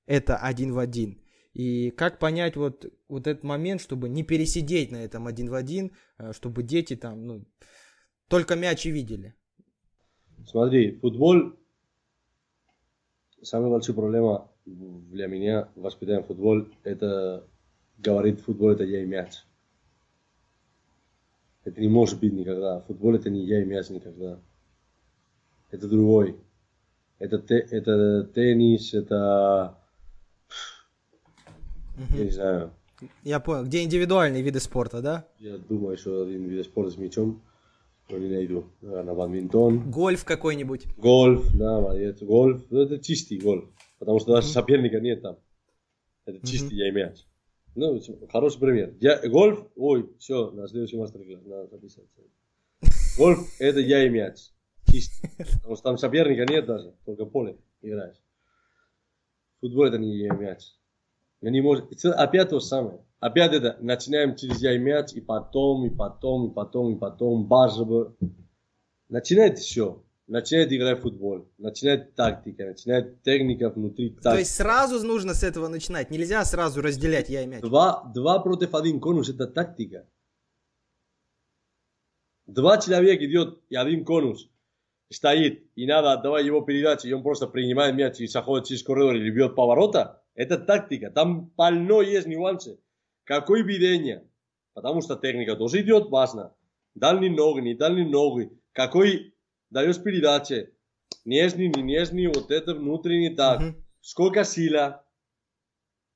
[0.06, 1.22] это один в один,
[1.52, 5.90] и как понять вот, вот этот момент, чтобы не пересидеть на этом один в один,
[6.32, 7.44] чтобы дети там, ну,
[8.28, 9.34] только мяч и видели.
[10.48, 11.52] Смотри, футбол,
[13.42, 17.44] самая большая проблема для меня в воспитании футбол, это
[17.98, 19.44] говорит футбол это я и мяч.
[21.64, 22.80] Это не может быть никогда.
[22.80, 24.38] Футбол это не я и мяч никогда.
[25.70, 26.38] Это другой.
[27.18, 29.76] Это, те- это теннис, это...
[32.14, 32.70] Я не знаю.
[33.22, 35.26] Я понял, где индивидуальные виды спорта, да?
[35.38, 37.42] Я думаю, что один вид спорта с мячом,
[38.08, 38.64] но не найду.
[38.80, 39.90] Наверное, бадминтон.
[39.90, 40.86] Гольф какой-нибудь.
[40.96, 42.22] Гольф, да, молодец.
[42.22, 43.68] Гольф, ну, это чистый гольф.
[43.98, 45.38] Потому что даже соперника нет там.
[46.24, 47.24] Это чистый я мяч.
[47.74, 48.94] Ну, хороший пример.
[49.00, 52.04] Я, гольф, ой, все, на следующий мастер-класс надо записать.
[53.16, 54.50] Гольф это я и мяч.
[54.90, 55.30] Чистый.
[55.36, 58.16] Потому что там соперника нет даже, только поле играешь.
[59.60, 60.62] Футбол это не я и мяч.
[61.40, 61.92] Я не может.
[61.92, 63.00] Это опять то же самое.
[63.20, 68.16] Опять это начинаем через я и потом, и потом, и потом, и потом, базово.
[69.08, 70.04] Начинает все.
[70.28, 71.50] Начинает играть в футбол.
[71.58, 74.40] Начинает тактика, начинает техника внутри То тактики.
[74.40, 76.10] есть сразу нужно с этого начинать.
[76.10, 77.62] Нельзя сразу разделять я и мяч.
[77.62, 80.06] Два, два против один конус это тактика.
[82.46, 84.48] Два человека идет и один конус
[85.10, 89.16] стоит, и надо отдавать его передачу, и он просто принимает мяч и заходит через коридор
[89.16, 90.22] или бьет поворота.
[90.34, 91.10] Это тактика.
[91.10, 92.78] Там полно есть нюансы.
[93.28, 94.26] Какое видение?
[94.72, 96.54] Потому что техника тоже идет важно.
[96.94, 98.50] Дальние ноги, не дальние ноги.
[98.72, 99.34] Какой
[99.68, 100.72] даешь передачи?
[101.26, 103.60] Нежный, не нежный, вот это внутренний так.
[103.60, 103.84] Мгм.
[104.00, 105.04] Сколько сила?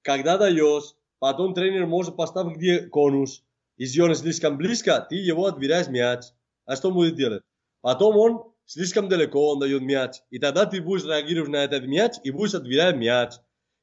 [0.00, 0.94] Когда даешь?
[1.18, 3.44] Потом тренер может поставить где конус.
[3.76, 6.24] Если он слишком близко, ты его отбираешь мяч.
[6.65, 7.42] А что будет делать?
[7.82, 10.23] Потом он слишком далеко, он дает мяч.
[10.31, 13.34] И тогда ты будешь реагировать на этот мяч и будешь отбирать мяч.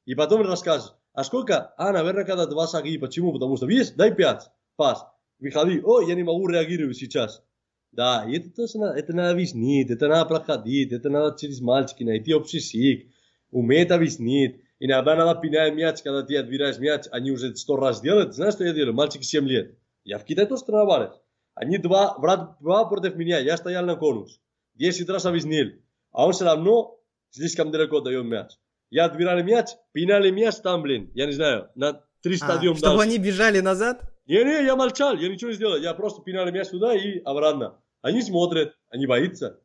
[0.06, 1.74] И потом расскажешь, а сколько?
[1.78, 2.98] А, наверное, когда два шаги.
[2.98, 3.34] Почему?
[3.34, 4.50] Потому что, видишь, дай пять.
[4.76, 5.06] Пас.
[5.40, 5.82] Выходи.
[5.84, 7.44] О, я не могу реагировать сейчас.
[7.92, 12.04] Да, и это тоже надо, это надо объяснить, это надо проходить, это надо через мальчики
[12.04, 13.08] найти общий язык,
[13.52, 14.62] уметь объяснить.
[14.80, 18.36] Иногда надо пинать мяч, когда ты отбираешь мяч, они уже сто раз делают.
[18.36, 18.94] Знаешь, что я делаю?
[18.94, 19.78] Мальчики 7 лет.
[20.06, 21.18] Я в Китае тоже тренировались.
[21.56, 24.40] Они два, брат, два против меня, я стоял на конус.
[24.76, 25.72] 10 раз объяснил.
[26.12, 26.98] А он все равно
[27.32, 28.52] слишком далеко дает мяч.
[28.90, 32.98] Я отбирали мяч, пинали мяч там, блин, я не знаю, на три А, стадиона чтобы
[32.98, 33.10] дальше.
[33.10, 34.04] они бежали назад?
[34.26, 35.78] Не-не, я молчал, я ничего не сделал.
[35.78, 37.80] Я просто пинали мяч туда и обратно.
[38.02, 39.60] Они смотрят, они боятся.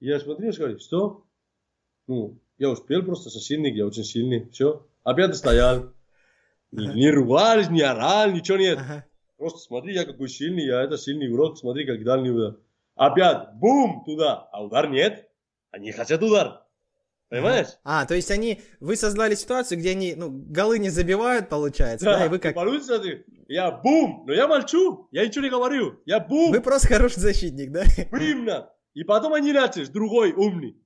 [0.00, 1.24] Я смотрю говорю, что?
[2.06, 4.48] Ну, я успел просто сильный, я очень сильный.
[4.50, 4.86] Все.
[5.02, 5.92] Опять стоял.
[6.72, 8.78] Не, не ругались, не орали, ничего нет.
[9.38, 12.56] Просто смотри, я какой сильный, я это сильный игрок, смотри, как дальний удар.
[12.94, 15.28] Опять, бум, туда, а удар нет.
[15.70, 16.65] Они хотят удар.
[17.28, 17.68] Понимаешь?
[17.82, 22.26] А, то есть они, вы создали ситуацию, где они, ну, голы не забивают, получается, да,
[22.26, 22.54] и вы как...
[22.54, 26.88] Получится ты, я бум, но я молчу, я ничего не говорю, я бум, Вы просто
[26.88, 27.82] хороший защитник, да?
[28.10, 28.70] примно.
[28.94, 30.80] И потом они начали, другой умный.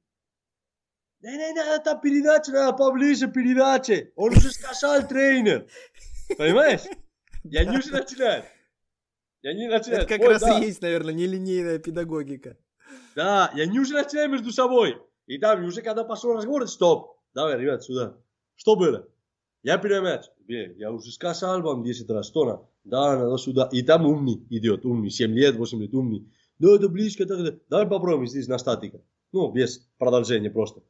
[1.21, 4.09] Не-не-не, это передача, надо поближе передача.
[4.17, 5.67] Он уже сказал тренер.
[6.39, 6.81] Понимаешь?
[7.45, 8.45] Я не уже начинаю.
[9.43, 10.03] Я не начинаю.
[10.03, 10.59] Это как Ой, раз да.
[10.59, 12.57] и есть, наверное, нелинейная педагогика.
[13.15, 15.01] Да, я не уже начинаю между собой.
[15.31, 17.17] И там уже когда пошел разговор, стоп.
[17.35, 18.19] Давай, ребят, сюда.
[18.57, 19.09] Что было?
[19.63, 20.25] Я первый мяч.
[20.41, 22.69] Бе, Я уже сказал вам 10 раз, что надо?
[22.83, 23.69] Да, надо сюда.
[23.71, 26.29] И там умный идет, умный, 7 лет, 8 лет, умный.
[26.59, 27.61] Ну, это близко, так, так.
[27.69, 29.03] Давай попробуем здесь на статика.
[29.31, 30.83] Ну, без продолжения просто.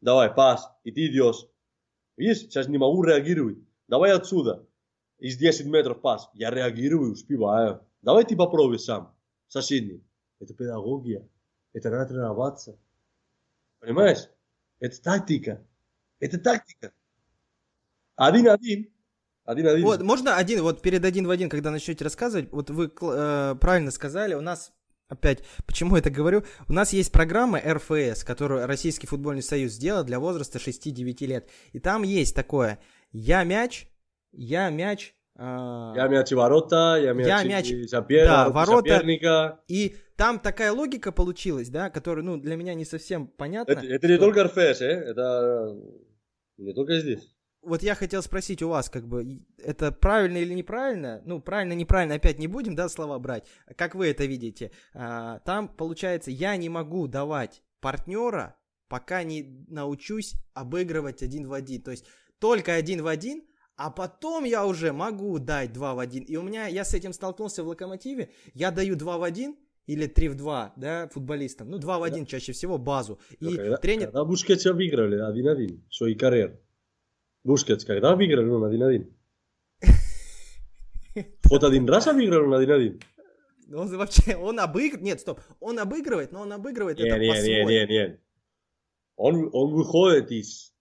[0.00, 1.46] Давай, пас, и ты идешь.
[2.16, 3.58] Видишь, сейчас не могу реагировать.
[3.86, 4.66] Давай отсюда.
[5.20, 6.28] Из 10 метров пас.
[6.34, 7.82] Я реагирую, успеваю.
[8.02, 9.14] Давай ты попробуй сам.
[9.46, 10.02] Соседний.
[10.40, 11.28] Это педагогия.
[11.72, 12.80] Это надо тренироваться.
[13.80, 14.28] Понимаешь?
[14.80, 15.66] Это тактика.
[16.20, 16.92] Это тактика.
[18.16, 18.90] Один-один.
[19.44, 19.84] Один-один.
[19.84, 23.90] Вот, можно один, вот перед один в один, когда начнете рассказывать, вот вы э, правильно
[23.92, 24.72] сказали, у нас
[25.08, 30.18] опять, почему это говорю, у нас есть программа РФС, которую Российский футбольный союз сделал для
[30.18, 32.80] возраста 6-9 лет, и там есть такое,
[33.12, 33.86] я мяч,
[34.32, 38.94] я мяч, э, Я мяч и ворота, я мяч, Я и мяч, сопер- да, ворота.
[38.94, 39.60] соперника.
[39.68, 43.72] и там такая логика получилась, да, которая, ну, для меня не совсем понятна.
[43.72, 44.86] Это, это не что- только РФС, э?
[44.86, 45.76] это
[46.56, 47.32] не только здесь.
[47.62, 51.20] вот я хотел спросить у вас, как бы, это правильно или неправильно?
[51.26, 53.44] Ну, правильно, неправильно, опять не будем, да, слова брать.
[53.76, 54.70] Как вы это видите?
[54.94, 58.56] А, там, получается, я не могу давать партнера,
[58.88, 61.82] пока не научусь обыгрывать один в один.
[61.82, 62.04] То есть,
[62.38, 63.42] только один в один,
[63.76, 66.22] а потом я уже могу дать два в один.
[66.22, 69.56] И у меня, я с этим столкнулся в Локомотиве, я даю два в один,
[69.86, 71.70] или 3 в 2, да, футболистам.
[71.70, 73.18] Ну, 2 в 1 чаще всего, базу.
[73.40, 74.06] И когда, тренер...
[74.06, 76.60] когда Бускетс обыграли один-один, свой карьер.
[77.44, 79.16] Бускетс, когда обыграли он один-один?
[81.44, 83.00] Вот один раз обыграл он один-один?
[83.72, 87.68] Он вообще, он обыгрывает, нет, стоп, он обыгрывает, но он обыгрывает это Нет, нет, по-своему.
[87.70, 88.20] нет, нет, нет.
[89.16, 90.72] Он, он выходит из...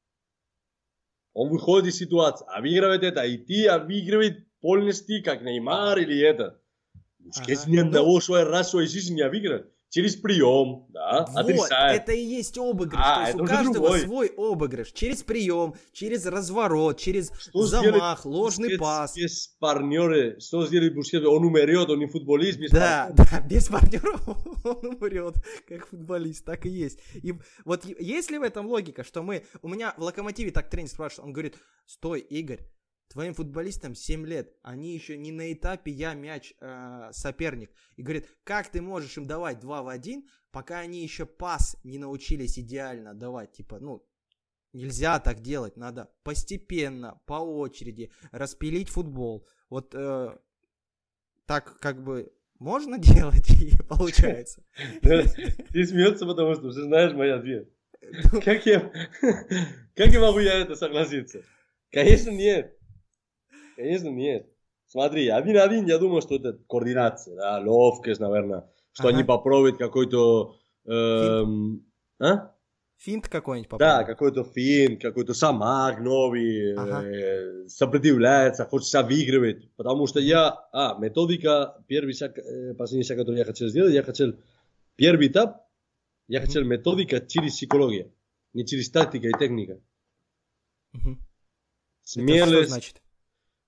[1.34, 6.62] Он выходит из ситуации, обыгрывает это, и ты обыгрывает полностью, как Неймар или это.
[7.36, 7.54] Ага.
[7.68, 9.72] ни одного свой раз в своей жизни не обыгрывает.
[9.88, 12.02] Через прием, да, Вот, отрицает.
[12.02, 13.00] это и есть обыгрыш.
[13.02, 14.00] А, То есть у каждого другой.
[14.02, 14.92] свой обыгрыш.
[14.92, 19.16] Через прием, через разворот, через Что замах, сделает ложный Бускетс пас.
[19.16, 21.26] Без партнера, что сделает Бускетс?
[21.26, 23.30] Он умрет, он не футболист, без Да, партнера.
[23.42, 24.20] да, без партнера
[24.66, 27.00] он умрет, как футболист, так и есть.
[27.14, 30.90] И вот есть ли в этом логика, что мы, у меня в Локомотиве так тренер
[30.90, 31.56] спрашивает, он говорит,
[31.86, 32.60] стой, Игорь,
[33.08, 37.72] твоим футболистам 7 лет, они еще не на этапе я мяч э, соперник.
[37.96, 41.98] И говорит, как ты можешь им давать 2 в 1, пока они еще пас не
[41.98, 44.06] научились идеально давать, типа, ну,
[44.76, 49.48] Нельзя так делать, надо постепенно, по очереди распилить футбол.
[49.70, 50.38] Вот э,
[51.46, 54.66] так как бы можно делать и получается.
[55.02, 57.70] Ты смеешься, потому что ты знаешь мой ответ.
[58.44, 58.92] Как я,
[59.96, 61.42] как я могу я это согласиться?
[61.90, 62.75] Конечно, нет.
[63.76, 64.48] Конечно, нет.
[64.88, 69.18] Смотри, один-один, я думаю, что это координация, да, ловкость, наверное, что Ага.
[69.18, 70.56] они попробуют какой-то...
[70.86, 71.86] эм,
[72.20, 72.52] а?
[72.98, 74.06] Финт какой-нибудь Да, попробуй.
[74.06, 77.04] какой-то фин, какой-то самак новый, Ага.
[77.04, 79.70] э, сопротивляется, хочет обыгрывать.
[79.76, 84.04] Потому что я, а, методика, первый шаг, э, последний шаг, который я хотел сделать, я
[84.04, 84.36] хотел,
[84.96, 85.68] первый этап,
[86.28, 88.14] я хотел методика через психологию,
[88.54, 89.82] не через тактика и техника.
[90.94, 91.18] Что
[92.04, 93.02] Смелость, значит?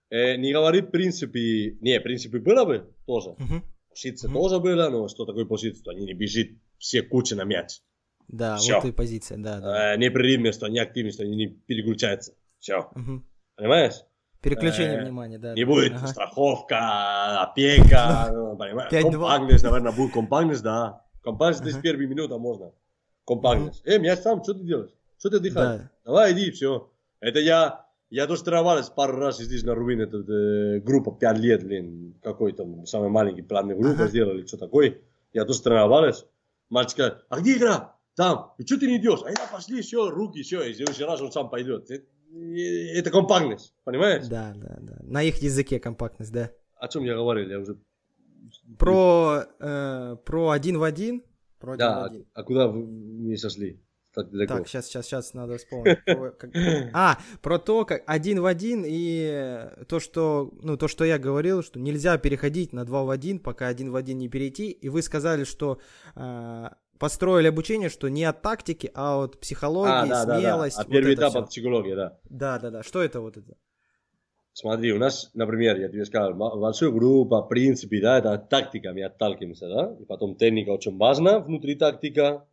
[0.09, 3.63] Э, не говорит принципы, не, принципы было бы тоже, Мгм.
[3.89, 4.37] позиция Мгм.
[4.37, 7.81] тоже была, но что такое позиция, что они не бежит все куча на мяч.
[8.27, 8.75] Да, Всё.
[8.75, 9.95] вот и позиция, да, да.
[9.95, 12.33] Э, что они активность, что они не переключаются.
[12.59, 13.25] Все, Мгм.
[13.55, 13.93] понимаешь?
[14.41, 15.53] Переключение э, внимания, да.
[15.53, 15.71] Не да.
[15.71, 16.07] будет Ага.
[16.07, 18.91] страховка, опека, ну, понимаешь?
[18.91, 19.01] 5-2.
[19.01, 21.05] Компактность, наверное, будет компактность, да.
[21.23, 21.83] Компактность Ага.
[21.83, 22.71] первые минуты можно.
[23.25, 23.81] Компактность.
[23.85, 24.91] Э, мяч сам, что ты делаешь?
[25.17, 25.81] Что ты отдыхаешь?
[25.81, 25.91] Да.
[26.05, 26.91] Давай, иди, все.
[27.19, 31.63] Это я, я тоже тренировался пару раз здесь на Рубин, это э, группа 5 лет,
[31.63, 34.07] блин, какой там самый маленький платный группа Ага.
[34.07, 34.99] сделали, что такое.
[35.33, 36.25] Я тоже тренировался.
[36.69, 37.95] Мальчик сказал, а где игра?
[38.15, 38.53] Там.
[38.57, 39.19] И что ты не идешь?
[39.25, 41.89] А я пошли, все, руки, все, и в следующий раз он сам пойдет.
[41.91, 44.27] Это, это компактность, понимаешь?
[44.27, 44.97] Да, да, да.
[45.03, 46.51] На их языке компактность, да.
[46.75, 47.47] О чем я говорил?
[47.49, 47.77] Я уже...
[48.79, 51.23] Про, э, про один в один.
[51.59, 52.25] Про один в Да, один.
[52.33, 53.81] а куда вы не сошли?
[54.17, 54.55] Так далеко.
[54.55, 55.99] Так, сейчас, сейчас, сейчас надо вспомнить.
[56.93, 61.61] А, про то, как один в один и то, что, ну, то, что я говорил,
[61.61, 64.71] что нельзя переходить на два в один, пока один в один не перейти.
[64.71, 65.79] И вы сказали, что
[66.15, 70.39] э, построили обучение, что не от тактики, а от психологии, А, да, да, да.
[70.39, 70.79] смелость.
[70.79, 72.17] А первый этап от психологии, да.
[72.23, 72.83] Да, да, да.
[72.83, 73.55] Что это вот это?
[74.53, 78.91] Смотри, у нас, например, я тебе сказал, большая группа, в принципе, да, это от тактика
[78.93, 82.47] мы отталкиваемся, да, и потом техника очень важна внутри тактика,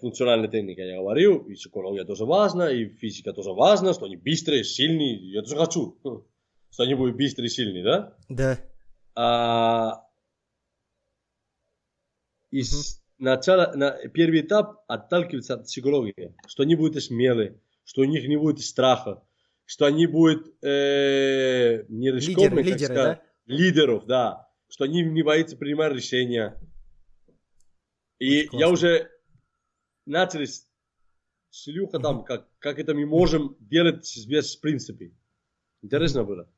[0.00, 4.64] функциональная техника, я говорил, и психология тоже важна, и физика тоже важна, что они быстрые,
[4.64, 6.22] сильные, я тоже хочу, хм,
[6.70, 8.16] что они будут быстрые, сильные, да.
[8.28, 8.58] Да.
[9.14, 10.06] А,
[12.50, 18.04] и с начала, на, первый этап отталкивается от психологии, что они будут смелые, что у
[18.04, 19.22] них не будет страха,
[19.64, 25.56] что они будут э, не рискованные, как лидеры, сказать, лидеров, да, что они не боятся
[25.56, 26.60] принимать решения.
[28.18, 28.72] И Очень я классно.
[28.72, 29.10] уже
[30.06, 30.66] начали с,
[31.92, 35.08] там, как, как это мы можем делать без принципов.
[35.82, 36.48] Интересно было.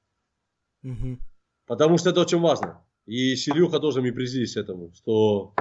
[0.82, 1.20] Мгм.
[1.66, 2.84] Потому что это очень важно.
[3.06, 5.54] И с Илюха тоже мы приблизились к этому, что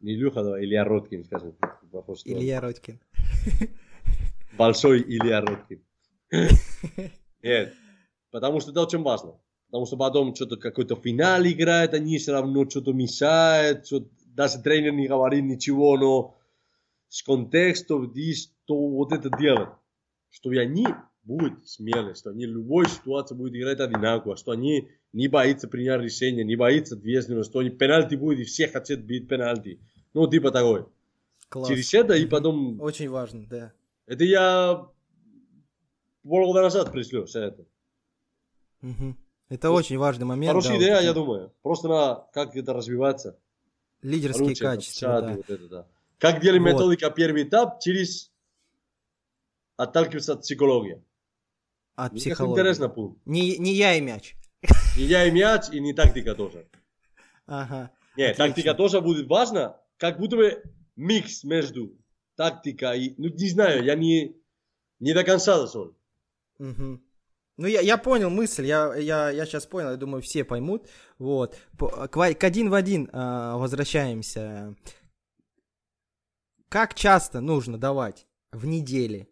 [0.00, 1.56] не Илюха, а Илья Роткин, скажем.
[1.90, 3.00] похож, что Илья Родькин.
[4.58, 5.82] Большой Илья Роткин.
[7.42, 7.74] Нет,
[8.30, 9.38] потому что это очень важно.
[9.66, 14.92] Потому что потом что-то какой-то финал играет, они все равно что-то мешают, что даже тренер
[14.92, 16.36] не говорит ничего, но
[17.16, 19.70] с контекстом здесь, что вот это делать.
[20.28, 20.86] Что они
[21.22, 26.02] будут смелые, что они в любой ситуации будут играть одинаково, что они не боятся принять
[26.02, 29.80] решение, не боятся ответственности, что они пенальти будут и все хотят бить пенальти.
[30.12, 30.84] Ну, типа такой.
[31.48, 31.68] Класс.
[31.68, 32.78] Через это и потом...
[32.82, 33.72] Очень важно, да.
[34.04, 34.86] Это я
[36.22, 37.64] полгода назад пришлю все это.
[38.82, 39.16] Мгм.
[39.48, 40.50] Это очень важный момент.
[40.50, 41.52] Хорошая да, идея, вот я думаю.
[41.62, 43.38] Просто надо, как это развиваться.
[44.02, 45.32] Лидерские Короче, это качества, чат, да.
[45.32, 45.86] вот это, да.
[46.18, 46.68] Как делать Вот.
[46.68, 48.32] методика первый этап через
[49.76, 51.02] отталкиваться от психологии.
[51.94, 52.52] От Мне психологии.
[52.60, 53.20] интересно пункт.
[53.26, 54.36] Не, не я и мяч.
[54.96, 56.66] И я и мяч, и не тактика тоже.
[57.46, 57.90] Ага.
[58.16, 58.46] Нет, Отлично.
[58.46, 60.62] тактика тоже будет важна, как будто бы
[60.96, 61.92] микс между
[62.34, 63.14] тактикой и...
[63.18, 64.36] Ну, не знаю, я не,
[65.00, 65.94] не до конца зашел.
[66.58, 67.02] Мгм.
[67.58, 70.88] Ну, я, я понял мысль, я, я, я сейчас понял, я думаю, все поймут.
[71.18, 71.56] Вот.
[71.78, 74.74] К, к один в один а, возвращаемся.
[76.68, 79.28] Как часто нужно давать в неделе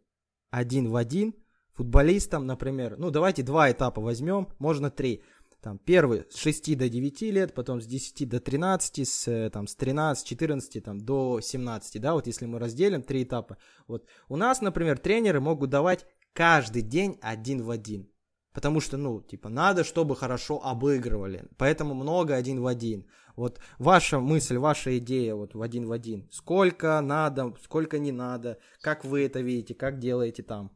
[0.50, 1.34] один в один
[1.72, 5.22] футболистам, например, ну, давайте два этапа возьмем, можно три.
[5.60, 9.66] Там, первый с 6 до 9 лет, потом с 10 до 13, с, э, там,
[9.66, 13.56] с 13, 14 там, до 17, да, вот если мы разделим три этапа.
[13.88, 16.04] Вот у нас, например, тренеры могут давать
[16.34, 18.10] каждый день один в один.
[18.54, 21.44] Потому что, ну, типа, надо, чтобы хорошо обыгрывали.
[21.58, 23.04] Поэтому много один в один.
[23.36, 26.28] Вот ваша мысль, ваша идея вот в один в один.
[26.30, 30.70] Сколько надо, сколько не надо, как вы это видите, как делаете там.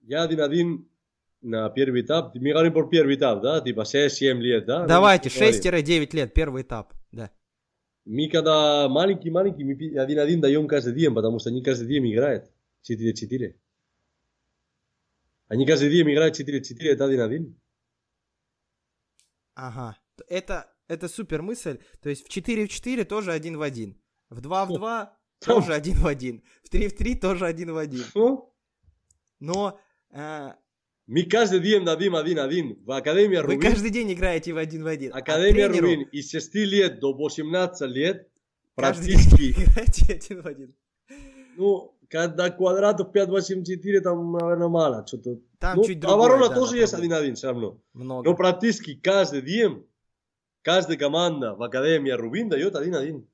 [0.00, 0.88] Я один-один
[1.42, 2.34] на первый этап.
[2.34, 3.60] Мы говорим про первый этап, да?
[3.60, 4.86] Типа 6-7 лет, да?
[4.86, 5.82] Давайте, Мы говорим.
[5.84, 6.94] 6-9 лет, первый этап.
[7.12, 7.30] Да.
[8.06, 12.50] Мы когда маленький-маленький, мы один-один даем каждый день, потому что они каждый день играют
[12.90, 13.54] 4-4.
[15.48, 17.58] Они каждый день играют 4-4, это один-один.
[19.54, 19.96] Ага.
[20.28, 21.78] Это, это супер мысль.
[22.00, 24.00] То есть в 4 в 4 тоже один в один.
[24.30, 26.42] В 2 в 2 тоже один в один.
[26.62, 28.04] В 3 в 3 тоже один в один.
[28.14, 28.54] Ну,
[29.40, 30.52] Но э,
[31.06, 32.82] Мы каждый день дадим один-один.
[32.84, 35.12] В Академии вы Рубин, каждый день играете в один в один.
[35.14, 38.28] А Академия тренеру Рубин из 6 лет до 18 лет
[38.76, 40.74] каждый практически, день играете один в один.
[41.56, 45.06] ну, когда квадратов 5-8-4, там, наверное, мало.
[45.06, 45.38] Что-то.
[45.58, 47.16] Там ну, чуть другое, оборона да, тоже есть направление.
[47.16, 47.80] один-один все равно.
[47.92, 48.30] Много.
[48.30, 49.86] Но практически каждый день,
[50.62, 53.28] каждая команда в Академии Рубин дает один-один.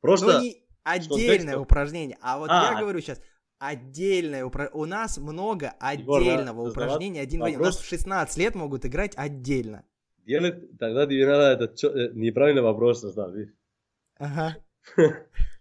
[0.00, 0.38] Просто...
[0.38, 2.18] Ну, не отдельное упражнение.
[2.20, 2.72] А вот А.
[2.72, 3.20] я говорю сейчас,
[3.58, 4.82] отдельное упражнение.
[4.82, 7.60] У нас много Егор, да, отдельного задавать упражнения один в один.
[7.60, 7.86] У нас вопрос?
[7.86, 9.84] в 16 лет могут играть отдельно.
[10.24, 13.48] Делать, тогда тебе надо это чё- неправильный вопрос создать.
[14.18, 14.56] Ага.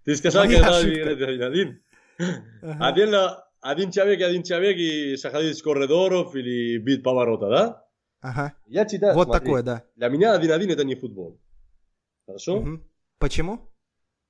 [0.04, 1.14] Ты сказал, когда ошибка.
[1.14, 1.78] играть
[2.18, 2.44] один-один.
[2.62, 2.88] ага.
[2.88, 7.88] Отдельно один человек и один человек и заходить с коридоров или бить поворота, да?
[8.22, 8.54] Ага.
[8.66, 9.84] Я читаю, Вот смотри, такое, да.
[9.96, 11.40] Для меня один-один это не футбол.
[12.26, 12.60] Хорошо?
[12.60, 12.90] Мгм.
[13.20, 13.72] Почему?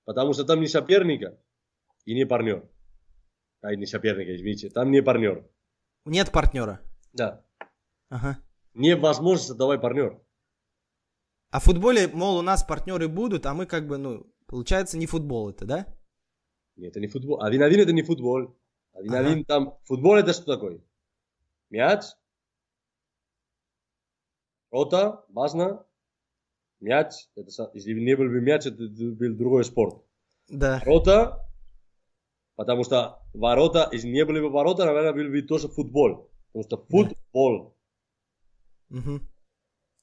[0.06, 1.38] Потому что там не соперника
[2.06, 2.68] и не партнер.
[3.64, 4.70] Ай, не соперника, извините.
[4.70, 5.46] Там не партнер.
[6.06, 6.80] Нет партнера.
[7.14, 7.44] Да.
[8.10, 8.38] Ага.
[8.74, 10.22] Невозможно создавать партнер.
[11.50, 15.08] А в футболе, мол, у нас партнеры будут, а мы как бы, ну, получается, не
[15.08, 15.97] футбол это, да?
[16.78, 17.42] Нет, это не футбол.
[17.42, 18.56] Один-один это не футбол.
[18.94, 19.78] Один-один там...
[19.84, 20.80] Футбол это что такое?
[21.70, 22.04] Мяч.
[24.72, 25.86] Рота, важно.
[26.80, 27.28] Мяч.
[27.36, 30.04] Это, если не был бы мяч, это был другой спорт.
[30.48, 30.80] Да.
[30.80, 31.44] Ворота.
[32.56, 36.30] Потому что ворота, если не были бы ворота, наверное, был бы тоже футбол.
[36.48, 37.76] Потому что футбол.
[38.90, 39.28] Мгм.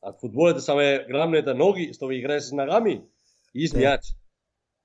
[0.00, 3.08] А футбол это самое главное, это ноги, что вы играете с ногами
[3.52, 3.80] и с Да.
[3.80, 4.02] мяч.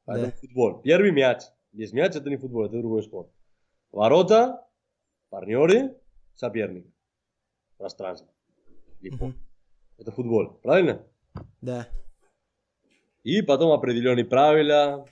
[0.05, 0.81] Поэтому футбол.
[0.81, 1.41] Первый мяч.
[1.71, 3.29] Без мяч это не футбол, это другой спорт.
[3.91, 4.67] Ворота,
[5.29, 5.95] партнеры,
[6.35, 6.85] соперник.
[7.77, 8.27] Пространство.
[9.01, 9.33] И пол.
[9.97, 11.05] Это футбол, правильно?
[11.61, 11.87] Да.
[13.23, 15.07] И потом определенные правила,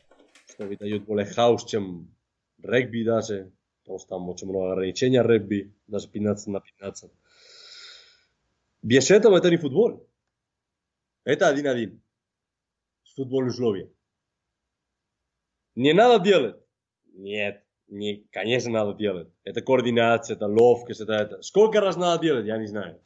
[0.48, 2.14] что дают более хаос, чем
[2.62, 3.52] регби даже.
[3.84, 7.12] Потому что там очень много ограничений регби, даже 15 на 15.
[8.82, 10.08] Без этого это не футбол.
[11.24, 12.02] Это один-один.
[13.16, 13.90] Футбол условия.
[15.78, 16.56] Не надо делать.
[17.14, 19.30] Нет, не, конечно надо делать.
[19.44, 21.42] Это координация, это ловкость, это, это.
[21.44, 23.00] Сколько раз надо делать, я не знаю.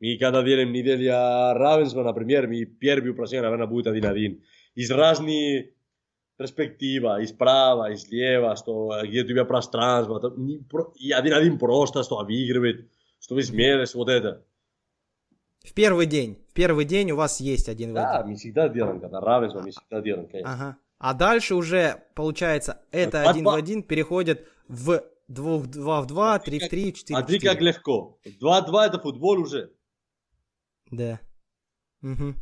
[0.00, 4.42] Мы когда делаем неделя равенства, например, мы первый упражнение, наверное, будет один-один.
[4.74, 5.66] Из разных
[6.38, 11.58] перспектива, и справа, и слева, что где у тебя пространство, то не, про- и один-один
[11.58, 12.90] просто, что обыгрывает,
[13.20, 14.46] что вы смелость, вот это.
[15.62, 16.38] В первый день.
[16.48, 19.72] В первый день у вас есть один в Да, мы всегда делаем, когда равенство, мы
[19.72, 20.52] всегда делаем, конечно.
[20.54, 20.78] Ага.
[20.98, 26.38] А дальше уже, получается, это Два- один в один переходит в двух, два в два,
[26.38, 28.18] три в три, четыре А в ты как легко.
[28.24, 29.72] 2-2 это футбол уже.
[30.90, 31.20] Да.
[32.00, 32.36] Мгм.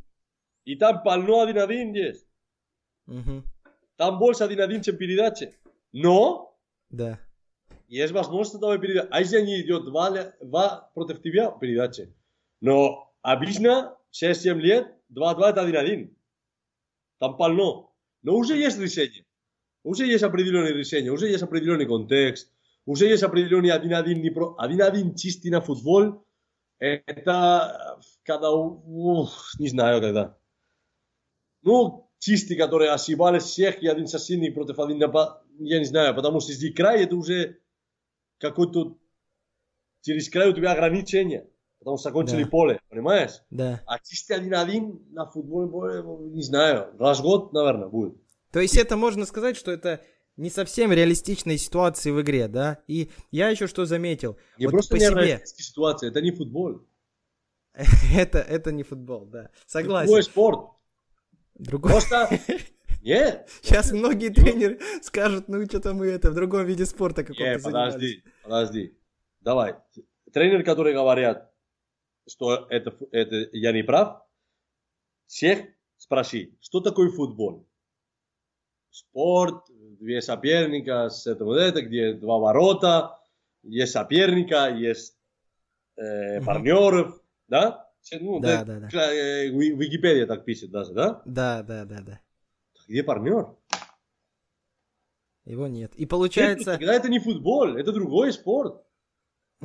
[0.65, 2.26] И там полно один-один есть.
[3.07, 3.44] Мгм.
[3.97, 5.55] Там больше один-один, чем передачи.
[5.92, 6.57] Но
[6.91, 7.18] Да.
[7.89, 9.08] есть возможность этого передачи.
[9.10, 12.15] А если они идет два, ле- два против тебя передачи.
[12.60, 16.16] Но обычно 6-7 лет 2-2 это один-один.
[17.18, 17.94] Там полно.
[18.25, 19.25] Но уже есть решение.
[19.85, 22.51] Уже есть определенные решения, уже есть определенный контекст,
[22.86, 24.23] уже есть определенный один-один.
[24.23, 26.27] не про- Один-один чистый на футбол.
[26.78, 30.39] Это когда, ух, не знаю когда.
[31.62, 35.01] Ну, чистый, которые ошибались всех и один соседник против один
[35.59, 37.61] я не знаю, потому что здесь край это уже
[38.39, 38.99] какой-то
[40.01, 41.49] через край у тебя ограничения,
[41.85, 42.49] потому что закончили Да.
[42.51, 43.43] поле, понимаешь?
[43.51, 43.83] Да.
[43.87, 48.15] А чистый один-один на футболе, более, не знаю, раз в год, наверное, будет.
[48.51, 50.01] То есть это можно сказать, что это
[50.37, 52.79] не совсем реалистичные ситуации в игре, да?
[52.89, 54.37] И я еще что заметил.
[54.59, 55.43] Не вот просто по не себе.
[55.45, 56.81] ситуация, это не футбол.
[58.17, 59.51] это, это не футбол, да.
[59.67, 60.07] Согласен.
[60.07, 60.71] Другой спорт.
[61.55, 61.91] Другой.
[61.93, 62.31] Просто...
[63.03, 67.59] Нет, Сейчас многие тренеры скажут, ну что-то мы это в другом виде спорта каком-то Не,
[67.59, 67.95] занимались.
[67.95, 68.99] подожди, подожди.
[69.41, 69.75] Давай.
[70.33, 71.53] Тренеры, которые говорят,
[72.27, 74.23] что это, это я не прав,
[75.27, 77.67] всех спроси, что такое футбол?
[78.91, 83.19] Спорт, две соперника, с это вот это, где два ворота,
[83.62, 85.19] есть соперника, есть
[85.97, 87.91] э, партнеров, да?
[88.20, 89.12] Ну, Да, да, да, да.
[89.15, 91.23] э, Ви- Википедия так пишет даже, да?
[91.25, 92.20] Да, да, да, да.
[92.86, 93.57] Где партнер?
[95.47, 95.94] Его нет.
[95.97, 96.73] И получается...
[96.73, 98.85] Тогда это не футбол, это другой спорт.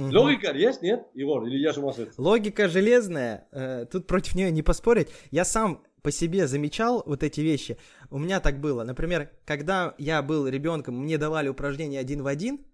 [0.07, 1.45] Логика есть, нет, Егор?
[1.45, 2.13] Или я с ума сошел?
[2.17, 5.09] Логика железная, э, тут против нее не поспорить.
[5.31, 7.77] Я сам по себе замечал вот эти вещи.
[8.09, 8.83] У меня так было.
[8.83, 12.65] Например, когда я был ребенком, мне давали упражнения один в один,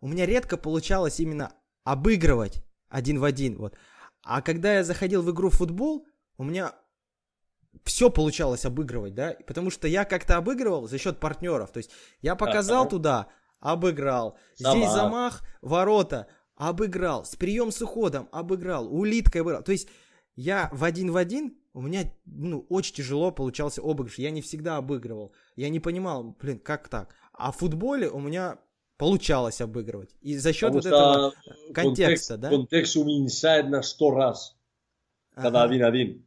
[0.00, 1.52] у меня редко получалось именно
[1.84, 3.58] обыгрывать один в один.
[3.58, 3.74] Вот.
[4.22, 6.06] А когда я заходил в игру в футбол,
[6.38, 6.72] у меня
[7.84, 11.72] все получалось обыгрывать, да, потому что я как-то обыгрывал за счет партнеров.
[11.72, 12.90] То есть я показал Ага.
[12.90, 13.26] туда,
[13.60, 14.36] обыграл.
[14.56, 14.76] Замах.
[14.76, 16.28] Здесь замах, ворота,
[16.68, 17.24] обыграл.
[17.24, 18.92] С прием с уходом обыграл.
[18.92, 19.62] Улиткой обыграл.
[19.62, 19.88] То есть
[20.36, 24.18] я в один в один, у меня ну, очень тяжело получался обыгрыш.
[24.18, 25.32] Я не всегда обыгрывал.
[25.56, 27.14] Я не понимал, блин, как так?
[27.32, 28.58] А в футболе у меня
[28.96, 30.14] получалось обыгрывать.
[30.20, 31.34] И за счет Потому вот этого...
[31.72, 32.48] контекста, контекст, да?
[32.50, 34.56] Контекст уменьшает на сто раз,
[35.34, 35.70] когда Ага.
[35.70, 36.24] один-один.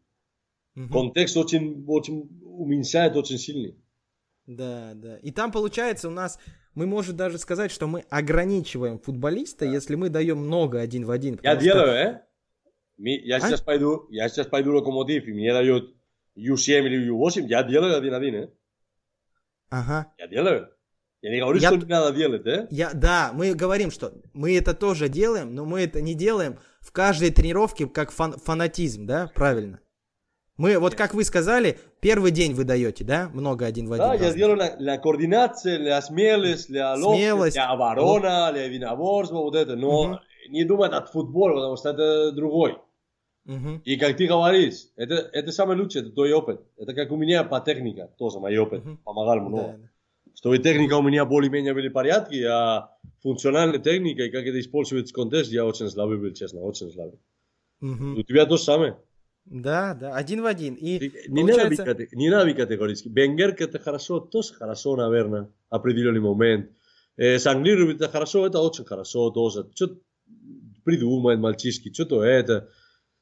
[0.75, 0.91] Мгм.
[0.91, 3.77] Контекст очень, очень уменьшает очень сильный.
[4.45, 5.17] Да, да.
[5.17, 6.37] И там получается у нас,
[6.75, 11.39] мы можем даже сказать, что мы ограничиваем футболиста, если мы даем много один в один.
[11.41, 12.21] Я что- делаю, э?
[12.97, 13.39] Я А?
[13.41, 15.95] сейчас пойду, я сейчас пойду локомотив, и мне дают
[16.37, 18.49] U7 или U8, я делаю один-один, э?
[19.69, 20.13] Ага.
[20.17, 20.69] Я делаю.
[21.21, 22.67] Я не говорю, Я что не надо делать, э?
[22.69, 26.91] Я, да, мы говорим, что мы это тоже делаем, но мы это не делаем в
[26.91, 29.79] каждой тренировке как фан- фанатизм, да, правильно?
[30.57, 34.05] Мы, вот как вы сказали, первый день вы даете, да, много один в один.
[34.05, 37.57] Да, я делаю la, la coordinación, la смелость, la Смелость.
[37.57, 39.75] la оборона, la единоборство, вот это.
[39.75, 40.19] Но Мгм.
[40.49, 42.77] не думать от футбола, потому что это другой.
[43.43, 43.81] Мгм.
[43.83, 46.61] И как ты говоришь, это, это самое лучшее, это твой опыт.
[46.77, 48.83] Это как у меня по технике, тоже мой опыт.
[48.85, 48.97] Мгм.
[49.03, 49.75] Помогал много.
[49.77, 49.89] да.
[50.35, 52.89] Что и техника у меня более-менее были в порядке, а
[53.21, 57.19] функциональная техника и как это используется в контексте, я очень слабый был, честно, очень слабый.
[57.81, 58.17] Мгм.
[58.17, 58.97] У тебя то же самое.
[59.45, 60.73] Да, да, один в один.
[60.75, 63.09] И Ты- Не надо, быть получается- не надо быть категорически.
[63.09, 66.71] Бенгер это хорошо, тоже хорошо, наверное, определенный момент.
[67.15, 69.69] Э, Санглировать это хорошо, это очень хорошо тоже.
[69.75, 69.97] Что
[70.83, 72.69] придумает мальчишки, что-то это.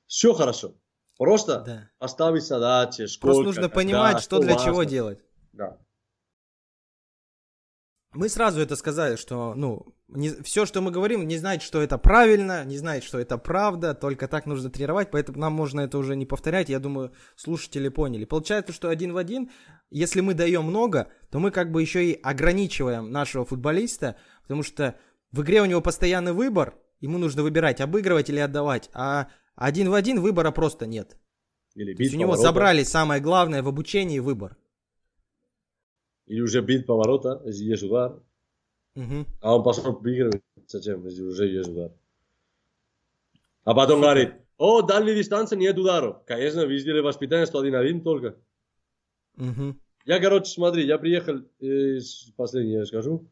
[0.08, 0.76] Все хорошо.
[1.18, 1.90] Просто Да.
[2.00, 4.66] поставить задачи, сколько, Просто нужно когда, понимать, что для важно.
[4.72, 5.19] чего делать.
[5.52, 5.77] Да.
[8.14, 11.98] Мы сразу это сказали, что, ну, не, все, что мы говорим, не знает, что это
[11.98, 16.16] правильно, не знает, что это правда, только так нужно тренировать, поэтому нам можно это уже
[16.16, 18.25] не повторять, я думаю, слушатели поняли.
[18.25, 19.50] Получается, что один в один,
[19.90, 24.95] если мы даем много, то мы как бы еще и ограничиваем нашего футболиста, потому что
[25.32, 29.93] в игре у него постоянный выбор, ему нужно выбирать, обыгрывать или отдавать, а один в
[29.93, 31.17] один выбора просто нет.
[31.75, 34.58] Или То есть у него забрали самое главное в обучении выбор.
[36.27, 38.22] Или уже бить поворота, есть удар.
[38.95, 39.26] Мгм.
[39.42, 40.42] А он пошел обыгрывать.
[40.68, 41.92] Зачем, если уже есть удар?
[43.64, 46.24] А потом говорит, о, дальняя дистанция нет ударов.
[46.26, 48.35] Конечно, видели воспитание 101 только.
[49.35, 49.80] Мгм.
[50.06, 53.27] Я, короче, смотри, я приехал из, последнее я скажу,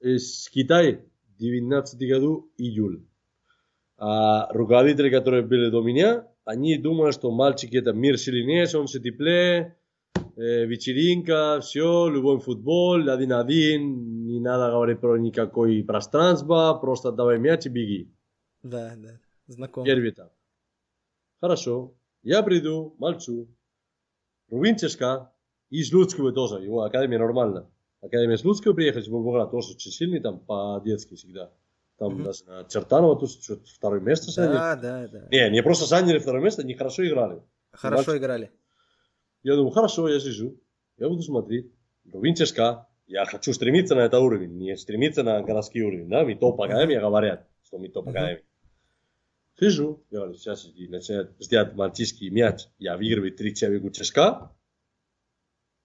[0.00, 1.00] из Китая
[1.38, 3.04] 19 году июль.
[3.96, 9.76] А руководители, которые были до меня, они думают, что мальчики это мир сильнее, солнце теплее,
[10.36, 17.66] э, вечеринка, все, любой футбол, один-один, не надо говорить про никакой пространство, просто давай мяч
[17.66, 18.14] и беги.
[18.62, 19.86] Да, да, знакомо.
[19.86, 20.32] Первый этап.
[21.40, 21.94] Хорошо.
[22.22, 23.48] Я приду, мальчу.
[24.50, 25.30] Рубин ЦСКА.
[25.70, 26.62] Из Луцкого тоже.
[26.64, 27.68] Его академия нормально.
[28.00, 31.50] Академия с Луцкого приехать в Волгоград тоже очень сильный там по-детски всегда.
[31.98, 32.24] Там Мгм.
[32.24, 34.54] даже на Чертанова тут что-то второе место заняли.
[34.54, 35.28] Да, да, да.
[35.30, 37.42] Не, не просто заняли второе место, они хорошо играли.
[37.72, 38.50] Хорошо Мальчик- играли.
[39.44, 40.58] Я думаю, хорошо, я сижу.
[40.96, 41.70] Я буду смотреть.
[42.10, 42.88] Рубин ЦСКА.
[43.06, 46.08] Я хочу стремиться на этот уровень, не стремиться на городский уровень.
[46.08, 46.24] Да?
[46.24, 48.42] Мы топ академия говорят, что мы топ академия.
[49.60, 52.66] Сижу, я говорю, сейчас иди, начинает сделать мальчишский мяч.
[52.78, 54.50] Я выигрываю три человека ЦСКА.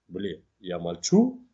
[0.08, 1.46] Блин, я молчу.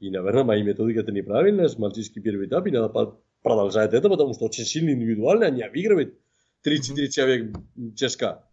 [0.00, 1.68] И, наверное, мои методики это неправильно.
[1.68, 6.18] С мальчишский первый этап, и надо продолжать это, потому что очень сильно индивидуально они обыгрывают
[6.62, 7.62] 34 человека
[7.96, 8.44] ЦСКА.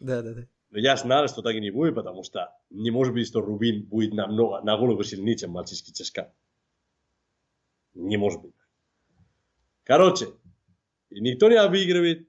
[0.00, 0.48] Да, да, да.
[0.70, 3.86] Но я знал, что па так не буи, потому что не может быть, что Рубин
[3.86, 6.32] будет намного, на голову сильнее, чем мальчишский ЦСКА.
[7.94, 8.54] Не может быть.
[9.82, 10.28] Короче,
[11.10, 12.28] и никто не обыгрывает.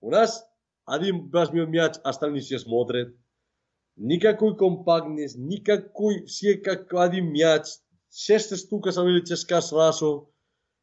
[0.00, 0.46] У нас
[0.84, 3.16] один возьмет мяч, остальные все смотрят.
[3.96, 7.66] Никакой компактность, никакой, все как один мяч.
[8.10, 10.34] Шесть са оставили ЦСКА сразу.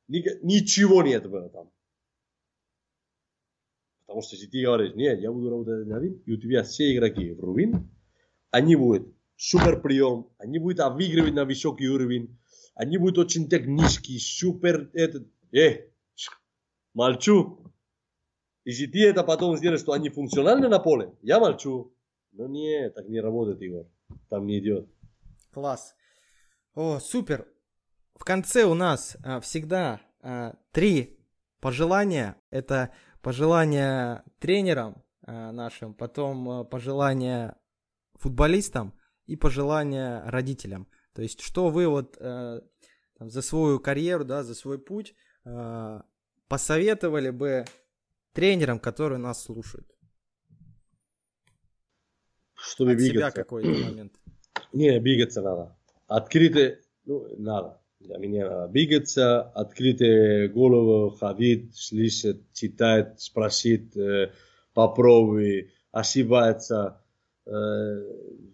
[0.08, 1.72] Ника- ничего нет да было там.
[4.20, 7.32] Потому что ты говоришь, нет, я буду работать на один, и у тебя все игроки
[7.32, 7.90] в Рубин,
[8.52, 12.38] они будут супер прием, они будут обыгрывать на высокий уровень,
[12.76, 15.86] они будут очень технические, супер этот, э,
[16.94, 17.72] молчу.
[18.66, 21.96] Если ты это потом сделаешь, что они функциональны на поле, я молчу.
[22.34, 23.86] Ну нет, так не работает, Игорь.
[24.28, 24.90] Там не идет.
[25.52, 25.96] Класс.
[26.76, 27.48] О, супер.
[28.16, 31.20] В конце у нас а, всегда а, три
[31.62, 32.36] пожелания.
[32.52, 32.92] Это
[33.22, 37.58] пожелания тренерам а, нашим, потом а, пожелания
[38.14, 38.94] футболистам
[39.26, 40.88] и пожелания родителям.
[41.14, 42.62] То есть, что вы вот э,
[43.18, 45.16] там, за свою карьеру, да, за свой путь
[45.46, 46.02] э,
[46.48, 47.66] посоветовали бы
[48.34, 49.88] тренерам, которые нас слушают?
[52.56, 53.32] Чтобы От двигаться.
[53.32, 54.14] какой-то момент.
[54.74, 55.78] Не, двигаться надо.
[56.08, 57.79] Открыто, ну, надо.
[58.00, 64.32] Для меня надо двигаться, открытая голову, ходить, слышать, читать, спросить, э,
[64.74, 67.04] попробуй, ошибаться.
[67.46, 68.02] Э,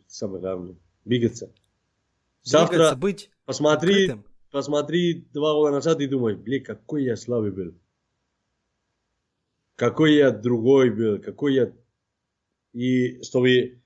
[0.08, 1.54] самое главное, двигаться.
[2.42, 4.26] Завтра быть посмотри, открытым.
[4.50, 7.76] посмотри два года назад и думай, блин, какой я слабый был.
[9.76, 11.74] Какой я другой был, какой я...
[12.74, 13.82] И чтобы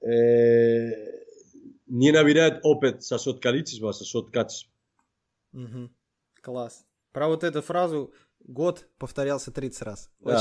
[0.00, 1.15] э,
[1.86, 4.72] не набирать опыт счет количества, счет качества.
[5.52, 5.94] Мгм.
[6.42, 6.84] Класс.
[7.12, 8.12] Про вот эту фразу
[8.46, 10.10] год повторялся 30 раз.
[10.20, 10.40] Да,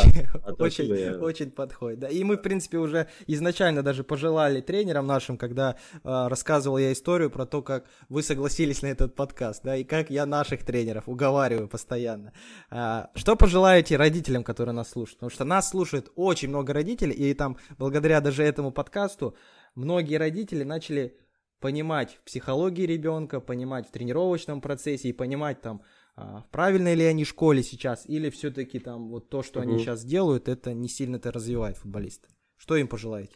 [0.60, 2.00] очень, очень, я- очень подходит.
[2.00, 2.08] Да.
[2.10, 7.32] И мы, в принципе, уже изначально даже пожелали тренерам нашим, когда а, рассказывал я историю
[7.32, 11.68] про то, как вы согласились на этот подкаст, да, и как я наших тренеров уговариваю
[11.68, 12.34] постоянно.
[12.70, 15.18] А, что пожелаете родителям, которые нас слушают?
[15.18, 19.36] Потому что нас слушает очень много родителей, и там, благодаря даже этому подкасту,
[19.74, 21.18] многие родители начали
[21.66, 25.82] понимать в психологии ребенка, понимать в тренировочном процессе и понимать там,
[26.16, 30.06] а, в правильной ли они школе сейчас, или все-таки там вот то, что они сейчас
[30.06, 32.30] делают, это не сильно-то развивает футболиста.
[32.56, 33.36] Что им пожелаете?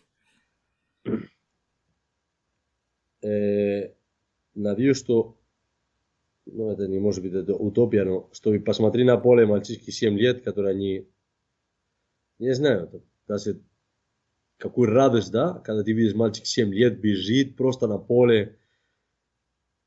[3.22, 3.96] Э,
[4.56, 5.38] надеюсь, что
[6.46, 10.42] ну, это не может быть это утопия, но чтобы посмотри на поле мальчишки 7 лет,
[10.44, 11.10] которые они,
[12.38, 13.62] не знаю, даже
[14.60, 18.58] какую радость, да, когда ты видишь мальчик 7 лет бежит просто на поле,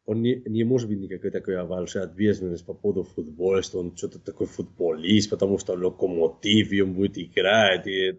[0.06, 4.18] он не, не может быть никакой такой большой ответственности по поводу футбола, что он что-то
[4.18, 8.18] такой футболист, потому что локомотив, и он будет играть, и,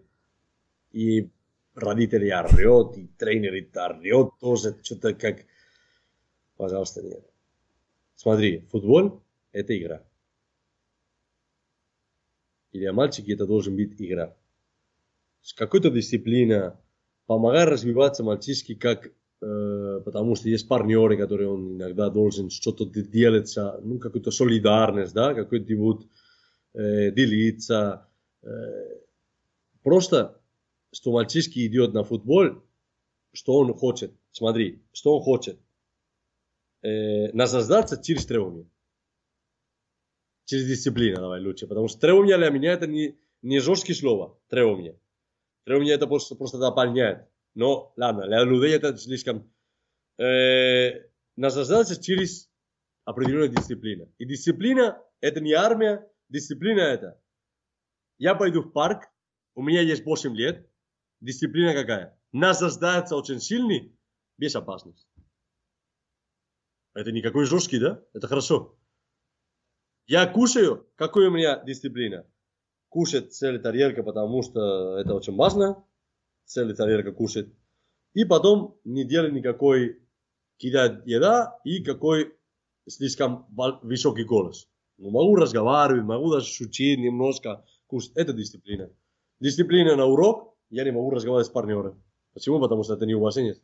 [0.92, 1.28] и
[1.74, 5.44] родители орет, и тренер орет тоже, что-то как...
[6.56, 7.24] Пожалуйста, нет.
[8.14, 10.04] Смотри, футбол– это игра.
[12.70, 14.36] И для мальчика это должен быть игра.
[15.56, 16.80] Какой-то дисциплина,
[17.26, 23.78] помогай развиваться мальчишке, как, э, потому что есть партнеры, которые он иногда должен что-то делаться,
[23.82, 26.06] ну, какую-то солидарность, да, какой-то вот
[26.72, 28.08] э, делиться.
[28.42, 28.48] Э,
[29.82, 30.40] просто,
[30.92, 32.62] что мальчишки идет на футбол,
[33.32, 34.12] что он хочет.
[34.30, 35.58] Смотри, что он хочет.
[36.82, 38.66] Э, наслаждаться через требования.
[40.46, 41.66] Через дисциплину, давай лучше.
[41.66, 44.38] Потому что требования для меня это не, не жесткие слова.
[44.48, 44.98] Требования.
[45.64, 47.28] Требования это просто, просто дополняет.
[47.54, 49.50] Но, ладно, для людей это слишком...
[50.18, 52.50] Э, наслаждаться через
[53.04, 54.12] определенную дисциплину.
[54.18, 57.20] И дисциплина это не армия, дисциплина это.
[58.18, 59.10] Я пойду в парк,
[59.54, 60.70] у меня есть 8 лет,
[61.20, 62.18] дисциплина какая?
[62.32, 63.98] Наслаждаться очень сильный,
[64.36, 65.08] без опасности.
[66.94, 68.02] Это никакой жесткий, да?
[68.12, 68.78] Это хорошо.
[70.06, 72.26] Я кушаю, какой у меня дисциплина?
[72.94, 75.82] Кушать целый тарелка, потому что это очень важно.
[76.44, 77.48] Целый тарелка кушать.
[78.12, 80.00] И потом не делать никакой
[80.58, 82.36] кидать еда и какой
[82.86, 83.48] слишком
[83.82, 84.68] высокий голос.
[84.98, 88.12] Ну, могу разговаривать, могу даже шутить немножко, кушать.
[88.14, 88.88] Это дисциплина.
[89.40, 92.00] Дисциплина на урок, я не могу разговаривать с партнером.
[92.32, 92.60] Почему?
[92.60, 93.56] Потому что это не уважение.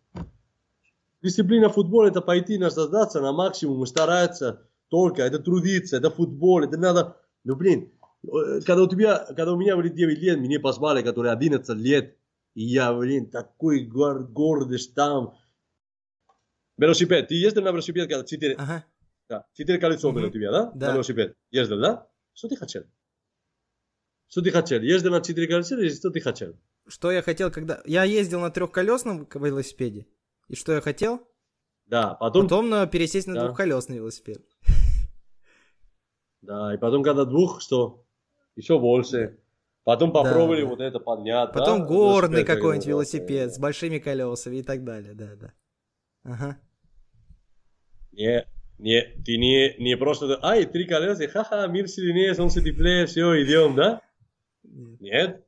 [1.22, 6.76] Дисциплина в футболе это пойти наслаждаться на максимум, стараться только, это трудиться, это футбол, это
[6.76, 7.92] надо, ну блин,
[8.22, 12.16] когда у тебя, когда у меня были 9 лет, мне позвали, которые 11 лет,
[12.54, 15.34] и я, блин, такой гор гордость там.
[16.76, 18.84] Велосипед, ты ездил на велосипед, когда 4, Ага.
[19.28, 20.16] да, 4 колесо Мгм.
[20.20, 20.72] было у тебя, да?
[20.74, 20.88] Да.
[20.88, 21.34] На велосипед.
[21.50, 22.08] Ездил, да?
[22.32, 22.84] Что ты хотел?
[24.28, 24.80] Что ты хотел?
[24.80, 26.56] Ездил на 4 колеса или что ты хотел?
[26.86, 27.82] Что я хотел, когда...
[27.84, 30.06] Я ездил на трехколесном велосипеде.
[30.48, 31.26] И что я хотел?
[31.86, 33.44] Да, потом, Потом на, пересесть на Да.
[33.46, 34.42] двухколесный велосипед.
[36.42, 38.06] да, и потом, когда двух, что?
[38.60, 39.38] Еще больше.
[39.84, 40.68] Потом попробовали да.
[40.68, 41.86] вот это поднять, Потом да?
[41.86, 45.52] горный какой-нибудь велосипед с большими колесами и так далее, да, да.
[46.22, 46.58] Ага.
[48.12, 48.46] Не,
[48.78, 53.74] не, ты не, не просто, ай, три колеса, ха-ха, мир сильнее, солнце теплее, все, идем,
[53.74, 54.02] да?
[54.62, 55.42] Нет.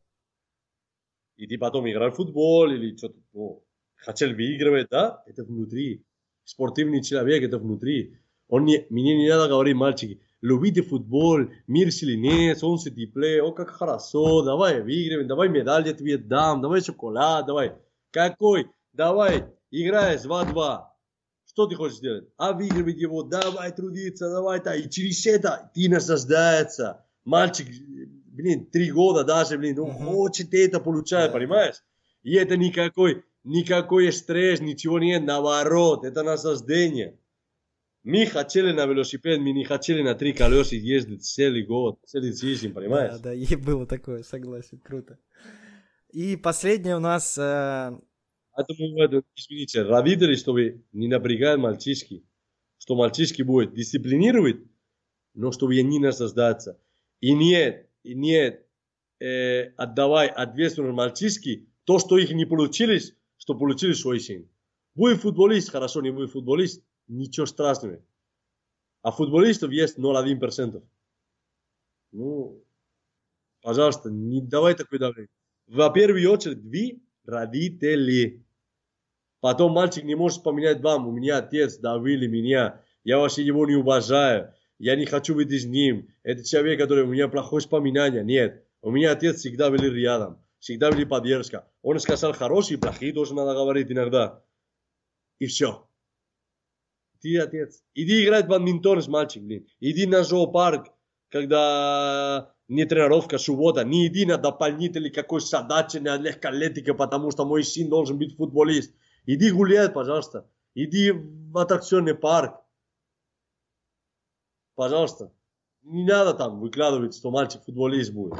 [1.36, 3.62] И ты потом играл в футбол или что-то, ну,
[3.96, 5.22] хотел выигрывать, да?
[5.26, 6.06] Это внутри.
[6.44, 8.16] Спортивный человек, это внутри.
[8.48, 13.70] Он не, мне не надо говорить, мальчики, любите футбол, мир сильнее, солнце теплее, о, как
[13.70, 17.72] хорошо, давай выигрываем, давай медаль я тебе дам, давай шоколад, давай.
[18.10, 18.68] Какой?
[18.92, 20.82] Давай, играй 2-2.
[21.46, 22.28] Что ты хочешь сделать?
[22.36, 24.78] А выигрывать его, давай трудиться, давай так.
[24.78, 27.06] И через это ты наслаждается.
[27.24, 27.68] Мальчик,
[28.26, 31.76] блин, три года даже, блин, он хочет это получать, понимаешь?
[32.22, 37.18] И это никакой, никакой стресс, ничего нет, наоборот, это наслаждение.
[38.04, 42.72] Мы хотели на велосипед, мы не хотели на три колеса ездить целый год, целый жизнь,
[42.72, 43.12] понимаешь?
[43.14, 45.18] Да, да, и было такое, согласен, круто.
[46.10, 47.38] И последнее у нас...
[47.38, 47.92] э,
[48.54, 52.24] Поэтому, это, извините, родители, чтобы не напрягать мальчишки,
[52.78, 54.56] что мальчишки будет дисциплинировать,
[55.34, 56.80] но чтобы не наслаждаться.
[57.20, 58.66] И нет, и нет,
[59.20, 64.48] э, отдавай ответственность мальчишки, то, что их не получилось, что получили свой сын.
[64.94, 68.00] Будет футболист, хорошо, не будет футболист, ничего страшного.
[69.02, 70.82] А футболистов есть 0,1%.
[72.12, 72.64] Ну,
[73.62, 75.30] пожалуйста, не давай такой давление.
[75.66, 78.44] Во первую очередь, вы родители.
[79.40, 81.08] Потом мальчик не может поменять вам.
[81.08, 82.80] У меня отец давили меня.
[83.04, 84.54] Я вообще его не уважаю.
[84.78, 86.08] Я не хочу быть с ним.
[86.22, 88.24] Это человек, который у меня плохое воспоминание.
[88.24, 88.64] Нет.
[88.82, 90.44] У меня отец всегда были рядом.
[90.58, 91.68] Всегда были поддержка.
[91.82, 94.44] Он сказал хорошие и плохие тоже надо говорить иногда.
[95.40, 95.88] И все.
[97.22, 97.82] Ты отец.
[97.94, 99.66] Иди играть в бадминтон с мальчиком, блин.
[99.80, 100.88] Иди на зоопарк,
[101.30, 103.84] когда не тренировка, суббота.
[103.84, 108.92] Не иди на дополнительный какой задачи на легкоатлетике, потому что мой сын должен быть футболист.
[109.26, 110.50] Иди гулять, пожалуйста.
[110.74, 112.60] Иди в аттракционный парк.
[114.74, 115.32] Пожалуйста.
[115.82, 118.34] Не надо там выкладывать, что мальчик футболист будет.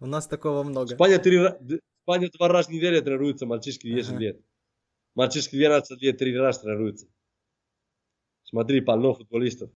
[0.00, 0.92] У нас такого много.
[0.92, 4.18] Испания, три, Испании два раза в неделю тренируются мальчишки 10 Ага.
[4.18, 4.40] лет.
[5.14, 7.06] Мальчишки 12 лет три раза тренируются.
[8.46, 9.70] Смотри, полно футболистов.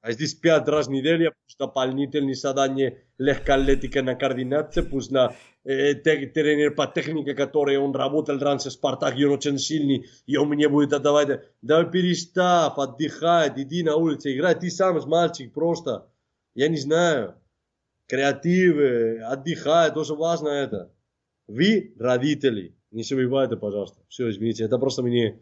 [0.00, 5.34] А здесь пять раз в неделю, пусть дополнительные задания легкоатлетика на координации, пусть на
[5.64, 10.48] э, тренер по технике, который он работал раньше Спартак, и он очень сильный, и он
[10.48, 11.40] мне будет отдавать.
[11.62, 16.06] Давай перестав, отдыхай, иди на улицу, играй, ты сам мальчик просто.
[16.54, 17.36] Я не знаю.
[18.06, 20.92] Креатив, э, отдыхай, тоже важно это.
[21.46, 24.02] Вы родители, не забывайте, пожалуйста.
[24.08, 25.40] Все, извините, это просто мне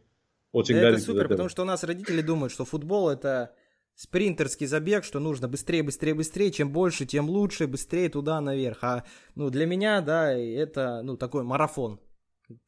[0.53, 3.55] очень Да это супер, потому что у нас родители думают, что футбол это
[3.95, 8.79] спринтерский забег, что нужно быстрее, быстрее, быстрее, чем больше, тем лучше, быстрее туда наверх.
[8.83, 12.01] А ну для меня, да, это ну такой марафон,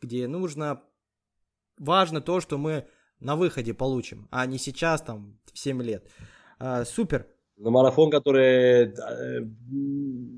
[0.00, 0.82] где нужно
[1.78, 2.86] важно то, что мы
[3.20, 6.08] на выходе получим, а не сейчас там в 7 лет.
[6.58, 7.26] А, супер.
[7.56, 9.46] На марафон, который э,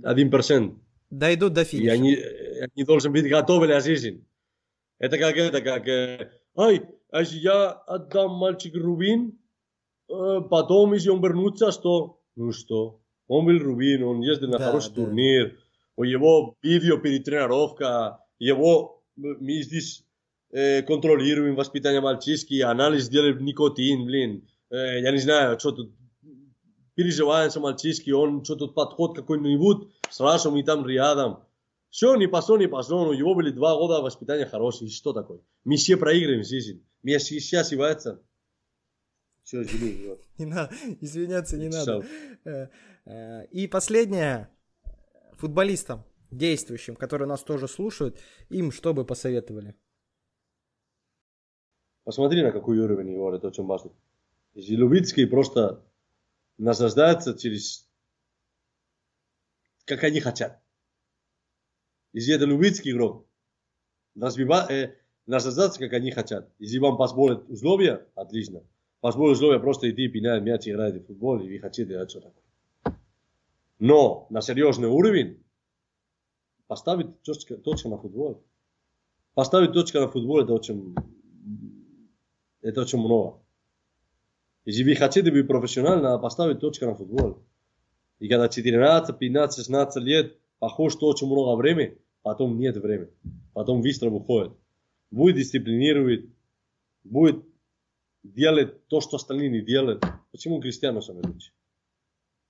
[0.05, 0.79] один процент.
[1.11, 1.93] Дойдут до И финиша.
[1.93, 4.27] они, они должны быть готовы на жизнь.
[4.99, 5.87] Это как это, как...
[5.89, 6.31] э,
[7.13, 9.39] Если я отдам мальчик Рубин,
[10.09, 12.21] потом, если он вернется, что?
[12.37, 13.01] Ну что?
[13.29, 15.05] Он был Рубин, он ездил на Да, хороший да.
[15.05, 15.59] турнир,
[15.97, 20.05] у его видео перед тренировка, его мы здесь
[20.51, 25.93] э, контролируем воспитание мальчишки, анализ делаем никотин, блин, Э, я не знаю, что тут
[26.95, 31.41] переживаем за мальчишки, он что-то подход какой-нибудь, сразу мы там рядом.
[31.91, 35.41] Все, не пошло, не пошло, у него были два года воспитания хорошие, что такое?
[35.65, 38.23] Мы все проигрываем жизнь, все сейчас ивается.
[39.45, 40.19] Все, извини.
[40.39, 42.05] Не надо, извиняться не надо.
[42.45, 42.69] Э,
[43.05, 44.49] э, И последнее,
[45.35, 48.19] футболистам, действующим, которые нас тоже слушают,
[48.49, 49.75] им что бы посоветовали?
[52.05, 53.93] Посмотри, на какой уровень его, это очень важно.
[54.55, 55.85] Если Любицкий просто
[56.59, 57.89] наслаждается через...
[59.85, 60.63] как они хотят.
[62.13, 63.29] Если это Любицкий игрок,
[64.15, 64.67] разбива...
[64.71, 66.49] э, наслаждаться, как они хотят.
[66.59, 68.63] Если вам позволят условия, отлично.
[69.01, 72.99] Позволят условия просто идти, пинать мяч, играть в футбол, и вы хотите делать что такое.
[73.79, 75.43] Но на серьезный уровень
[76.67, 78.43] поставить точка, точка на футбол.
[79.35, 80.95] Поставить точку на футбол это очень,
[82.63, 83.39] это очень много.
[84.65, 87.45] Если вы хотите быть профессиональным, надо поставить точку на футбол.
[88.19, 93.11] И когда 14, 15, 16 лет, похож, что очень много времени, потом нет времени.
[93.53, 94.53] Потом быстро выходит.
[95.11, 96.27] Будет дисциплинировать,
[97.05, 97.45] будет
[98.23, 100.05] делать то, что остальные не делают.
[100.33, 101.53] Почему Кристиану лучше?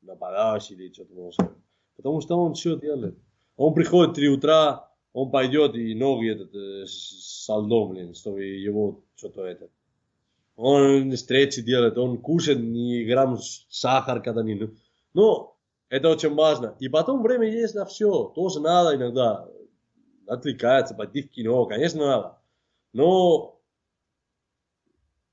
[0.00, 1.40] Нападающий или что-то может.
[1.96, 3.18] Потому что он все делает.
[3.56, 9.02] Он приходит в 3 утра, он пойдет и ноги этот, э, со блин, чтобы его
[9.14, 9.70] что-то это.
[10.56, 14.70] Он встречи делает, он кушает не грамм сахар, когда не...
[15.14, 16.76] Но это очень важно.
[16.80, 18.24] И потом время есть на все.
[18.34, 19.48] Тоже надо иногда
[20.26, 22.38] отвлекаться, пойти в кино, конечно, надо.
[22.96, 23.60] Но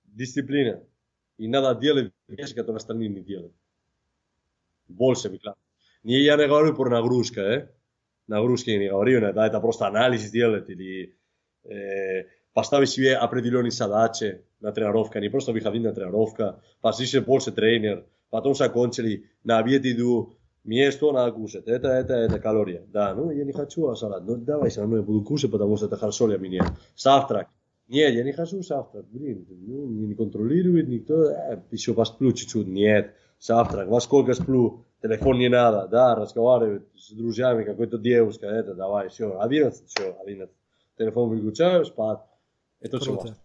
[0.04, 0.84] дисциплина.
[1.38, 3.54] И надо делать вещи, которые остальные не делают.
[4.90, 5.64] Больше выкладывать.
[6.04, 7.70] Не, я не говорю про нагрузку, э?
[8.28, 11.16] Нагрузки я не говорю, иногда это просто анализ делать или
[11.64, 18.06] э, поставить себе определенные задачи на тренировку, не просто выходить на тренировку, послушать больше тренер,
[18.30, 22.84] потом закончили, на обед иду, мне что надо кушать, это, это, это калория.
[22.88, 25.88] Да, ну я не хочу салат, ну давай все равно я буду кушать, потому что
[25.88, 26.66] это хорошо для меня.
[26.96, 27.48] Завтрак.
[27.90, 33.14] Нет, я не хочу завтрак, блин, ну, не контролирует никто, э, еще посплю чуть-чуть, нет,
[33.40, 39.10] завтрак, во сколько сплю, телефон не надо, да, разговаривать с друзьями, какой-то девушка, это, давай,
[39.10, 40.56] все, 11, все, 11.
[40.98, 42.20] Телефон выключаю, спать.
[42.80, 43.36] Это Круто.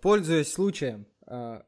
[0.00, 1.06] Пользуясь случаем,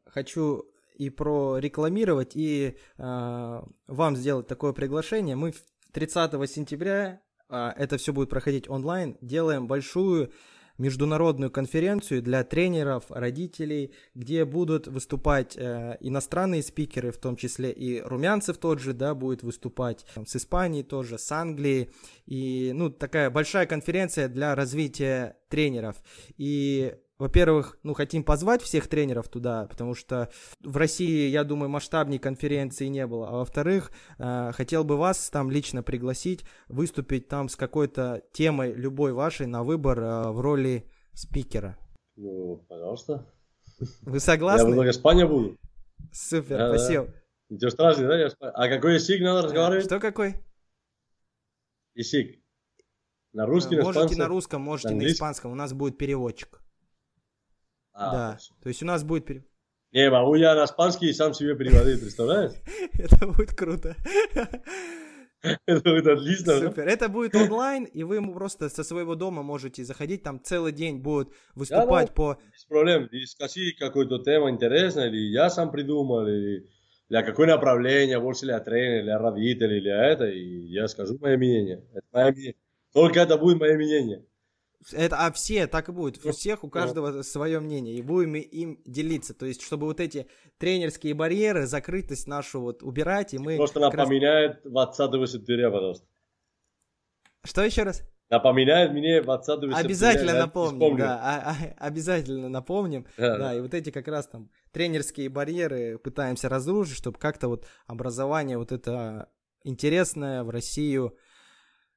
[0.07, 0.65] хочу
[0.97, 5.37] и прорекламировать, и э, вам сделать такое приглашение.
[5.37, 10.31] Мы в- 30 сентября, э, это все будет проходить онлайн, делаем большую
[10.79, 18.01] международную конференцию для тренеров, родителей, где будут выступать э, иностранные спикеры, в том числе и
[18.01, 21.91] Румянцев тот же, да, будет выступать там, с Испании тоже, с Англии,
[22.27, 25.97] и, ну, такая большая конференция для развития тренеров.
[26.37, 30.31] И во-первых, ну, хотим позвать всех тренеров туда, потому что
[30.61, 33.29] в России, я думаю, масштабней конференции не было.
[33.29, 39.13] А во-вторых, э, хотел бы вас там лично пригласить, выступить там с какой-то темой, любой
[39.13, 41.79] вашей, на выбор э, в роли спикера.
[42.17, 43.27] Ну, пожалуйста.
[44.03, 44.69] Вы Я согласны?
[44.69, 45.57] много Испания буду.
[46.13, 46.79] Супер, Да, да.
[46.79, 47.09] спасибо.
[47.49, 48.19] Ничего страшного, да?
[48.19, 48.29] я.
[48.41, 49.85] А какой язык надо разговаривать?
[49.87, 50.35] Что какой?
[51.95, 52.39] Язык.
[53.33, 54.21] На русский, Э, на можете испанский?
[54.21, 55.15] на русском, можете на английском?
[55.17, 55.53] испанском.
[55.53, 56.61] У нас будет переводчик.
[57.97, 58.27] А, да.
[58.29, 58.55] хорошо.
[58.63, 59.49] То есть у нас будет перевод.
[59.93, 62.53] Не, могу я на испанский и сам себе переводить, представляешь?
[62.93, 63.97] Это будет круто.
[65.67, 66.59] Это будет отлично.
[66.59, 66.87] Супер.
[66.87, 70.99] Это будет онлайн, и вы ему просто со своего дома можете заходить, там целый день
[70.99, 72.13] будут выступать Да-да.
[72.13, 72.39] по...
[72.53, 73.09] Без проблем.
[73.27, 76.69] Скажи какую-то тему интересную, или я сам придумал, или
[77.09, 81.85] для какое направление, больше для тренера, для родителей, для это, и я скажу мое мнение.
[81.95, 82.57] Это мое мнение.
[82.93, 84.27] Только это будет мое мнение.
[84.93, 86.25] Это, а все так и будет.
[86.25, 87.95] У всех, у каждого свое мнение.
[87.97, 89.35] И будем им делиться.
[89.35, 90.27] То есть, чтобы вот эти
[90.59, 93.57] тренерские барьеры, закрытость нашу вот убирать, и мы...
[93.57, 96.07] Просто как раз- напоминает 20 сентября, пожалуйста.
[97.45, 98.03] Что еще раз?
[98.29, 99.77] Напоминает мне 20 сентября.
[99.77, 103.07] Обязательно я напомним, да, а- а- обязательно напомним.
[103.17, 107.67] Да, Да, и вот эти как раз там тренерские барьеры пытаемся разрушить, чтобы как-то вот
[107.87, 109.31] образование вот это
[109.65, 111.17] интересное в Россию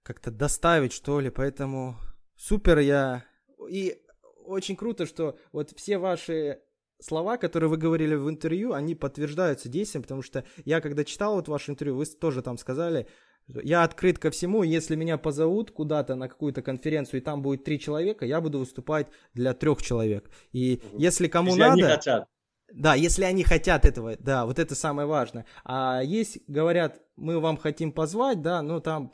[0.04, 1.30] как-то доставить, что ли.
[1.30, 1.98] Поэтому
[2.40, 3.26] супер я...
[3.70, 4.02] И
[4.46, 6.62] очень круто, что вот все ваши
[7.00, 11.48] слова, которые вы говорили в интервью, они подтверждаются действием, потому что я когда читал вот
[11.48, 13.08] ваше интервью, вы тоже там сказали,
[13.48, 17.80] я открыт ко всему, если меня позовут куда-то на какую-то конференцию, и там будет три
[17.80, 20.30] человека, я буду выступать для трех человек.
[20.52, 21.74] И если кому Если надо...
[21.74, 22.28] они хотят.
[22.72, 25.48] Да, если они хотят этого, да, вот это самое важное.
[25.64, 29.12] А есть, говорят, мы вам хотим позвать, да, ну там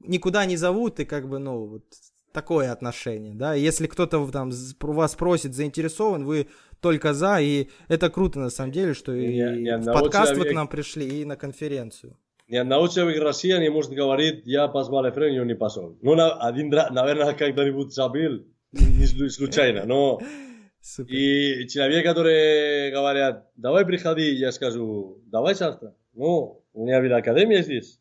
[0.00, 1.84] никуда не зовут, и как бы, ну, вот
[2.32, 3.54] такое отношение, да.
[3.54, 4.50] Если кто-то там
[4.80, 6.48] вас просит, заинтересован, вы
[6.80, 10.44] только за, и это круто на самом деле, что и Не- не в подкаст вы
[10.46, 12.16] к нам пришли, и на конференцию.
[12.48, 15.96] Ни одного человека России не может говорить, я позвал и он не пошел.
[16.02, 20.20] Ну, один, наверное, когда-нибудь забыл, не слу- случайно, но...
[20.82, 21.14] Супер.
[21.14, 25.94] И человек, которые говорят, давай приходи, я скажу, давай завтра.
[26.14, 28.00] Ну, у меня ведь академия здесь,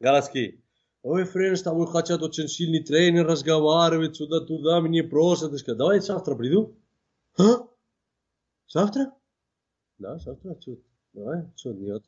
[0.00, 0.61] городские.
[1.02, 5.50] Ой, Френ, с тобой хотят очень сильный тренер разговаривать, сюда-туда, мне просят.
[5.52, 6.76] Я скажу, давай завтра приду.
[7.36, 7.66] А?
[8.68, 9.12] Завтра?
[9.98, 10.78] Да, завтра, что?
[11.12, 12.04] Давай, что, нет.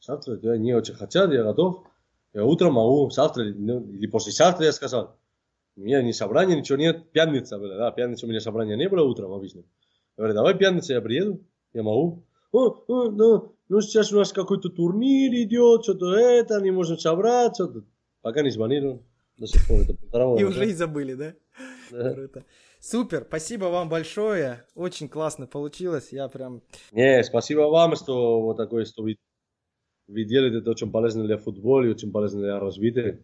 [0.00, 1.86] Завтра, да, не очень хотят, я готов.
[2.34, 5.16] Я утром могу, завтра ну, или послезавтра, я сказал.
[5.76, 7.10] У меня ни собрания, ничего нет.
[7.12, 9.60] Пятница была, да, пятница у меня собрания не было утром обычно.
[9.60, 9.64] Я
[10.18, 11.40] говорю, давай пятница я приеду,
[11.72, 12.24] я могу.
[12.52, 17.84] О, о, да, ну сейчас у нас какой-то турнир идет, что-то это, не можем собраться.
[18.24, 19.02] Пока не он
[19.36, 20.40] до сих пор это года.
[20.40, 21.34] И уже и забыли, да?
[21.90, 22.42] Круто.
[22.80, 26.62] Супер, спасибо вам большое, очень классно получилось, я прям
[26.92, 29.18] Не, спасибо вам, что вот такое, что вы,
[30.06, 33.22] вы делаете, это очень полезно для футбола и очень полезно для развития.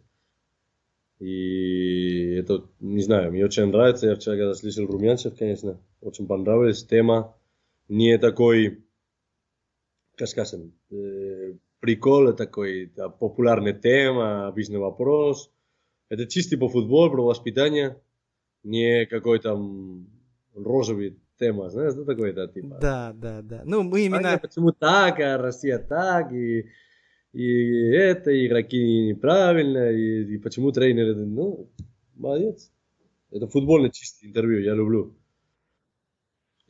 [1.19, 6.85] И это, не знаю, мне очень нравится, я вчера когда слышал Румянцев, конечно, очень понравилась
[6.85, 7.35] тема.
[7.89, 8.85] Не такой,
[10.17, 11.20] как скажем, э,
[11.81, 15.51] прикол, такой да, популярная тема, обычный вопрос.
[16.09, 18.01] Это чистый по футболу, про воспитание,
[18.63, 20.07] не какой там
[20.55, 22.79] розовый тема, знаешь, что такое это, типа?
[22.81, 23.63] Да, да, да.
[23.65, 24.39] Ну, мы именно...
[24.39, 26.67] почему так, а Россия так, и,
[27.33, 31.71] и это, и игроки неправильно, и, и почему тренеры, ну,
[32.15, 32.71] молодец.
[33.31, 35.17] Это футбольное чистое интервью, я люблю.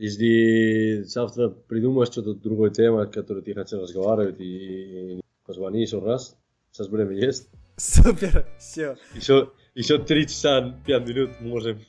[0.00, 6.38] Если завтра придумаешь что-то другой тема, которую ты хотел разговаривать, и, и позвони еще раз,
[6.72, 7.50] сейчас время есть.
[7.76, 8.96] Супер, все.
[9.14, 11.80] Еще, еще 3 часа 5 минут можем.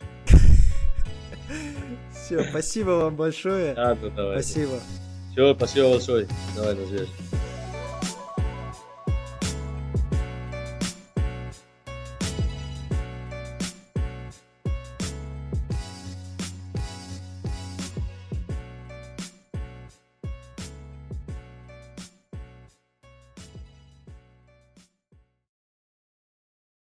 [2.13, 3.71] Все, спасибо вам большое.
[3.77, 4.43] А, ну давай.
[4.43, 4.81] Спасибо.
[5.31, 6.27] Все, спасибо большое.
[6.57, 7.30] Давай, на связи.